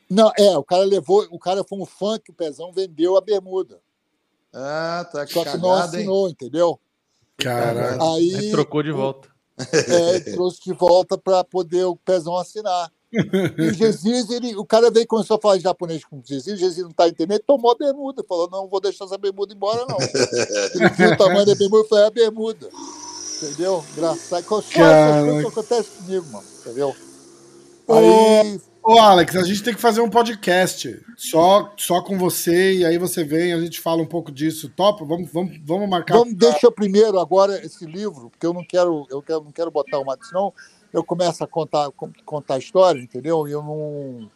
Não, 0.09 0.31
é, 0.37 0.57
o 0.57 0.63
cara 0.63 0.83
levou, 0.83 1.27
o 1.29 1.37
cara 1.37 1.63
foi 1.63 1.77
um 1.77 1.85
fã 1.85 2.17
que 2.17 2.31
o 2.31 2.33
Pezão 2.33 2.71
vendeu 2.71 3.17
a 3.17 3.21
bermuda. 3.21 3.79
Ah, 4.53 5.07
tá. 5.11 5.25
Que 5.25 5.33
Só 5.33 5.43
que 5.43 5.57
não 5.57 5.73
assinou, 5.73 6.27
hein? 6.27 6.31
entendeu? 6.31 6.79
Caralho. 7.37 8.01
Aí, 8.01 8.35
Aí 8.35 8.51
trocou 8.51 8.81
de 8.81 8.91
volta. 8.91 9.29
É, 9.57 10.19
trouxe 10.31 10.59
de 10.63 10.73
volta 10.73 11.17
para 11.17 11.43
poder 11.43 11.85
o 11.85 11.95
Pezão 11.95 12.35
assinar. 12.37 12.91
E 13.13 13.69
o 13.69 13.73
Jesus, 13.73 14.29
ele, 14.29 14.55
o 14.57 14.65
cara 14.65 14.91
veio 14.91 15.03
e 15.03 15.07
começou 15.07 15.37
a 15.37 15.41
falar 15.41 15.57
japonês 15.59 16.03
com 16.03 16.17
o 16.17 16.23
Jesus, 16.23 16.57
o 16.57 16.59
Jesus 16.59 16.83
não 16.85 16.91
tá 16.91 17.07
entendendo, 17.07 17.41
tomou 17.47 17.71
a 17.71 17.75
bermuda, 17.75 18.25
falou, 18.27 18.49
não 18.51 18.67
vou 18.67 18.81
deixar 18.81 19.05
essa 19.05 19.17
bermuda 19.17 19.53
embora, 19.53 19.85
não. 19.87 19.97
Ele 20.01 20.89
viu 20.89 21.11
o 21.11 21.17
tamanho 21.17 21.45
da 21.45 21.55
bermuda 21.55 21.85
e 21.85 21.87
falou, 21.87 22.03
é 22.03 22.07
a 22.07 22.11
bermuda. 22.11 22.69
Entendeu? 23.41 23.83
Engraçado. 23.93 24.43
Só 24.43 24.61
que 24.61 25.47
acontecem 25.47 25.91
comigo, 25.97 26.25
mano. 26.31 26.45
Entendeu? 26.61 26.95
Aí 27.87 28.59
Ô, 28.87 28.99
Alex, 28.99 29.35
a 29.35 29.41
gente 29.41 29.63
tem 29.63 29.73
que 29.73 29.81
fazer 29.81 29.99
um 29.99 30.09
podcast 30.11 31.03
só, 31.17 31.73
só 31.75 32.03
com 32.03 32.19
você 32.19 32.75
e 32.75 32.85
aí 32.85 32.99
você 32.99 33.23
vem, 33.23 33.51
a 33.51 33.59
gente 33.59 33.81
fala 33.81 33.99
um 33.99 34.05
pouco 34.05 34.31
disso. 34.31 34.69
Top? 34.69 35.03
Vamos, 35.03 35.27
vamos, 35.33 35.57
vamos 35.65 35.89
marcar. 35.89 36.13
Vamos, 36.13 36.35
deixa 36.35 36.71
primeiro 36.71 37.17
agora 37.17 37.65
esse 37.65 37.83
livro, 37.83 38.29
porque 38.29 38.45
eu 38.45 38.53
não 38.53 38.63
quero, 38.63 39.07
eu 39.09 39.23
quero, 39.23 39.43
não 39.43 39.51
quero 39.51 39.71
botar 39.71 39.97
uma, 39.97 40.15
senão 40.21 40.53
eu 40.93 41.03
começo 41.03 41.43
a 41.43 41.47
contar, 41.47 41.89
contar 42.23 42.53
a 42.53 42.59
história, 42.59 43.01
entendeu? 43.01 43.47
E 43.47 43.51
eu 43.53 43.63
não. 43.63 44.29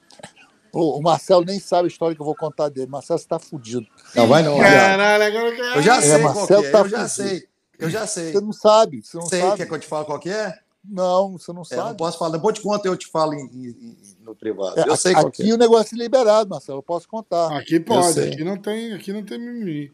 O 0.73 0.99
Marcelo 0.99 1.45
nem 1.45 1.59
sabe 1.59 1.85
a 1.85 1.87
história 1.87 2.15
que 2.15 2.21
eu 2.21 2.25
vou 2.25 2.35
contar 2.35 2.69
dele. 2.69 2.87
Marcelo 2.87 3.19
está 3.19 3.37
fudido. 3.37 3.85
Não 4.15 4.27
vai 4.27 4.41
não. 4.41 4.57
Caralho, 4.57 5.23
agora 5.25 5.47
eu 5.47 5.63
Eu 5.75 5.81
já 5.83 6.01
sei 6.01 6.11
é, 6.11 6.17
Marcelo 6.17 6.65
é. 6.65 6.71
Tá 6.71 6.79
eu 6.79 6.89
já 6.89 7.07
sei. 7.07 7.47
Eu 7.77 7.89
já 7.91 8.07
sei. 8.07 8.31
Você 8.31 8.41
não 8.41 8.53
sabe. 8.53 9.03
Você 9.03 9.15
não 9.15 9.27
sei, 9.27 9.41
sabe. 9.41 9.57
quer 9.57 9.67
que 9.67 9.73
eu 9.75 9.79
te 9.79 9.87
fale 9.87 10.05
qual 10.05 10.19
que 10.19 10.29
é? 10.31 10.57
Não, 10.84 11.38
você 11.38 11.51
não 11.51 11.61
é, 11.61 11.65
sabe. 11.65 11.89
não 11.89 11.95
posso 11.95 12.17
falar. 12.17 12.38
Depois 12.38 12.55
te 12.55 12.61
conta 12.61 12.88
eu 12.88 12.95
te 12.95 13.07
falo 13.07 13.34
em, 13.34 13.45
em, 13.45 13.97
no 14.21 14.36
privado. 14.36 14.80
É, 14.80 14.88
eu 14.88 14.95
sei 14.95 15.13
aqui 15.13 15.49
é. 15.49 15.53
o 15.53 15.57
negócio 15.57 15.95
é 15.95 15.97
liberado, 15.97 16.49
Marcelo. 16.49 16.80
Eu 16.80 16.84
posso 16.84 17.07
contar. 17.07 17.55
Aqui 17.57 17.80
pode. 17.80 18.19
Aqui 18.19 18.43
não 18.43 18.57
tem, 18.57 18.93
aqui 18.93 19.11
não 19.11 19.23
tem 19.23 19.38
mimimi. 19.38 19.91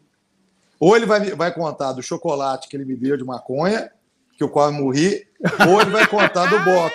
Ou 0.78 0.96
ele 0.96 1.06
vai, 1.06 1.30
vai 1.34 1.52
contar 1.52 1.92
do 1.92 2.02
chocolate 2.02 2.68
que 2.68 2.76
ele 2.76 2.84
me 2.84 2.96
deu 2.96 3.16
de 3.16 3.24
maconha, 3.24 3.90
que 4.36 4.42
eu 4.42 4.48
quase 4.48 4.76
morri, 4.76 5.26
ou 5.68 5.80
ele 5.80 5.90
vai 5.90 6.06
contar 6.06 6.46
do 6.46 6.64
box. 6.64 6.94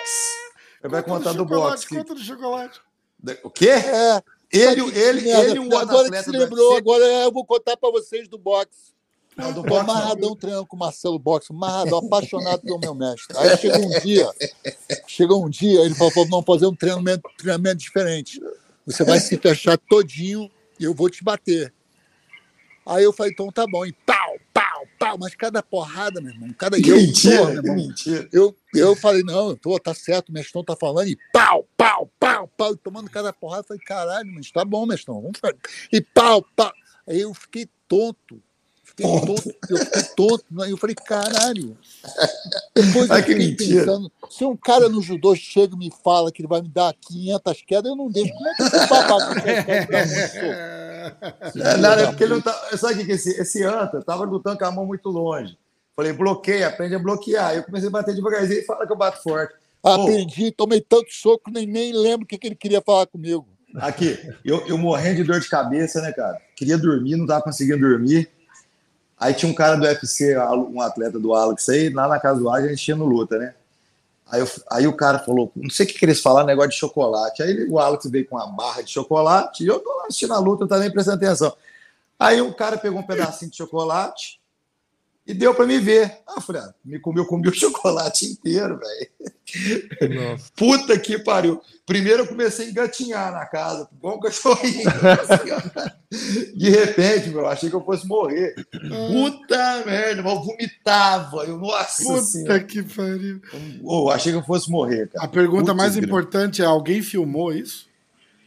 Ele 0.82 0.90
vai 0.90 1.02
contar 1.02 1.32
do, 1.32 1.38
do 1.38 1.46
box. 1.46 1.86
Que... 1.86 1.96
Conta 1.96 2.14
do 2.14 2.20
chocolate. 2.20 2.80
O 3.42 3.50
quê? 3.50 3.70
É. 3.70 4.22
Ele, 4.52 4.82
ele, 4.98 5.30
ele, 5.30 5.58
um 5.60 5.76
agora 5.78 6.10
que 6.10 6.22
se 6.22 6.30
lembrou, 6.30 6.76
agora 6.76 7.02
eu 7.02 7.32
vou 7.32 7.44
contar 7.44 7.74
para 7.74 7.90
vocês 7.90 8.28
do 8.28 8.36
boxe. 8.36 8.91
Do 9.54 9.62
Tô 9.62 9.76
amarradão 9.76 10.36
treinando 10.36 10.66
com 10.66 10.76
o 10.76 10.78
Marcelo 10.78 11.18
Boxe, 11.18 11.52
amarradão, 11.52 11.98
apaixonado 12.00 12.60
pelo 12.60 12.78
meu 12.78 12.94
mestre. 12.94 13.36
Aí 13.38 13.56
chegou 13.56 13.86
um 13.86 14.00
dia, 14.00 14.30
chegou 15.06 15.46
um 15.46 15.48
dia, 15.48 15.80
ele 15.80 15.94
falou, 15.94 16.28
não, 16.28 16.42
fazer 16.42 16.66
um 16.66 16.74
treinamento, 16.74 17.22
treinamento 17.38 17.76
diferente. 17.76 18.40
Você 18.84 19.04
vai 19.04 19.18
se 19.20 19.38
fechar 19.38 19.78
todinho 19.78 20.50
e 20.78 20.84
eu 20.84 20.92
vou 20.92 21.08
te 21.08 21.24
bater. 21.24 21.72
Aí 22.84 23.04
eu 23.04 23.12
falei, 23.12 23.32
então 23.32 23.50
tá 23.50 23.64
bom. 23.66 23.86
E 23.86 23.92
pau, 23.92 24.36
pau, 24.52 24.86
pau. 24.98 25.16
Mas 25.18 25.34
cada 25.34 25.62
porrada, 25.62 26.20
meu 26.20 26.32
irmão, 26.32 26.52
cada 26.58 26.80
que 26.80 26.90
mentira, 26.90 27.46
meu 27.46 27.56
irmão. 27.56 27.76
mentira. 27.76 28.28
Eu, 28.32 28.54
eu 28.74 28.96
falei, 28.96 29.22
não, 29.22 29.50
eu 29.50 29.56
tô, 29.56 29.78
tá 29.78 29.94
certo, 29.94 30.28
o 30.28 30.32
mestrão 30.32 30.64
tá 30.64 30.76
falando. 30.76 31.08
E 31.08 31.16
pau, 31.32 31.66
pau, 31.76 32.10
pau, 32.18 32.48
pau. 32.56 32.72
E 32.72 32.76
tomando 32.76 33.08
cada 33.08 33.32
porrada. 33.32 33.62
Eu 33.62 33.68
falei, 33.68 33.82
caralho, 33.82 34.30
mas 34.34 34.50
tá 34.50 34.64
bom, 34.64 34.84
mestrão, 34.84 35.22
vamos 35.22 35.38
fazer. 35.38 35.58
E 35.92 36.00
pau, 36.00 36.44
pau. 36.56 36.72
Aí 37.08 37.20
eu 37.20 37.32
fiquei 37.32 37.68
tonto. 37.88 38.42
Fiquei 38.94 39.06
tonto, 39.06 39.54
eu 39.70 39.78
fiquei 39.78 40.02
tonto. 40.14 40.44
Né? 40.50 40.70
Eu 40.70 40.76
falei, 40.76 40.94
caralho. 40.94 41.76
Depois 42.74 43.08
eu 43.08 43.16
fiquei 43.16 43.56
pensando, 43.56 44.12
se 44.30 44.44
um 44.44 44.56
cara 44.56 44.88
no 44.88 45.00
judô 45.00 45.34
chega 45.34 45.74
e 45.74 45.78
me 45.78 45.90
fala 46.04 46.30
que 46.30 46.42
ele 46.42 46.48
vai 46.48 46.60
me 46.60 46.68
dar 46.68 46.94
500 46.94 47.62
quedas, 47.62 47.90
eu 47.90 47.96
não 47.96 48.10
deixo. 48.10 48.32
Como 48.34 48.48
é 48.48 48.54
que 48.54 48.64
Nada, 51.80 52.02
é 52.04 52.06
porque 52.06 52.24
ele 52.24 52.34
não 52.34 52.42
tá. 52.42 52.52
Sabe 52.76 53.02
o 53.02 53.06
que 53.06 53.12
esse, 53.12 53.30
esse 53.40 53.64
anta 53.64 54.02
tava 54.02 54.24
lutando 54.24 54.58
com 54.58 54.64
a 54.64 54.70
mão 54.70 54.84
muito 54.84 55.08
longe. 55.08 55.56
Falei, 55.96 56.12
bloqueia, 56.12 56.68
aprende 56.68 56.94
a 56.94 56.98
bloquear. 56.98 57.56
Eu 57.56 57.64
comecei 57.64 57.88
a 57.88 57.92
bater 57.92 58.14
devagarzinho 58.14 58.60
e 58.60 58.64
fala 58.64 58.86
que 58.86 58.92
eu 58.92 58.96
bato 58.96 59.22
forte. 59.22 59.54
Aprendi, 59.82 60.50
Pô, 60.52 60.64
tomei 60.64 60.80
tanto 60.80 61.12
soco, 61.12 61.50
nem, 61.50 61.66
nem 61.66 61.92
lembro 61.92 62.24
o 62.24 62.26
que, 62.26 62.38
que 62.38 62.46
ele 62.46 62.54
queria 62.54 62.80
falar 62.80 63.06
comigo. 63.06 63.46
Aqui, 63.76 64.18
eu, 64.44 64.66
eu 64.66 64.76
morrendo 64.76 65.16
de 65.16 65.24
dor 65.24 65.40
de 65.40 65.48
cabeça, 65.48 66.00
né, 66.02 66.12
cara? 66.12 66.38
Queria 66.54 66.78
dormir, 66.78 67.16
não 67.16 67.26
tava 67.26 67.42
conseguindo 67.42 67.80
dormir. 67.80 68.30
Aí 69.22 69.34
tinha 69.34 69.48
um 69.48 69.54
cara 69.54 69.76
do 69.76 69.84
UFC, 69.84 70.36
um 70.36 70.80
atleta 70.80 71.16
do 71.16 71.32
Alex 71.32 71.68
aí, 71.68 71.90
lá 71.90 72.08
na 72.08 72.18
casa 72.18 72.40
do 72.40 72.50
Alex, 72.50 72.66
a 72.66 72.70
gente 72.70 72.82
tinha 72.82 72.96
no 72.96 73.06
luta, 73.06 73.38
né? 73.38 73.54
Aí, 74.28 74.40
eu, 74.40 74.48
aí 74.68 74.86
o 74.88 74.96
cara 74.96 75.20
falou, 75.20 75.52
não 75.54 75.70
sei 75.70 75.86
o 75.86 75.88
que, 75.88 75.96
que 75.96 76.04
eles 76.04 76.20
falaram, 76.20 76.48
negócio 76.48 76.70
de 76.70 76.76
chocolate. 76.76 77.40
Aí 77.40 77.68
o 77.70 77.78
Alex 77.78 78.10
veio 78.10 78.26
com 78.26 78.34
uma 78.34 78.48
barra 78.48 78.82
de 78.82 78.90
chocolate 78.90 79.62
e 79.62 79.68
eu 79.68 79.78
tô 79.78 79.96
lá 79.96 80.06
assistindo 80.06 80.34
a 80.34 80.40
luta, 80.40 80.62
não 80.62 80.68
tá 80.68 80.80
nem 80.80 80.90
prestando 80.90 81.24
atenção. 81.24 81.56
Aí 82.18 82.40
o 82.40 82.52
cara 82.52 82.76
pegou 82.76 82.98
um 82.98 83.06
pedacinho 83.06 83.48
de 83.48 83.56
chocolate 83.56 84.40
e 85.26 85.32
deu 85.32 85.54
para 85.54 85.66
me 85.66 85.78
ver. 85.78 86.18
Ah, 86.26 86.40
falei, 86.40 86.62
ah, 86.62 86.74
me 86.84 86.98
comeu, 86.98 87.24
comi 87.26 87.48
o 87.48 87.52
chocolate 87.54 88.26
inteiro, 88.26 88.78
velho. 88.78 90.38
Puta 90.56 90.98
que 90.98 91.18
pariu. 91.18 91.60
Primeiro 91.86 92.22
eu 92.22 92.26
comecei 92.26 92.66
a 92.66 92.70
engatinhar 92.70 93.32
na 93.32 93.44
casa, 93.46 93.88
igual 93.92 94.16
um 94.16 94.20
cachorrinho. 94.20 94.90
De 96.56 96.70
repente, 96.70 97.30
meu, 97.30 97.46
achei 97.46 97.68
que 97.68 97.76
eu 97.76 97.84
fosse 97.84 98.06
morrer. 98.06 98.54
Puta 98.72 99.84
merda, 99.84 100.22
eu 100.22 100.42
vomitava. 100.42 101.44
Eu, 101.44 101.58
nossa 101.58 102.02
Puta 102.02 102.22
senhora. 102.22 102.60
que 102.64 102.82
pariu. 102.82 103.40
Oh, 103.82 104.10
achei 104.10 104.32
que 104.32 104.38
eu 104.38 104.44
fosse 104.44 104.70
morrer, 104.70 105.08
cara. 105.08 105.24
A 105.24 105.28
pergunta 105.28 105.72
Puta 105.72 105.74
mais 105.74 105.96
importante 105.96 106.62
é: 106.62 106.64
alguém 106.64 107.02
filmou 107.02 107.52
isso? 107.52 107.90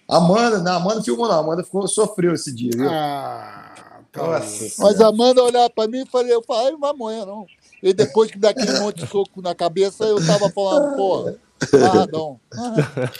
Amanda, 0.08 0.60
não, 0.60 0.74
Amanda 0.74 1.04
filmou, 1.04 1.28
não. 1.28 1.40
Amanda 1.40 1.64
ficou, 1.64 1.88
sofreu 1.88 2.34
esse 2.34 2.54
dia, 2.54 2.72
viu? 2.76 2.90
Ah. 2.90 3.85
Nossa, 4.16 4.84
Mas 4.84 5.02
a 5.02 5.08
Amanda 5.08 5.44
olhava 5.44 5.70
para 5.70 5.88
mim 5.88 6.04
e 6.04 6.10
falei, 6.10 6.34
eu 6.34 6.44
falei, 6.44 6.72
não 6.72 6.80
vai 6.80 6.94
morrer, 6.94 7.26
não. 7.26 7.46
E 7.82 7.94
depois 7.94 8.32
que 8.32 8.38
dá 8.38 8.50
aquele 8.50 8.72
monte 8.80 9.04
de 9.04 9.08
soco 9.08 9.42
na 9.42 9.54
cabeça, 9.54 10.06
eu 10.06 10.26
tava 10.26 10.50
falando, 10.50 10.96
pô, 10.96 11.36
Marradão. 11.74 12.40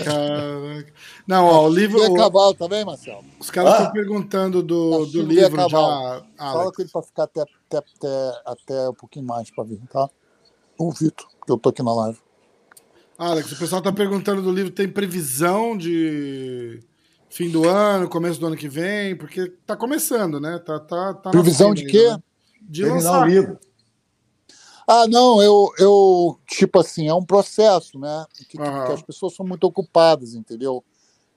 Caraca. 0.04 0.94
Não, 1.28 1.46
ó, 1.46 1.68
o 1.68 1.70
livro. 1.70 2.04
É 2.04 2.14
cavalo 2.14 2.54
também, 2.54 2.80
tá 2.80 2.86
Marcelo? 2.86 3.24
Os 3.40 3.50
caras 3.50 3.72
estão 3.72 3.88
ah. 3.88 3.92
perguntando 3.92 4.62
do, 4.62 5.06
do 5.06 5.22
livro 5.22 5.70
já. 5.70 5.78
Alex. 5.78 6.26
Fala 6.38 6.72
com 6.72 6.82
ele 6.82 6.92
para 6.92 7.02
ficar 7.02 7.24
até, 7.24 7.42
até, 7.42 7.78
até, 7.78 8.42
até 8.46 8.90
um 8.90 8.94
pouquinho 8.94 9.26
mais 9.26 9.50
para 9.50 9.64
vir, 9.64 9.82
tá? 9.90 10.10
O 10.78 10.92
Vitor, 10.92 11.28
que 11.46 11.52
eu 11.52 11.58
tô 11.58 11.70
aqui 11.70 11.82
na 11.82 11.94
live. 11.94 12.20
Alex, 13.18 13.52
o 13.54 13.58
pessoal 13.58 13.82
tá 13.82 13.94
perguntando 13.94 14.42
do 14.42 14.52
livro, 14.52 14.72
tem 14.72 14.90
previsão 14.90 15.78
de 15.78 16.82
fim 17.36 17.50
do 17.50 17.68
ano, 17.68 18.08
começo 18.08 18.40
do 18.40 18.48
ano 18.48 18.56
que 18.56 18.70
vem? 18.70 19.14
Porque 19.16 19.50
tá 19.66 19.76
começando, 19.76 20.40
né? 20.40 20.58
Tá, 20.60 20.80
tá, 20.80 21.14
tá 21.16 21.32
Previsão 21.32 21.74
de 21.74 21.86
quê? 21.86 22.10
Né? 22.10 22.24
de 22.62 22.82
terminar 22.84 23.12
lançar. 23.12 23.22
o 23.24 23.30
livro. 23.30 23.60
Ah, 24.88 25.06
não, 25.08 25.42
eu, 25.42 25.70
eu, 25.78 26.40
tipo 26.48 26.80
assim, 26.80 27.08
é 27.08 27.14
um 27.14 27.26
processo, 27.26 28.00
né? 28.00 28.26
Que, 28.48 28.58
que 28.58 28.62
as 28.62 29.02
pessoas 29.02 29.36
são 29.36 29.46
muito 29.46 29.66
ocupadas, 29.66 30.34
entendeu? 30.34 30.84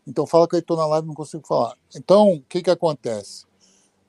Então 0.06 0.24
fala 0.26 0.46
que 0.46 0.54
eu 0.54 0.60
estou 0.60 0.76
na 0.76 0.86
live 0.86 1.04
e 1.06 1.08
não 1.08 1.14
consigo 1.14 1.46
falar. 1.46 1.74
Então, 1.96 2.34
o 2.34 2.42
que 2.42 2.62
que 2.62 2.70
acontece? 2.70 3.44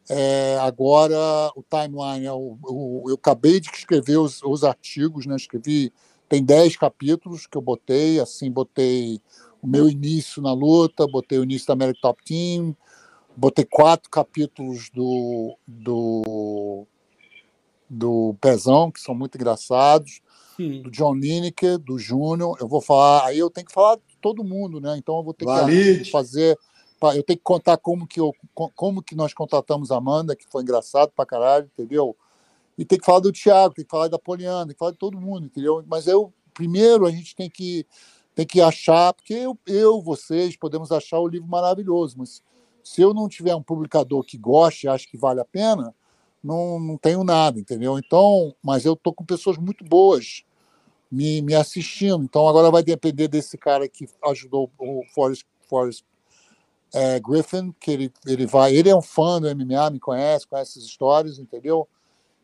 É, 0.10 0.58
agora 0.62 1.18
o 1.56 1.64
timeline, 1.64 2.26
é 2.26 2.32
o- 2.32 2.58
o- 2.64 3.04
eu 3.10 3.16
acabei 3.16 3.60
de 3.60 3.70
escrever 3.70 4.18
os, 4.18 4.42
os 4.44 4.64
artigos, 4.64 5.26
né? 5.26 5.36
Escrevi, 5.36 5.92
tem 6.28 6.44
10 6.44 6.78
capítulos 6.78 7.48
que 7.48 7.58
eu 7.58 7.62
botei, 7.62 8.20
assim, 8.20 8.52
botei 8.52 9.20
o 9.62 9.68
meu 9.68 9.90
início 9.90 10.42
na 10.42 10.54
luta, 10.54 11.08
botei 11.08 11.38
o 11.40 11.44
início 11.44 11.68
da 11.68 11.74
American 11.74 12.02
Top 12.02 12.24
Team, 12.24 12.76
botei 13.36 13.66
quatro 13.66 14.10
capítulos 14.10 14.90
do, 14.90 15.58
do, 15.68 16.86
do 17.90 18.36
Pezão, 18.40 18.92
que 18.92 19.00
são 19.02 19.16
muito 19.16 19.36
engraçados, 19.36 20.22
Hum. 20.60 20.82
do 20.84 20.92
John 20.92 21.14
Lineker, 21.16 21.78
do 21.78 21.98
Júnior. 21.98 22.58
Eu 22.60 22.68
vou 22.68 22.82
falar, 22.82 23.26
aí 23.28 23.40
eu 23.40 23.50
tenho 23.50 23.66
que 23.66 23.74
falar 23.74 23.96
de 23.96 24.18
todo 24.22 24.44
mundo, 24.44 24.82
né? 24.82 24.98
Então 24.98 25.18
eu 25.18 25.24
vou 25.24 25.34
ter 25.34 25.46
que 25.46 25.52
Valide. 25.52 26.12
fazer, 26.12 26.58
pa- 27.00 27.16
eu 27.16 27.24
tenho 27.24 27.38
que 27.38 27.44
contar 27.44 27.78
como 27.78 28.06
que, 28.06 28.20
eu, 28.20 28.34
co- 28.54 28.72
como 28.76 29.02
que 29.02 29.16
nós 29.16 29.34
contratamos 29.34 29.90
a 29.90 29.96
Amanda, 29.98 30.36
que 30.36 30.46
foi 30.50 30.62
engraçado 30.64 31.12
pra 31.16 31.26
caralho, 31.26 31.70
entendeu? 31.74 32.14
E 32.78 32.84
tem 32.84 33.00
que 33.00 33.06
falar 33.06 33.20
do 33.22 33.32
Thiago, 33.32 33.74
tem 33.74 33.86
que 33.86 33.92
falar 33.92 34.10
da 34.10 34.20
Poliana, 34.20 34.66
tem 34.68 34.74
que 34.74 34.80
falar 34.80 34.92
de 34.92 34.98
todo 34.98 35.20
mundo, 35.20 35.46
entendeu? 35.46 35.82
Mas 35.88 36.08
eu, 36.08 36.34
primeiro, 36.54 37.06
a 37.06 37.12
gente 37.12 37.34
tem 37.36 37.50
que, 37.50 37.86
tem 38.40 38.48
que 38.48 38.62
achar, 38.62 39.14
porque 39.14 39.34
eu, 39.34 39.58
eu, 39.68 40.02
vocês, 40.02 40.56
podemos 40.56 40.94
achar 40.94 41.20
o 41.20 41.28
livro 41.28 41.46
maravilhoso, 41.46 42.16
mas 42.18 42.42
se 42.82 43.02
eu 43.02 43.14
não 43.14 43.28
tiver 43.28 43.54
um 43.54 43.62
publicador 43.62 44.24
que 44.24 44.38
goste 44.38 44.88
acha 44.88 45.06
que 45.06 45.18
vale 45.18 45.42
a 45.42 45.46
pena, 45.46 45.94
não, 46.42 46.80
não 46.80 46.98
tenho 46.98 47.26
nada, 47.26 47.60
entendeu? 47.60 48.00
Então, 48.00 48.56
mas 48.64 48.86
eu 48.86 48.96
tô 48.96 49.12
com 49.12 49.26
pessoas 49.26 49.58
muito 49.58 49.84
boas 49.84 50.46
me, 51.12 51.42
me 51.42 51.54
assistindo. 51.54 52.24
Então 52.24 52.48
agora 52.48 52.72
vai 52.72 52.82
depender 52.82 53.28
desse 53.28 53.58
cara 53.58 53.90
que 53.90 54.08
ajudou 54.24 54.72
o 54.80 55.04
Forrest, 55.14 55.46
Forrest 55.68 56.06
é, 56.94 57.20
Griffin, 57.20 57.76
que 57.78 57.92
ele, 57.92 58.14
ele 58.26 58.46
vai, 58.46 58.74
ele 58.74 58.88
é 58.88 58.96
um 58.96 59.02
fã 59.02 59.42
do 59.42 59.54
MMA, 59.54 59.90
me 59.90 60.00
conhece, 60.00 60.48
conhece 60.48 60.80
as 60.80 60.86
histórias, 60.86 61.40
entendeu? 61.40 61.90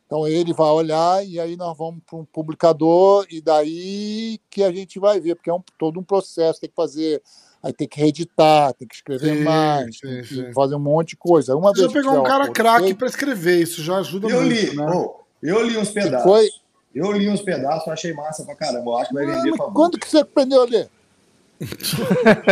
Então 0.06 0.28
ele 0.28 0.54
vai 0.54 0.70
olhar 0.70 1.26
e 1.26 1.40
aí 1.40 1.56
nós 1.58 1.76
vamos 1.78 2.02
para 2.06 2.18
um 2.18 2.26
publicador 2.26 3.26
e 3.30 3.42
daí 3.42 4.40
que 4.50 4.64
a 4.64 4.72
gente 4.72 5.00
vai 5.00 5.20
ver, 5.20 5.36
porque 5.36 5.50
é 5.50 5.54
um, 5.54 5.64
todo 5.80 6.00
um 6.00 6.04
processo, 6.04 6.62
tem 6.62 6.70
que 6.70 6.76
fazer, 6.76 7.22
aí 7.64 7.74
tem 7.74 7.88
que 7.88 8.00
reeditar, 8.00 8.74
tem 8.76 8.88
que 8.88 8.94
escrever 8.96 9.38
Sim, 9.38 9.44
mais, 9.44 9.98
sim, 9.98 10.08
tem 10.08 10.22
que 10.22 10.28
sim. 10.28 10.54
fazer 10.54 10.76
um 10.76 10.80
monte 10.80 11.10
de 11.10 11.18
coisa. 11.18 11.56
Uma 11.56 11.72
Você 11.74 11.82
vez 11.88 11.92
tiver 11.92 12.08
um 12.10 12.24
cara 12.24 12.50
craque 12.52 12.94
pra 12.94 13.08
escrever, 13.08 13.64
isso 13.64 13.82
já 13.82 13.98
ajuda 13.98 14.30
Eu 14.30 14.42
muito, 14.42 14.54
li, 14.54 14.76
né? 14.76 14.86
oh, 14.94 15.16
eu 15.42 15.66
li 15.66 15.76
uns 15.78 15.90
pedaços. 15.90 16.24
foi? 16.24 16.50
Eu 16.94 17.12
li 17.12 17.28
uns 17.28 17.42
pedaços, 17.42 17.88
achei 17.90 18.14
massa 18.14 18.46
pra 18.46 18.56
caramba. 18.56 18.92
Eu 18.92 18.98
acho 18.98 19.10
que 19.10 19.16
vai 19.16 19.26
vender 19.26 19.58
pra 19.58 19.66
Quando 19.72 19.98
que 20.00 20.08
você 20.10 20.20
aprendeu 20.20 20.62
a 20.62 20.66
ler? 20.66 20.90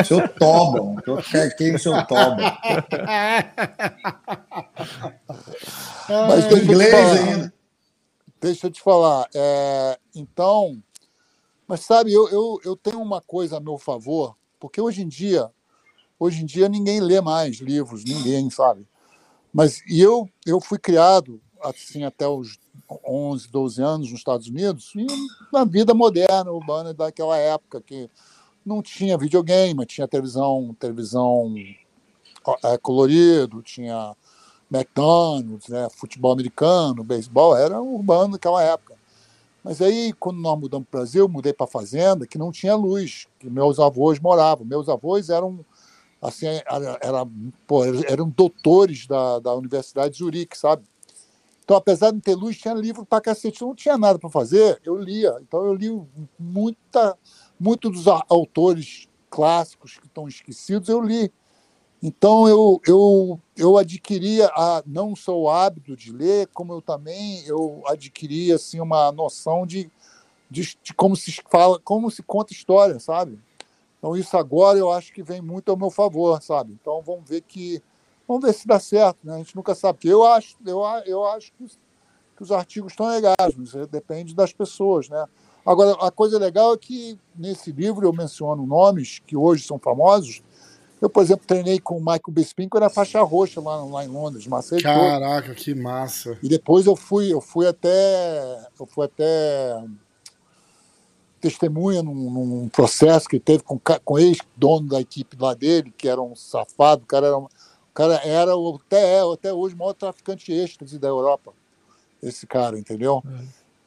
Seu 0.06 0.28
toba, 0.28 0.84
mano. 0.84 1.02
Eu 1.06 1.18
quero 1.56 1.76
o 1.76 1.80
seu 1.80 1.94
toba. 2.08 2.38
Mas 6.24 6.46
Ah, 6.46 6.48
deixa 6.48 6.74
eu 6.74 6.80
te 6.80 6.88
Inglês 6.88 6.90
falar. 6.90 7.16
ainda. 7.16 7.54
Deixa 8.42 8.68
eu 8.68 8.72
te 8.72 8.82
falar. 8.82 9.30
é, 9.34 10.00
então, 10.16 10.82
mas 11.68 11.82
sabe, 11.82 12.14
eu, 12.14 12.30
eu, 12.30 12.60
eu 12.64 12.76
tenho 12.76 13.02
uma 13.02 13.22
coisa 13.22 13.58
a 13.58 13.60
meu 13.60 13.78
favor, 13.78 14.36
porque 14.60 14.82
hoje 14.82 15.02
em 15.02 15.08
dia, 15.08 15.50
hoje 16.20 16.44
em 16.44 16.46
dia 16.46 16.70
ninguém 16.70 17.00
lê 17.00 17.22
mais 17.22 17.58
livros, 17.58 18.04
ninguém, 18.06 18.50
sabe? 18.50 18.88
Mas 19.54 19.82
e 19.88 20.02
eu, 20.02 20.30
eu 20.46 20.60
fui 20.62 20.80
criado 20.80 21.42
assim 21.62 22.04
até 22.04 22.28
os 22.28 22.60
11, 23.06 23.50
12 23.50 23.82
anos 23.82 24.10
nos 24.12 24.20
Estados 24.20 24.48
Unidos, 24.48 24.94
na 25.52 25.64
vida 25.64 25.94
moderna, 25.94 26.52
urbana 26.52 26.94
daquela 26.94 27.38
época 27.38 27.82
que 27.82 28.10
não 28.66 28.82
tinha 28.82 29.18
videogame, 29.18 29.86
tinha 29.86 30.08
televisão, 30.08 30.76
televisão 30.80 31.54
é, 32.64 32.78
colorido, 32.78 33.62
tinha 33.62 34.16
McDonald's, 34.74 35.68
né, 35.68 35.88
futebol 35.92 36.32
americano, 36.32 37.04
beisebol, 37.04 37.56
era 37.56 37.82
urbano 37.82 38.30
naquela 38.30 38.64
época. 38.64 38.96
Mas 39.64 39.82
aí, 39.82 40.12
quando 40.14 40.40
nós 40.42 40.60
mudamos 40.60 40.88
para 40.90 40.98
o 40.98 41.02
Brasil, 41.02 41.30
mudei 41.30 41.54
para 41.54 41.66
a 41.66 41.70
fazenda, 41.70 42.28
que 42.28 42.38
não 42.38 42.52
tinha 42.52 42.76
luz, 42.76 43.28
que 43.40 43.50
meus 43.50 43.80
avós 43.80 44.20
moravam. 44.20 44.66
Meus 44.66 44.90
avós 44.90 45.30
eram, 45.30 45.64
assim, 46.22 46.48
era, 46.48 46.98
era, 47.02 47.26
pô, 47.66 47.86
eram 47.86 48.30
doutores 48.30 49.08
da, 49.08 49.40
da 49.40 49.56
Universidade 49.56 50.14
de 50.14 50.20
Zurique, 50.20 50.58
sabe? 50.58 50.84
Então, 51.64 51.78
apesar 51.78 52.08
de 52.10 52.16
não 52.16 52.22
ter 52.22 52.36
luz, 52.36 52.58
tinha 52.58 52.74
livro 52.74 53.06
para 53.06 53.22
cacete. 53.22 53.62
Não 53.62 53.74
tinha 53.74 53.98
nada 53.98 54.20
para 54.20 54.30
fazer, 54.30 54.82
eu 54.84 54.98
lia. 54.98 55.38
Então, 55.42 55.66
eu 55.66 55.74
li 55.74 56.02
muita, 56.38 57.18
muitos 57.58 57.92
dos 57.92 58.08
autores 58.28 59.08
clássicos 59.30 59.98
que 59.98 60.08
estão 60.08 60.28
esquecidos, 60.28 60.90
eu 60.90 61.02
li. 61.02 61.32
Então 62.06 62.50
eu, 62.50 62.82
eu, 62.86 63.40
eu 63.56 63.78
adquiria 63.78 64.48
a, 64.48 64.84
não 64.86 65.16
só 65.16 65.40
o 65.40 65.50
hábito 65.50 65.96
de 65.96 66.12
ler, 66.12 66.48
como 66.48 66.74
eu 66.74 66.82
também 66.82 67.42
eu 67.48 67.82
adquiri 67.88 68.52
assim 68.52 68.82
uma 68.82 69.10
noção 69.10 69.66
de, 69.66 69.90
de, 70.52 70.78
de 70.84 70.94
como 70.94 71.16
se 71.16 71.42
fala, 71.50 71.80
como 71.80 72.12
se 72.12 72.22
conta 72.22 72.52
história, 72.52 73.00
sabe? 73.00 73.40
Então 73.98 74.18
isso 74.18 74.36
agora 74.36 74.78
eu 74.78 74.92
acho 74.92 75.14
que 75.14 75.24
vem 75.24 75.42
muito 75.42 75.72
ao 75.72 75.78
meu 75.78 75.90
favor, 75.90 76.42
sabe? 76.42 76.74
Então 76.74 77.02
vamos 77.02 77.24
ver 77.26 77.40
que 77.40 77.82
vamos 78.28 78.44
ver 78.44 78.54
se 78.54 78.68
dá 78.68 78.82
certo, 78.82 79.20
né? 79.24 79.36
A 79.36 79.38
gente 79.38 79.56
nunca 79.56 79.74
sabe. 79.74 80.00
Eu 80.04 80.26
acho 80.26 80.58
eu, 80.66 80.82
eu 81.06 81.26
acho 81.26 81.54
que 81.54 81.66
que 82.36 82.44
os 82.44 82.52
artigos 82.52 82.92
estão 82.92 83.08
legais, 83.08 83.56
mas 83.56 83.72
depende 83.88 84.36
das 84.36 84.52
pessoas, 84.52 85.08
né? 85.08 85.26
Agora 85.66 85.94
a 86.06 86.12
coisa 86.12 86.38
legal 86.38 86.74
é 86.74 86.78
que 86.78 87.18
nesse 87.34 87.72
livro 87.72 88.06
eu 88.06 88.12
menciono 88.12 88.68
nomes 88.68 89.20
que 89.26 89.38
hoje 89.38 89.66
são 89.66 89.80
famosos 89.80 90.44
eu, 91.04 91.10
por 91.10 91.22
exemplo, 91.24 91.46
treinei 91.46 91.80
com 91.80 91.96
o 91.98 92.00
Michael 92.00 92.22
Bisping, 92.30 92.70
que 92.70 92.78
era 92.78 92.90
faixa 92.90 93.22
roxa 93.22 93.60
lá, 93.62 93.84
lá 93.84 94.06
em 94.06 94.08
Londres, 94.08 94.48
Marcelo. 94.48 94.82
Caraca, 94.82 95.54
que 95.54 95.76
massa. 95.76 96.38
E 96.42 96.48
depois 96.48 96.86
eu 96.86 96.96
fui, 96.96 97.32
eu 97.34 97.42
fui 97.42 97.68
até, 97.68 98.68
eu 98.80 98.86
fui 98.86 99.06
até 99.06 99.84
testemunha 101.42 102.02
num, 102.02 102.14
num 102.32 102.70
processo 102.70 103.28
que 103.28 103.40
teve 103.40 103.64
com, 103.64 103.78
com 103.78 104.14
o 104.14 104.20
ex-dono 104.20 104.88
da 104.88 105.02
equipe 105.02 105.36
lá 105.38 105.54
dele, 105.54 105.94
que 105.98 106.08
era 106.08 106.22
um 106.22 106.36
safado, 106.36 107.04
o 107.04 107.06
cara 107.08 107.28
era, 107.28 107.38
um- 107.38 107.44
o 107.46 107.94
cara 107.94 108.16
era 108.24 108.52
até, 108.76 109.18
é, 109.18 109.34
até 109.34 109.54
hoje 109.54 109.76
o 109.76 109.78
maior 109.78 109.94
traficante 109.94 110.46
de 110.46 110.54
êxtase 110.54 110.98
da 110.98 111.10
Europa, 111.10 111.52
esse 112.22 112.48
cara, 112.48 112.80
entendeu? 112.80 113.22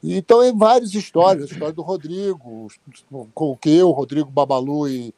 E, 0.03 0.17
Então, 0.17 0.41
tem 0.41 0.55
várias 0.55 0.93
histórias, 0.93 1.49
a 1.49 1.53
história 1.53 1.73
do 1.73 1.81
Rodrigo, 1.81 2.67
com 3.33 3.51
o 3.51 3.57
que 3.57 3.71
eu, 3.75 3.89
o 3.89 3.91
Rodrigo 3.91 4.29
Babalu 4.29 4.87
e, 4.87 5.13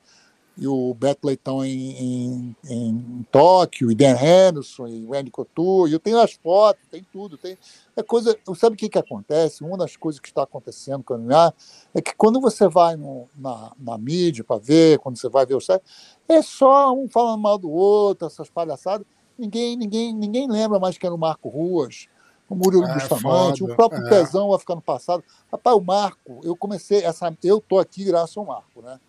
e 0.59 0.67
o 0.67 0.93
Beto 0.93 1.25
Leitão 1.25 1.63
em, 1.63 1.91
em, 1.91 2.55
em 2.69 3.25
Tóquio, 3.31 3.89
e 3.91 3.95
Dan 3.95 4.15
Henderson, 4.17 4.87
e 4.87 5.05
o 5.05 5.13
Andy 5.13 5.31
Couture, 5.31 5.89
e 5.89 5.93
eu 5.93 5.99
tenho 5.99 6.19
as 6.19 6.33
fotos, 6.33 6.85
tem 6.91 7.05
tudo, 7.13 7.37
tem 7.37 7.57
é 7.95 8.03
coisa, 8.03 8.37
sabe 8.55 8.75
o 8.75 8.77
que 8.77 8.89
que 8.89 8.97
acontece? 8.97 9.63
Uma 9.63 9.77
das 9.77 9.95
coisas 9.95 10.19
que 10.19 10.27
está 10.27 10.43
acontecendo 10.43 11.03
com 11.03 11.15
MMA 11.15 11.53
é 11.93 12.01
que 12.01 12.13
quando 12.15 12.41
você 12.41 12.67
vai 12.67 12.95
no- 12.95 13.27
na, 13.35 13.71
na 13.79 13.97
mídia 13.97 14.43
para 14.43 14.59
ver, 14.59 14.99
quando 14.99 15.17
você 15.17 15.29
vai 15.29 15.45
ver 15.45 15.55
o 15.55 15.61
site, 15.61 15.83
é 16.27 16.41
só 16.41 16.93
um 16.93 17.07
falando 17.09 17.41
mal 17.41 17.57
do 17.57 17.69
outro, 17.69 18.27
essas 18.27 18.49
palhaçadas, 18.49 19.05
ninguém, 19.37 19.77
ninguém, 19.77 20.13
ninguém 20.13 20.49
lembra 20.49 20.79
mais 20.79 20.97
que 20.97 21.05
era 21.05 21.15
o 21.15 21.17
Marco 21.17 21.49
Ruas, 21.49 22.07
o 22.49 22.55
Murilo 22.55 22.83
É, 22.85 22.93
Bustamante, 22.95 23.59
foda, 23.59 23.73
o 23.73 23.75
próprio 23.75 24.05
é. 24.05 24.09
Pezão 24.09 24.49
vai 24.49 24.59
ficando 24.59 24.81
passado. 24.81 25.23
Rapaz, 25.51 25.77
o 25.77 25.81
Marco, 25.81 26.39
eu 26.43 26.55
comecei 26.55 27.03
essa. 27.03 27.31
Eu 27.43 27.61
tô 27.61 27.77
aqui 27.77 28.03
graças 28.03 28.35
ao 28.35 28.45
Marco, 28.45 28.81
né? 28.81 28.99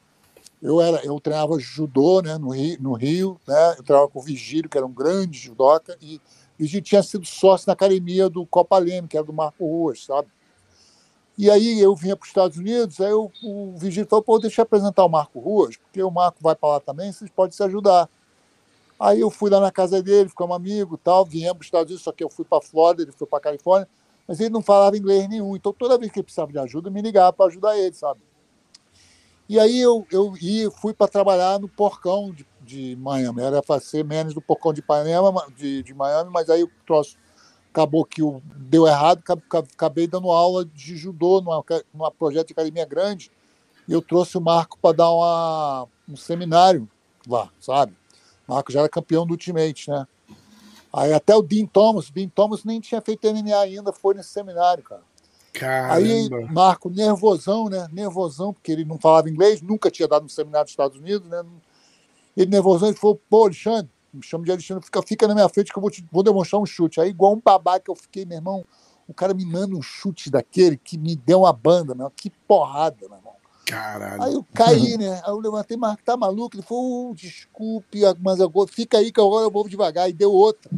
Eu, 0.63 0.81
era, 0.81 1.05
eu 1.05 1.19
treinava 1.19 1.59
judô 1.59 2.21
né, 2.21 2.37
no, 2.37 2.51
Rio, 2.51 2.77
no 2.81 2.93
Rio, 2.93 3.41
né? 3.47 3.75
Eu 3.79 3.83
treinava 3.83 4.09
com 4.09 4.19
o 4.19 4.23
Vigílio, 4.23 4.69
que 4.69 4.77
era 4.77 4.87
um 4.87 4.93
grande 4.93 5.39
judoca, 5.39 5.97
e 6.03 6.21
Vigílio 6.59 6.85
tinha 6.85 7.03
sido 7.03 7.25
sócio 7.25 7.67
na 7.67 7.73
academia 7.73 8.29
do 8.29 8.45
Copa 8.45 8.77
Leme, 8.77 9.09
que 9.09 9.17
era 9.17 9.25
do 9.25 9.33
Marco 9.33 9.65
Ruas, 9.65 10.05
sabe? 10.05 10.29
E 11.39 11.51
aí 11.51 11.81
eu 11.81 11.97
vinha 11.97 12.15
para 12.15 12.25
os 12.25 12.29
Estados 12.29 12.59
Unidos, 12.59 13.01
aí 13.01 13.11
eu, 13.11 13.33
o 13.43 13.73
Vigílio 13.79 14.07
falou, 14.07 14.23
pô, 14.23 14.39
deixa 14.39 14.61
eu 14.61 14.65
apresentar 14.65 15.03
o 15.03 15.09
Marco 15.09 15.41
Ruas, 15.41 15.79
porque 15.79 16.03
o 16.03 16.11
Marco 16.11 16.37
vai 16.43 16.55
para 16.55 16.69
lá 16.69 16.81
também, 16.81 17.11
vocês 17.11 17.31
podem 17.31 17.57
se 17.57 17.63
ajudar. 17.63 18.11
Aí 18.99 19.21
eu 19.21 19.31
fui 19.31 19.49
lá 19.49 19.59
na 19.59 19.71
casa 19.71 20.03
dele, 20.03 20.29
ficamos 20.29 20.55
amigos 20.55 20.99
e 20.99 21.03
tal, 21.03 21.25
viemos 21.25 21.55
para 21.55 21.61
os 21.61 21.67
Estados 21.67 21.91
Unidos, 21.91 22.05
só 22.05 22.13
que 22.13 22.23
eu 22.23 22.29
fui 22.29 22.45
para 22.45 22.59
a 22.59 22.61
Flórida, 22.61 23.05
ele 23.05 23.13
foi 23.13 23.27
para 23.27 23.39
a 23.39 23.43
Califórnia, 23.43 23.89
mas 24.29 24.39
ele 24.39 24.51
não 24.51 24.61
falava 24.61 24.99
inglês 24.99 25.27
nenhum, 25.31 25.57
então 25.57 25.73
toda 25.73 25.97
vez 25.97 26.13
que 26.13 26.19
ele 26.19 26.25
precisava 26.25 26.53
de 26.53 26.59
ajuda, 26.59 26.91
eu 26.91 26.93
me 26.93 27.01
ligava 27.01 27.33
para 27.33 27.47
ajudar 27.47 27.79
ele, 27.79 27.95
sabe? 27.95 28.21
E 29.51 29.59
aí 29.59 29.81
eu, 29.81 30.07
eu 30.13 30.33
ia, 30.41 30.71
fui 30.71 30.95
para 30.95 31.09
trabalhar 31.09 31.59
no 31.59 31.69
Porcão 31.69 32.31
de, 32.33 32.47
de 32.63 32.95
Miami, 32.95 33.43
era 33.43 33.61
para 33.61 33.81
ser 33.81 34.05
menos 34.05 34.33
do 34.33 34.41
Porcão 34.41 34.73
de, 34.73 34.79
Ipanema, 34.79 35.45
de, 35.57 35.83
de 35.83 35.93
Miami, 35.93 36.31
mas 36.31 36.49
aí 36.49 36.63
o 36.63 36.71
troço 36.87 37.17
acabou 37.69 38.05
que 38.05 38.23
deu 38.59 38.87
errado, 38.87 39.19
acab- 39.19 39.43
acab- 39.49 39.69
acabei 39.75 40.07
dando 40.07 40.31
aula 40.31 40.65
de 40.65 40.97
judô 40.97 41.41
numa, 41.41 41.65
numa 41.93 42.13
projeto 42.13 42.47
de 42.47 42.53
academia 42.53 42.87
grande, 42.87 43.29
e 43.89 43.93
eu 43.93 44.01
trouxe 44.01 44.39
o 44.39 44.41
Marco 44.41 44.79
para 44.81 44.99
dar 44.99 45.11
uma, 45.11 45.89
um 46.09 46.15
seminário 46.15 46.89
lá, 47.27 47.51
sabe? 47.59 47.93
O 48.47 48.55
Marco 48.55 48.71
já 48.71 48.79
era 48.79 48.89
campeão 48.89 49.27
do 49.27 49.33
Ultimate, 49.33 49.91
né? 49.91 50.07
Aí 50.93 51.13
até 51.13 51.35
o 51.35 51.43
Dean 51.43 51.67
Thomas, 51.67 52.09
o 52.09 52.13
Dean 52.13 52.29
Thomas 52.29 52.63
nem 52.63 52.79
tinha 52.79 53.01
feito 53.01 53.27
MMA 53.27 53.59
ainda, 53.59 53.93
foi 53.93 54.15
nesse 54.15 54.29
seminário, 54.29 54.85
cara. 54.85 55.03
Aí, 55.67 56.29
Caramba. 56.29 56.53
Marco, 56.53 56.91
nervosão, 56.91 57.69
né? 57.69 57.87
Nervosão, 57.93 58.53
porque 58.53 58.73
ele 58.73 58.85
não 58.85 58.99
falava 58.99 59.29
inglês, 59.29 59.61
nunca 59.61 59.91
tinha 59.91 60.09
dado 60.09 60.25
um 60.25 60.29
seminário 60.29 60.65
nos 60.65 60.73
Estados 60.73 60.99
Unidos, 60.99 61.29
né? 61.29 61.43
Ele 62.37 62.51
nervosão, 62.51 62.89
ele 62.89 62.97
falou, 62.97 63.21
pô, 63.29 63.45
Alexandre, 63.45 63.91
me 64.13 64.23
chama 64.23 64.45
de 64.45 64.53
Alexandre, 64.53 64.85
fica, 64.85 65.03
fica 65.03 65.29
na 65.29 65.35
minha 65.35 65.49
frente 65.49 65.73
que 65.73 65.79
eu 65.79 65.81
vou, 65.81 65.91
te, 65.91 66.05
vou 66.11 66.23
demonstrar 66.23 66.61
um 66.61 66.67
chute. 66.67 67.01
Aí, 67.01 67.11
igual 67.11 67.33
um 67.33 67.41
babaca, 67.41 67.91
eu 67.91 67.95
fiquei, 67.95 68.25
meu 68.25 68.39
irmão, 68.39 68.65
o 69.07 69.15
cara 69.15 69.35
me 69.35 69.45
manda 69.45 69.77
um 69.77 69.83
chute 69.83 70.31
daquele 70.31 70.77
que 70.77 70.97
me 70.97 71.17
deu 71.17 71.41
uma 71.41 71.53
banda, 71.53 71.95
meu, 71.95 72.11
que 72.11 72.31
porrada, 72.31 72.97
meu 73.09 73.19
irmão. 73.19 73.41
Caralho. 73.67 74.23
Aí 74.23 74.35
eu 74.35 74.45
caí, 74.53 74.97
né? 74.99 75.21
Aí 75.25 75.31
eu 75.31 75.39
levantei, 75.39 75.77
mas 75.77 75.97
tá 76.05 76.17
maluco? 76.17 76.57
Ele 76.57 76.63
falou, 76.63 77.11
"Oh, 77.11 77.15
desculpe, 77.15 78.01
mas 78.21 78.41
agora 78.41 78.69
fica 78.69 78.99
aí 78.99 79.13
que 79.13 79.21
agora 79.21 79.47
eu 79.47 79.51
vou 79.51 79.69
devagar. 79.69 80.11
E 80.11 80.13
deu 80.13 80.33
outra. 80.33 80.69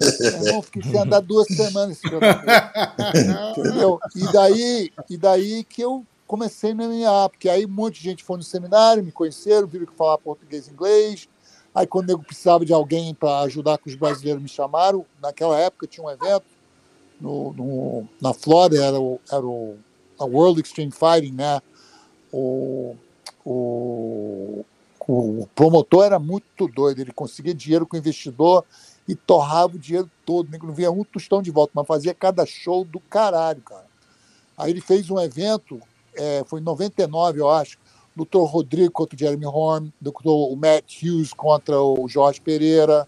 Irmão, 0.00 0.62
fiquei 0.62 0.82
sem 0.82 1.00
andar 1.00 1.20
duas 1.20 1.46
semanas. 1.48 2.00
Entendeu? 3.58 4.00
E 4.16 4.32
daí, 4.32 4.92
e 5.10 5.16
daí 5.16 5.64
que 5.64 5.82
eu 5.82 6.04
comecei 6.26 6.72
no 6.74 6.84
MMA, 6.84 7.28
porque 7.28 7.48
aí 7.48 7.66
um 7.66 7.68
monte 7.68 7.96
de 7.96 8.04
gente 8.04 8.24
foi 8.24 8.36
no 8.36 8.42
seminário, 8.42 9.02
me 9.04 9.12
conheceram, 9.12 9.66
viram 9.66 9.86
que 9.86 9.94
falava 9.94 10.18
português 10.18 10.66
e 10.66 10.70
inglês. 10.70 11.28
Aí 11.74 11.86
quando 11.86 12.10
eu 12.10 12.18
precisava 12.18 12.64
de 12.64 12.72
alguém 12.72 13.14
para 13.14 13.40
ajudar 13.40 13.78
com 13.78 13.88
os 13.88 13.94
brasileiros, 13.96 14.42
me 14.42 14.48
chamaram. 14.48 15.04
Naquela 15.20 15.58
época 15.58 15.86
tinha 15.86 16.04
um 16.06 16.10
evento 16.10 16.44
no, 17.20 17.52
no- 17.52 18.08
na 18.20 18.32
Flórida, 18.34 18.84
era 18.84 18.98
o, 19.00 19.20
era 19.30 19.44
o 19.46 19.76
a 20.18 20.24
World 20.24 20.60
Extreme 20.60 20.92
Fighting, 20.92 21.32
né? 21.32 21.60
O, 22.32 22.94
o, 23.44 24.64
o 25.06 25.48
promotor 25.54 26.04
era 26.04 26.18
muito 26.18 26.68
doido, 26.68 27.00
ele 27.00 27.12
conseguia 27.12 27.54
dinheiro 27.54 27.86
com 27.86 27.96
o 27.96 27.98
investidor 27.98 28.64
e 29.08 29.14
torrava 29.14 29.76
o 29.76 29.78
dinheiro 29.78 30.10
todo, 30.24 30.50
nem 30.50 30.60
que 30.60 30.66
não 30.66 30.74
via 30.74 30.90
um 30.90 31.04
tostão 31.04 31.42
de 31.42 31.50
volta, 31.50 31.72
mas 31.74 31.86
fazia 31.86 32.14
cada 32.14 32.46
show 32.46 32.84
do 32.84 33.00
caralho, 33.00 33.60
cara. 33.62 33.86
Aí 34.56 34.70
ele 34.70 34.80
fez 34.80 35.10
um 35.10 35.18
evento, 35.18 35.80
é, 36.14 36.44
foi 36.46 36.60
em 36.60 36.62
99, 36.62 37.40
eu 37.40 37.50
acho, 37.50 37.78
lutou 38.16 38.42
o 38.42 38.46
Rodrigo 38.46 38.92
contra 38.92 39.16
o 39.16 39.18
Jeremy 39.18 39.46
Horn, 39.46 39.92
lutou 40.00 40.52
o 40.52 40.56
Matt 40.56 41.02
Hughes 41.02 41.32
contra 41.32 41.80
o 41.80 42.06
Jorge 42.08 42.40
Pereira, 42.40 43.06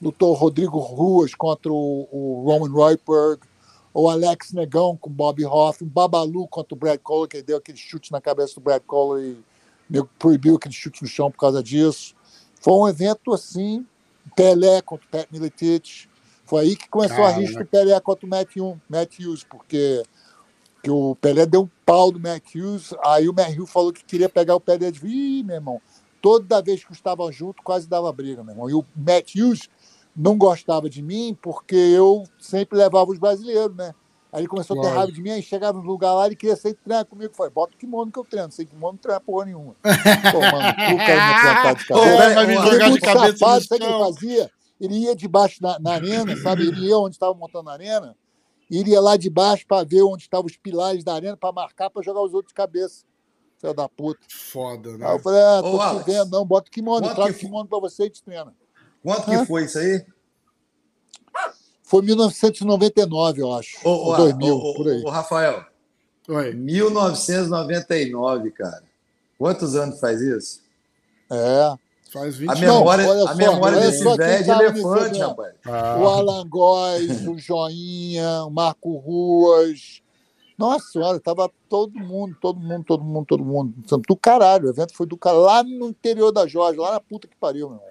lutou 0.00 0.30
o 0.30 0.34
Rodrigo 0.34 0.78
Ruas 0.78 1.34
contra 1.34 1.72
o, 1.72 2.08
o 2.10 2.42
Roman 2.44 2.70
Royberg, 2.70 3.42
o 3.92 4.08
Alex 4.08 4.52
Negão 4.52 4.96
com 4.96 5.10
o 5.10 5.12
Bob 5.12 5.44
Hoff, 5.44 5.82
o 5.82 5.86
Babalu 5.86 6.46
contra 6.48 6.74
o 6.74 6.78
Brad 6.78 7.00
Kohler, 7.00 7.28
que 7.28 7.42
deu 7.42 7.58
aquele 7.58 7.78
chute 7.78 8.12
na 8.12 8.20
cabeça 8.20 8.54
do 8.54 8.60
Brad 8.60 8.82
Kohler 8.86 9.36
e 9.90 10.02
proibiu 10.18 10.56
aquele 10.56 10.74
chute 10.74 11.02
no 11.02 11.08
chão 11.08 11.30
por 11.30 11.38
causa 11.38 11.62
disso. 11.62 12.14
Foi 12.60 12.74
um 12.74 12.88
evento 12.88 13.32
assim, 13.32 13.84
Pelé 14.34 14.82
contra 14.82 15.06
o 15.06 15.10
Pat 15.10 15.28
Milicic. 15.30 16.08
Foi 16.44 16.62
aí 16.62 16.76
que 16.76 16.88
começou 16.88 17.24
a 17.24 17.28
Caraca. 17.28 17.40
rixa 17.40 17.58
do 17.58 17.66
Pelé 17.66 18.00
contra 18.00 18.26
o 18.26 18.28
Matt 18.28 18.56
Hughes, 18.56 18.78
Matt 18.88 19.18
Hughes 19.18 19.44
porque 19.44 20.02
que 20.82 20.90
o 20.90 21.16
Pelé 21.16 21.44
deu 21.44 21.62
um 21.62 21.70
pau 21.84 22.10
do 22.12 22.20
Matt 22.20 22.54
Hughes, 22.54 22.94
aí 23.04 23.28
o 23.28 23.34
Matt 23.34 23.56
Hughes 23.56 23.70
falou 23.70 23.92
que 23.92 24.04
queria 24.04 24.28
pegar 24.28 24.54
o 24.54 24.60
Pelé 24.60 24.90
de 24.90 25.04
Ih, 25.06 25.42
meu 25.42 25.56
irmão, 25.56 25.82
toda 26.22 26.62
vez 26.62 26.84
que 26.84 26.92
estavam 26.92 27.30
junto, 27.32 27.62
quase 27.62 27.88
dava 27.88 28.12
briga, 28.12 28.42
meu 28.42 28.52
irmão. 28.52 28.70
E 28.70 28.74
o 28.74 28.84
Matt 28.96 29.34
Hughes 29.34 29.68
não 30.16 30.36
gostava 30.36 30.88
de 30.88 31.02
mim 31.02 31.36
porque 31.40 31.76
eu 31.76 32.24
sempre 32.38 32.78
levava 32.78 33.10
os 33.10 33.18
brasileiros, 33.18 33.76
né? 33.76 33.94
Aí 34.32 34.40
ele 34.42 34.48
começou 34.48 34.76
a 34.76 34.80
ter 34.80 34.86
Lógico. 34.86 34.98
raiva 34.98 35.12
de 35.12 35.22
mim, 35.22 35.30
aí 35.30 35.42
chegava 35.42 35.78
no 35.78 35.84
lugar 35.84 36.12
lá, 36.12 36.26
ele 36.26 36.36
queria 36.36 36.54
sempre 36.56 36.78
treinar 36.84 37.06
comigo. 37.06 37.34
Falei, 37.34 37.50
bota 37.52 37.74
o 37.74 37.78
kimono 37.78 38.12
que 38.12 38.18
eu 38.18 38.24
treino, 38.24 38.52
sem 38.52 38.66
kimono 38.66 38.92
não 38.92 38.98
treina 38.98 39.20
porra 39.20 39.46
nenhuma. 39.46 39.74
Pô, 40.30 40.40
mano, 40.50 40.68
o 40.68 40.98
cara 40.98 41.20
me 41.20 41.32
apontar 41.32 41.74
de 41.74 41.84
Ô, 41.84 41.94
cabeça. 41.94 42.16
vai- 42.16 42.34
vai 42.34 42.46
me 42.46 42.54
ô, 42.56 42.62
Ele 42.62 42.72
jogar 42.72 42.90
de 42.90 43.00
cabeça 43.00 43.38
safado, 43.38 43.64
sabe 43.64 43.84
o 43.84 43.86
que 43.86 43.92
ele 43.92 44.04
fazia? 44.04 44.50
Ele 44.80 44.94
ia 44.98 45.16
debaixo 45.16 45.62
na, 45.62 45.78
na 45.78 45.92
arena, 45.94 46.36
sabe? 46.36 46.68
Ele 46.68 46.86
ia 46.86 46.98
onde 46.98 47.16
estava 47.16 47.34
montando 47.34 47.70
a 47.70 47.72
arena, 47.72 48.14
e 48.70 48.78
ele 48.78 48.90
ia 48.90 49.00
lá 49.00 49.16
de 49.16 49.30
baixo 49.30 49.64
para 49.66 49.82
ver 49.86 50.02
onde 50.02 50.24
estavam 50.24 50.46
os 50.46 50.56
pilares 50.56 51.02
da 51.02 51.14
arena, 51.14 51.36
para 51.36 51.50
marcar, 51.52 51.88
para 51.90 52.02
jogar 52.02 52.20
os 52.22 52.34
outros 52.34 52.50
de 52.50 52.54
cabeça. 52.54 53.04
Filho 53.58 53.74
da 53.74 53.88
puta. 53.88 54.20
Foda, 54.30 54.90
Aí 54.90 54.94
eu 54.96 54.98
né? 55.16 55.18
falei, 55.18 55.40
ah, 55.42 55.58
Ô, 55.60 55.62
tô 55.62 55.78
te 55.78 55.82
Alex, 55.82 56.06
vendo, 56.06 56.30
não, 56.30 56.44
bota 56.44 56.68
o 56.68 56.70
kimono, 56.70 57.08
trago 57.12 57.30
o 57.32 57.34
kimono 57.34 57.68
para 57.68 57.80
você 57.80 58.04
e 58.04 58.10
te 58.10 58.22
treina. 58.22 58.54
Quanto 59.02 59.22
Hã? 59.26 59.40
que 59.40 59.46
foi 59.46 59.64
isso 59.64 59.78
aí? 59.78 60.04
Foi 61.88 62.02
1999, 62.02 63.40
eu 63.40 63.52
acho. 63.54 63.78
Ô, 63.82 63.88
ou 63.90 64.12
ô, 64.12 64.16
2000, 64.18 64.54
ô, 64.54 64.58
ô, 64.58 64.74
por 64.74 64.88
aí. 64.88 65.02
ô, 65.02 65.08
Rafael, 65.08 65.64
Oi. 66.28 66.52
1999, 66.54 68.50
cara. 68.50 68.82
Quantos 69.38 69.74
anos 69.74 69.98
faz 69.98 70.20
isso? 70.20 70.60
É. 71.30 71.74
Faz 72.12 72.36
20 72.36 72.48
A 72.48 72.52
anos. 72.52 72.60
memória, 72.64 73.04
a 73.04 73.28
só, 73.28 73.34
memória 73.34 73.80
desse 73.80 74.02
velho 74.04 74.22
é 74.22 74.42
de 74.42 74.48
nesse 74.48 74.50
elefante, 74.50 75.18
rapaz. 75.18 75.54
Ah, 75.66 75.98
O 75.98 76.06
Alan 76.08 76.46
Góes, 76.48 77.26
o 77.26 77.38
Joinha, 77.38 78.44
o 78.44 78.50
Marco 78.50 78.96
Ruas. 78.96 80.02
Nossa 80.56 80.86
senhora, 80.90 81.20
tava 81.20 81.50
todo 81.68 81.92
mundo, 81.98 82.36
todo 82.40 82.58
mundo, 82.58 82.84
todo 82.84 83.04
mundo, 83.04 83.26
todo 83.26 83.44
mundo. 83.44 83.74
Do 84.08 84.16
caralho, 84.16 84.66
o 84.66 84.70
evento 84.70 84.94
foi 84.94 85.06
do 85.06 85.16
caralho, 85.16 85.42
lá 85.42 85.62
no 85.62 85.88
interior 85.88 86.32
da 86.32 86.46
Jorge, 86.46 86.78
lá 86.78 86.92
na 86.92 87.00
puta 87.00 87.28
que 87.28 87.36
pariu, 87.36 87.68
meu 87.70 87.78
irmão. 87.78 87.90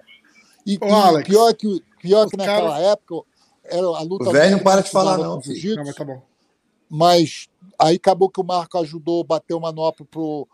E, 0.66 0.78
Ô, 0.82 0.86
e 0.86 0.90
Alex, 0.92 1.28
pior 1.28 1.54
que, 1.54 1.82
pior 2.00 2.28
que 2.28 2.36
naquela 2.36 2.78
época, 2.80 3.22
era 3.70 3.86
a 3.86 4.02
luta. 4.02 4.28
O 4.28 4.32
velho 4.32 4.56
não 4.56 4.62
para 4.62 4.82
de 4.82 4.90
falar, 4.90 5.18
não, 5.18 5.40
filho. 5.40 5.76
não, 5.76 5.84
mas 5.84 5.94
tá 5.94 6.04
bom. 6.04 6.22
mas 6.88 7.48
aí 7.78 7.96
acabou 7.96 8.28
que 8.30 8.40
o 8.40 8.44
Marco 8.44 8.78
ajudou, 8.78 9.22
bateu 9.24 9.58
manopla 9.60 10.06
pro, 10.10 10.48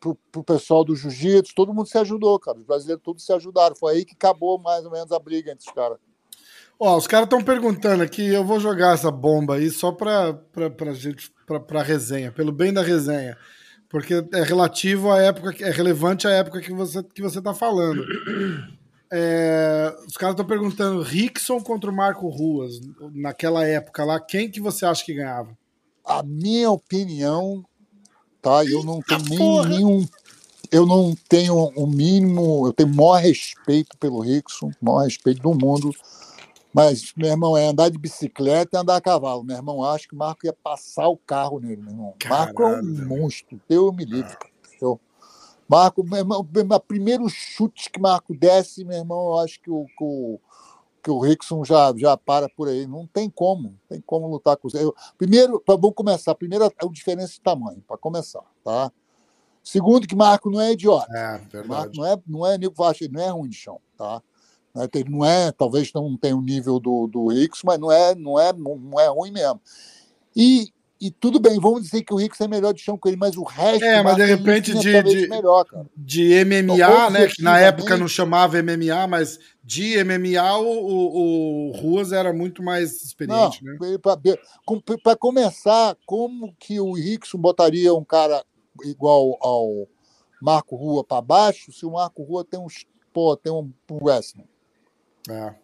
pro, 0.00 0.14
pro 0.32 0.44
pessoal 0.44 0.84
do 0.84 0.94
jiu-jitsu, 0.96 1.54
todo 1.54 1.72
mundo 1.74 1.86
se 1.88 1.98
ajudou, 1.98 2.38
cara. 2.38 2.58
Os 2.58 2.64
brasileiros 2.64 3.02
todos 3.04 3.24
se 3.24 3.32
ajudaram. 3.32 3.74
Foi 3.76 3.94
aí 3.94 4.04
que 4.04 4.14
acabou 4.14 4.58
mais 4.58 4.84
ou 4.84 4.90
menos 4.90 5.12
a 5.12 5.18
briga 5.18 5.52
entre 5.52 5.66
os 5.68 5.74
caras. 5.74 5.98
Ó, 6.78 6.96
os 6.96 7.06
caras 7.06 7.26
estão 7.26 7.40
perguntando 7.42 8.02
aqui, 8.02 8.26
eu 8.26 8.44
vou 8.44 8.58
jogar 8.58 8.94
essa 8.94 9.10
bomba 9.10 9.54
aí 9.56 9.70
só 9.70 9.92
pra, 9.92 10.34
pra, 10.34 10.68
pra 10.68 10.92
gente, 10.92 11.32
pra, 11.46 11.60
pra 11.60 11.82
resenha, 11.82 12.32
pelo 12.32 12.50
bem 12.50 12.72
da 12.72 12.82
resenha. 12.82 13.36
Porque 13.88 14.14
é 14.32 14.42
relativo 14.42 15.12
à 15.12 15.20
época, 15.22 15.52
que- 15.52 15.62
é 15.62 15.70
relevante 15.70 16.26
à 16.26 16.30
época 16.30 16.60
que 16.60 16.72
você, 16.72 17.00
que 17.02 17.22
você 17.22 17.40
tá 17.40 17.54
falando. 17.54 18.04
É, 19.12 19.94
os 20.06 20.16
caras 20.16 20.34
estão 20.34 20.46
perguntando, 20.46 21.02
Rickson 21.02 21.60
contra 21.60 21.90
o 21.90 21.94
Marco 21.94 22.28
Ruas, 22.28 22.80
naquela 23.12 23.66
época 23.66 24.04
lá, 24.04 24.18
quem 24.18 24.50
que 24.50 24.60
você 24.60 24.84
acha 24.84 25.04
que 25.04 25.14
ganhava? 25.14 25.56
A 26.04 26.22
minha 26.22 26.70
opinião, 26.70 27.64
tá? 28.42 28.64
Eu 28.64 28.82
não 28.82 29.00
tenho 29.00 29.22
nem, 29.64 29.68
nenhum. 29.68 30.06
Eu 30.70 30.84
não 30.84 31.14
tenho 31.28 31.54
o 31.54 31.86
mínimo. 31.86 32.66
Eu 32.66 32.72
tenho 32.72 32.88
o 32.88 32.94
maior 32.94 33.20
respeito 33.20 33.96
pelo 33.98 34.20
Rickson, 34.20 34.70
o 34.80 34.84
maior 34.84 35.04
respeito 35.04 35.40
do 35.40 35.54
mundo. 35.54 35.90
Mas, 36.72 37.12
meu 37.16 37.30
irmão, 37.30 37.56
é 37.56 37.68
andar 37.68 37.88
de 37.88 37.96
bicicleta 37.96 38.76
e 38.76 38.80
andar 38.80 38.96
a 38.96 39.00
cavalo. 39.00 39.44
Meu 39.44 39.56
irmão, 39.56 39.84
acho 39.84 40.08
que 40.08 40.14
o 40.14 40.18
Marco 40.18 40.44
ia 40.44 40.52
passar 40.52 41.06
o 41.08 41.16
carro 41.16 41.60
nele, 41.60 41.80
meu 41.80 41.92
irmão. 41.92 42.14
Marco 42.28 42.62
é 42.62 42.66
um 42.66 42.70
Caralho. 42.70 43.08
monstro. 43.08 43.60
Deus 43.68 43.94
me 43.94 44.04
livre, 44.04 44.36
cara. 44.36 44.52
Marco, 45.68 46.04
meu 46.04 46.18
irmão, 46.18 46.40
o 46.40 46.80
primeiro 46.80 47.28
chute 47.28 47.90
que 47.90 48.00
Marco 48.00 48.34
desce, 48.34 48.84
meu 48.84 48.98
irmão, 48.98 49.30
eu 49.30 49.38
acho 49.38 49.60
que 49.60 49.70
o, 49.70 49.86
que 49.86 50.04
o, 50.04 50.40
que 51.02 51.10
o 51.10 51.18
Rickson 51.20 51.64
já, 51.64 51.92
já 51.96 52.16
para 52.16 52.48
por 52.48 52.68
aí. 52.68 52.86
Não 52.86 53.06
tem 53.06 53.28
como, 53.28 53.62
não 53.70 53.78
tem 53.88 54.00
como 54.00 54.26
lutar 54.26 54.56
com 54.56 54.68
eu, 54.74 54.94
Primeiro, 55.16 55.60
pra- 55.60 55.76
vamos 55.76 55.94
começar. 55.94 56.34
Primeiro, 56.34 56.64
é 56.64 56.68
a 56.68 56.88
diferença 56.88 57.34
de 57.34 57.40
tamanho, 57.40 57.82
para 57.86 57.96
começar, 57.98 58.44
tá? 58.62 58.90
Segundo, 59.62 60.06
que 60.06 60.14
Marco 60.14 60.50
não 60.50 60.60
é 60.60 60.72
idiota. 60.72 61.06
É, 61.16 61.30
Marco 61.66 61.92
verdade. 61.92 61.98
não 61.98 62.06
é, 62.06 62.22
não 62.26 62.46
é 62.46 62.58
Nico 62.58 62.84
ele 63.00 63.12
não 63.12 63.22
é 63.22 63.28
ruim 63.30 63.48
de 63.48 63.56
chão, 63.56 63.80
tá? 63.96 64.22
É, 64.76 65.08
não 65.08 65.24
é, 65.24 65.52
talvez 65.52 65.92
não 65.92 66.16
tenha 66.16 66.36
o 66.36 66.42
nível 66.42 66.80
do, 66.80 67.06
do 67.06 67.28
Rickson, 67.28 67.66
mas 67.66 67.78
não 67.78 67.92
é, 67.92 68.14
não 68.14 68.38
é, 68.38 68.52
não 68.52 69.00
é 69.00 69.08
ruim 69.08 69.30
mesmo. 69.30 69.60
E, 70.34 70.72
e 71.06 71.10
tudo 71.10 71.38
bem, 71.38 71.60
vamos 71.60 71.82
dizer 71.82 72.02
que 72.02 72.14
o 72.14 72.16
Rickson 72.16 72.44
é 72.44 72.48
melhor 72.48 72.72
de 72.72 72.80
chão 72.80 72.96
que 72.96 73.06
ele, 73.08 73.16
mas 73.16 73.36
o 73.36 73.42
resto 73.42 73.84
É, 73.84 74.02
mas 74.02 74.14
de 74.14 74.20
Marco 74.20 74.22
é 74.22 74.26
repente 74.36 74.74
de- 74.74 75.02
de- 75.02 75.28
melhor. 75.28 75.66
De 75.96 76.32
MMA, 76.44 76.74
Então, 76.74 77.10
né? 77.10 77.26
Que 77.28 77.42
na 77.42 77.58
época 77.58 77.96
não 77.96 78.08
chamava 78.08 78.56
MMA, 78.62 79.06
mas 79.06 79.38
de 79.62 79.98
MMA 80.02 80.58
o, 80.58 80.66
o, 80.66 81.68
o 81.68 81.72
Ruas 81.72 82.12
era 82.12 82.32
muito 82.32 82.62
mais 82.62 82.90
Não, 82.90 82.96
experiente, 83.06 83.62
né? 83.64 83.76
para 85.02 85.16
começar, 85.16 85.96
como 86.06 86.54
que 86.58 86.80
o 86.80 86.92
Rickson 86.92 87.38
botaria 87.38 87.94
um 87.94 88.04
cara 88.04 88.44
igual 88.84 89.36
ao 89.40 89.86
Marco 90.40 90.74
Rua 90.76 91.04
para 91.04 91.20
baixo 91.20 91.70
se 91.72 91.84
o 91.84 91.92
Marco 91.92 92.22
Rua 92.22 92.44
tem 92.44 92.58
uns, 92.58 92.86
pô, 93.12 93.36
tem 93.36 93.52
um, 93.52 93.70
um 93.90 94.04
wrestling? 94.04 94.46
É. 95.28 95.54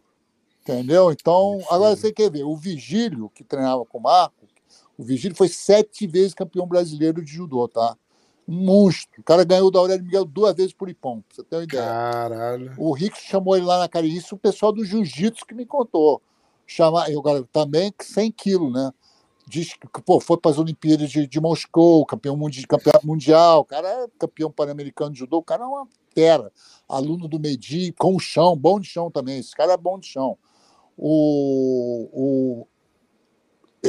Entendeu? 0.62 1.11
Então, 1.11 1.59
agora 1.71 1.97
você 1.97 2.12
quer 2.12 2.31
ver, 2.31 2.45
o 2.45 2.55
Vigílio, 2.55 3.31
que 3.35 3.43
treinava 3.43 3.85
com 3.87 3.99
o 3.99 4.03
Marco, 4.03 4.40
o 5.01 5.02
Vigílio 5.02 5.35
foi 5.35 5.48
sete 5.48 6.06
vezes 6.06 6.35
campeão 6.35 6.66
brasileiro 6.66 7.24
de 7.24 7.32
judô, 7.32 7.66
tá? 7.66 7.97
Um 8.47 8.66
monstro. 8.66 9.22
O 9.22 9.24
cara 9.24 9.44
ganhou 9.44 9.70
da 9.70 9.78
Aurélio 9.78 10.05
Miguel 10.05 10.27
duas 10.27 10.55
vezes 10.55 10.74
por 10.74 10.90
Ipom, 10.90 11.22
pra 11.22 11.36
você 11.36 11.43
ter 11.43 11.56
uma 11.56 11.64
ideia. 11.64 11.82
Caralho. 11.85 12.74
O 12.77 12.93
Rick 12.93 13.18
chamou 13.18 13.56
ele 13.56 13.64
lá 13.64 13.78
na 13.78 13.89
cara. 13.89 14.05
Isso 14.05 14.35
o 14.35 14.39
pessoal 14.39 14.72
do 14.72 14.85
jiu-jitsu 14.85 15.47
que 15.47 15.55
me 15.55 15.64
contou. 15.64 16.20
Chama, 16.66 17.09
eu, 17.09 17.22
também 17.51 17.90
100 17.98 18.31
quilos, 18.32 18.70
né? 18.70 18.93
Diz 19.48 19.72
que 19.72 20.02
pô, 20.02 20.20
foi 20.20 20.36
para 20.36 20.51
as 20.51 20.59
Olimpíadas 20.59 21.10
de, 21.10 21.27
de 21.27 21.40
Moscou, 21.40 22.05
campeão, 22.05 22.36
mundi, 22.36 22.66
campeão 22.66 23.01
mundial, 23.02 23.60
o 23.60 23.64
cara 23.64 23.89
é 23.89 24.06
campeão 24.18 24.51
pan-americano 24.51 25.12
de 25.12 25.20
judô, 25.20 25.39
o 25.39 25.43
cara 25.43 25.64
é 25.64 25.66
uma 25.66 25.89
fera. 26.14 26.52
Aluno 26.86 27.27
do 27.27 27.40
Medi, 27.40 27.90
com 27.93 28.14
o 28.14 28.20
chão, 28.20 28.55
bom 28.55 28.78
de 28.78 28.86
chão 28.86 29.10
também. 29.10 29.39
Esse 29.39 29.56
cara 29.56 29.72
é 29.72 29.77
bom 29.78 29.98
de 29.98 30.09
chão. 30.09 30.36
o, 30.94 32.10
o, 32.12 32.66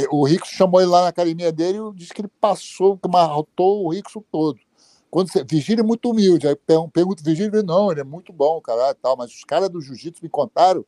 o 0.09 0.25
Rickson 0.25 0.53
chamou 0.55 0.79
ele 0.81 0.89
lá 0.89 1.01
na 1.01 1.07
academia 1.09 1.51
dele 1.51 1.77
e 1.77 1.93
disse 1.95 2.13
que 2.13 2.21
ele 2.21 2.31
passou, 2.39 2.97
que 2.97 3.09
marrotou 3.09 3.85
o 3.85 3.89
Rickson 3.89 4.23
todo. 4.31 4.59
Quando 5.09 5.29
você, 5.29 5.43
Vigílio 5.43 5.81
é 5.81 5.85
muito 5.85 6.09
humilde, 6.09 6.47
aí 6.47 6.55
pergunto 6.93 7.23
Vigílio, 7.23 7.61
não, 7.63 7.91
ele 7.91 7.99
é 7.99 8.03
muito 8.03 8.31
bom, 8.31 8.61
cara, 8.61 8.95
tal, 8.95 9.17
mas 9.17 9.31
os 9.31 9.43
caras 9.43 9.69
do 9.69 9.81
jiu-jitsu 9.81 10.23
me 10.23 10.29
contaram 10.29 10.85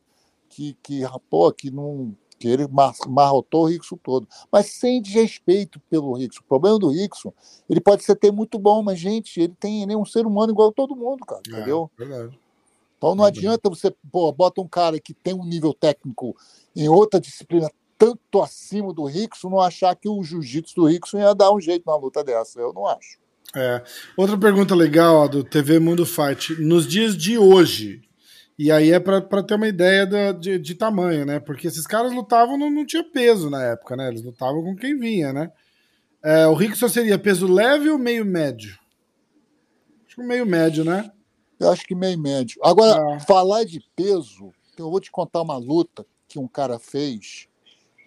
que, 0.48 0.74
que, 0.82 1.02
pô, 1.28 1.52
que, 1.52 1.70
não, 1.70 2.16
que 2.38 2.48
ele 2.48 2.66
marrotou 3.06 3.64
o 3.64 3.66
Rickson 3.66 3.98
todo. 4.02 4.26
Mas 4.50 4.66
sem 4.66 5.02
desrespeito 5.02 5.78
pelo 5.90 6.14
Rickson. 6.14 6.40
O 6.40 6.48
problema 6.48 6.78
do 6.78 6.88
Rickson, 6.88 7.32
ele 7.68 7.80
pode 7.80 8.02
ser 8.02 8.12
até 8.12 8.30
muito 8.30 8.58
bom, 8.58 8.82
mas, 8.82 8.98
gente, 8.98 9.38
ele 9.38 9.54
tem 9.60 9.82
ele 9.82 9.92
é 9.92 9.96
um 9.96 10.06
ser 10.06 10.26
humano 10.26 10.52
igual 10.52 10.70
a 10.70 10.72
todo 10.72 10.96
mundo, 10.96 11.26
cara, 11.26 11.42
É, 11.46 11.50
entendeu? 11.50 11.90
verdade. 11.98 12.40
Então 12.96 13.14
não 13.14 13.24
Verdade. 13.24 13.40
adianta 13.40 13.68
você, 13.68 13.94
pô, 14.10 14.32
bota 14.32 14.62
um 14.62 14.68
cara 14.68 14.98
que 14.98 15.12
tem 15.12 15.34
um 15.34 15.44
nível 15.44 15.74
técnico 15.74 16.34
em 16.74 16.88
outra 16.88 17.20
disciplina 17.20 17.70
tanto 17.98 18.42
acima 18.42 18.92
do 18.92 19.04
Rickson, 19.04 19.48
não 19.50 19.60
achar 19.60 19.94
que 19.94 20.08
o 20.08 20.22
jiu-jitsu 20.22 20.74
do 20.76 20.86
Rickson 20.86 21.18
ia 21.18 21.34
dar 21.34 21.52
um 21.52 21.60
jeito 21.60 21.84
numa 21.86 21.96
luta 21.98 22.22
dessa. 22.24 22.60
Eu 22.60 22.72
não 22.72 22.86
acho. 22.86 23.18
É. 23.56 23.82
Outra 24.16 24.36
pergunta 24.36 24.74
legal 24.74 25.14
ó, 25.16 25.28
do 25.28 25.44
TV 25.44 25.78
Mundo 25.78 26.04
Fight. 26.04 26.60
Nos 26.60 26.86
dias 26.88 27.16
de 27.16 27.38
hoje, 27.38 28.02
e 28.58 28.70
aí 28.72 28.90
é 28.92 28.98
pra 28.98 29.20
ter 29.42 29.54
uma 29.54 29.68
ideia 29.68 30.04
da- 30.06 30.32
de, 30.32 30.58
de 30.58 30.74
tamanho, 30.74 31.24
né? 31.24 31.38
Porque 31.38 31.66
esses 31.68 31.86
caras 31.86 32.12
lutavam, 32.12 32.58
não, 32.58 32.68
não 32.70 32.84
tinha 32.84 33.04
peso 33.04 33.48
na 33.48 33.62
época, 33.62 33.94
né? 33.96 34.08
Eles 34.08 34.22
lutavam 34.22 34.62
com 34.64 34.74
quem 34.74 34.98
vinha, 34.98 35.32
né? 35.32 35.52
É, 36.22 36.46
o 36.46 36.54
Rickson 36.54 36.88
seria 36.88 37.18
peso 37.18 37.46
leve 37.46 37.88
ou 37.90 37.98
meio 37.98 38.24
médio? 38.24 38.76
Acho 40.06 40.16
que 40.16 40.22
meio 40.22 40.46
médio, 40.46 40.84
né? 40.84 41.10
Eu 41.60 41.70
acho 41.70 41.84
que 41.86 41.94
meio 41.94 42.18
médio. 42.18 42.60
Agora, 42.64 43.00
Ah. 43.16 43.20
falar 43.20 43.64
de 43.64 43.80
peso, 43.94 44.52
eu 44.76 44.90
vou 44.90 45.00
te 45.00 45.10
contar 45.10 45.42
uma 45.42 45.56
luta 45.56 46.04
que 46.26 46.38
um 46.38 46.48
cara 46.48 46.78
fez 46.78 47.46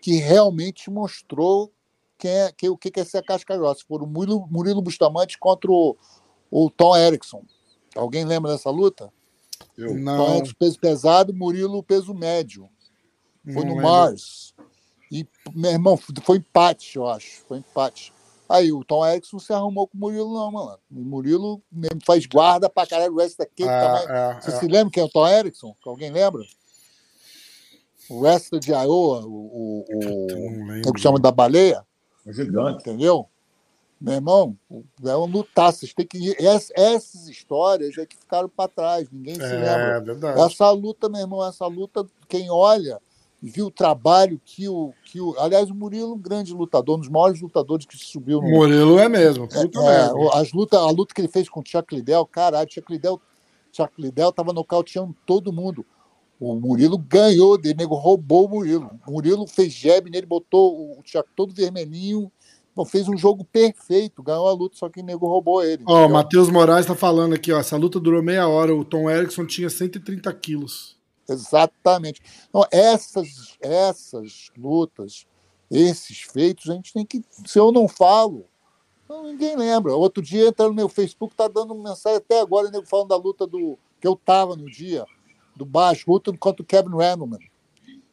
que 0.08 0.16
realmente 0.16 0.90
mostrou 0.90 1.70
quem 2.18 2.32
é, 2.32 2.50
que, 2.54 2.70
o 2.70 2.78
que 2.78 2.98
é 2.98 3.04
ser 3.04 3.22
casca 3.26 3.58
grossa. 3.58 3.84
Foi 3.86 3.98
o 3.98 4.08
Murilo, 4.08 4.48
Murilo 4.50 4.82
Bustamante 4.82 5.38
contra 5.38 5.70
o, 5.70 5.98
o 6.50 6.70
Tom 6.70 6.96
Erickson. 6.96 7.44
Alguém 7.94 8.24
lembra 8.24 8.54
dessa 8.54 8.70
luta? 8.70 9.12
Eu, 9.78 9.90
Tom 9.90 10.00
Não, 10.00 10.36
Erickson 10.36 10.54
peso 10.58 10.80
pesado, 10.80 11.34
Murilo 11.34 11.84
peso 11.84 12.14
médio. 12.14 12.70
Foi 13.44 13.56
não 13.56 13.64
no 13.64 13.70
lembro. 13.72 13.84
Mars. 13.84 14.56
E, 15.12 15.28
meu 15.54 15.72
irmão, 15.72 16.00
foi 16.24 16.38
empate, 16.38 16.96
eu 16.96 17.06
acho. 17.06 17.42
Foi 17.46 17.58
empate. 17.58 18.14
Aí 18.48 18.72
o 18.72 18.86
Tom 18.86 19.06
Erickson 19.06 19.40
se 19.40 19.52
arrumou 19.52 19.90
com 19.90 19.98
o 19.98 20.00
Murilo, 20.00 20.34
não, 20.34 20.50
mano. 20.54 20.80
O 20.90 21.02
Murilo 21.02 21.62
mesmo 21.70 22.00
faz 22.06 22.26
guarda 22.26 22.70
pra 22.70 22.88
caralho, 22.88 23.14
o 23.14 23.18
resto 23.18 23.40
daquele 23.40 23.68
tamanho. 23.68 24.10
É, 24.10 24.38
é, 24.38 24.42
Você 24.42 24.52
é. 24.52 24.56
se 24.58 24.68
lembra 24.68 24.90
quem 24.90 25.04
é 25.04 25.06
o 25.06 25.10
Tom 25.10 25.28
Erickson? 25.28 25.76
Alguém 25.86 26.12
lembra? 26.12 26.46
O 28.10 28.20
wrestler 28.22 28.62
de 28.62 28.72
Iowa, 28.72 29.26
o, 29.26 29.28
o, 29.28 29.86
o, 29.90 30.72
é 30.86 30.90
o 30.90 30.94
que 30.94 31.00
chama 31.02 31.20
da 31.20 31.32
baleia, 31.32 31.86
um 32.26 32.32
gigante. 32.34 32.80
entendeu? 32.82 33.28
Meu 34.00 34.14
irmão, 34.14 34.56
é 35.04 35.18
um 35.18 35.26
lutar. 35.26 35.74
Vocês 35.74 35.92
têm 35.94 36.06
que. 36.06 36.30
ess- 36.40 36.72
Essas 36.76 37.28
histórias 37.28 37.98
é 37.98 38.06
que 38.06 38.16
ficaram 38.16 38.48
para 38.48 38.70
trás, 38.70 39.10
ninguém 39.12 39.36
se 39.36 39.42
É, 39.42 39.48
lembra. 39.58 40.00
verdade. 40.02 40.40
Essa 40.42 40.70
luta, 40.72 41.10
meu 41.10 41.20
irmão, 41.22 41.44
essa 41.46 41.66
luta, 41.66 42.06
quem 42.30 42.50
olha 42.52 43.00
e 43.42 43.50
viu 43.50 43.66
o 43.68 43.72
trabalho 43.72 44.40
que 44.46 44.70
o, 44.70 44.94
que 45.04 45.20
o. 45.20 45.36
Aliás, 45.40 45.70
o 45.72 45.76
Murilo, 45.76 46.14
um 46.14 46.20
grande 46.20 46.54
lutador, 46.54 46.96
um 46.98 47.00
dos 47.00 47.10
maiores 47.10 47.42
lutadores 47.42 47.88
que 47.88 47.98
subiu 47.98 48.40
no, 48.40 48.48
Murilo 48.48 49.00
é 49.00 49.10
mesmo. 49.10 49.48
Puta 49.48 49.80
é, 49.80 49.84
merda. 49.84 50.16
o- 50.16 50.32
as 50.32 50.52
luta, 50.54 50.78
a 50.78 50.92
luta 50.92 51.14
que 51.16 51.20
ele 51.22 51.28
fez 51.28 51.50
com 51.50 51.60
o 51.62 51.64
Chuck 51.66 51.94
Liddell, 51.96 52.26
caralho, 52.28 52.72
Chuck 52.72 52.92
Liddell, 52.92 53.20
Chuck 53.72 53.92
Liddell 54.00 54.32
tava 54.32 54.54
nocauteando 54.54 55.16
todo 55.26 55.52
mundo. 55.52 55.84
O 56.40 56.56
Murilo 56.56 56.98
ganhou 56.98 57.58
dele, 57.58 57.74
o 57.74 57.78
nego 57.78 57.96
roubou 57.96 58.46
o 58.46 58.50
Murilo. 58.50 58.92
O 59.08 59.12
Murilo 59.12 59.48
fez 59.48 59.74
jab 59.74 60.10
nele, 60.10 60.26
botou 60.26 60.98
o 60.98 61.02
Chuck 61.04 61.28
todo 61.36 61.54
vermelhinho, 61.54 62.32
bom, 62.76 62.86
fez 62.86 63.08
um 63.08 63.18
jogo 63.18 63.44
perfeito, 63.44 64.22
ganhou 64.22 64.48
a 64.48 64.54
luta, 64.54 64.78
só 64.78 64.88
que 64.88 65.02
o 65.02 65.04
nego 65.04 65.28
roubou 65.28 65.64
ele. 65.64 65.84
Ó, 65.88 65.94
o 65.94 65.98
entendeu? 65.98 66.14
Matheus 66.14 66.50
Moraes 66.50 66.86
tá 66.86 66.96
falando 66.96 67.34
aqui, 67.34 67.52
ó. 67.52 67.60
Essa 67.60 67.76
luta 67.76 68.00
durou 68.00 68.22
meia 68.22 68.48
hora. 68.48 68.76
O 68.76 68.86
Tom 68.86 69.10
Erickson 69.10 69.46
tinha 69.48 69.70
130 69.70 70.32
quilos. 70.36 70.96
Exatamente. 71.28 72.22
Então, 72.48 72.64
essas, 72.72 73.58
essas 73.60 74.52
lutas, 74.56 75.26
esses 75.72 76.22
feitos, 76.22 76.70
a 76.70 76.74
gente 76.76 76.94
tem 76.94 77.06
que. 77.06 77.24
Se 77.46 77.58
eu 77.60 77.72
não 77.72 77.88
falo, 77.88 78.46
então 79.04 79.24
ninguém 79.24 79.56
lembra. 79.56 79.96
Outro 79.96 80.22
dia, 80.22 80.48
entrando 80.48 80.70
no 80.70 80.76
meu 80.76 80.88
Facebook, 80.88 81.36
tá 81.36 81.48
dando 81.48 81.74
mensagem 81.74 82.18
até 82.18 82.40
agora, 82.40 82.70
nego 82.70 82.86
falando 82.86 83.10
da 83.10 83.18
luta 83.18 83.48
do. 83.48 83.78
que 84.00 84.08
eu 84.08 84.16
tava 84.16 84.56
no 84.56 84.70
dia, 84.70 85.06
do 85.58 85.66
Bas 85.66 86.04
Rutten 86.04 86.36
contra 86.36 86.62
o 86.62 86.66
Kevin 86.66 86.96
Randleman. 86.96 87.40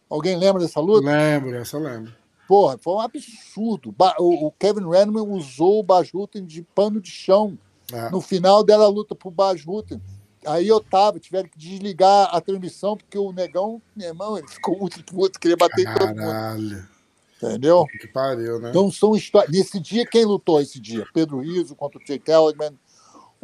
Alguém 0.09 0.37
lembra 0.37 0.63
dessa 0.63 0.81
luta? 0.81 1.07
Lembro, 1.07 1.55
essa 1.57 1.77
eu 1.77 1.81
lembro. 1.81 2.13
Porra, 2.47 2.77
foi 2.79 2.95
um 2.95 3.01
absurdo. 3.01 3.95
O 4.19 4.53
Kevin 4.53 4.89
Randleman 4.89 5.29
usou 5.29 5.81
o 5.81 5.83
Bas 5.83 6.11
Rutten 6.11 6.45
de 6.45 6.63
pano 6.63 7.01
de 7.01 7.11
chão. 7.11 7.59
É. 7.93 8.11
No 8.11 8.21
final 8.21 8.65
dela 8.65 8.85
a 8.85 8.89
luta 8.89 9.15
pro 9.15 9.31
Bas 9.31 9.65
Rutten. 9.65 10.01
Aí 10.47 10.69
eu 10.69 10.79
tava, 10.79 11.19
tiveram 11.19 11.49
que 11.49 11.59
desligar 11.59 12.29
a 12.31 12.41
transmissão, 12.41 12.97
porque 12.97 13.19
o 13.19 13.33
negão, 13.33 13.81
meu 13.97 14.09
irmão, 14.09 14.37
ele 14.37 14.47
ficou 14.47 14.79
muito 14.79 15.03
puto, 15.05 15.41
queria 15.41 15.57
bater 15.57 15.87
em 15.87 15.95
todo 15.95 16.09
mundo. 16.09 16.19
Caralho. 16.19 16.95
Entendeu? 17.43 17.85
Que 18.01 18.09
pariu, 18.09 18.59
né? 18.59 18.71
Então 18.71 18.91
são 18.91 19.15
histórias. 19.15 19.51
Nesse 19.51 19.81
dia, 19.81 20.07
quem 20.07 20.25
lutou 20.25 20.61
esse 20.61 20.81
dia? 20.81 21.07
Pedro 21.13 21.41
Riso 21.41 21.75
contra 21.75 21.99
o 21.99 22.05
Jake 22.05 22.31
Elliman, 22.31 22.75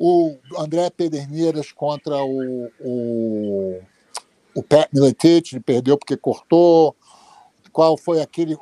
o 0.02 0.38
André 0.56 0.88
Pederneiras 0.88 1.72
contra 1.72 2.24
o, 2.24 2.70
o, 2.80 3.80
o 4.54 4.62
Pat 4.62 4.88
Miletich, 4.94 5.54
ele 5.54 5.62
perdeu 5.62 5.98
porque 5.98 6.16
cortou. 6.16 6.96
Qual 7.70 7.98
foi 7.98 8.22
aquele, 8.22 8.56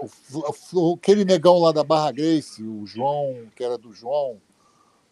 aquele 0.97 1.24
negão 1.24 1.60
lá 1.60 1.70
da 1.70 1.85
Barra 1.85 2.10
Grace, 2.10 2.60
o 2.60 2.85
João, 2.85 3.47
que 3.55 3.62
era 3.62 3.78
do 3.78 3.93
João, 3.93 4.39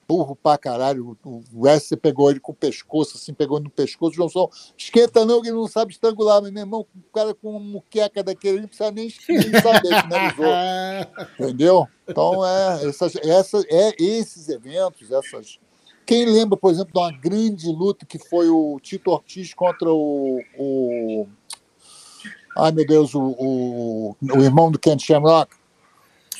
burro 0.07 0.35
pra 0.35 0.59
caralho. 0.59 1.17
O 1.25 1.43
Wrestler 1.55 2.01
pegou 2.01 2.29
ele 2.29 2.41
com 2.41 2.51
o 2.51 2.57
pescoço, 2.57 3.17
assim, 3.17 3.33
pegou 3.33 3.61
no 3.61 3.71
pescoço. 3.71 4.11
O 4.11 4.15
João 4.15 4.29
só, 4.29 4.51
esquenta 4.77 5.25
não, 5.25 5.41
que 5.41 5.49
ele 5.49 5.57
não 5.57 5.69
sabe 5.69 5.93
estrangular. 5.93 6.43
Mas, 6.43 6.51
meu 6.51 6.63
irmão, 6.63 6.81
o 6.81 7.13
cara 7.13 7.33
com 7.35 7.51
uma 7.51 7.61
muqueca 7.61 8.23
daquele, 8.23 8.55
ele 8.55 8.63
não 8.63 8.69
precisa 8.69 8.91
nem, 8.91 9.13
nem 9.29 9.61
saber, 9.63 10.03
finalizou. 10.03 10.47
Entendeu? 11.39 11.89
Então, 12.07 12.45
é, 12.45 12.89
essas, 12.89 13.15
essa, 13.17 13.65
é 13.69 13.95
esses 14.03 14.49
eventos, 14.49 15.11
essas. 15.13 15.61
Quem 16.07 16.25
lembra, 16.25 16.57
por 16.57 16.71
exemplo, 16.71 16.93
de 16.93 16.99
uma 17.01 17.11
grande 17.13 17.67
luta 17.67 18.07
que 18.07 18.19
foi 18.19 18.49
o 18.49 18.79
Tito 18.81 19.11
Ortiz 19.11 19.53
contra 19.53 19.91
o. 19.91 20.41
o 20.57 21.27
ai, 22.57 22.71
meu 22.71 22.87
Deus, 22.87 23.13
o, 23.15 23.21
o, 23.21 24.17
o 24.21 24.43
irmão 24.43 24.71
do 24.71 24.79
Ken 24.79 24.97
Shamrock? 24.99 25.53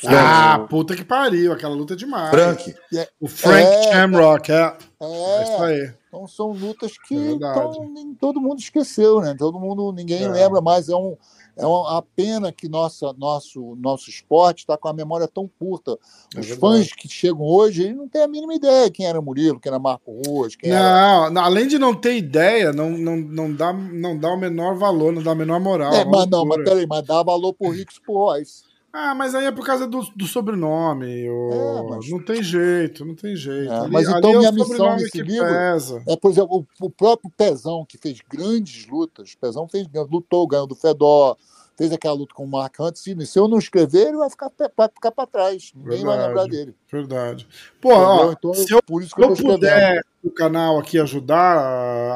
Ah, 0.05 0.65
puta 0.69 0.95
que 0.95 1.03
pariu. 1.03 1.51
Aquela 1.51 1.75
luta 1.75 1.93
é 1.93 1.97
demais. 1.97 2.29
Frank. 2.29 2.75
O 3.19 3.27
Frank 3.27 3.67
É, 3.67 3.91
Shamrock, 3.91 4.51
é. 4.51 4.77
É 4.99 5.43
isso 5.43 5.63
É, 5.63 5.65
aí. 5.65 5.93
então 6.07 6.27
são 6.27 6.51
lutas 6.51 6.93
que 7.07 7.15
É 7.15 7.31
então, 7.31 7.89
nem 7.93 8.13
todo 8.13 8.39
mundo 8.39 8.59
esqueceu, 8.59 9.19
né? 9.21 9.35
Todo 9.37 9.59
mundo, 9.59 9.91
ninguém 9.91 10.23
É. 10.23 10.27
lembra 10.29 10.61
mais. 10.61 10.87
É, 10.87 10.95
um, 10.95 11.17
é 11.57 11.65
uma 11.65 12.01
pena 12.15 12.51
que 12.51 12.69
nossa, 12.69 13.13
nosso, 13.17 13.75
nosso 13.81 14.09
esporte 14.09 14.59
está 14.59 14.77
com 14.77 14.87
a 14.87 14.93
memória 14.93 15.27
tão 15.27 15.49
curta. 15.59 15.97
É 16.35 16.39
Os 16.39 16.45
verdade. 16.45 16.59
fãs 16.59 16.93
que 16.93 17.09
chegam 17.09 17.41
hoje, 17.41 17.83
eles 17.83 17.97
não 17.97 18.07
têm 18.07 18.21
a 18.21 18.27
mínima 18.27 18.53
ideia 18.53 18.91
quem 18.91 19.07
era 19.07 19.19
Murilo, 19.19 19.59
quem 19.59 19.71
era 19.71 19.79
Marco 19.79 20.21
Ruas, 20.25 20.55
quem 20.55 20.71
era. 20.71 20.79
Não, 20.79 21.31
não, 21.31 21.41
além 21.43 21.67
de 21.67 21.79
não 21.79 21.95
ter 21.95 22.17
ideia, 22.17 22.71
não, 22.71 22.91
não, 22.91 23.17
não, 23.17 23.53
dá, 23.53 23.73
não 23.73 24.17
dá 24.17 24.29
o 24.29 24.37
menor 24.37 24.75
valor, 24.75 25.11
não 25.11 25.23
dá 25.23 25.31
a 25.31 25.35
menor 25.35 25.59
moral. 25.59 25.93
É, 25.93 26.01
é 26.01 26.05
mas 26.05 26.27
não, 26.27 26.45
mas 26.45 26.63
peraí, 26.63 26.85
mas 26.85 27.03
dá 27.03 27.23
valor 27.23 27.53
pro 27.53 27.69
Ricks 27.69 27.99
pro 27.99 28.13
Royce. 28.13 28.66
Ah, 28.99 29.13
mas 29.13 29.35
aí 29.35 29.45
é 29.45 29.51
por 29.51 29.63
causa 29.63 29.85
do, 29.85 30.01
do 30.15 30.25
sobrenome. 30.25 31.25
É, 31.27 31.83
mas- 31.87 32.09
Não 32.09 32.23
tem 32.23 32.41
jeito, 32.41 33.05
não 33.05 33.13
tem 33.13 33.35
jeito. 33.35 33.71
É, 33.71 33.77
Ali- 33.81 33.91
mas 33.91 34.09
então 34.09 34.31
é 34.31 34.37
minha 34.39 34.51
missão 34.51 34.95
nesse 34.95 35.11
que 35.11 35.21
livro- 35.21 35.45
pesa. 35.47 36.01
É, 36.07 36.15
por 36.17 36.31
exemplo, 36.31 36.65
o, 36.81 36.85
o 36.87 36.89
próprio 36.89 37.29
Pezão, 37.37 37.85
que 37.87 37.95
fez 37.97 38.19
grandes 38.27 38.87
lutas, 38.87 39.35
Pezão 39.35 39.67
fez, 39.67 39.87
lutou, 40.09 40.47
ganhou 40.47 40.65
do 40.65 40.73
Fedor, 40.73 41.37
fez 41.77 41.91
aquela 41.93 42.15
luta 42.15 42.33
com 42.33 42.43
o 42.43 42.47
Mark 42.49 42.73
Hunt. 42.79 42.95
Se, 42.95 43.23
se 43.27 43.37
eu 43.37 43.47
não 43.47 43.59
escrever, 43.59 44.07
ele 44.07 44.17
vai 44.17 44.31
ficar, 44.31 44.51
vai 44.75 44.89
ficar 44.89 45.11
para 45.11 45.27
trás. 45.27 45.71
Ninguém 45.75 46.03
vai 46.03 46.17
Verdade. 46.17 46.27
lembrar 46.27 46.45
dele. 46.47 46.75
Verdade. 46.91 47.47
Pô, 47.79 47.89
ó, 47.93 48.31
então, 48.31 48.51
se 48.55 48.73
eu, 48.73 48.81
por 48.81 49.03
isso 49.03 49.13
que 49.15 49.23
eu 49.23 49.29
eu 49.29 49.35
puder 49.35 50.01
o 50.23 50.31
canal 50.31 50.79
aqui 50.79 50.99
ajudar, 50.99 51.59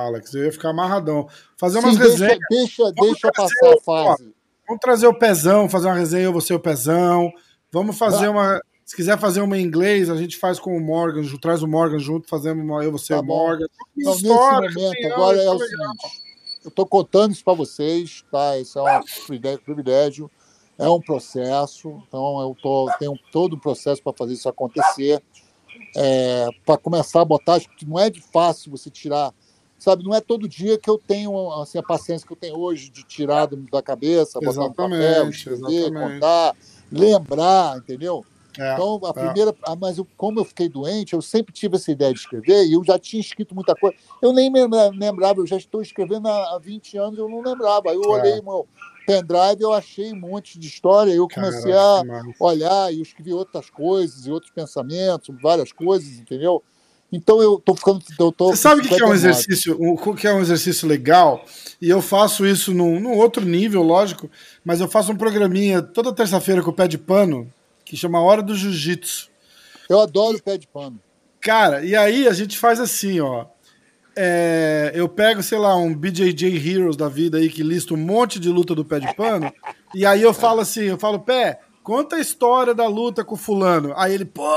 Alex, 0.07 0.33
eu 0.33 0.45
ia 0.45 0.51
ficar 0.51 0.69
amarradão. 0.71 1.27
Fazer 1.57 1.77
umas 1.77 1.93
Sim, 1.93 1.99
deixa, 1.99 2.11
resenhas. 2.25 2.39
deixa, 2.49 2.91
deixa 2.91 3.31
passar 3.31 3.73
a 3.77 3.81
fase. 3.83 4.33
Vamos 4.71 4.79
trazer 4.81 5.07
o 5.07 5.13
pezão, 5.13 5.67
fazer 5.67 5.87
uma 5.87 5.95
resenha, 5.95 6.23
eu 6.23 6.33
você 6.33 6.53
o 6.53 6.59
pezão. 6.59 7.29
Vamos 7.73 7.97
fazer 7.97 8.27
Ah. 8.27 8.31
uma. 8.31 8.61
Se 8.85 8.95
quiser 8.95 9.17
fazer 9.19 9.41
uma 9.41 9.57
em 9.57 9.63
inglês, 9.63 10.09
a 10.09 10.15
gente 10.15 10.37
faz 10.37 10.59
com 10.59 10.75
o 10.75 10.79
Morgan, 10.79 11.21
traz 11.41 11.61
o 11.61 11.67
Morgan 11.67 11.99
junto, 11.99 12.27
fazemos 12.29 12.63
uma 12.63 12.81
eu, 12.83 12.89
você 12.91 13.13
Tá 13.13 13.19
e 13.19 13.21
o. 13.21 13.25
Morgan. 13.25 13.65
Então, 13.97 14.13
nesse 14.13 14.25
História, 14.25 14.69
momento, 14.69 14.89
opinião, 14.89 15.13
agora 15.13 15.37
é 15.41 15.45
tá 15.45 15.51
o 15.53 15.59
seguinte: 15.59 16.21
eu 16.63 16.69
estou 16.69 16.85
contando 16.85 17.31
isso 17.33 17.43
para 17.43 17.53
vocês, 17.53 18.23
tá? 18.31 18.57
Isso 18.59 18.79
é 18.79 18.97
um 18.97 19.01
privile- 19.27 19.57
privilégio, 19.59 20.31
é 20.79 20.89
um 20.89 21.01
processo, 21.01 22.01
então 22.07 22.39
eu 22.41 22.55
tô, 22.61 22.89
tenho 22.97 23.13
todo 23.31 23.57
um 23.57 23.59
processo 23.59 24.01
para 24.01 24.13
fazer 24.13 24.33
isso 24.35 24.47
acontecer. 24.47 25.21
para 26.65 26.77
começar 26.77 27.21
a 27.21 27.25
botar, 27.25 27.55
acho 27.55 27.69
que 27.75 27.85
não 27.85 27.99
é 27.99 28.09
de 28.09 28.21
fácil 28.21 28.71
você 28.71 28.89
tirar 28.89 29.33
sabe, 29.83 30.03
não 30.03 30.13
é 30.13 30.21
todo 30.21 30.47
dia 30.47 30.77
que 30.77 30.89
eu 30.89 30.97
tenho 30.97 31.51
assim, 31.61 31.77
a 31.77 31.83
paciência 31.83 32.25
que 32.25 32.31
eu 32.33 32.37
tenho 32.37 32.55
hoje 32.55 32.89
de 32.89 33.03
tirar 33.03 33.47
da 33.47 33.81
cabeça, 33.81 34.39
botar 34.39 34.61
no 34.61 34.73
papel, 34.73 35.29
escrever, 35.29 35.91
contar, 35.91 36.55
lembrar, 36.91 37.77
entendeu? 37.77 38.23
É, 38.59 38.73
Então, 38.73 38.99
a 39.05 39.09
é. 39.09 39.13
primeira. 39.13 39.55
ah, 39.63 39.75
Mas 39.75 39.97
eu- 39.97 40.07
como 40.15 40.39
eu 40.39 40.45
fiquei 40.45 40.67
doente, 40.69 41.13
eu 41.13 41.21
sempre 41.21 41.53
tive 41.53 41.77
essa 41.77 41.91
ideia 41.91 42.13
de 42.13 42.19
escrever 42.19 42.65
e 42.65 42.73
eu 42.73 42.83
já 42.83 42.99
tinha 42.99 43.19
escrito 43.19 43.55
muita 43.55 43.73
coisa. 43.75 43.95
Eu 44.21 44.31
nem 44.33 44.51
lembrava, 44.93 45.39
eu 45.39 45.47
já 45.47 45.57
estou 45.57 45.81
escrevendo 45.81 46.27
há 46.27 46.55
há 46.55 46.59
20 46.59 46.97
anos, 46.97 47.17
eu 47.17 47.27
não 47.29 47.41
lembrava. 47.41 47.89
Aí 47.89 47.95
eu 47.95 48.03
É. 48.03 48.07
olhei 48.07 48.41
meu 48.41 48.67
pendrive, 49.07 49.61
eu 49.61 49.73
achei 49.73 50.13
um 50.13 50.19
monte 50.19 50.59
de 50.59 50.67
história, 50.67 51.11
eu 51.11 51.27
comecei 51.27 51.71
Caraca, 51.71 52.07
a 52.39 52.43
olhar 52.45 52.93
e 52.93 52.97
eu 52.97 53.01
escrevi 53.01 53.33
outras 53.33 53.69
coisas 53.69 54.25
e 54.25 54.31
outros 54.31 54.51
pensamentos, 54.51 55.35
várias 55.41 55.71
coisas, 55.71 56.19
entendeu? 56.19 56.61
Então 57.11 57.41
eu 57.41 57.59
tô 57.59 57.75
ficando. 57.75 58.01
Eu 58.17 58.31
tô 58.31 58.51
Você 58.51 58.61
sabe 58.61 58.81
o 58.81 58.83
que 58.83 58.95
que 58.95 59.01
é 59.01 59.05
um 59.05 59.13
59. 59.13 59.15
exercício, 59.15 59.77
o 59.79 60.15
que 60.15 60.27
é 60.27 60.33
um 60.33 60.39
exercício 60.39 60.87
legal? 60.87 61.45
E 61.81 61.89
eu 61.89 62.01
faço 62.01 62.45
isso 62.45 62.73
num, 62.73 62.99
num 62.99 63.17
outro 63.17 63.43
nível, 63.43 63.83
lógico, 63.83 64.29
mas 64.63 64.79
eu 64.79 64.87
faço 64.87 65.11
um 65.11 65.17
programinha 65.17 65.81
toda 65.81 66.13
terça-feira 66.13 66.61
com 66.61 66.69
o 66.69 66.73
pé 66.73 66.87
de 66.87 66.97
pano 66.97 67.51
que 67.83 67.97
chama 67.97 68.21
Hora 68.21 68.41
do 68.41 68.55
Jiu-Jitsu. 68.55 69.29
Eu 69.89 69.99
adoro 69.99 70.41
pé 70.41 70.57
de 70.57 70.67
pano. 70.67 70.97
Cara, 71.41 71.83
e 71.83 71.95
aí 71.95 72.27
a 72.27 72.33
gente 72.33 72.57
faz 72.57 72.79
assim, 72.79 73.19
ó. 73.19 73.45
É, 74.15 74.91
eu 74.93 75.09
pego, 75.09 75.41
sei 75.41 75.57
lá, 75.57 75.75
um 75.75 75.93
BJJ 75.93 76.69
Heroes 76.69 76.95
da 76.95 77.09
vida 77.09 77.37
aí 77.37 77.49
que 77.49 77.63
lista 77.63 77.93
um 77.93 77.97
monte 77.97 78.39
de 78.39 78.49
luta 78.49 78.75
do 78.75 78.85
pé 78.85 78.99
de 78.99 79.13
pano, 79.15 79.51
e 79.95 80.05
aí 80.05 80.21
eu 80.21 80.33
falo 80.33 80.59
assim, 80.59 80.83
eu 80.83 80.97
falo, 80.97 81.19
pé, 81.19 81.59
conta 81.83 82.15
a 82.15 82.19
história 82.19 82.73
da 82.73 82.87
luta 82.87 83.23
com 83.23 83.35
o 83.35 83.37
fulano. 83.37 83.93
Aí 83.97 84.13
ele, 84.13 84.25
pô, 84.25 84.47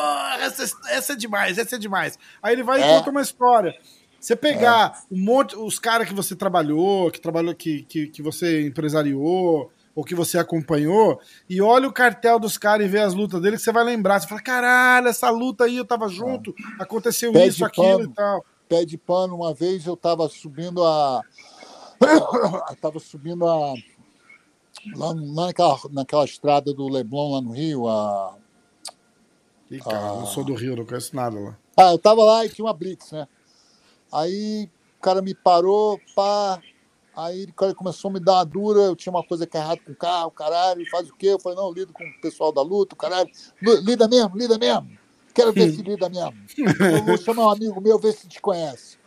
essa, 0.40 0.62
essa 0.88 1.12
é 1.12 1.16
demais, 1.16 1.58
essa 1.58 1.76
é 1.76 1.78
demais. 1.78 2.18
Aí 2.42 2.54
ele 2.54 2.62
vai 2.62 2.80
e 2.80 2.82
É. 2.82 2.96
conta 2.98 3.10
uma 3.10 3.22
história. 3.22 3.74
Você 4.20 4.34
pegar 4.34 5.02
um 5.10 5.18
monte, 5.22 5.54
os 5.54 5.78
caras 5.78 6.08
que 6.08 6.14
você 6.14 6.34
trabalhou, 6.34 7.10
que 7.10 7.20
trabalhou, 7.20 7.54
que, 7.54 7.82
que, 7.82 8.06
que 8.06 8.22
você 8.22 8.66
empresariou, 8.66 9.70
ou 9.94 10.02
que 10.02 10.14
você 10.14 10.38
acompanhou, 10.38 11.20
e 11.48 11.60
olha 11.60 11.86
o 11.86 11.92
cartel 11.92 12.38
dos 12.38 12.56
caras 12.58 12.86
e 12.86 12.88
vê 12.88 12.98
as 13.00 13.14
lutas 13.14 13.40
dele, 13.40 13.56
que 13.56 13.62
você 13.62 13.70
vai 13.70 13.84
lembrar. 13.84 14.18
Você 14.20 14.26
fala, 14.26 14.40
caralho, 14.40 15.08
essa 15.08 15.30
luta 15.30 15.64
aí 15.64 15.76
eu 15.76 15.84
tava 15.84 16.08
junto, 16.08 16.54
aconteceu 16.80 17.32
Pé 17.32 17.46
isso, 17.46 17.64
aquilo 17.64 17.98
pano. 17.98 18.04
e 18.04 18.08
tal. 18.14 18.44
Pé 18.68 18.84
de 18.84 18.96
pano, 18.98 19.36
uma 19.36 19.52
vez 19.54 19.86
eu 19.86 19.94
estava 19.94 20.28
subindo 20.28 20.82
a. 20.82 21.20
Eu 22.00 22.76
tava 22.80 22.98
subindo 22.98 23.46
a. 23.46 23.74
Lá, 24.94 25.08
lá 25.08 25.46
naquela, 25.46 25.78
naquela 25.90 26.24
estrada 26.24 26.74
do 26.74 26.88
Leblon, 26.88 27.32
lá 27.32 27.40
no 27.40 27.52
Rio, 27.52 27.88
a. 27.88 28.36
Ih, 29.70 29.80
cara, 29.80 30.08
eu 30.08 30.16
não 30.16 30.26
sou 30.26 30.44
do 30.44 30.54
Rio, 30.54 30.76
não 30.76 30.84
conheço 30.84 31.16
nada 31.16 31.38
lá. 31.38 31.58
Ah, 31.76 31.92
eu 31.92 31.98
tava 31.98 32.22
lá 32.24 32.44
e 32.44 32.48
tinha 32.48 32.64
uma 32.64 32.74
Blitz, 32.74 33.10
né? 33.12 33.26
Aí 34.12 34.68
o 34.98 35.02
cara 35.02 35.22
me 35.22 35.34
parou, 35.34 35.98
pá. 36.14 36.60
Aí 37.16 37.44
o 37.44 37.54
cara 37.54 37.74
começou 37.74 38.10
a 38.10 38.14
me 38.14 38.20
dar 38.20 38.34
uma 38.34 38.44
dura, 38.44 38.80
eu 38.80 38.96
tinha 38.96 39.12
uma 39.12 39.22
coisa 39.22 39.46
que 39.46 39.56
é 39.56 39.60
errado 39.60 39.80
com 39.84 39.92
o 39.92 39.96
carro, 39.96 40.30
caralho, 40.32 40.88
faz 40.90 41.08
o 41.08 41.14
quê? 41.14 41.28
Eu 41.28 41.38
falei, 41.38 41.56
não, 41.56 41.72
lido 41.72 41.92
com 41.92 42.04
o 42.04 42.20
pessoal 42.20 42.52
da 42.52 42.60
luta, 42.60 42.96
caralho. 42.96 43.30
Lida 43.60 44.08
mesmo, 44.08 44.36
lida 44.36 44.58
mesmo. 44.58 44.98
Quero 45.32 45.52
ver 45.52 45.70
se 45.74 45.82
lida 45.82 46.08
mesmo. 46.08 46.34
Eu 46.58 47.04
vou 47.04 47.16
chamar 47.16 47.46
um 47.46 47.50
amigo 47.50 47.80
meu, 47.80 47.98
ver 47.98 48.12
se 48.12 48.26
te 48.26 48.40
conhece. 48.40 48.98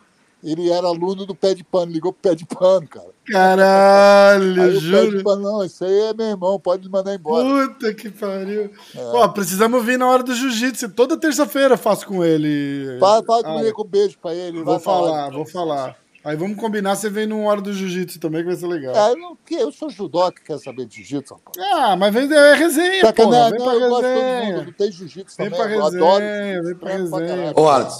Ele 0.42 0.70
era 0.70 0.86
aluno 0.86 1.26
do 1.26 1.34
pé 1.34 1.52
de 1.52 1.64
pano, 1.64 1.90
ligou 1.90 2.12
pro 2.12 2.30
pé 2.30 2.34
de 2.36 2.46
pano, 2.46 2.86
cara. 2.86 3.08
Caralho, 3.26 4.62
Aí 4.62 4.76
o 4.76 4.80
pé 4.80 5.04
de 5.04 5.10
juro. 5.10 5.24
pano, 5.24 5.42
não, 5.42 5.64
esse 5.64 5.84
aí 5.84 5.98
é 6.00 6.14
meu 6.14 6.26
irmão, 6.26 6.60
pode 6.60 6.84
me 6.84 6.90
mandar 6.92 7.14
embora. 7.14 7.68
Puta 7.68 7.92
que 7.94 8.08
pariu. 8.10 8.70
É. 8.94 9.00
Ó, 9.14 9.28
precisamos 9.28 9.84
vir 9.84 9.98
na 9.98 10.08
hora 10.08 10.22
do 10.22 10.34
jiu-jitsu. 10.34 10.90
Toda 10.90 11.16
terça-feira 11.16 11.74
eu 11.74 11.78
faço 11.78 12.06
com 12.06 12.24
ele. 12.24 12.96
Fala, 13.00 13.24
fala 13.24 13.40
Ah, 13.44 13.52
comigo 13.58 13.82
um 13.82 13.88
beijo 13.88 14.16
pra 14.22 14.34
ele. 14.34 14.62
Vou 14.62 14.78
falar. 14.78 15.08
falar, 15.10 15.30
vou 15.30 15.46
falar. 15.46 15.96
Aí 16.24 16.36
vamos 16.36 16.56
combinar, 16.58 16.96
você 16.96 17.08
vem 17.08 17.26
numa 17.26 17.48
hora 17.48 17.60
do 17.60 17.72
jiu-jitsu 17.72 18.18
também, 18.18 18.40
que 18.42 18.48
vai 18.48 18.56
ser 18.56 18.66
legal. 18.66 18.94
É, 18.94 19.12
eu, 19.12 19.16
não, 19.16 19.36
que- 19.36 19.54
eu 19.54 19.70
sou 19.70 19.88
que 20.32 20.42
quer 20.42 20.58
saber 20.58 20.84
de 20.84 20.96
jiu-jitsu, 20.96 21.34
rapaz. 21.34 21.56
Ah, 21.72 21.96
mas 21.96 22.12
vem 22.12 22.30
é 22.32 22.54
resenha, 22.54 23.00
porra. 23.00 23.06
Sacanagem, 23.06 23.50
Vem 23.50 23.58
não, 23.58 23.64
pra 23.66 23.74
eu 23.74 23.88
gosto 23.88 24.02
de 24.02 24.08
todo 24.12 24.22
mundo. 24.24 24.40
resenha. 24.42 24.64
Lutei 24.66 24.92
jiu-jitsu 24.92 25.36
Vem 25.36 25.50
também. 25.50 25.64
pra 25.66 25.74
eu 25.76 25.86
adoro. 25.86 26.24
resenha, 26.24 26.62
vem 26.62 26.74
pra 26.74 26.88
pra 26.88 26.96
resenha. 26.98 27.52
Ô, 27.56 27.68
Alex, 27.68 27.94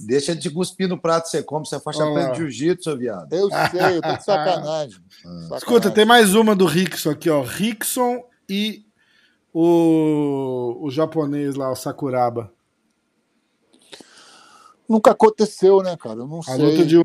deixa 0.00 0.34
de 0.36 0.50
cuspir 0.50 0.88
no 0.88 0.98
prato 0.98 1.24
que 1.24 1.30
você 1.30 1.42
come, 1.42 1.64
você 1.64 1.76
é 1.76 1.80
lá. 2.08 2.14
preta 2.14 2.32
de 2.32 2.38
jiu-jitsu, 2.38 2.96
viado. 2.98 3.32
Eu 3.32 3.48
sei, 3.48 3.96
eu 3.96 4.02
tô 4.02 4.12
de 4.14 4.24
sacanagem. 4.24 4.98
Sacanagem. 5.22 5.56
Escuta, 5.56 5.90
tem 5.90 6.04
mais 6.04 6.34
uma 6.34 6.56
do 6.56 6.66
Rickson 6.66 7.10
aqui, 7.10 7.30
ó. 7.30 7.42
Rickson 7.42 8.22
e 8.48 8.82
o, 9.54 10.76
o 10.82 10.90
japonês 10.90 11.54
lá, 11.54 11.70
o 11.70 11.76
Sakuraba. 11.76 12.52
Nunca 14.90 15.12
aconteceu, 15.12 15.82
né, 15.84 15.96
cara? 15.96 16.18
Eu 16.18 16.26
não 16.26 16.40
A 16.40 16.42
sei. 16.42 16.84
de- 16.84 17.04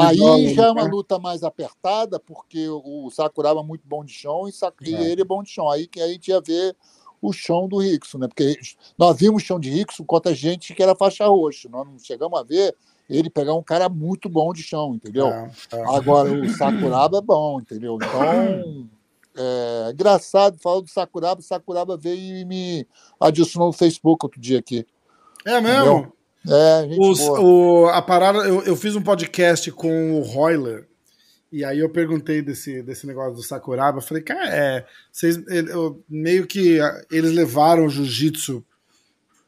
aí 0.00 0.46
de 0.48 0.54
já 0.54 0.66
é 0.66 0.70
uma 0.72 0.82
né? 0.82 0.90
luta 0.90 1.16
mais 1.16 1.44
apertada, 1.44 2.18
porque 2.18 2.68
o 2.68 3.08
Sakuraba 3.08 3.60
é 3.60 3.62
muito 3.62 3.86
bom 3.86 4.04
de 4.04 4.12
chão 4.12 4.48
e, 4.48 4.52
Sak- 4.52 4.92
É. 4.92 5.10
ele 5.12 5.22
é 5.22 5.24
bom 5.24 5.40
de 5.40 5.48
chão. 5.50 5.70
Aí 5.70 5.86
que 5.86 6.00
a 6.00 6.08
gente 6.08 6.26
ia 6.26 6.40
ver 6.40 6.74
o 7.22 7.32
chão 7.32 7.68
do 7.68 7.78
Rickson, 7.78 8.18
né? 8.18 8.26
Porque 8.26 8.58
nós 8.98 9.16
vimos 9.16 9.44
o 9.44 9.46
chão 9.46 9.60
de 9.60 9.70
Rickson 9.70 10.02
contra 10.04 10.34
gente 10.34 10.74
que 10.74 10.82
era 10.82 10.96
faixa 10.96 11.24
roxa. 11.28 11.68
Nós 11.68 11.86
não 11.86 12.00
chegamos 12.00 12.36
a 12.36 12.42
ver 12.42 12.74
ele 13.08 13.30
pegar 13.30 13.54
um 13.54 13.62
cara 13.62 13.88
muito 13.88 14.28
bom 14.28 14.52
de 14.52 14.64
chão, 14.64 14.92
entendeu? 14.96 15.28
É, 15.28 15.50
é. 15.72 15.84
Agora, 15.96 16.32
o 16.32 16.48
Sakuraba 16.48 17.18
é 17.18 17.22
bom, 17.22 17.60
entendeu? 17.60 17.94
Então, 17.94 18.88
é 19.36 19.90
engraçado, 19.92 20.58
falando 20.58 20.86
do 20.86 20.90
Sakuraba, 20.90 21.40
o 21.40 21.44
Sakuraba 21.44 21.96
veio 21.96 22.38
e 22.38 22.44
me 22.44 22.84
adicionou 23.20 23.68
no 23.68 23.72
Facebook 23.72 24.24
outro 24.26 24.40
dia 24.40 24.58
aqui. 24.58 24.84
É 25.46 25.60
mesmo? 25.60 25.90
Entendeu? 25.90 26.12
É, 26.48 26.88
gente 26.88 26.98
Os- 27.00 27.20
o, 27.20 27.86
a 27.92 28.00
parada, 28.00 28.38
eu, 28.40 28.62
eu 28.62 28.76
fiz 28.76 28.96
um 28.96 29.02
podcast 29.02 29.70
com 29.72 30.12
o 30.18 30.22
Royler, 30.22 30.86
e 31.52 31.64
aí 31.64 31.78
eu 31.80 31.90
perguntei 31.90 32.40
desse, 32.40 32.82
desse 32.82 33.06
negócio 33.06 33.34
do 33.34 33.42
Sakuraba. 33.42 33.98
Eu 33.98 34.02
falei, 34.02 34.22
cara, 34.22 34.48
é, 34.48 34.86
vocês, 35.12 35.38
eu- 35.48 36.02
meio 36.08 36.46
que 36.46 36.78
eles 37.10 37.32
levaram 37.32 37.86
o 37.86 37.90
jiu-jitsu 37.90 38.64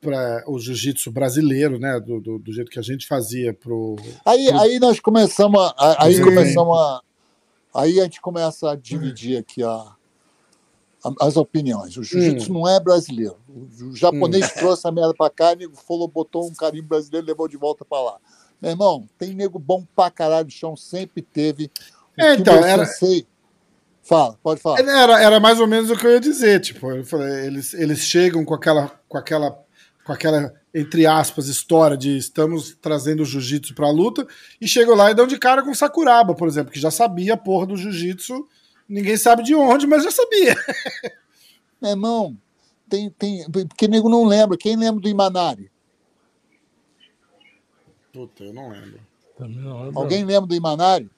para 0.01 0.43
o 0.49 0.59
jiu-jitsu 0.59 1.13
brasileiro, 1.13 1.79
né? 1.79 2.01
Do, 2.01 2.21
do, 2.21 2.39
do 2.39 2.53
jeito 2.53 2.71
que 2.71 2.79
a 2.79 2.83
gente 2.83 3.07
fazia 3.07 3.55
pro. 3.55 3.95
Aí, 4.27 4.51
aí 4.51 4.79
nós 4.81 4.99
começamos 4.99 5.61
a, 5.79 6.05
aí 6.05 6.15
Sim. 6.17 6.25
começamos 6.25 6.77
a, 6.77 7.01
aí 7.75 8.01
a 8.01 8.03
gente 8.03 8.21
começa 8.21 8.73
a 8.73 8.77
dividir 8.77 9.39
aqui 9.39 9.63
a- 9.63 9.93
as 11.21 11.37
opiniões. 11.37 11.97
O 11.97 12.03
jiu-jitsu 12.05 12.51
Hum. 12.51 12.55
não 12.61 12.69
é 12.69 12.79
brasileiro. 12.81 13.37
O, 13.49 13.95
japonês 13.97 14.53
trouxe 14.53 14.87
a 14.87 14.93
merda 14.93 15.13
pra 15.15 15.29
cá, 15.31 15.55
nego 15.55 15.77
falou, 15.77 16.07
botou 16.09 16.47
um 16.49 16.55
carinho 16.55 16.85
brasileiro, 16.85 17.27
levou 17.27 17.49
de 17.49 17.57
volta 17.57 17.85
pra 17.85 18.01
lá. 18.01 18.19
Meu 18.61 18.71
irmão, 18.71 19.09
tem 19.19 19.35
nego 19.35 19.59
bom 19.59 19.85
pra 19.97 20.11
caralho 20.11 20.45
no 20.45 20.51
chão, 20.51 20.77
sempre 20.77 21.21
teve. 21.23 21.71
É, 22.17 22.35
então, 22.35 22.65
era- 22.65 22.85
sensei- 22.87 23.27
Fala, 24.05 24.37
pode 24.43 24.61
falar. 24.61 24.81
Era, 24.81 25.23
era 25.23 25.39
mais 25.41 25.61
ou 25.61 25.67
menos 25.67 25.89
o 25.91 25.97
que 25.97 26.05
eu 26.07 26.11
ia 26.13 26.21
dizer, 26.21 26.61
tipo, 26.61 26.91
eu 26.91 27.05
falei, 27.05 27.47
eles, 27.47 27.73
eles 27.73 28.01
chegam 28.01 28.45
com 28.45 28.53
aquela, 28.53 28.91
com 29.09 29.17
aquela, 29.17 29.57
com 30.05 30.13
aquela, 30.13 30.53
entre 30.75 31.07
aspas, 31.07 31.47
história 31.47 31.97
de 31.97 32.17
estamos 32.17 32.77
trazendo 32.83 33.23
o 33.23 33.25
jiu-jitsu 33.27 33.75
pra 33.77 33.89
luta, 33.91 34.27
e 34.61 34.67
chegam 34.67 34.97
lá 34.97 35.11
e 35.11 35.15
dão 35.15 35.25
de 35.27 35.39
cara 35.39 35.63
com 35.63 35.71
o 35.71 35.75
Sakuraba, 35.75 36.35
por 36.35 36.49
exemplo, 36.49 36.73
que 36.73 36.81
já 36.81 36.91
sabia 36.91 37.35
a 37.35 37.37
porra 37.37 37.67
do 37.67 37.77
jiu-jitsu, 37.77 38.45
ninguém 38.89 39.17
sabe 39.17 39.43
de 39.43 39.55
onde, 39.55 39.87
mas 39.87 40.05
já 40.05 40.11
sabia. 40.11 40.55
Meu 41.81 41.91
irmão, 41.93 42.37
tem, 42.89 43.11
tem, 43.11 43.45
porque 43.51 43.89
nego 43.89 44.09
não 44.09 44.25
lembra. 44.25 44.57
Quem 44.57 44.77
lembra 44.77 45.01
do 45.01 45.09
Imanari? 45.09 45.71
Puta, 48.13 48.45
eu 48.45 48.53
não 48.53 48.69
lembro. 48.69 49.01
Também 49.37 49.57
não 49.59 49.85
lembro. 49.85 50.01
Alguém 50.01 50.25
lembra 50.25 50.47
do 50.47 50.55
Imanari? 50.55 51.11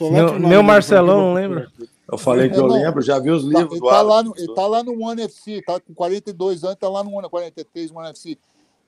Meu, 0.00 0.38
meu 0.38 0.62
Marcelão, 0.62 1.20
não 1.20 1.34
lembra? 1.34 1.70
Eu 2.10 2.18
falei 2.18 2.48
que 2.48 2.56
eu 2.56 2.62
Irmão, 2.64 2.76
lembro, 2.82 3.02
já 3.02 3.18
vi 3.18 3.30
os 3.30 3.42
Tá- 3.42 3.48
livros 3.48 3.72
ele, 3.72 3.80
do 3.80 3.86
tá 3.86 4.02
lá 4.02 4.22
no, 4.22 4.34
ele 4.36 4.54
tá 4.54 4.66
lá 4.66 4.82
no 4.82 5.02
One 5.02 5.22
FC, 5.22 5.62
tá 5.62 5.78
com 5.80 5.94
42 5.94 6.64
anos, 6.64 6.76
tá 6.78 6.88
lá 6.88 7.04
no 7.04 7.12
One, 7.14 7.28
43, 7.28 7.90
One 7.90 8.08
FC. 8.08 8.38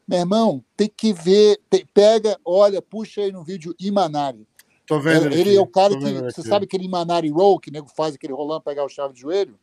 Meu 0.09 0.19
irmão, 0.21 0.65
tem 0.77 0.89
que 0.95 1.13
ver, 1.13 1.61
tem- 1.69 1.87
pega, 1.93 2.39
olha, 2.45 2.81
puxa 2.83 3.21
aí 3.21 3.31
no 3.33 3.45
vídeo 3.45 3.75
Imanari. 3.79 4.47
Tô 4.91 4.99
vendo 4.99 5.27
ele 5.27 5.41
aqui, 5.41 5.57
é 5.57 5.61
o 5.61 5.67
cara 5.69 5.97
que, 5.97 6.13
você 6.15 6.41
aqui. 6.41 6.49
sabe 6.49 6.65
aquele 6.65 6.85
Imanari 6.85 7.31
Roll, 7.31 7.61
que 7.61 7.71
o 7.71 7.73
nego 7.73 7.87
faz 7.87 8.17
aquele 8.17 8.33
rolando, 8.33 8.61
pegar 8.63 8.85
o 8.85 8.89
chave 8.89 9.15
de 9.15 9.21
joelho? 9.21 9.57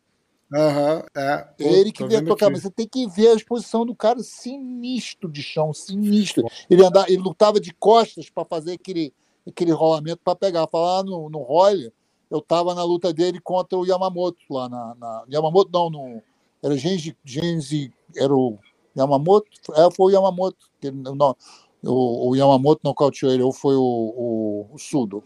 Aham, 0.53 1.03
é. 1.13 1.37
Pô, 1.57 1.63
ele 1.65 1.91
que 1.91 2.05
vendo 2.05 2.29
tocar, 2.29 2.49
mas 2.49 2.61
você 2.61 2.71
tem 2.71 2.87
que 2.87 3.05
ver 3.09 3.31
a 3.31 3.33
exposição 3.33 3.85
do 3.85 3.93
cara 3.93 4.23
sinistro 4.23 5.29
de 5.29 5.43
chão, 5.43 5.73
sinistro. 5.73 6.47
Ele, 6.69 6.81
andava, 6.81 7.11
ele 7.11 7.21
lutava 7.21 7.59
de 7.59 7.73
costas 7.73 8.29
para 8.29 8.45
fazer 8.45 8.75
aquele, 8.75 9.13
aquele 9.45 9.73
rolamento 9.73 10.21
para 10.23 10.33
pegar. 10.33 10.65
Falar 10.67 11.03
no, 11.03 11.29
no 11.29 11.39
Roller, 11.39 11.91
eu 12.31 12.39
tava 12.39 12.73
na 12.73 12.85
luta 12.85 13.11
dele 13.11 13.41
contra 13.41 13.77
o 13.77 13.85
Yamamoto 13.85 14.37
lá 14.49 14.69
na. 14.69 14.95
na- 14.95 15.23
Yamamoto 15.29 15.69
não, 15.73 15.89
no, 15.89 16.23
era 16.63 16.77
Genji, 16.77 17.17
Genji, 17.25 17.91
era 18.15 18.33
o 18.33 18.57
Yamamoto? 18.97 19.49
É, 19.75 19.91
foi 19.93 20.13
o 20.13 20.15
Yamamoto. 20.15 20.69
que 20.79 20.87
ele- 20.87 21.01
não, 21.01 21.35
o, 21.83 22.29
o 22.29 22.35
Yamamoto 22.35 22.81
nocauteou 22.83 23.31
ele, 23.31 23.43
ou 23.43 23.53
foi 23.53 23.75
o, 23.75 23.81
o, 23.81 24.69
o 24.73 24.77
Sudo. 24.77 25.23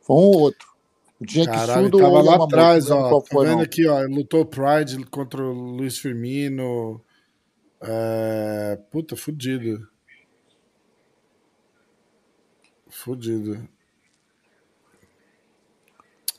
Foi 0.00 0.16
um 0.16 0.20
ou 0.20 0.40
outro. 0.40 0.68
O 1.20 1.26
dia 1.26 1.44
que 1.44 1.50
Caralho, 1.50 1.82
ele 1.82 1.90
Sudo 1.90 1.98
tava 1.98 2.22
lá 2.22 2.44
atrás, 2.44 2.90
ó. 2.90 3.20
Tá 3.20 3.26
foi, 3.30 3.46
vendo 3.46 3.56
não. 3.56 3.64
aqui, 3.64 3.86
ó. 3.86 4.00
Lutou 4.02 4.44
Pride 4.44 5.04
contra 5.06 5.42
o 5.42 5.52
Luiz 5.52 5.98
Firmino. 5.98 7.00
É... 7.80 8.78
Puta, 8.90 9.16
fudido. 9.16 9.88
Fudido. 12.88 13.68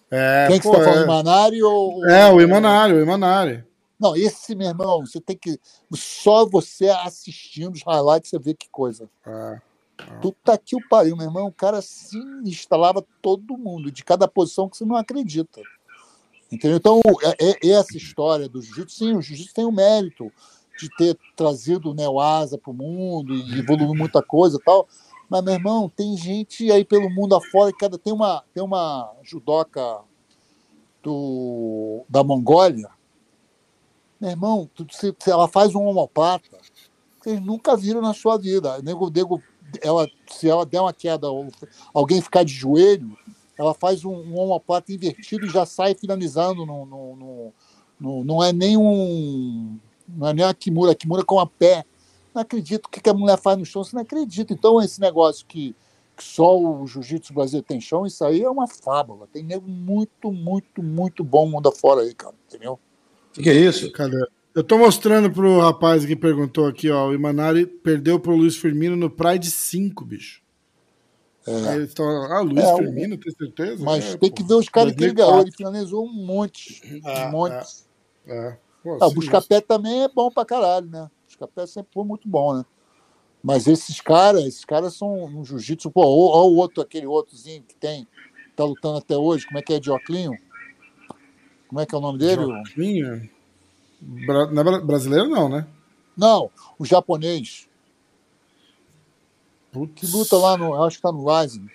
É, 0.09 0.47
Quem 0.47 0.59
que 0.59 0.63
pô, 0.63 0.73
você 0.73 0.79
tá 0.79 0.85
falando, 0.85 1.01
é, 1.01 1.03
Imanari 1.03 1.63
ou. 1.63 2.05
é, 2.05 2.31
o 2.31 2.39
Imanari, 2.39 2.93
o 2.93 3.01
Imanari. 3.01 3.63
Não, 3.99 4.15
esse, 4.15 4.55
meu 4.55 4.67
irmão, 4.67 5.05
você 5.05 5.21
tem 5.21 5.37
que. 5.37 5.59
Só 5.93 6.45
você 6.45 6.89
assistindo 6.89 7.73
os 7.73 7.83
highlights, 7.83 8.29
você 8.29 8.39
vê 8.39 8.53
que 8.53 8.69
coisa. 8.69 9.09
É. 9.25 9.61
Puta 10.21 10.57
que 10.57 10.75
o 10.75 10.87
pariu, 10.89 11.15
meu 11.15 11.27
irmão. 11.27 11.47
O 11.47 11.53
cara 11.53 11.81
se 11.81 12.17
instalava 12.43 13.05
todo 13.21 13.57
mundo, 13.57 13.91
de 13.91 14.03
cada 14.03 14.27
posição 14.27 14.69
que 14.69 14.77
você 14.77 14.85
não 14.85 14.95
acredita. 14.95 15.61
Entendeu? 16.51 16.77
Então, 16.77 17.01
é, 17.39 17.67
é 17.67 17.69
essa 17.71 17.97
história 17.97 18.47
do 18.47 18.61
jiu-jitsu, 18.61 18.97
sim, 18.97 19.15
o 19.15 19.21
jiu-jitsu 19.21 19.53
tem 19.53 19.65
o 19.65 19.71
mérito 19.71 20.31
de 20.79 20.89
ter 20.97 21.17
trazido 21.35 21.91
o 21.91 21.93
Neoasa 21.93 22.57
para 22.57 22.71
o 22.71 22.73
mundo 22.73 23.33
e 23.33 23.59
evoluiu 23.59 23.93
muita 23.95 24.21
coisa 24.21 24.57
e 24.57 24.63
tal. 24.63 24.87
Mas, 25.29 25.43
meu 25.43 25.53
irmão, 25.53 25.89
tem 25.89 26.15
gente 26.15 26.71
aí 26.71 26.85
pelo 26.85 27.09
mundo 27.09 27.35
afora 27.35 27.71
que 27.71 27.79
cada 27.79 27.97
tem 27.97 28.13
uma, 28.13 28.43
tem 28.53 28.63
uma 28.63 29.11
judoca 29.23 30.01
do, 31.01 32.03
da 32.07 32.23
Mongólia. 32.23 32.89
Meu 34.21 34.31
irmão, 34.31 34.69
tu- 34.75 34.87
se, 34.91 35.15
se 35.19 35.31
ela 35.31 35.47
faz 35.47 35.75
um 35.75 35.83
homoplata, 35.85 36.57
vocês 37.21 37.41
nunca 37.41 37.77
viram 37.77 38.01
na 38.01 38.13
sua 38.13 38.37
vida. 38.37 38.81
Nego, 38.81 39.09
nego, 39.09 39.43
ela, 39.81 40.07
se 40.31 40.49
ela 40.49 40.65
der 40.65 40.81
uma 40.81 40.93
queda 40.93 41.27
alguém 41.93 42.21
ficar 42.21 42.43
de 42.45 42.53
joelho, 42.53 43.17
ela 43.57 43.73
faz 43.73 44.05
um, 44.05 44.13
um 44.15 44.39
homoplata 44.39 44.93
invertido 44.93 45.45
e 45.45 45.49
já 45.49 45.65
sai 45.65 45.95
finalizando. 45.95 46.65
No, 46.65 46.85
no, 46.85 47.15
no- 47.17 47.53
no- 47.99 48.23
não 48.25 48.43
é 48.43 48.53
nem 48.53 48.77
um. 48.77 49.79
Não 50.07 50.27
é 50.29 50.33
nem 50.33 50.45
a 50.45 50.53
Kimura, 50.53 50.93
a 50.93 50.95
Kimura 50.95 51.23
com 51.25 51.39
a 51.39 51.47
pé. 51.47 51.85
Não 52.33 52.41
acredito 52.43 52.87
o 52.87 52.89
que 52.89 53.01
que 53.01 53.09
a 53.09 53.13
mulher 53.13 53.39
faz 53.39 53.57
no 53.57 53.65
chão, 53.65 53.83
você 53.83 53.95
não 53.95 54.03
acredita. 54.03 54.53
Então, 54.53 54.81
esse 54.81 55.01
negócio 55.01 55.45
que, 55.47 55.75
que 56.17 56.23
só 56.23 56.57
o 56.59 56.87
jiu-jitsu 56.87 57.33
brasileiro 57.33 57.67
tem 57.67 57.81
chão, 57.81 58.05
isso 58.05 58.23
aí 58.25 58.43
é 58.43 58.49
uma 58.49 58.67
fábula. 58.67 59.27
Tem 59.27 59.43
nego 59.43 59.67
muito, 59.69 60.31
muito, 60.31 60.83
muito 60.83 61.23
bom 61.23 61.47
mundo 61.49 61.69
afora 61.69 62.01
aí, 62.01 62.13
cara. 62.15 62.35
Entendeu? 62.47 62.79
O 63.37 63.41
que, 63.41 63.49
é 63.49 63.53
isso? 63.53 63.91
Cadê? 63.91 64.17
Eu 64.53 64.63
tô 64.63 64.77
mostrando 64.77 65.29
pro 65.29 65.59
rapaz 65.59 66.05
que 66.05 66.15
perguntou 66.15 66.65
aqui, 66.67 66.89
ó. 66.89 67.09
O 67.09 67.13
Imanari 67.13 67.65
perdeu 67.65 68.19
pro 68.19 68.35
Luiz 68.35 68.55
Firmino 68.55 68.95
no 68.95 69.09
Pride 69.09 69.51
5, 69.51 70.05
bicho. 70.05 70.41
Eles 71.45 71.93
tão, 71.93 72.05
ah, 72.07 72.39
Luiz 72.41 72.63
É, 72.63 72.75
Firmino, 72.77 73.17
tem 73.17 73.31
certeza? 73.33 73.83
Mas 73.83 74.05
É, 74.05 74.17
tem 74.17 74.29
pô. 74.29 74.35
que 74.35 74.43
ver 74.43 74.53
os 74.55 74.69
caras 74.69 74.93
que 74.93 75.03
ele 75.03 75.13
2004. 75.13 75.31
ganhou. 75.31 75.41
Ele 75.41 75.51
finalizou 75.51 76.05
um 76.05 76.13
monte. 76.25 77.01
É, 77.05 77.27
Um 77.27 77.31
monte. 77.31 77.65
É. 78.25 78.57
Pô, 78.83 78.97
Ah, 78.99 79.07
o 79.07 79.11
Buscapé 79.13 79.61
também 79.61 80.03
é 80.03 80.07
bom 80.09 80.31
pra 80.31 80.45
caralho, 80.45 80.87
né? 80.87 81.03
O 81.03 81.27
Buscapé 81.27 81.67
sempre 81.67 81.91
foi 81.93 82.03
muito 82.03 82.27
bom, 82.27 82.55
né? 82.55 82.65
Mas 83.43 83.67
esses 83.67 84.01
caras, 84.01 84.43
esses 84.45 84.65
caras 84.65 84.95
são 84.95 85.25
um 85.25 85.43
jiu-jitsu. 85.45 85.91
Pô, 85.91 86.01
olha 86.01 86.49
o 86.49 86.55
outro, 86.55 86.81
aquele 86.81 87.05
outrozinho 87.05 87.61
que 87.61 87.75
tem, 87.75 88.07
tá 88.55 88.63
lutando 88.63 88.97
até 88.97 89.15
hoje. 89.15 89.45
Como 89.45 89.59
é 89.59 89.61
que 89.61 89.73
é? 89.73 89.79
Dioclinho? 89.79 90.31
Como 91.67 91.81
é 91.81 91.85
que 91.85 91.93
é 91.95 91.97
o 91.97 92.01
nome 92.01 92.19
dele? 92.19 92.41
Joquinha? 92.43 93.29
Bra- 94.01 94.51
não 94.51 94.61
é 94.61 94.63
bra- 94.63 94.79
brasileiro, 94.81 95.27
não, 95.29 95.49
né? 95.49 95.67
Não, 96.15 96.49
o 96.77 96.85
japonês. 96.85 97.67
Putz. 99.71 99.93
Que 99.99 100.05
luta 100.17 100.37
lá 100.37 100.57
no. 100.57 100.81
Acho 100.83 100.97
que 100.97 101.01
tá 101.03 101.11
no 101.11 101.25
Rising. 101.27 101.67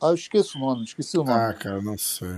Ah, 0.00 0.08
eu 0.08 0.14
esqueço 0.14 0.58
o 0.58 0.60
nome, 0.60 0.84
esqueci 0.84 1.16
o 1.16 1.24
nome. 1.24 1.38
Ah, 1.40 1.54
cara, 1.54 1.80
não 1.80 1.96
sei. 1.96 2.28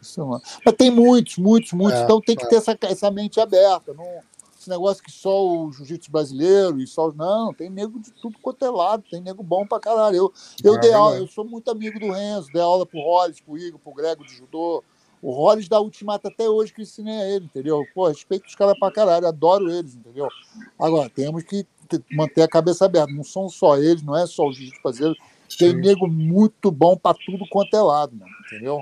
esqueci 0.00 0.20
o 0.20 0.26
nome. 0.26 0.42
Mas 0.64 0.74
tem 0.74 0.90
muitos, 0.90 1.38
muitos, 1.38 1.72
muitos. 1.72 2.00
É, 2.00 2.04
então 2.04 2.20
tem 2.20 2.36
que 2.36 2.48
ter 2.48 2.56
essa, 2.56 2.76
essa 2.82 3.10
mente 3.10 3.40
aberta. 3.40 3.94
Não, 3.94 4.20
esse 4.58 4.68
negócio 4.68 5.02
que 5.02 5.10
só 5.10 5.44
o 5.44 5.72
jiu-jitsu 5.72 6.10
brasileiro 6.10 6.80
e 6.80 6.86
só. 6.86 7.12
Não, 7.12 7.52
tem 7.54 7.70
nego 7.70 7.98
de 8.00 8.12
tudo 8.12 8.38
quanto 8.40 8.64
é 8.64 8.70
lado, 8.70 9.04
tem 9.10 9.20
nego 9.20 9.42
bom 9.42 9.66
pra 9.66 9.80
caralho. 9.80 10.16
Eu, 10.16 10.32
eu 10.64 10.76
É 10.76 10.78
dei 10.80 10.92
aula, 10.92 11.16
eu 11.16 11.26
sou 11.26 11.44
muito 11.44 11.70
amigo 11.70 11.98
do 11.98 12.10
Renzo, 12.12 12.48
dei 12.52 12.62
aula 12.62 12.84
pro 12.84 12.98
Hollis, 13.00 13.40
pro 13.40 13.56
Igor, 13.58 13.80
pro 13.80 13.94
Grego 13.94 14.24
de 14.24 14.34
judô. 14.36 14.82
O 15.22 15.30
Hollis 15.30 15.68
da 15.68 15.80
Ultimata 15.80 16.28
até 16.28 16.48
hoje 16.48 16.72
que 16.72 16.80
eu 16.80 16.82
ensinei 16.82 17.14
a 17.14 17.28
ele, 17.28 17.44
entendeu? 17.44 17.84
Pô, 17.94 18.08
respeito 18.08 18.46
os 18.48 18.54
caras 18.56 18.76
pra 18.78 18.90
caralho, 18.90 19.26
adoro 19.26 19.70
eles, 19.70 19.94
entendeu? 19.94 20.26
Agora, 20.78 21.08
temos 21.08 21.44
que 21.44 21.64
te- 21.88 22.02
manter 22.10 22.42
a 22.42 22.48
cabeça 22.48 22.84
aberta. 22.86 23.12
Não 23.12 23.22
são 23.22 23.48
só 23.48 23.76
eles, 23.78 24.02
não 24.02 24.16
é 24.16 24.26
só 24.26 24.46
o 24.48 24.52
jiu-jitsu 24.52 24.82
brasileiro. 24.82 25.16
Tem 25.58 25.72
nego 25.74 26.08
muito 26.08 26.70
bom 26.72 26.96
pra 26.96 27.14
tudo 27.14 27.44
quanto 27.48 27.76
é 27.76 27.80
lado, 27.80 28.16
mano, 28.16 28.32
entendeu? 28.46 28.80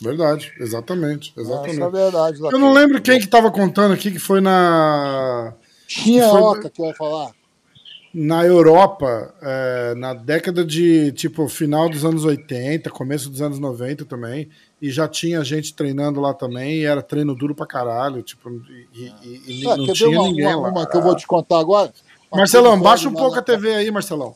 Verdade, 0.00 0.52
exatamente. 0.58 1.32
exatamente. 1.36 1.70
Essa 1.74 1.80
é 1.82 1.86
a 1.86 1.88
verdade. 1.90 2.38
Eu 2.42 2.58
não 2.58 2.72
lembro 2.72 3.00
quem 3.00 3.20
que 3.20 3.28
tava 3.28 3.50
contando 3.52 3.92
aqui 3.94 4.10
que 4.10 4.18
foi 4.18 4.40
na, 4.40 5.54
Tinha 5.86 6.28
foi- 6.28 6.40
Oca 6.40 6.70
que 6.70 6.82
eu 6.82 6.86
ia 6.86 6.94
falar. 6.94 7.30
na 8.12 8.44
Europa, 8.44 9.32
é, 9.40 9.94
na 9.94 10.12
década 10.12 10.64
de, 10.64 11.12
tipo, 11.12 11.48
final 11.48 11.88
dos 11.88 12.04
anos 12.04 12.24
80, 12.24 12.90
começo 12.90 13.30
dos 13.30 13.40
anos 13.40 13.58
90 13.60 14.04
também, 14.04 14.48
e 14.82 14.90
já 14.90 15.06
tinha 15.06 15.44
gente 15.44 15.72
treinando 15.74 16.20
lá 16.20 16.34
também, 16.34 16.78
e 16.80 16.84
era 16.84 17.00
treino 17.00 17.36
duro 17.36 17.54
pra 17.54 17.64
caralho, 17.64 18.20
tipo, 18.20 18.50
e, 18.50 18.88
e- 19.22 19.62
e 19.62 19.68
Ah, 19.68 19.76
não 19.76 19.86
tinha 19.92 20.10
uma, 20.10 20.26
ninguém 20.28 20.46
uma- 20.56 20.56
lá. 20.56 20.68
uma 20.70 20.86
que 20.88 20.96
eu 20.96 21.00
vou 21.02 21.14
te 21.14 21.24
contar 21.24 21.60
agora? 21.60 21.94
Marcelão, 22.32 22.80
baixa 22.80 23.08
um 23.08 23.14
pouco 23.14 23.38
a 23.38 23.42
TV 23.42 23.74
aí, 23.76 23.90
Marcelão. 23.92 24.34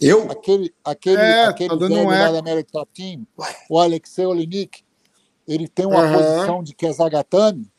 Eu? 0.00 0.28
Aquele, 0.28 0.74
aquele, 0.84 1.22
É, 1.22 1.44
aquele 1.44 1.68
tá 1.68 1.76
dando 1.76 1.94
velho 1.94 2.08
um 2.08 2.10
lá 2.10 2.32
da 2.32 2.38
American 2.40 2.72
Top 2.72 2.90
Team, 2.92 3.24
o 3.70 3.78
Alexei 3.78 4.26
Olenik, 4.26 4.82
ele 5.46 5.68
tem 5.68 5.86
uma 5.86 6.00
Aham. 6.00 6.12
posição 6.18 6.62
de 6.64 6.74
Kezagatame, 6.74 7.70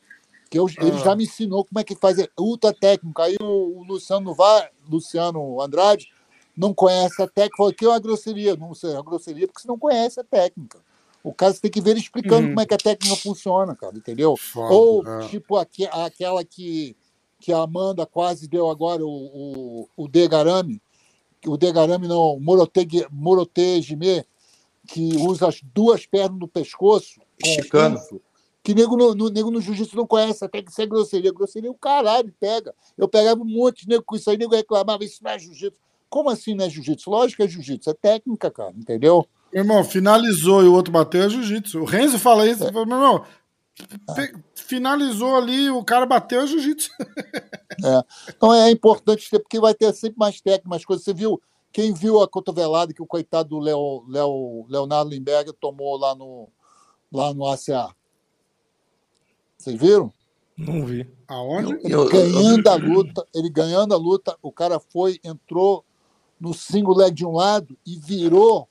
que 0.49 0.57
eu, 0.57 0.67
ele 0.79 0.91
Ah. 1.01 1.03
já 1.03 1.15
me 1.17 1.25
ensinou 1.25 1.65
como 1.65 1.79
é 1.79 1.83
que 1.83 1.95
faz 1.97 2.17
é 2.17 2.29
ultra 2.39 2.73
técnico. 2.73 3.21
Aí 3.21 3.35
o, 3.41 3.79
o 3.79 3.83
Luciano 3.83 4.33
vai, 4.33 4.69
Luciano 4.89 5.59
Andrade, 5.61 6.07
não 6.55 6.73
conhece 6.73 7.21
a 7.21 7.27
técnica, 7.27 7.57
falou 7.57 7.73
que 7.73 7.83
é 7.83 7.89
uma 7.89 7.99
grosseria. 7.99 8.55
Não 8.55 8.73
sei, 8.73 8.91
é 8.91 8.93
uma 8.93 9.03
grosseria 9.03 9.45
porque 9.47 9.59
você 9.61 9.67
não 9.67 9.77
conhece 9.77 10.17
a 10.17 10.23
técnica. 10.23 10.79
O 11.27 11.33
cara 11.33 11.53
tem 11.55 11.71
que 11.71 11.81
ver 11.81 11.91
ele 11.91 11.99
explicando 12.01 12.43
Uhum. 12.43 12.49
como 12.49 12.61
é 12.61 12.65
que 12.67 12.73
a 12.75 12.77
técnica 12.77 13.15
funciona, 13.15 13.75
cara, 13.75 13.97
entendeu? 13.97 14.37
Foda, 14.37 14.73
Ou 14.75 15.07
é. 15.07 15.27
tipo 15.27 15.55
aque- 15.57 15.89
aquela 15.91 16.43
que, 16.45 16.95
que 17.39 17.51
a 17.51 17.57
Amanda 17.63 18.05
quase 18.05 18.47
deu 18.47 18.69
agora, 18.69 19.03
o, 19.03 19.09
o, 19.09 19.89
o 19.97 20.07
Degarame, 20.07 20.79
o 21.47 21.57
Degarame 21.57 22.07
não, 22.07 22.35
o 22.35 22.39
Morotege- 22.39 23.07
Morotejime, 23.11 24.23
que 24.87 25.15
usa 25.17 25.47
as 25.47 25.61
duas 25.63 26.05
pernas 26.05 26.39
no 26.39 26.47
pescoço, 26.47 27.19
pulso, 27.97 28.21
que 28.63 28.75
nego 28.75 28.95
no, 28.95 29.15
no, 29.15 29.29
nego 29.29 29.49
no 29.49 29.59
jiu-jitsu 29.59 29.95
não 29.95 30.05
conhece, 30.05 30.45
até 30.45 30.61
que 30.61 30.69
isso 30.71 30.81
é 30.81 30.85
grosseria. 30.85 31.31
Grosseria 31.33 31.71
o 31.71 31.75
caralho, 31.75 32.31
pega. 32.39 32.73
Eu 32.95 33.07
pegava 33.07 33.41
um 33.41 33.45
monte 33.45 33.81
de 33.83 33.89
nego 33.89 34.03
com 34.03 34.15
isso 34.15 34.29
aí, 34.29 34.37
nego 34.37 34.53
reclamava, 34.55 35.03
isso 35.03 35.23
não 35.23 35.31
é 35.31 35.39
jiu-jitsu. 35.39 35.79
Como 36.07 36.29
assim 36.29 36.53
não 36.53 36.65
é 36.65 36.69
jiu-jitsu? 36.69 37.09
Lógico 37.09 37.37
que 37.37 37.43
é 37.43 37.47
jiu-jitsu, 37.47 37.89
é 37.89 37.93
técnica, 37.95 38.49
cara, 38.51 38.73
entendeu? 38.77 39.25
Meu 39.53 39.63
irmão, 39.63 39.83
finalizou 39.83 40.63
e 40.63 40.67
o 40.67 40.73
outro 40.73 40.91
bateu 40.91 41.23
é 41.23 41.29
jiu-jitsu. 41.29 41.79
O 41.81 41.85
Renzo 41.85 42.19
fala 42.19 42.45
isso, 42.45 42.63
ele 42.63 42.73
fala, 42.73 42.85
meu 42.85 42.97
irmão, 42.97 43.25
pe- 44.15 44.35
finalizou 44.53 45.35
ali, 45.37 45.69
o 45.69 45.83
cara 45.83 46.05
bateu 46.05 46.41
é 46.41 46.47
jiu-jitsu. 46.47 46.89
Então 48.29 48.53
é 48.53 48.69
importante 48.71 49.29
ter, 49.29 49.39
porque 49.39 49.59
vai 49.59 49.73
ter 49.73 49.93
sempre 49.93 50.17
mais 50.17 50.41
técnica, 50.41 50.69
mais 50.69 50.83
coisas. 50.83 51.03
Você 51.05 51.13
viu, 51.13 51.41
quem 51.71 51.93
viu 51.93 52.21
a 52.21 52.27
cotovelada 52.27 52.93
que 52.93 53.01
o 53.01 53.05
coitado 53.07 53.49
do 53.49 53.59
Leo, 53.59 54.03
Leo, 54.07 54.65
Leonardo 54.69 55.09
Limberger 55.09 55.53
tomou 55.53 55.97
lá 55.97 56.13
no, 56.15 56.49
lá 57.11 57.33
no 57.33 57.45
ACA? 57.47 57.93
Vocês 59.57 59.79
viram? 59.79 60.11
Não 60.57 60.85
vi. 60.85 61.09
Aonde? 61.27 61.73
Ele 61.83 61.93
Eu- 61.93 62.03
eu- 62.03 62.09
ganhando 62.09 62.67
a 62.67 62.75
luta, 62.75 63.27
ele 63.33 63.49
ganhando 63.49 63.93
a 63.93 63.97
luta, 63.97 64.37
o 64.41 64.51
cara 64.51 64.79
foi, 64.79 65.19
entrou 65.23 65.83
no 66.39 66.53
single 66.53 66.95
leg 66.95 67.13
de 67.13 67.25
um 67.25 67.31
lado 67.33 67.77
e 67.85 67.97
virou, 67.99 68.67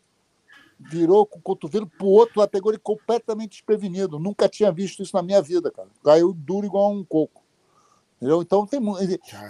virou 0.91 1.27
com 1.27 1.39
o 1.39 1.43
cotovelo 1.43 1.87
pro 1.87 2.07
outro 2.07 2.41
lá, 2.41 2.47
pegou 2.47 2.71
ele 2.71 2.79
completamente 2.79 3.53
desprevenido. 3.53 4.19
Nunca 4.19 4.49
tinha 4.49 4.71
visto 4.71 5.03
isso 5.03 5.17
na 5.17 5.23
minha 5.23 5.41
vida, 5.41 5.71
cara. 5.71 5.89
Caiu 6.05 6.33
duro 6.33 6.67
igual 6.67 6.93
um 6.93 7.05
coco. 7.05 7.43
Entendeu? 8.17 8.43
Então 8.43 8.67
tem 8.67 8.81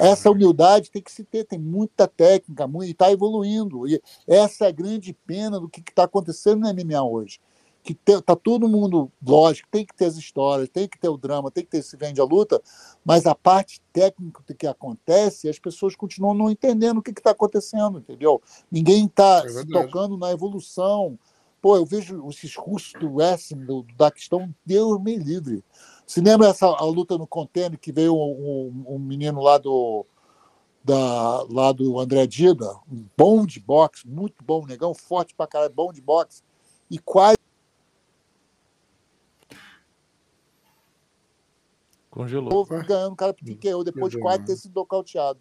essa 0.01 0.31
humildade 0.31 0.91
tem 0.91 1.03
que 1.03 1.13
se 1.13 1.23
ter, 1.23 1.45
tem 1.45 1.59
muita 1.59 2.09
técnica, 2.09 2.67
muito, 2.67 2.89
e 2.89 2.93
está 2.93 3.13
evoluindo. 3.13 3.87
E 3.87 4.01
essa 4.27 4.65
é 4.65 4.69
a 4.69 4.73
grande 4.73 5.13
pena 5.13 5.61
do 5.61 5.69
que 5.69 5.81
está 5.81 6.05
acontecendo 6.05 6.61
no 6.61 6.75
MMA 6.75 7.03
hoje. 7.03 7.41
Que 7.85 7.95
te- 7.95 8.23
tá 8.23 8.35
todo 8.35 8.67
mundo, 8.67 9.13
lógico, 9.25 9.69
tem 9.71 9.85
que 9.85 9.95
ter 9.95 10.07
as 10.07 10.17
histórias, 10.17 10.71
tem 10.71 10.89
que 10.89 10.99
ter 10.99 11.09
o 11.11 11.19
drama, 11.19 11.51
tem 11.51 11.63
que 11.63 11.71
ter 11.71 11.79
esse 11.79 11.97
vende 11.99 12.19
a 12.21 12.25
luta, 12.25 12.61
mas 13.05 13.27
a 13.27 13.35
parte 13.35 13.81
técnica 13.93 14.43
do 14.47 14.55
que 14.55 14.67
acontece, 14.67 15.49
as 15.51 15.59
pessoas 15.59 15.95
continuam 15.95 16.33
não 16.35 16.51
entendendo 16.51 16.99
o 16.99 17.03
que 17.03 17.11
está 17.11 17.33
acontecendo, 17.33 17.99
entendeu? 17.99 18.43
Ninguém 18.73 19.05
está 19.05 19.45
É 19.45 19.49
se 19.49 19.67
tocando 19.67 20.17
na 20.17 20.33
evolução. 20.33 21.19
Pô, 21.61 21.77
eu 21.77 21.85
vejo 21.85 22.27
esses 22.31 22.57
cursos 22.57 22.95
do 22.99 23.15
wrestling, 23.17 23.67
do, 23.67 23.83
do 23.83 23.95
Daquistão, 23.95 24.55
Deus 24.65 24.99
me 25.03 25.17
livre. 25.17 25.63
Se 26.07 26.21
lembra 26.23 26.49
essa 26.49 26.67
a 26.67 26.85
luta 26.85 27.17
no 27.19 27.27
container 27.27 27.79
que 27.79 27.93
veio 27.93 28.15
um, 28.15 28.73
um- 28.89 28.95
um 28.95 28.99
menino 28.99 29.41
lá 29.43 29.59
do 29.59 30.07
da, 30.83 31.43
lá 31.51 31.73
do 31.73 31.99
André 31.99 32.27
Dida, 32.27 32.71
um 32.91 33.07
bom 33.17 33.47
de 33.47 33.59
boxe, 33.61 34.07
muito 34.07 34.45
bom, 34.45 34.67
negão, 34.67 34.93
forte 34.95 35.35
pra 35.35 35.47
caralho, 35.47 35.73
bom 35.73 35.91
de 35.93 36.03
boxe, 36.03 36.43
e 36.91 36.99
quase 36.99 37.39
Congelou. 42.15 42.65
ganhando 42.65 43.13
o 43.13 43.17
cara 43.17 43.35
pro 43.35 43.45
TKO, 43.45 43.83
depois 43.83 44.13
de 44.13 44.21
quase 44.21 44.45
ter 44.45 44.57
sido 44.57 44.73
nocauteado. 44.75 45.39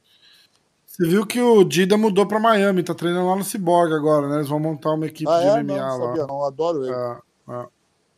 Você 0.88 1.08
viu 1.08 1.26
que 1.26 1.40
o 1.40 1.64
Dida 1.64 1.96
mudou 1.98 2.28
pra 2.28 2.40
Miami, 2.40 2.84
tá 2.84 2.94
treinando 2.96 3.28
lá 3.28 3.36
no 3.36 3.44
Cyborg 3.44 3.94
agora, 3.94 4.28
né? 4.28 4.36
Eles 4.38 4.50
vão 4.50 4.60
montar 4.60 4.92
uma 4.94 5.06
equipe 5.06 5.30
Ah, 5.30 5.40
de 5.40 5.46
é? 5.48 5.64
MMA 5.64 5.64
Não, 5.64 5.76
não 5.76 5.98
lá. 6.00 6.06
sabia, 6.08 6.28
não. 6.28 6.44
Adoro 6.44 6.84
ele. 6.84 6.94
É, 6.94 7.18
é. 7.50 7.66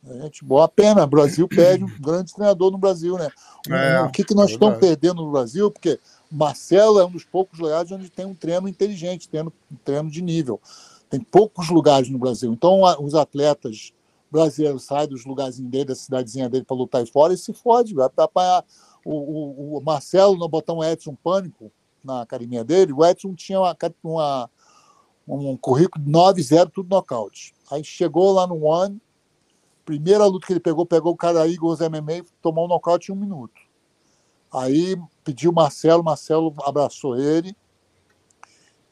É, 0.08 0.22
Gente, 0.22 0.44
boa 0.44 0.68
pena. 0.68 1.04
O 1.04 1.06
Brasil 1.06 1.48
perde 1.48 1.84
um 1.84 1.90
grande 2.00 2.32
treinador 2.32 2.70
no 2.70 2.78
Brasil, 2.78 3.16
né? 3.18 3.28
O- 3.68 3.74
É, 3.74 4.02
o 4.02 4.10
que, 4.10 4.24
que 4.24 4.34
nós 4.34 4.50
é 4.50 4.52
estamos 4.54 4.78
perdendo 4.78 5.22
no 5.22 5.30
Brasil? 5.32 5.70
Porque 5.70 5.98
o 6.30 6.34
Marcelo 6.36 6.98
é 7.00 7.04
um 7.04 7.10
dos 7.10 7.24
poucos 7.24 7.58
lugares 7.58 7.90
onde 7.90 8.08
tem 8.10 8.24
um 8.24 8.34
treino 8.34 8.68
inteligente, 8.68 9.28
treino, 9.28 9.52
um 9.72 9.76
treino 9.84 10.10
de 10.10 10.22
nível. 10.22 10.60
Tem 11.10 11.20
poucos 11.20 11.68
lugares 11.68 12.08
no 12.08 12.18
Brasil. 12.18 12.52
Então, 12.52 12.82
os 13.00 13.14
atletas 13.14 13.92
brasileiros 14.30 14.84
saem 14.84 15.08
dos 15.08 15.24
lugarzinhos 15.24 15.70
dele, 15.70 15.84
da 15.86 15.94
cidadezinha 15.94 16.48
dele, 16.48 16.64
para 16.64 16.76
lutar 16.76 17.06
fora 17.06 17.32
e 17.32 17.38
se 17.38 17.52
fode, 17.52 17.94
vai 17.94 18.08
apanhar. 18.16 18.64
O, 19.04 19.14
o, 19.14 19.78
o 19.78 19.80
Marcelo, 19.82 20.36
no 20.36 20.48
botão 20.48 20.82
Edson 20.82 21.14
Pânico, 21.14 21.70
na 22.02 22.22
academia 22.22 22.64
dele, 22.64 22.92
o 22.92 23.04
Edson 23.04 23.34
tinha 23.34 23.60
uma, 23.60 23.76
uma- 24.02 24.50
um 25.28 25.56
currículo 25.56 26.04
de 26.04 26.10
9-0, 26.10 26.70
tudo 26.70 26.88
nocaute. 26.88 27.54
Aí 27.70 27.82
chegou 27.84 28.32
lá 28.32 28.46
no 28.46 28.64
One, 28.64 29.00
primeira 29.84 30.24
luta 30.26 30.46
que 30.46 30.52
ele 30.52 30.60
pegou, 30.60 30.84
pegou 30.84 31.12
o 31.12 31.16
cara 31.16 31.48
Eagles 31.48 31.80
MMA, 31.80 32.24
tomou 32.42 32.64
um 32.64 32.68
nocaute 32.68 33.10
em 33.10 33.14
um 33.14 33.18
minuto. 33.18 33.60
Aí 34.52 34.96
pediu 35.22 35.52
Marcelo, 35.52 36.02
Marcelo 36.02 36.54
abraçou 36.64 37.16
ele. 37.16 37.56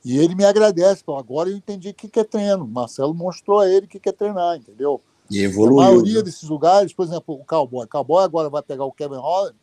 E 0.04 0.18
ele 0.18 0.34
me 0.34 0.44
agradece. 0.44 1.02
Falou, 1.02 1.18
agora 1.18 1.48
eu 1.48 1.56
entendi 1.56 1.88
o 1.88 1.94
que 1.94 2.08
que 2.08 2.20
é 2.20 2.24
treino. 2.24 2.66
Marcelo 2.66 3.14
mostrou 3.14 3.60
a 3.60 3.68
ele 3.68 3.86
o 3.86 3.88
que 3.88 3.98
que 3.98 4.08
é 4.08 4.12
treinar, 4.12 4.56
entendeu? 4.56 5.00
E 5.30 5.40
A 5.40 5.44
evoluiu. 5.44 5.76
maioria 5.76 6.16
né? 6.18 6.22
desses 6.22 6.48
lugares, 6.48 6.92
por 6.92 7.04
exemplo, 7.06 7.34
o 7.34 7.44
Cowboy. 7.44 7.86
Cowboy 7.86 8.24
agora 8.24 8.48
vai 8.50 8.62
pegar 8.62 8.84
o 8.84 8.92
Kevin 8.92 9.16
Holland. 9.16 9.56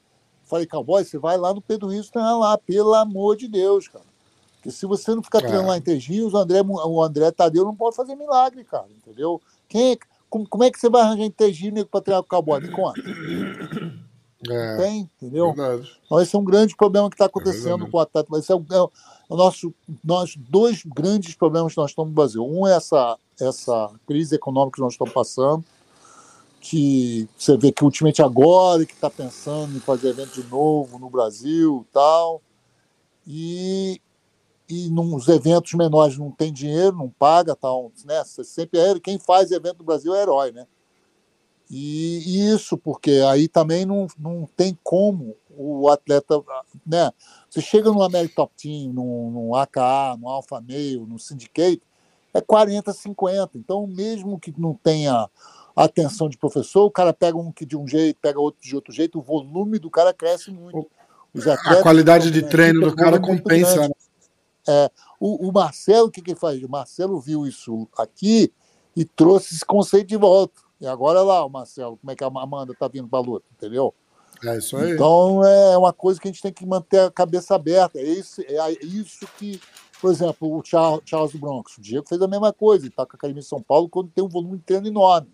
Falei, 0.45 0.65
Cowboy, 0.65 1.03
você 1.03 1.17
vai 1.17 1.37
lá 1.37 1.53
no 1.53 1.61
Pedro 1.61 1.87
Rio 1.89 2.03
treinar 2.03 2.37
lá, 2.37 2.57
pelo 2.57 2.93
amor 2.93 3.37
de 3.37 3.47
Deus, 3.47 3.87
cara. 3.87 4.03
Porque 4.55 4.71
se 4.71 4.85
você 4.85 5.15
não 5.15 5.23
ficar 5.23 5.39
É. 5.39 5.41
treinando 5.41 5.69
lá 5.69 5.77
em 5.77 5.81
Três 5.81 6.05
Rios, 6.05 6.33
o 6.33 6.37
André, 6.37 6.61
o 6.61 7.01
André 7.01 7.31
Tadeu 7.31 7.63
não 7.63 7.75
pode 7.75 7.95
fazer 7.95 8.15
milagre, 8.15 8.63
cara, 8.63 8.87
entendeu? 8.95 9.41
Quem 9.69 9.93
é- 9.93 9.97
como, 10.29 10.47
como 10.47 10.63
é 10.63 10.71
que 10.71 10.79
você 10.79 10.89
vai 10.89 11.01
arranjar 11.01 11.23
em 11.23 11.31
Três 11.31 11.57
Rios 11.57 11.73
nego, 11.73 11.89
pra 11.89 12.01
treinar 12.01 12.21
com 12.23 12.27
o 12.27 12.29
Cowboy? 12.29 12.59
Me 12.61 12.69
conta. 12.69 13.01
É, 14.49 14.77
Tem, 14.77 15.09
entendeu? 15.21 15.53
verdade. 15.53 15.91
Então, 16.05 16.19
esse 16.19 16.35
é 16.35 16.39
um 16.39 16.43
grande 16.43 16.75
problema 16.75 17.09
que 17.09 17.15
está 17.15 17.25
acontecendo 17.25 17.63
verdade. 17.85 17.91
com 17.91 17.97
o 17.97 18.01
atleta. 18.01 18.37
Esse 18.37 18.51
é 18.51 18.55
o, 18.55 18.65
é 18.71 18.81
o 19.29 19.35
nosso, 19.37 19.73
nós, 20.03 20.35
dois 20.35 20.83
grandes 20.83 21.35
problemas 21.35 21.73
que 21.73 21.77
nós 21.79 21.91
estamos 21.91 22.09
no 22.09 22.15
Brasil. 22.15 22.43
Um 22.45 22.65
é 22.67 22.75
essa, 22.75 23.17
essa 23.41 23.91
crise 24.07 24.35
econômica 24.35 24.75
que 24.75 24.81
nós 24.81 24.93
estamos 24.93 25.13
passando, 25.13 25.63
que 26.59 27.27
você 27.37 27.57
vê 27.57 27.71
que 27.71 27.83
ultimamente 27.83 28.21
agora 28.21 28.85
que 28.85 28.93
está 28.93 29.09
pensando 29.09 29.75
em 29.75 29.79
fazer 29.79 30.09
evento 30.09 30.41
de 30.41 30.47
novo 30.47 30.99
no 30.99 31.09
Brasil 31.09 31.85
tal. 31.91 32.41
E, 33.25 33.99
e 34.69 34.89
nos 34.89 35.27
eventos 35.27 35.73
menores 35.73 36.17
não 36.17 36.31
tem 36.31 36.53
dinheiro, 36.53 36.95
não 36.95 37.09
paga, 37.09 37.55
tal, 37.55 37.91
né? 38.05 38.23
Você 38.23 38.43
sempre 38.43 38.79
é, 38.79 38.99
quem 38.99 39.19
faz 39.19 39.51
evento 39.51 39.79
no 39.79 39.85
Brasil 39.85 40.13
é 40.15 40.21
herói, 40.21 40.51
né? 40.51 40.67
E, 41.73 42.51
isso, 42.53 42.77
porque 42.77 43.11
aí 43.29 43.47
também 43.47 43.85
não, 43.85 44.05
não 44.19 44.45
tem 44.57 44.77
como 44.83 45.37
o 45.49 45.87
atleta, 45.89 46.43
né? 46.85 47.11
Você 47.49 47.61
chega 47.61 47.89
no 47.89 48.03
American 48.03 48.35
Top 48.35 48.53
Team, 48.61 48.91
no, 48.91 49.31
no 49.31 49.55
AKA, 49.55 50.17
no 50.19 50.27
Alpha 50.27 50.59
Male, 50.59 50.97
no 50.97 51.17
Syndicate, 51.17 51.81
é 52.33 52.41
40, 52.41 52.93
50. 52.93 53.57
Então, 53.57 53.87
mesmo 53.87 54.39
que 54.39 54.53
não 54.57 54.73
tenha 54.73 55.29
atenção 55.75 56.29
de 56.29 56.37
professor, 56.37 56.85
o 56.85 56.91
cara 56.91 57.13
pega 57.13 57.37
um 57.37 57.51
que 57.51 57.65
de 57.65 57.77
um 57.77 57.87
jeito, 57.87 58.17
pega 58.21 58.39
outro 58.39 58.61
de 58.61 58.75
outro 58.75 58.93
jeito, 58.93 59.19
o 59.19 59.21
volume 59.21 59.79
do 59.79 59.89
cara 59.89 60.13
cresce 60.13 60.51
muito. 60.51 60.89
A 61.65 61.81
qualidade 61.81 62.29
de 62.29 62.41
né, 62.41 62.47
treino 62.49 62.81
do 62.81 62.95
cara 62.95 63.19
compensa, 63.19 63.87
né? 63.87 64.89
O, 65.19 65.47
o 65.47 65.51
Marcelo, 65.51 66.07
o 66.07 66.11
que, 66.11 66.21
que 66.21 66.31
ele 66.31 66.39
faz? 66.39 66.61
O 66.61 66.69
Marcelo 66.69 67.19
viu 67.19 67.47
isso 67.47 67.87
aqui 67.97 68.51
e 68.95 69.05
trouxe 69.05 69.55
esse 69.55 69.65
conceito 69.65 70.07
de 70.07 70.17
volta. 70.17 70.61
E 70.79 70.87
agora 70.87 71.21
lá, 71.21 71.45
o 71.45 71.49
Marcelo, 71.49 71.97
como 71.97 72.11
é 72.11 72.15
que 72.15 72.23
a 72.23 72.27
Amanda 72.27 72.73
tá 72.77 72.87
vindo 72.87 73.07
para 73.07 73.19
a 73.19 73.21
luta, 73.21 73.45
entendeu? 73.55 73.93
É 74.43 74.57
isso 74.57 74.75
aí. 74.75 74.93
Então 74.93 75.45
é 75.45 75.77
uma 75.77 75.93
coisa 75.93 76.19
que 76.19 76.27
a 76.27 76.31
gente 76.31 76.41
tem 76.41 76.51
que 76.51 76.65
manter 76.65 77.01
a 77.01 77.11
cabeça 77.11 77.53
aberta. 77.55 77.99
É 77.99 78.03
isso, 78.03 78.41
é 78.41 78.71
isso 78.83 79.27
que, 79.37 79.61
por 80.01 80.11
exemplo, 80.11 80.57
o 80.57 80.63
Charles, 80.65 81.31
do 81.31 81.37
Bronx, 81.39 81.77
o 81.77 81.81
Diego 81.81 82.07
fez 82.07 82.21
a 82.21 82.27
mesma 82.27 82.51
coisa, 82.51 82.83
ele 82.85 82.89
está 82.91 83.05
com 83.05 83.13
a 83.13 83.17
Academia 83.17 83.41
de 83.41 83.47
São 83.47 83.61
Paulo 83.61 83.87
quando 83.87 84.09
tem 84.09 84.23
um 84.23 84.27
volume 84.27 84.57
de 84.57 84.63
treino 84.63 84.87
enorme. 84.87 85.29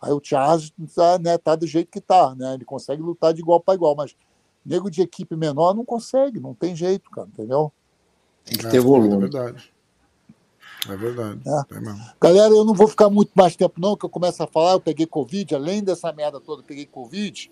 Aí 0.00 0.12
o 0.12 0.20
Charles 0.22 0.72
tá, 0.94 1.18
né, 1.18 1.36
tá 1.38 1.56
do 1.56 1.66
jeito 1.66 1.90
que 1.90 2.00
tá, 2.00 2.34
né? 2.34 2.54
Ele 2.54 2.64
consegue 2.64 3.02
lutar 3.02 3.34
de 3.34 3.40
igual 3.40 3.60
para 3.60 3.74
igual, 3.74 3.96
mas 3.96 4.14
nego 4.64 4.90
de 4.90 5.02
equipe 5.02 5.34
menor 5.34 5.74
não 5.74 5.84
consegue, 5.84 6.38
não 6.38 6.54
tem 6.54 6.76
jeito, 6.76 7.10
cara, 7.10 7.26
entendeu? 7.26 7.72
Tem 8.44 8.58
que 8.58 8.66
É, 8.66 8.70
ter 8.70 8.76
É 8.76 8.80
volume. 8.80 9.18
verdade. 9.18 9.72
É 10.88 10.96
verdade. 10.96 11.40
É. 11.46 11.74
É. 11.74 12.14
Galera, 12.20 12.54
eu 12.54 12.64
não 12.64 12.74
vou 12.74 12.86
ficar 12.86 13.10
muito 13.10 13.32
mais 13.34 13.56
tempo, 13.56 13.80
não, 13.80 13.96
que 13.96 14.04
eu 14.04 14.10
começo 14.10 14.40
a 14.42 14.46
falar. 14.46 14.72
Eu 14.72 14.80
peguei 14.80 15.06
Covid, 15.06 15.54
além 15.54 15.82
dessa 15.82 16.12
merda 16.12 16.38
toda, 16.40 16.62
eu 16.62 16.66
peguei 16.66 16.86
Covid. 16.86 17.50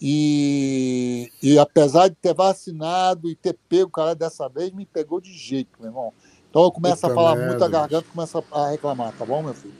E, 0.00 1.30
e 1.42 1.58
apesar 1.58 2.08
de 2.08 2.16
ter 2.16 2.34
vacinado 2.34 3.28
e 3.28 3.34
ter 3.34 3.56
pego, 3.68 3.90
cara, 3.90 4.14
dessa 4.14 4.48
vez 4.48 4.70
me 4.72 4.84
pegou 4.84 5.20
de 5.20 5.32
jeito, 5.32 5.70
meu 5.78 5.88
irmão. 5.88 6.12
Então 6.50 6.62
eu 6.62 6.70
começo 6.70 7.00
Puta 7.00 7.12
a 7.12 7.14
falar 7.14 7.34
merda, 7.34 7.50
muito, 7.50 7.64
a 7.64 7.68
garganta 7.68 8.06
começa 8.14 8.44
a 8.52 8.70
reclamar, 8.70 9.12
tá 9.18 9.24
bom, 9.24 9.42
meu 9.42 9.54
filho? 9.54 9.74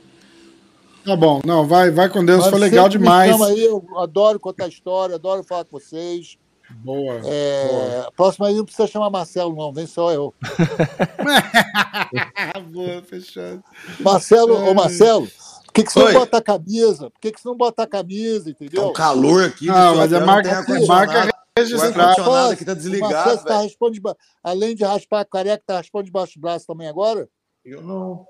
Tá 1.05 1.15
bom, 1.15 1.39
não, 1.45 1.67
vai, 1.67 1.91
vai 1.91 2.09
com 2.09 2.25
Deus, 2.25 2.41
Mas 2.41 2.49
foi 2.49 2.59
legal 2.59 2.89
demais. 2.89 3.39
aí, 3.41 3.63
eu 3.63 3.85
adoro 3.97 4.39
contar 4.39 4.67
história, 4.67 5.15
adoro 5.15 5.43
falar 5.43 5.63
com 5.63 5.79
vocês. 5.79 6.37
Boa. 6.69 7.21
É, 7.23 8.07
próximo 8.15 8.45
aí 8.45 8.55
não 8.55 8.65
precisa 8.65 8.87
chamar 8.87 9.11
Marcelo, 9.11 9.55
não, 9.55 9.71
vem 9.71 9.85
só 9.85 10.11
eu. 10.11 10.33
Boa, 12.73 13.03
fechado. 13.03 13.63
Marcelo, 13.99 14.67
ô 14.67 14.73
Marcelo, 14.73 15.27
que, 15.75 15.83
que 15.83 15.91
você 15.93 15.99
Oi. 15.99 16.13
não 16.13 16.19
bota 16.21 16.37
a 16.37 16.41
camisa? 16.41 17.11
Por 17.11 17.19
que, 17.19 17.31
que 17.31 17.41
você 17.41 17.47
não 17.47 17.55
bota 17.57 17.83
a 17.83 17.87
camisa, 17.87 18.45
Tá 18.45 18.49
entendeu? 18.51 18.87
um 18.87 18.93
calor 18.93 19.43
aqui. 19.45 19.67
Não, 19.67 19.95
mas 19.95 20.11
é 20.13 20.19
não 20.19 20.25
marca- 20.25 20.49
é 20.49 20.53
ar-condicionado. 20.53 21.11
marca 21.13 21.35
O 21.57 21.59
Registrado. 21.61 21.99
ar-condicionado 22.01 22.51
aqui 22.53 22.65
tá 22.65 22.71
O 22.71 22.75
Marcelo 22.75 22.91
desligado, 22.91 23.37
tá 23.43 23.43
velho. 23.53 23.63
raspando 23.63 23.91
de 23.93 24.01
ba- 24.01 24.15
Além 24.43 24.75
de 24.75 24.83
raspar 24.83 25.19
a 25.21 25.25
careca, 25.25 25.63
tá 25.65 25.75
raspando 25.77 26.05
debaixo 26.05 26.33
do 26.35 26.41
braço 26.41 26.65
também 26.65 26.87
agora? 26.87 27.29
Eu 27.63 27.81
não. 27.81 28.25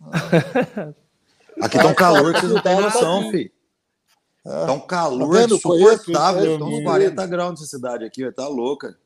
Aqui 1.62 1.78
tá 1.78 1.86
um 1.86 1.94
calor 1.94 2.34
que 2.34 2.40
vocês 2.40 2.52
não 2.52 2.60
têm 2.62 2.80
noção, 2.80 3.30
filho. 3.30 3.50
Tá 4.44 4.72
um 4.72 4.80
calor 4.80 5.34
Tá 5.34 5.40
vendo? 5.40 5.60
Conheço, 5.60 5.94
insuportável. 5.94 6.42
Estão 6.52 6.56
uns 6.68 6.70
conheço. 6.70 6.84
40 6.84 7.26
graus 7.26 7.50
nessa 7.52 7.66
cidade 7.66 8.04
aqui, 8.04 8.22
velho. 8.22 8.34
Tá 8.34 8.46
louca. 8.46 8.96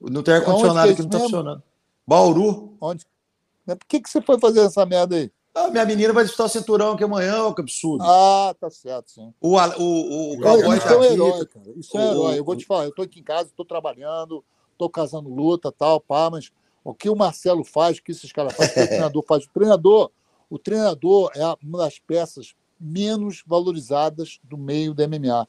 Não 0.00 0.22
tem 0.22 0.34
Aonde 0.34 0.46
ar-condicionado 0.46 0.86
que 0.86 0.90
é 0.90 0.92
aqui, 0.94 1.02
não 1.02 1.08
tá 1.10 1.18
mesmo? 1.18 1.30
funcionando. 1.30 1.62
Bauru. 2.06 2.76
Onde? 2.80 3.06
Mas 3.64 3.76
por 3.78 3.86
que, 3.86 4.00
que 4.00 4.10
você 4.10 4.20
foi 4.20 4.38
fazer 4.40 4.60
essa 4.60 4.84
merda 4.84 5.14
aí? 5.16 5.30
Ah, 5.54 5.70
minha 5.70 5.84
menina 5.84 6.12
vai 6.14 6.24
disputar 6.24 6.46
o 6.46 6.48
cinturão 6.48 6.92
aqui 6.92 7.04
amanhã, 7.04 7.44
ô 7.44 7.54
que 7.54 7.60
absurdo. 7.60 8.02
Ah, 8.04 8.54
tá 8.58 8.70
certo, 8.70 9.10
sim. 9.10 9.34
O, 9.40 9.56
o, 9.56 9.58
o, 9.58 10.30
Olha, 10.32 10.42
cowboy 10.42 10.76
isso 10.78 10.86
tá 10.86 10.94
é 10.94 10.96
um 10.96 11.02
aqui. 11.02 11.12
herói, 11.12 11.46
cara. 11.46 11.72
Isso 11.76 11.98
é 11.98 12.00
um 12.00 12.10
herói. 12.10 12.38
Eu 12.38 12.44
vou 12.44 12.56
te 12.56 12.64
falar, 12.64 12.84
eu 12.84 12.94
tô 12.94 13.02
aqui 13.02 13.20
em 13.20 13.22
casa, 13.22 13.50
tô 13.54 13.64
trabalhando, 13.64 14.42
tô 14.78 14.88
casando 14.88 15.28
luta 15.28 15.70
tal, 15.70 16.00
pá, 16.00 16.30
mas 16.30 16.50
o 16.82 16.94
que 16.94 17.10
o 17.10 17.14
Marcelo 17.16 17.64
faz, 17.64 17.98
o 17.98 18.02
que 18.02 18.12
esses 18.12 18.32
caras 18.32 18.54
fazem, 18.54 18.72
o 18.72 18.74
que 18.74 18.80
o 18.82 18.88
treinador 18.88 19.24
faz. 19.28 19.44
O 19.44 19.50
treinador, 19.52 20.10
o 20.48 20.58
treinador 20.58 21.30
é 21.36 21.44
uma 21.62 21.78
das 21.78 21.98
peças 21.98 22.54
menos 22.80 23.42
valorizadas 23.46 24.40
do 24.42 24.56
meio 24.56 24.94
da 24.94 25.06
MMA. 25.06 25.46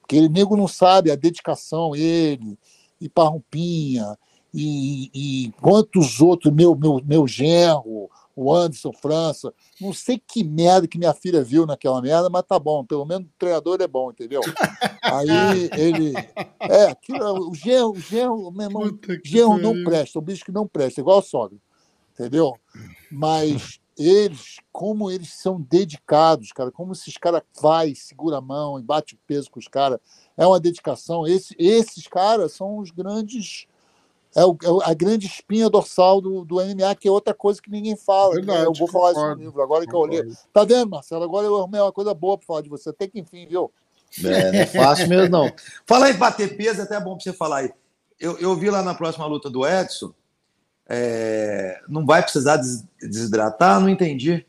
Porque 0.00 0.16
ele 0.16 0.28
nego 0.28 0.56
não 0.56 0.68
sabe 0.68 1.10
a 1.10 1.16
dedicação, 1.16 1.94
ele, 1.94 2.58
e 3.00 3.08
Parrumpinha, 3.08 4.18
e, 4.52 5.10
e 5.14 5.52
quantos 5.60 6.20
outros, 6.20 6.52
meu, 6.52 6.74
meu, 6.74 7.00
meu 7.04 7.26
genro, 7.26 8.10
o 8.36 8.54
Anderson 8.54 8.92
França, 8.92 9.52
não 9.80 9.94
sei 9.94 10.18
que 10.18 10.44
merda 10.44 10.86
que 10.86 10.98
minha 10.98 11.14
filha 11.14 11.42
viu 11.42 11.64
naquela 11.64 12.02
merda, 12.02 12.28
mas 12.28 12.42
tá 12.42 12.58
bom, 12.58 12.84
pelo 12.84 13.06
menos 13.06 13.26
o 13.26 13.32
treinador 13.38 13.80
é 13.80 13.88
bom, 13.88 14.10
entendeu? 14.10 14.42
Aí 15.02 15.70
ele. 15.72 16.12
É, 16.60 16.90
aquilo, 16.90 17.50
o 17.50 17.54
genro, 17.54 17.92
o 17.92 18.00
genro, 18.00 18.50
meu 18.52 18.66
irmão, 18.66 18.82
Puta 18.82 19.18
que 19.18 19.28
genro 19.28 19.56
não 19.56 19.82
presta, 19.82 20.18
o 20.18 20.22
bicho 20.22 20.44
que 20.44 20.52
não 20.52 20.68
presta, 20.68 21.00
igual 21.00 21.20
o 21.20 21.22
sogro, 21.22 21.58
entendeu? 22.12 22.54
Mas 23.10 23.80
eles, 23.98 24.56
como 24.70 25.10
eles 25.10 25.32
são 25.32 25.58
dedicados, 25.58 26.52
cara, 26.52 26.70
como 26.70 26.92
esses 26.92 27.16
caras 27.16 27.42
vai, 27.58 27.94
segura 27.94 28.36
a 28.36 28.42
mão 28.42 28.78
e 28.78 28.82
bate 28.82 29.14
o 29.14 29.18
peso 29.26 29.50
com 29.50 29.58
os 29.58 29.68
caras, 29.68 29.98
é 30.36 30.46
uma 30.46 30.60
dedicação. 30.60 31.26
Esse, 31.26 31.54
esses 31.58 32.06
caras 32.06 32.52
são 32.52 32.78
os 32.78 32.90
grandes. 32.90 33.66
É, 34.36 34.44
o- 34.44 34.56
é 34.82 34.90
a 34.90 34.94
grande 34.94 35.26
espinha 35.26 35.70
dorsal 35.70 36.20
do, 36.20 36.44
do 36.44 36.60
MMA, 36.60 36.94
que 36.94 37.08
é 37.08 37.10
outra 37.10 37.32
coisa 37.32 37.60
que 37.60 37.70
ninguém 37.70 37.96
fala. 37.96 38.34
né? 38.34 38.40
Verdade, 38.42 38.64
eu 38.66 38.72
vou 38.74 38.86
falar 38.86 39.06
isso 39.12 39.14
concordo, 39.20 39.36
no 39.40 39.44
livro, 39.46 39.62
agora 39.62 39.86
que 39.86 39.94
eu 39.94 39.98
olhei. 39.98 40.22
Tá 40.52 40.62
vendo, 40.64 40.90
Marcelo? 40.90 41.24
Agora 41.24 41.46
eu 41.46 41.56
arrumei 41.56 41.80
uma 41.80 41.92
coisa 41.92 42.12
boa 42.12 42.36
para 42.36 42.46
falar 42.46 42.60
de 42.60 42.68
você. 42.68 42.90
Até 42.90 43.08
que 43.08 43.18
enfim, 43.18 43.46
viu? 43.46 43.72
É, 44.24 44.52
não 44.52 44.58
é 44.60 44.66
fácil 44.66 45.08
mesmo, 45.08 45.28
não. 45.30 45.50
Fala 45.86 46.06
aí, 46.06 46.12
bater 46.12 46.56
peso, 46.56 46.80
é 46.80 46.84
até 46.84 47.00
bom 47.00 47.14
pra 47.16 47.24
você 47.24 47.32
falar 47.32 47.58
aí. 47.58 47.72
Eu, 48.20 48.38
eu 48.38 48.54
vi 48.54 48.68
lá 48.70 48.82
na 48.82 48.94
próxima 48.94 49.26
luta 49.26 49.48
do 49.50 49.66
Edson. 49.66 50.12
é, 50.88 51.80
não 51.88 52.04
vai 52.06 52.22
precisar 52.22 52.56
des- 52.58 52.84
desidratar? 53.00 53.80
Não 53.80 53.88
entendi. 53.88 54.46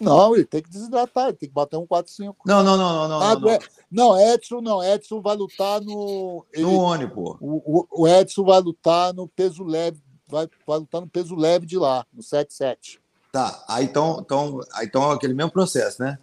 Não, 0.00 0.34
ele 0.34 0.44
tem 0.44 0.62
que 0.62 0.68
desidratar, 0.70 1.28
ele 1.28 1.36
tem 1.36 1.48
que 1.48 1.54
bater 1.54 1.76
um 1.76 1.86
4-5. 1.86 2.34
Não, 2.44 2.62
não, 2.62 2.76
não, 2.76 2.92
não, 2.94 3.08
não. 3.08 3.20
Ah, 3.20 3.34
não, 3.34 3.40
não. 3.40 3.50
é- 3.50 3.58
Não, 3.90 4.20
Edson 4.20 4.60
não. 4.60 4.82
Edson 4.82 5.20
vai 5.20 5.36
lutar 5.36 5.80
no. 5.80 6.44
ele- 6.52 6.64
No 6.64 7.10
pô. 7.10 7.36
o, 7.40 7.86
o- 8.02 8.08
Edson 8.08 8.44
vai 8.44 8.60
lutar 8.60 9.14
no 9.14 9.26
peso 9.28 9.64
leve. 9.64 10.00
Vai, 10.28 10.48
vai 10.66 10.78
lutar 10.78 11.00
no 11.00 11.06
peso 11.08 11.34
leve 11.36 11.66
de 11.66 11.78
lá, 11.78 12.04
no 12.12 12.20
7-7. 12.22 12.98
Tá, 13.30 13.64
aí 13.68 13.84
então, 13.84 14.18
então, 14.20 14.60
aí 14.74 14.86
então 14.86 15.10
é 15.10 15.14
aquele 15.14 15.34
mesmo 15.34 15.52
processo, 15.52 16.02
né? 16.02 16.18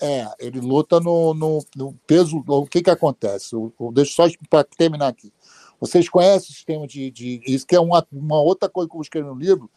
É, 0.00 0.26
ele 0.38 0.60
luta 0.60 1.00
no, 1.00 1.34
no, 1.34 1.58
no 1.76 1.92
peso. 2.06 2.42
O 2.46 2.66
que 2.66 2.80
que 2.82 2.90
acontece? 2.90 3.54
O, 3.56 3.72
o- 3.78 3.92
deixa 3.92 4.22
eu 4.22 4.30
só 4.30 4.36
para 4.48 4.64
terminar 4.64 5.08
aqui. 5.08 5.32
Vocês 5.80 6.08
conhecem 6.08 6.50
o 6.50 6.52
sistema 6.54 6.86
de. 6.86 7.10
de 7.10 7.40
isso 7.46 7.66
que 7.66 7.74
é 7.76 7.80
uma, 7.80 8.06
uma 8.12 8.40
outra 8.40 8.68
coisa 8.68 8.88
que 8.88 8.96
eu 8.96 9.00
escrevi 9.02 9.28
no 9.28 9.34
livro, 9.34 9.70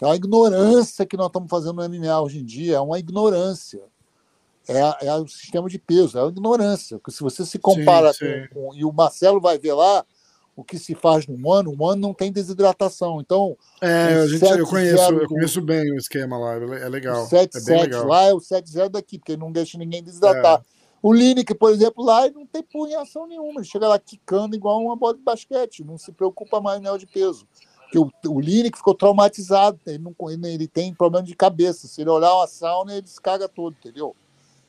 que 0.00 0.04
é 0.04 0.08
uma 0.08 0.16
ignorância 0.16 1.04
que 1.04 1.14
nós 1.14 1.26
estamos 1.26 1.50
fazendo 1.50 1.74
no 1.74 1.86
MMA 1.86 2.22
hoje 2.22 2.38
em 2.38 2.44
dia. 2.44 2.76
É 2.76 2.80
uma 2.80 2.98
ignorância. 2.98 3.82
É, 4.66 5.08
é 5.08 5.14
o 5.14 5.28
sistema 5.28 5.68
de 5.68 5.78
peso, 5.78 6.16
é 6.18 6.22
uma 6.22 6.30
ignorância. 6.30 6.96
Porque 6.98 7.10
se 7.10 7.20
você 7.22 7.44
se 7.44 7.58
compara 7.58 8.10
Sim, 8.14 8.24
sim. 8.24 8.48
com, 8.54 8.68
com- 8.68 8.74
E 8.74 8.82
o 8.82 8.90
Marcelo 8.92 9.38
vai 9.42 9.58
ver 9.58 9.74
lá 9.74 10.02
o 10.56 10.64
que 10.64 10.78
se 10.78 10.94
faz 10.94 11.26
no 11.26 11.52
ano, 11.52 11.74
o 11.78 11.86
ano 11.86 12.00
não 12.00 12.14
tem 12.14 12.32
desidratação. 12.32 13.20
Então, 13.20 13.58
É, 13.78 14.22
a 14.22 14.26
gente, 14.26 14.42
eu, 14.42 14.66
7-0 14.66 14.66
conheço, 14.70 15.12
eu 15.12 15.28
conheço 15.28 15.60
bem 15.60 15.92
o 15.92 15.98
esquema 15.98 16.38
lá, 16.38 16.54
é 16.54 16.88
legal. 16.88 17.22
o 17.24 17.26
7 17.26 17.58
é 17.58 17.60
bem 17.60 17.78
7 17.80 17.82
legal. 17.90 18.06
lá 18.06 18.22
é 18.24 18.32
o 18.32 18.40
7-0 18.40 18.88
daqui, 18.88 19.18
porque 19.18 19.36
não 19.36 19.52
deixa 19.52 19.76
ninguém 19.76 20.00
É. 20.00 20.02
desidratar. 20.02 20.62
O 21.02 21.12
Lineker, 21.12 21.56
por 21.58 21.70
exemplo, 21.72 22.02
lá 22.02 22.24
ele 22.24 22.36
não 22.36 22.46
tem 22.46 22.62
punhação 22.62 23.26
nenhuma. 23.26 23.60
Ele 23.60 23.68
chega 23.68 23.86
lá 23.86 23.98
quicando 23.98 24.56
igual 24.56 24.80
uma 24.82 24.96
bola 24.96 25.14
de 25.14 25.22
basquete. 25.22 25.84
Não 25.84 25.98
se 25.98 26.10
preocupa 26.10 26.58
mais 26.58 26.80
no 26.80 26.98
de 26.98 27.06
peso. 27.06 27.46
Porque 27.92 27.98
o, 27.98 28.10
o 28.28 28.40
Lineker 28.40 28.76
ficou 28.78 28.94
traumatizado. 28.94 29.78
Ele, 29.84 29.98
não, 29.98 30.14
ele, 30.30 30.46
ele 30.46 30.68
tem 30.68 30.94
problema 30.94 31.26
de 31.26 31.34
cabeça. 31.34 31.88
Se 31.88 32.00
ele 32.00 32.10
olhar 32.10 32.32
uma 32.34 32.46
sauna, 32.46 32.94
ele 32.94 33.06
se 33.08 33.20
caga 33.20 33.48
todo, 33.48 33.74
entendeu? 33.78 34.14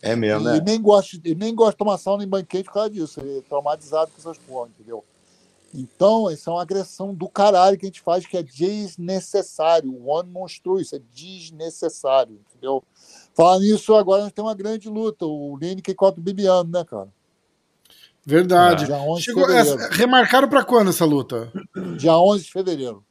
É 0.01 0.15
mesmo, 0.15 0.41
E 0.49 0.53
né? 0.53 0.61
nem 0.65 0.81
gosta, 0.81 1.17
ele 1.23 1.35
nem 1.35 1.53
gosta 1.53 1.73
de 1.73 1.77
tomar 1.77 1.99
sauna 1.99 2.23
em 2.23 2.27
banquete 2.27 2.63
por 2.65 2.73
causa 2.73 2.89
disso. 2.89 3.19
Ele 3.19 3.37
é 3.37 3.41
traumatizado 3.41 4.09
com 4.09 4.17
essas 4.17 4.39
porra, 4.39 4.69
entendeu? 4.69 5.03
Então, 5.73 6.29
isso 6.31 6.49
é 6.49 6.53
uma 6.53 6.63
agressão 6.63 7.13
do 7.13 7.29
caralho 7.29 7.77
que 7.77 7.85
a 7.85 7.89
gente 7.89 8.01
faz, 8.01 8.25
que 8.25 8.35
é 8.35 8.41
desnecessário. 8.43 9.93
O 9.93 10.09
One 10.09 10.29
mostrou 10.29 10.81
isso, 10.81 10.95
é 10.95 10.99
desnecessário, 11.13 12.41
entendeu? 12.49 12.83
Falando 13.35 13.61
nisso, 13.61 13.93
agora 13.95 14.23
nós 14.23 14.31
temos 14.33 14.49
uma 14.49 14.57
grande 14.57 14.89
luta, 14.89 15.25
o 15.25 15.55
Lineker 15.61 15.95
contra 15.95 16.19
o 16.19 16.23
Bibiano, 16.23 16.69
né, 16.69 16.83
cara? 16.83 17.07
Verdade. 18.25 18.85
Dia 18.85 18.97
11 18.97 19.19
de 19.19 19.25
Chegou, 19.25 19.45
fevereiro. 19.45 19.79
essa- 19.81 19.93
remarcaram 19.93 20.49
pra 20.49 20.63
quando 20.65 20.89
essa 20.89 21.05
luta? 21.05 21.51
Dia 21.97 22.17
11 22.17 22.43
de 22.45 22.51
fevereiro. 22.51 23.03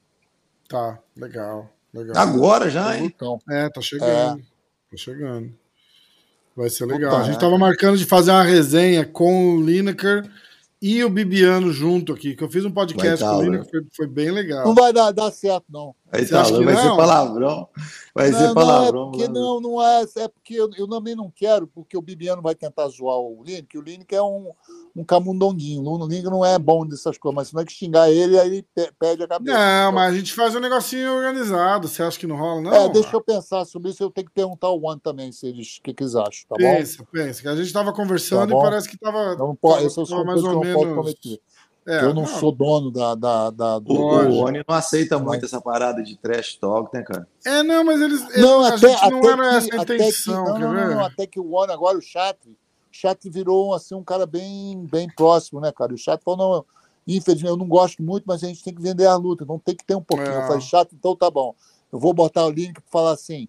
Tá, 0.70 1.00
legal. 1.16 1.68
legal. 1.92 2.16
Agora 2.16 2.70
já, 2.70 2.96
hein? 2.96 3.06
Lutão. 3.06 3.40
É, 3.50 3.68
tá 3.68 3.80
chegando. 3.80 4.40
Tá 4.88 4.96
chegando. 4.96 5.52
Vai 6.56 6.70
ser 6.70 6.86
legal. 6.86 7.10
Puta, 7.10 7.22
a 7.22 7.26
gente 7.26 7.36
é. 7.36 7.40
tava 7.40 7.58
marcando 7.58 7.98
de 7.98 8.06
fazer 8.06 8.30
uma 8.30 8.44
resenha 8.44 9.04
com 9.04 9.56
o 9.56 9.60
Lineker 9.60 10.30
e 10.80 11.02
o 11.02 11.10
Bibiano 11.10 11.72
junto 11.72 12.12
aqui, 12.12 12.36
que 12.36 12.44
eu 12.44 12.48
fiz 12.48 12.64
um 12.64 12.70
podcast 12.70 13.24
com 13.24 13.30
o 13.32 13.38
tá, 13.38 13.42
Lineker, 13.42 13.68
foi, 13.68 13.86
foi 13.96 14.06
bem 14.06 14.30
legal. 14.30 14.64
Não 14.64 14.74
vai 14.74 14.92
dar, 14.92 15.10
dar 15.10 15.32
certo, 15.32 15.64
não. 15.68 15.92
Aí 16.12 16.26
Você 16.26 16.32
tá, 16.32 16.40
acha 16.42 16.52
que 16.52 16.64
vai 16.64 16.76
ser 16.76 16.88
não? 16.88 16.96
palavrão. 16.96 17.68
Vai 18.12 18.30
não, 18.30 18.38
ser 18.38 18.44
não, 18.44 18.50
é 18.50 18.54
palavrão. 18.54 19.10
porque 19.12 19.28
não, 19.28 19.60
não 19.60 19.82
é, 19.82 20.02
é 20.02 20.28
porque 20.28 20.54
eu, 20.54 20.68
eu 20.76 20.88
também 20.88 21.14
não 21.14 21.30
quero, 21.30 21.68
porque 21.68 21.96
o 21.96 22.02
Bibiano 22.02 22.42
vai 22.42 22.54
tentar 22.56 22.88
zoar 22.88 23.16
o 23.16 23.42
Lineker, 23.44 23.80
o 23.80 23.84
Lineker 23.84 24.18
é 24.18 24.22
um, 24.22 24.50
um 24.96 25.04
camundonguinho, 25.04 25.82
o 25.88 26.06
Lineker 26.08 26.28
não 26.30 26.44
é 26.44 26.58
bom 26.58 26.84
dessas 26.84 27.16
coisas, 27.16 27.36
mas 27.36 27.48
se 27.48 27.54
não 27.54 27.62
é 27.62 27.64
que 27.64 27.72
xingar 27.72 28.10
ele, 28.10 28.36
aí 28.40 28.48
ele 28.48 28.66
pe- 28.74 28.90
perde 28.98 29.22
a 29.22 29.28
cabeça. 29.28 29.56
Não, 29.56 29.92
mas 29.92 30.12
a 30.12 30.16
gente 30.18 30.32
faz 30.34 30.54
um 30.56 30.60
negocinho 30.60 31.12
organizado. 31.14 31.86
Você 31.86 32.02
acha 32.02 32.18
que 32.18 32.26
não 32.26 32.36
rola, 32.36 32.60
não? 32.60 32.74
É, 32.74 32.88
deixa 32.88 33.14
eu 33.14 33.20
pensar 33.22 33.64
sobre 33.64 33.90
isso, 33.90 34.02
eu 34.02 34.10
tenho 34.10 34.26
que 34.26 34.34
perguntar 34.34 34.66
ao 34.66 34.82
One 34.82 35.00
também, 35.00 35.30
se 35.30 35.46
eles, 35.46 35.76
o 35.76 35.82
que, 35.82 35.94
que 35.94 36.02
eles 36.02 36.16
acham, 36.16 36.44
tá 36.48 36.56
bom? 36.56 36.76
Pensa, 36.76 37.06
pensa. 37.12 37.42
Que 37.42 37.48
a 37.48 37.54
gente 37.54 37.72
tava 37.72 37.92
conversando 37.92 38.50
Tá 38.52 38.58
e 38.58 38.60
parece 38.60 38.88
que 38.88 38.98
tava. 38.98 39.36
Não 39.36 39.54
pode, 39.54 39.84
tava- 39.94 39.94
coisas 40.04 40.08
que 40.08 40.12
eu 40.48 40.54
não 40.54 40.72
posso 40.74 40.88
prometer. 40.88 41.40
É, 41.86 42.04
eu 42.04 42.12
não, 42.12 42.26
sou 42.26 42.52
dono 42.52 42.90
da, 42.90 43.14
da, 43.14 43.50
da- 43.50 43.78
do... 43.78 43.92
O, 43.92 43.96
o 43.96 44.44
Oni 44.44 44.62
não 44.66 44.74
aceita 44.74 45.18
Não. 45.18 45.24
muito 45.24 45.44
essa 45.44 45.60
parada 45.60 46.02
de 46.02 46.16
trash 46.16 46.56
talk, 46.56 46.94
né, 46.94 47.02
cara? 47.02 47.26
É, 47.44 47.62
não, 47.62 47.82
mas 47.84 48.00
eles. 48.00 48.36
Não, 48.36 48.62
até, 48.64 49.10
não 49.10 49.18
era 49.18 49.50
que, 49.50 49.56
essa 49.56 49.76
a 49.76 49.82
até 49.82 49.94
intenção, 49.94 50.44
que, 50.44 50.60
não, 50.60 50.72
não, 50.72 50.90
não, 50.90 51.04
até 51.04 51.26
que 51.26 51.40
o 51.40 51.52
One 51.52 51.72
agora, 51.72 51.96
o 51.96 52.02
Chatri, 52.02 52.50
o 52.50 52.56
Chatri 52.92 53.30
virou 53.30 53.74
assim, 53.74 53.94
um 53.94 54.04
cara 54.04 54.26
bem, 54.26 54.86
bem 54.90 55.08
próximo, 55.08 55.60
né, 55.60 55.72
cara? 55.72 55.94
O 55.94 55.98
Chatri 55.98 56.22
falou, 56.22 56.38
não, 56.38 56.64
infelizmente, 57.08 57.50
eu 57.50 57.56
não 57.56 57.66
gosto 57.66 58.02
muito, 58.02 58.24
mas 58.26 58.44
a 58.44 58.46
gente 58.46 58.62
tem 58.62 58.74
que 58.74 58.82
vender 58.82 59.06
a 59.06 59.16
luta, 59.16 59.44
então 59.44 59.58
tem 59.58 59.74
que 59.74 59.84
ter 59.84 59.94
um 59.94 60.02
pouquinho. 60.02 60.32
É. 60.32 60.42
Eu 60.42 60.46
falei, 60.46 60.60
Chatri, 60.60 60.96
então 60.98 61.16
tá 61.16 61.30
bom. 61.30 61.54
Eu 61.90 61.98
vou 61.98 62.12
botar 62.12 62.44
o 62.44 62.50
link 62.50 62.74
para 62.74 62.90
falar 62.90 63.12
assim, 63.12 63.48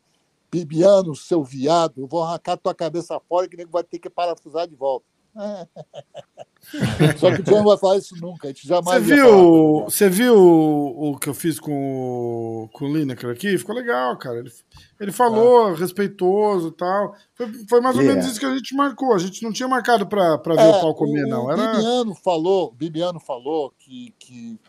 Bibiano, 0.49 1.15
seu 1.15 1.43
viado, 1.43 2.01
eu 2.01 2.07
vou 2.07 2.23
arrancar 2.23 2.57
tua 2.57 2.73
cabeça 2.73 3.19
fora 3.27 3.47
que 3.47 3.57
nego 3.57 3.71
vai 3.71 3.83
ter 3.83 3.99
que 3.99 4.09
parafusar 4.09 4.67
de 4.67 4.75
volta. 4.75 5.05
Só 7.17 7.33
que 7.35 7.41
o 7.41 7.43
John 7.43 7.57
não 7.57 7.65
vai 7.65 7.77
falar 7.77 7.97
isso 7.97 8.15
nunca, 8.17 8.47
a 8.47 8.51
gente 8.51 8.61
Você 8.61 8.67
jamais 8.67 9.07
ia 9.07 9.15
viu, 9.15 9.83
você 9.83 10.09
viu 10.09 10.37
o, 10.37 11.11
o 11.11 11.17
que 11.17 11.27
eu 11.27 11.33
fiz 11.33 11.59
com 11.59 11.71
o, 11.71 12.69
com 12.71 12.85
o 12.85 12.93
Lineker 12.95 13.29
aqui? 13.29 13.57
Ficou 13.57 13.75
legal, 13.75 14.17
cara. 14.17 14.39
Ele, 14.39 14.51
ele 14.99 15.11
falou, 15.11 15.73
respeitoso 15.73 16.67
e 16.69 16.71
tal. 16.71 17.15
Foi, 17.33 17.51
foi 17.67 17.81
mais 17.81 17.97
ou 17.97 18.03
menos 18.03 18.25
é. 18.25 18.29
isso 18.29 18.39
que 18.39 18.45
a 18.45 18.55
gente 18.55 18.75
marcou. 18.75 19.13
A 19.13 19.19
gente 19.19 19.41
não 19.43 19.51
tinha 19.51 19.67
marcado 19.67 20.05
pra 20.05 20.37
ver 20.37 20.59
É, 20.59 20.69
o 20.69 20.81
pau 20.81 20.95
comer, 20.95 21.25
o, 21.25 21.27
não. 21.29 21.51
Era. 21.51 21.73
Bibiano 21.73 22.15
falou, 22.15 22.71
Bibiano 22.71 23.19
falou 23.19 23.73
que, 23.79 24.13
que, 24.19 24.59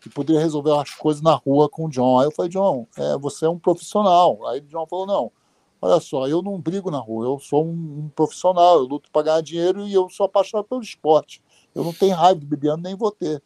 que 0.00 0.10
poderia 0.10 0.42
resolver 0.42 0.70
umas 0.70 0.90
coisas 0.90 1.22
na 1.22 1.34
rua 1.34 1.68
com 1.68 1.86
o 1.86 1.90
John. 1.90 2.20
Aí 2.20 2.26
eu 2.26 2.32
falei, 2.32 2.50
John, 2.50 2.86
é, 2.96 3.16
você 3.18 3.46
é 3.46 3.48
um 3.48 3.58
profissional. 3.58 4.46
Aí 4.48 4.60
o 4.60 4.66
John 4.66 4.86
falou, 4.86 5.06
não, 5.06 5.32
olha 5.80 6.00
só, 6.00 6.26
eu 6.28 6.42
não 6.42 6.60
brigo 6.60 6.90
na 6.90 6.98
rua, 6.98 7.26
eu 7.26 7.38
sou 7.38 7.64
um, 7.64 7.70
um 8.04 8.10
profissional, 8.14 8.76
eu 8.78 8.84
luto 8.84 9.10
para 9.10 9.22
ganhar 9.22 9.40
dinheiro 9.40 9.86
e 9.86 9.94
eu 9.94 10.08
sou 10.10 10.26
apaixonado 10.26 10.66
pelo 10.66 10.82
esporte. 10.82 11.42
Eu 11.74 11.84
não 11.84 11.92
tenho 11.92 12.14
raiva 12.16 12.40
do 12.40 12.46
Bibiano, 12.46 12.82
nem 12.82 12.96
vou 12.96 13.10
ter. 13.10 13.42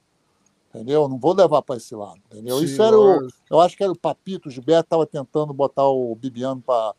Entendeu? 0.74 1.02
Eu 1.02 1.08
Não 1.08 1.18
vou 1.18 1.34
levar 1.34 1.62
para 1.62 1.76
esse 1.76 1.94
lado. 1.94 2.20
Entendeu? 2.32 2.58
Sim, 2.58 2.64
Isso 2.64 2.82
era 2.82 2.98
o, 2.98 3.28
eu 3.50 3.60
acho 3.60 3.76
que 3.76 3.82
era 3.84 3.92
o 3.92 3.98
Papito, 3.98 4.48
o 4.48 4.50
Gilberto 4.50 4.86
estava 4.86 5.06
tentando 5.06 5.52
botar 5.54 5.86
o 5.88 6.14
Bibiano 6.16 6.60
para 6.60 6.94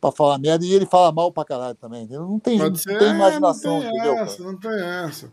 para 0.00 0.10
falar 0.10 0.36
merda 0.36 0.66
e 0.66 0.72
ele 0.74 0.84
fala 0.84 1.12
mal 1.12 1.30
pra 1.30 1.44
caralho 1.44 1.76
também. 1.76 2.02
entendeu? 2.02 2.26
Não 2.26 2.36
tem, 2.40 2.58
não 2.58 2.64
Pode 2.72 2.82
tem 2.82 2.96
É, 2.96 3.10
imaginação, 3.10 3.74
não 3.74 3.80
tem 3.82 3.88
entendeu? 3.90 4.14
cara? 4.16 4.26
essa, 4.26 4.42
não 4.42 4.58
tem 4.58 4.70
essa. 4.72 5.32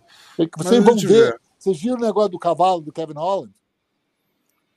Vocês 0.58 0.84
vão 0.84 0.96
ver. 0.96 1.42
Vocês 1.58 1.82
viram 1.82 1.98
o 1.98 2.02
negócio 2.02 2.30
do 2.30 2.38
cavalo 2.38 2.80
do 2.80 2.92
Kevin 2.92 3.16
Holland? 3.16 3.52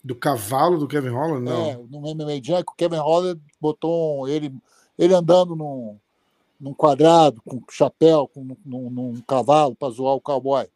Do 0.05 0.15
cavalo 0.17 0.79
do 0.79 0.89
Kevin 0.89 1.11
Holland? 1.11 1.45
Não. 1.45 1.67
É, 1.67 1.77
no 1.77 2.01
MMA 2.15 2.41
que 2.41 2.53
o 2.73 2.77
Kevin 2.77 2.97
Holland 2.97 3.41
botou 3.61 4.23
um- 4.23 4.29
ele, 4.29 4.53
ele 4.99 5.15
andando 5.15 5.55
num, 5.55 5.97
num 6.61 6.75
quadrado, 6.75 7.41
com 7.47 7.63
chapéu, 7.71 8.29
com, 8.29 8.57
num, 8.65 8.91
num 8.91 9.21
cavalo 9.23 9.75
para 9.77 9.93
zoar 9.93 10.15
o 10.15 10.21
cowboy. 10.21 10.67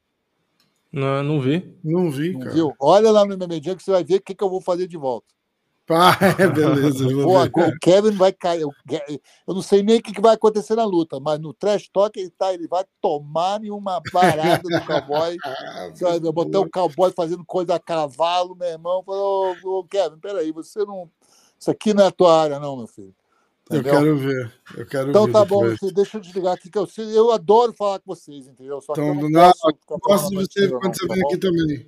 Não, 0.93 1.23
não 1.23 1.41
vi. 1.41 1.77
Não 1.83 2.11
vi, 2.11 2.33
Não 2.33 2.41
cara. 2.41 2.55
viu? 2.55 2.73
Olha 2.79 3.11
lá 3.11 3.25
no 3.25 3.35
MMA 3.35 3.61
que 3.61 3.83
você 3.83 3.91
vai 3.91 4.05
ver 4.05 4.17
o 4.17 4.23
que, 4.23 4.35
que 4.35 4.43
eu 4.45 4.49
vou 4.49 4.61
fazer 4.61 4.87
de 4.87 4.97
volta. 4.97 5.27
Ah, 5.89 6.19
é, 6.39 6.49
beleza. 6.49 7.05
eu 7.05 7.23
Pô, 7.23 7.45
o 7.45 7.79
Kevin 7.81 8.11
vai 8.11 8.33
cair. 8.33 8.63
Eu, 8.63 8.73
eu 9.47 9.55
não 9.55 9.63
sei 9.63 9.83
nem 9.83 9.99
o 9.99 10.03
que, 10.03 10.13
que 10.13 10.21
vai 10.21 10.35
acontecer 10.35 10.75
na 10.75 10.85
luta, 10.85 11.21
mas 11.21 11.39
no 11.39 11.55
trash 11.55 11.89
talk 11.93 12.19
ele, 12.19 12.31
tá, 12.31 12.53
ele 12.53 12.67
vai 12.67 12.85
tomar 13.01 13.63
em 13.63 13.71
uma 13.71 14.03
parada 14.13 14.63
do 14.69 14.85
cowboy. 14.85 15.37
Vai 15.99 16.21
ver, 16.21 16.31
botar 16.31 16.61
o 16.61 16.69
cowboy 16.69 17.11
fazendo 17.13 17.43
coisa 17.43 17.75
a 17.75 17.79
cavalo, 17.79 18.55
meu 18.55 18.69
irmão. 18.69 19.03
Falou, 19.03 19.57
ô, 19.63 19.79
ô, 19.79 19.85
Kevin, 19.85 20.19
peraí, 20.19 20.53
você 20.53 20.85
não. 20.85 21.11
Isso 21.59 21.71
aqui 21.71 21.95
não 21.95 22.05
é 22.05 22.09
a 22.09 22.13
tua 22.13 22.43
área, 22.43 22.61
não, 22.61 22.77
meu 22.77 22.87
filho. 22.87 23.15
eu 23.71 23.79
Entendeu? 23.79 23.95
quero 23.95 24.17
ver. 24.19 24.55
Eu 24.77 24.87
quero 24.87 25.09
Então 25.09 25.27
ver 25.27 25.33
tá 25.33 25.45
bom, 25.45 25.63
deixa 25.95 26.19
eu 26.19 26.21
desligar 26.21 26.55
aqui, 26.55 26.71
que 26.71 26.79
eu, 26.79 26.87
eu 26.99 27.31
adoro 27.31 27.73
falar 27.73 27.99
com 28.01 28.15
vocês, 28.15 28.47
entendeu? 28.47 28.81
Só 28.83 28.93
que 28.93 29.01
Então, 29.01 29.15
eu 29.15 29.31
não 29.31 29.31
Gosto 29.99 30.29
de 30.31 30.37
você 30.37 30.69
quando 30.69 30.95
você 30.95 31.07
tá 31.07 31.15
vem 31.15 31.23
aqui 31.25 31.39
também. 31.39 31.87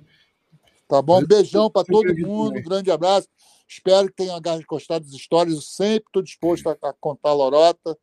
Tá 0.87 1.03
bom? 1.03 1.19
Um 1.19 1.27
beijão 1.27 1.69
para 1.69 1.85
todo 1.85 2.17
mundo, 2.17 2.57
um 2.57 2.63
grande 2.63 2.89
abraço. 2.89 3.27
Espero 3.69 4.07
que 4.07 4.15
tenham 4.15 4.41
gostado 4.67 5.05
das 5.05 5.13
histórias. 5.13 5.55
Eu 5.55 5.61
sempre 5.61 6.07
estou 6.07 6.23
disposto 6.23 6.67
a, 6.67 6.77
a 6.81 6.93
contar 6.93 7.33
lorota, 7.33 7.95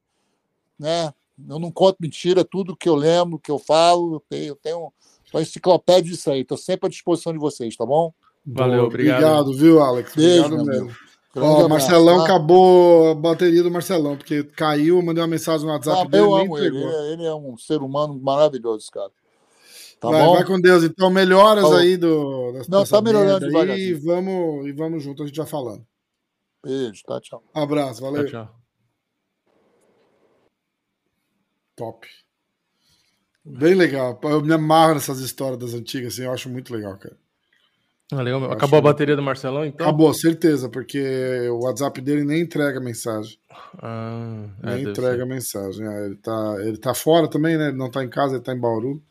né? 0.79 1.13
Eu 1.49 1.59
não 1.59 1.73
conto 1.73 1.97
mentira, 2.01 2.45
tudo 2.45 2.77
que 2.77 2.89
eu 2.89 2.95
lembro, 2.95 3.39
que 3.39 3.51
eu 3.51 3.59
falo, 3.59 4.15
eu 4.15 4.23
tenho, 4.29 4.47
eu 4.47 4.57
tenho 4.57 4.93
uma 5.35 5.43
enciclopédia 5.43 6.13
disso 6.13 6.31
aí. 6.31 6.43
Estou 6.43 6.57
sempre 6.57 6.87
à 6.87 6.89
disposição 6.89 7.33
de 7.33 7.39
vocês, 7.39 7.77
tá 7.77 7.85
bom? 7.85 8.13
Valeu, 8.47 8.77
Boa, 8.77 8.87
obrigado. 8.87 9.23
Obrigado, 9.23 9.53
viu, 9.59 9.83
Alex? 9.83 10.15
Beijo, 10.15 10.45
obrigado 10.45 10.67
mesmo. 10.67 10.97
Ó, 11.35 11.69
Marcelão 11.69 12.19
tá? 12.19 12.25
acabou 12.25 13.11
a 13.11 13.15
bateria 13.15 13.63
do 13.63 13.71
Marcelão, 13.71 14.17
porque 14.17 14.45
caiu, 14.45 15.03
mandei 15.03 15.21
uma 15.23 15.29
mensagem 15.29 15.67
no 15.67 15.73
WhatsApp 15.73 16.05
Não, 16.05 16.11
dele, 16.11 16.25
eu 16.25 16.35
amo 16.35 16.59
ele. 16.59 16.83
é, 16.83 17.13
ele 17.13 17.25
é 17.27 17.35
um 17.35 17.59
ser 17.59 17.83
humano 17.83 18.19
maravilhoso, 18.19 18.91
cara. 18.91 19.11
Tá 20.01 20.11
vai, 20.11 20.23
bom? 20.25 20.35
vai 20.35 20.45
com 20.45 20.61
Deus, 20.61 20.85
então. 20.85 21.11
Melhoras 21.11 21.63
Falou. 21.65 21.79
aí 21.79 21.97
do. 21.97 22.53
Não, 22.69 22.85
tá 22.85 23.01
melhorando 23.01 23.47
e 23.77 23.95
vamos, 23.95 24.67
e 24.67 24.73
vamos 24.73 25.03
junto, 25.03 25.23
a 25.23 25.27
gente 25.27 25.37
vai 25.37 25.47
falando. 25.47 25.87
Beijo, 26.65 27.03
tá? 27.07 27.21
Tchau. 27.21 27.43
Abraço, 27.55 28.01
valeu. 28.03 28.25
Tchau, 28.27 28.45
tchau. 28.47 28.57
Top. 31.77 32.07
Bem 33.45 33.75
legal. 33.75 34.19
Eu 34.25 34.43
me 34.43 34.53
amarro 34.53 34.95
nessas 34.95 35.21
histórias 35.21 35.59
das 35.59 35.75
antigas, 35.75 36.15
assim, 36.15 36.25
eu 36.25 36.33
acho 36.33 36.49
muito 36.49 36.73
legal, 36.75 36.97
cara. 36.99 37.17
Ah, 38.13 38.23
legal, 38.23 38.41
meu. 38.41 38.49
Eu 38.51 38.55
Acabou 38.55 38.77
a 38.77 38.81
acho- 38.81 38.85
bateria 38.85 39.17
do 39.17 39.23
Marcelão, 39.23 39.65
então? 39.65 39.87
Acabou, 39.87 40.13
certeza, 40.15 40.69
porque 40.69 41.49
o 41.51 41.65
WhatsApp 41.65 42.01
dele 42.01 42.25
nem 42.25 42.41
entrega 42.43 42.81
mensagem. 42.81 43.39
Ah, 43.83 44.47
é, 44.63 44.67
Nem 44.67 44.77
deve 44.79 44.91
entrega 44.91 45.27
mensagem. 45.27 45.87
É, 45.87 46.07
ele, 46.07 46.17
tá, 46.17 46.57
ele 46.61 46.77
tá 46.79 46.95
fora 46.95 47.29
também, 47.29 47.57
né? 47.57 47.69
Ele 47.69 47.77
não 47.77 47.91
tá 47.91 48.03
em 48.05 48.09
casa, 48.09 48.35
ele 48.37 48.45
tá 48.45 48.53
em 48.53 48.61
Bauru. 48.61 49.03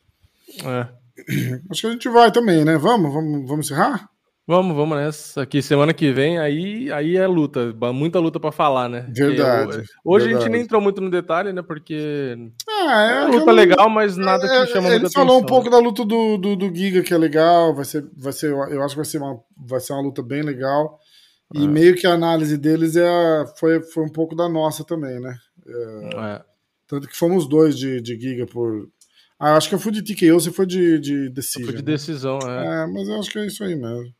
É. 0.63 0.87
Acho 1.71 1.81
que 1.81 1.87
a 1.87 1.91
gente 1.91 2.09
vai 2.09 2.31
também, 2.31 2.63
né? 2.65 2.77
Vamos, 2.77 3.13
vamos, 3.13 3.47
vamos 3.47 3.65
encerrar? 3.65 4.09
Vamos, 4.47 4.75
vamos 4.77 4.95
nessa. 4.95 5.41
Aqui 5.41 5.59
semana 5.59 5.91
que 5.91 6.11
vem, 6.11 6.37
aí, 6.37 6.91
aí 6.91 7.17
é 7.17 7.25
luta. 7.25 7.73
Muita 7.91 8.19
luta 8.19 8.39
pra 8.39 8.51
falar, 8.51 8.87
né? 8.87 9.07
Verdade. 9.09 9.77
ho- 9.79 9.83
Hoje 10.13 10.25
a 10.25 10.29
gente 10.29 10.33
verdade. 10.37 10.49
nem 10.51 10.61
entrou 10.61 10.79
muito 10.79 11.01
no 11.01 11.09
detalhe, 11.09 11.51
né? 11.51 11.63
Porque 11.63 12.37
Ah, 12.69 13.01
é 13.01 13.11
é 13.11 13.19
uma 13.21 13.25
luta 13.25 13.37
aquela- 13.37 13.51
legal, 13.53 13.89
mas 13.89 14.15
nada 14.17 14.45
É, 14.45 14.65
que 14.67 14.73
chama 14.73 14.87
ele 14.89 14.99
muita 14.99 15.09
falou 15.17 15.37
um 15.37 15.39
atenção. 15.39 15.47
pouco 15.47 15.69
da 15.71 15.79
luta 15.79 16.05
do, 16.05 16.37
do, 16.37 16.55
do 16.55 16.75
Giga, 16.75 17.01
que 17.01 17.11
é 17.11 17.17
legal. 17.17 17.73
Vai 17.73 17.85
ser, 17.85 18.05
vai 18.15 18.33
ser, 18.33 18.51
eu 18.51 18.83
acho 18.83 18.89
que 18.93 18.97
vai 18.97 19.05
ser 19.05 19.17
uma, 19.17 19.39
vai 19.57 19.79
ser 19.79 19.93
uma 19.93 20.03
luta 20.03 20.21
bem 20.21 20.43
legal. 20.43 20.99
E 21.55 21.63
É. 21.63 21.67
meio 21.67 21.95
que 21.95 22.05
a 22.05 22.13
análise 22.13 22.55
deles 22.55 22.95
é, 22.95 23.45
foi, 23.57 23.81
foi 23.81 24.03
um 24.03 24.11
pouco 24.11 24.35
da 24.35 24.47
nossa 24.47 24.83
também, 24.83 25.19
né? 25.19 25.35
É. 25.67 26.41
Tanto 26.87 27.07
que 27.07 27.17
fomos 27.17 27.47
dois 27.49 27.75
de, 27.75 27.99
de 27.99 28.15
Giga 28.19 28.45
por. 28.45 28.87
Ah, 29.39 29.55
acho 29.55 29.67
que 29.67 29.75
eu 29.75 29.79
fui 29.79 29.91
de 29.91 30.01
TKO, 30.01 30.33
você 30.33 30.51
foi 30.51 30.65
de, 30.65 30.99
de 30.99 31.29
Decision. 31.29 31.65
Foi 31.65 31.75
de 31.75 31.85
né? 31.85 31.91
decisão, 31.91 32.39
é. 32.39 32.83
É, 32.83 32.87
mas 32.87 33.07
eu 33.07 33.19
acho 33.19 33.29
que 33.29 33.39
é 33.39 33.45
isso 33.45 33.63
aí 33.63 33.75
mesmo. 33.75 34.13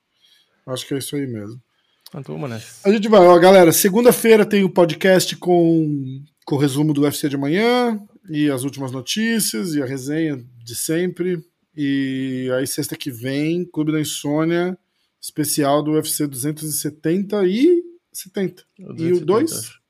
Acho 0.67 0.87
que 0.87 0.93
é 0.93 0.97
isso 0.97 1.15
aí 1.15 1.25
mesmo. 1.25 1.61
Então 2.09 2.35
vamos 2.35 2.49
nessa. 2.49 2.87
A 2.87 2.91
gente 2.91 3.07
vai, 3.07 3.19
ó, 3.19 3.37
galera. 3.39 3.71
Segunda-feira 3.71 4.45
tem 4.45 4.63
o 4.63 4.69
podcast 4.69 5.35
com, 5.37 6.23
com 6.45 6.55
o 6.55 6.57
resumo 6.57 6.93
do 6.93 7.01
UFC 7.01 7.29
de 7.29 7.35
amanhã 7.35 7.99
e 8.29 8.49
as 8.49 8.63
últimas 8.63 8.91
notícias 8.91 9.73
e 9.75 9.81
a 9.81 9.85
resenha 9.85 10.43
de 10.63 10.75
sempre. 10.75 11.43
E 11.75 12.49
aí, 12.57 12.65
sexta 12.65 12.95
que 12.95 13.11
vem, 13.11 13.65
Clube 13.65 13.91
da 13.91 13.99
Insônia, 13.99 14.77
especial 15.21 15.83
do 15.83 15.91
UFC 15.91 16.25
270 16.25 17.45
e 17.45 17.83
70. 18.13 18.63
E 18.97 19.11
o 19.13 19.25
2? 19.25 19.51
acho. 19.51 19.81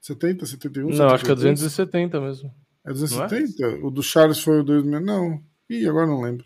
70, 0.00 0.46
71? 0.46 0.88
Não, 0.90 1.08
acho 1.08 1.24
que 1.24 1.30
é 1.30 1.36
72? 1.36 1.60
270 1.60 2.20
mesmo. 2.20 2.54
É 2.84 2.90
270? 2.92 3.84
O 3.86 3.90
do 3.90 4.02
Charles 4.02 4.40
foi 4.40 4.60
o 4.60 4.64
2. 4.64 4.84
Não. 4.86 5.40
Ih, 5.68 5.86
agora 5.88 6.06
não 6.06 6.20
lembro. 6.20 6.44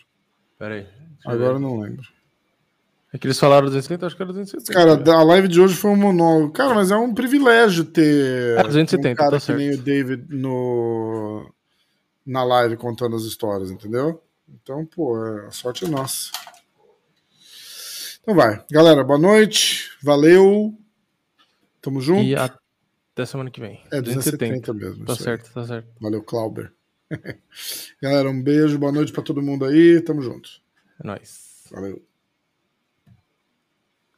Pera 0.58 0.74
aí. 0.74 0.82
deixa 0.82 1.28
eu 1.28 1.32
Agora 1.32 1.54
ver. 1.54 1.60
não 1.60 1.80
lembro. 1.80 2.06
É 3.12 3.18
que 3.18 3.28
eles 3.28 3.38
falaram 3.38 3.66
270, 3.66 4.06
acho 4.06 4.16
que 4.16 4.22
era 4.22 4.32
270. 4.32 4.72
Cara, 4.72 4.96
velho. 4.96 5.12
a 5.16 5.22
live 5.22 5.46
de 5.46 5.60
hoje 5.60 5.74
foi 5.76 5.92
um 5.92 5.96
monólogo. 5.96 6.52
Cara, 6.52 6.74
mas 6.74 6.90
é 6.90 6.96
um 6.96 7.14
privilégio 7.14 7.84
ter 7.84 8.58
É, 8.58 8.62
270, 8.64 9.10
um 9.12 9.14
cara 9.14 9.30
tá 9.32 9.36
que 9.38 9.44
certo. 9.46 9.58
nem 9.58 9.70
o 9.72 9.78
David 9.78 10.26
no, 10.34 11.48
na 12.26 12.42
live 12.42 12.76
contando 12.76 13.14
as 13.14 13.22
histórias, 13.22 13.70
entendeu? 13.70 14.20
Então, 14.48 14.84
pô, 14.84 15.16
é- 15.24 15.46
a 15.46 15.50
sorte 15.52 15.84
é 15.84 15.88
nossa. 15.88 16.30
Então 18.22 18.34
vai. 18.34 18.64
Galera, 18.70 19.04
boa 19.04 19.18
noite. 19.18 19.90
Valeu. 20.02 20.74
Tamo 21.80 22.00
junto. 22.00 22.22
E 22.24 22.34
até 23.14 23.24
semana 23.24 23.50
que 23.50 23.60
vem. 23.60 23.80
É 23.92 24.02
270. 24.02 24.72
270 24.72 24.74
mesmo. 24.74 25.06
Tá 25.06 25.12
isso 25.12 25.22
aí. 25.22 25.24
certo, 25.24 25.52
tá 25.52 25.64
certo. 25.64 25.88
Valeu, 26.00 26.22
Clauber. 26.22 26.72
Galera, 28.02 28.28
um 28.28 28.42
beijo, 28.42 28.78
boa 28.78 28.90
noite 28.92 29.12
pra 29.12 29.22
todo 29.22 29.40
mundo 29.40 29.64
aí. 29.64 30.00
Tamo 30.00 30.20
junto. 30.20 30.50
É 31.02 31.06
nóis. 31.06 31.64
Valeu. 31.70 32.02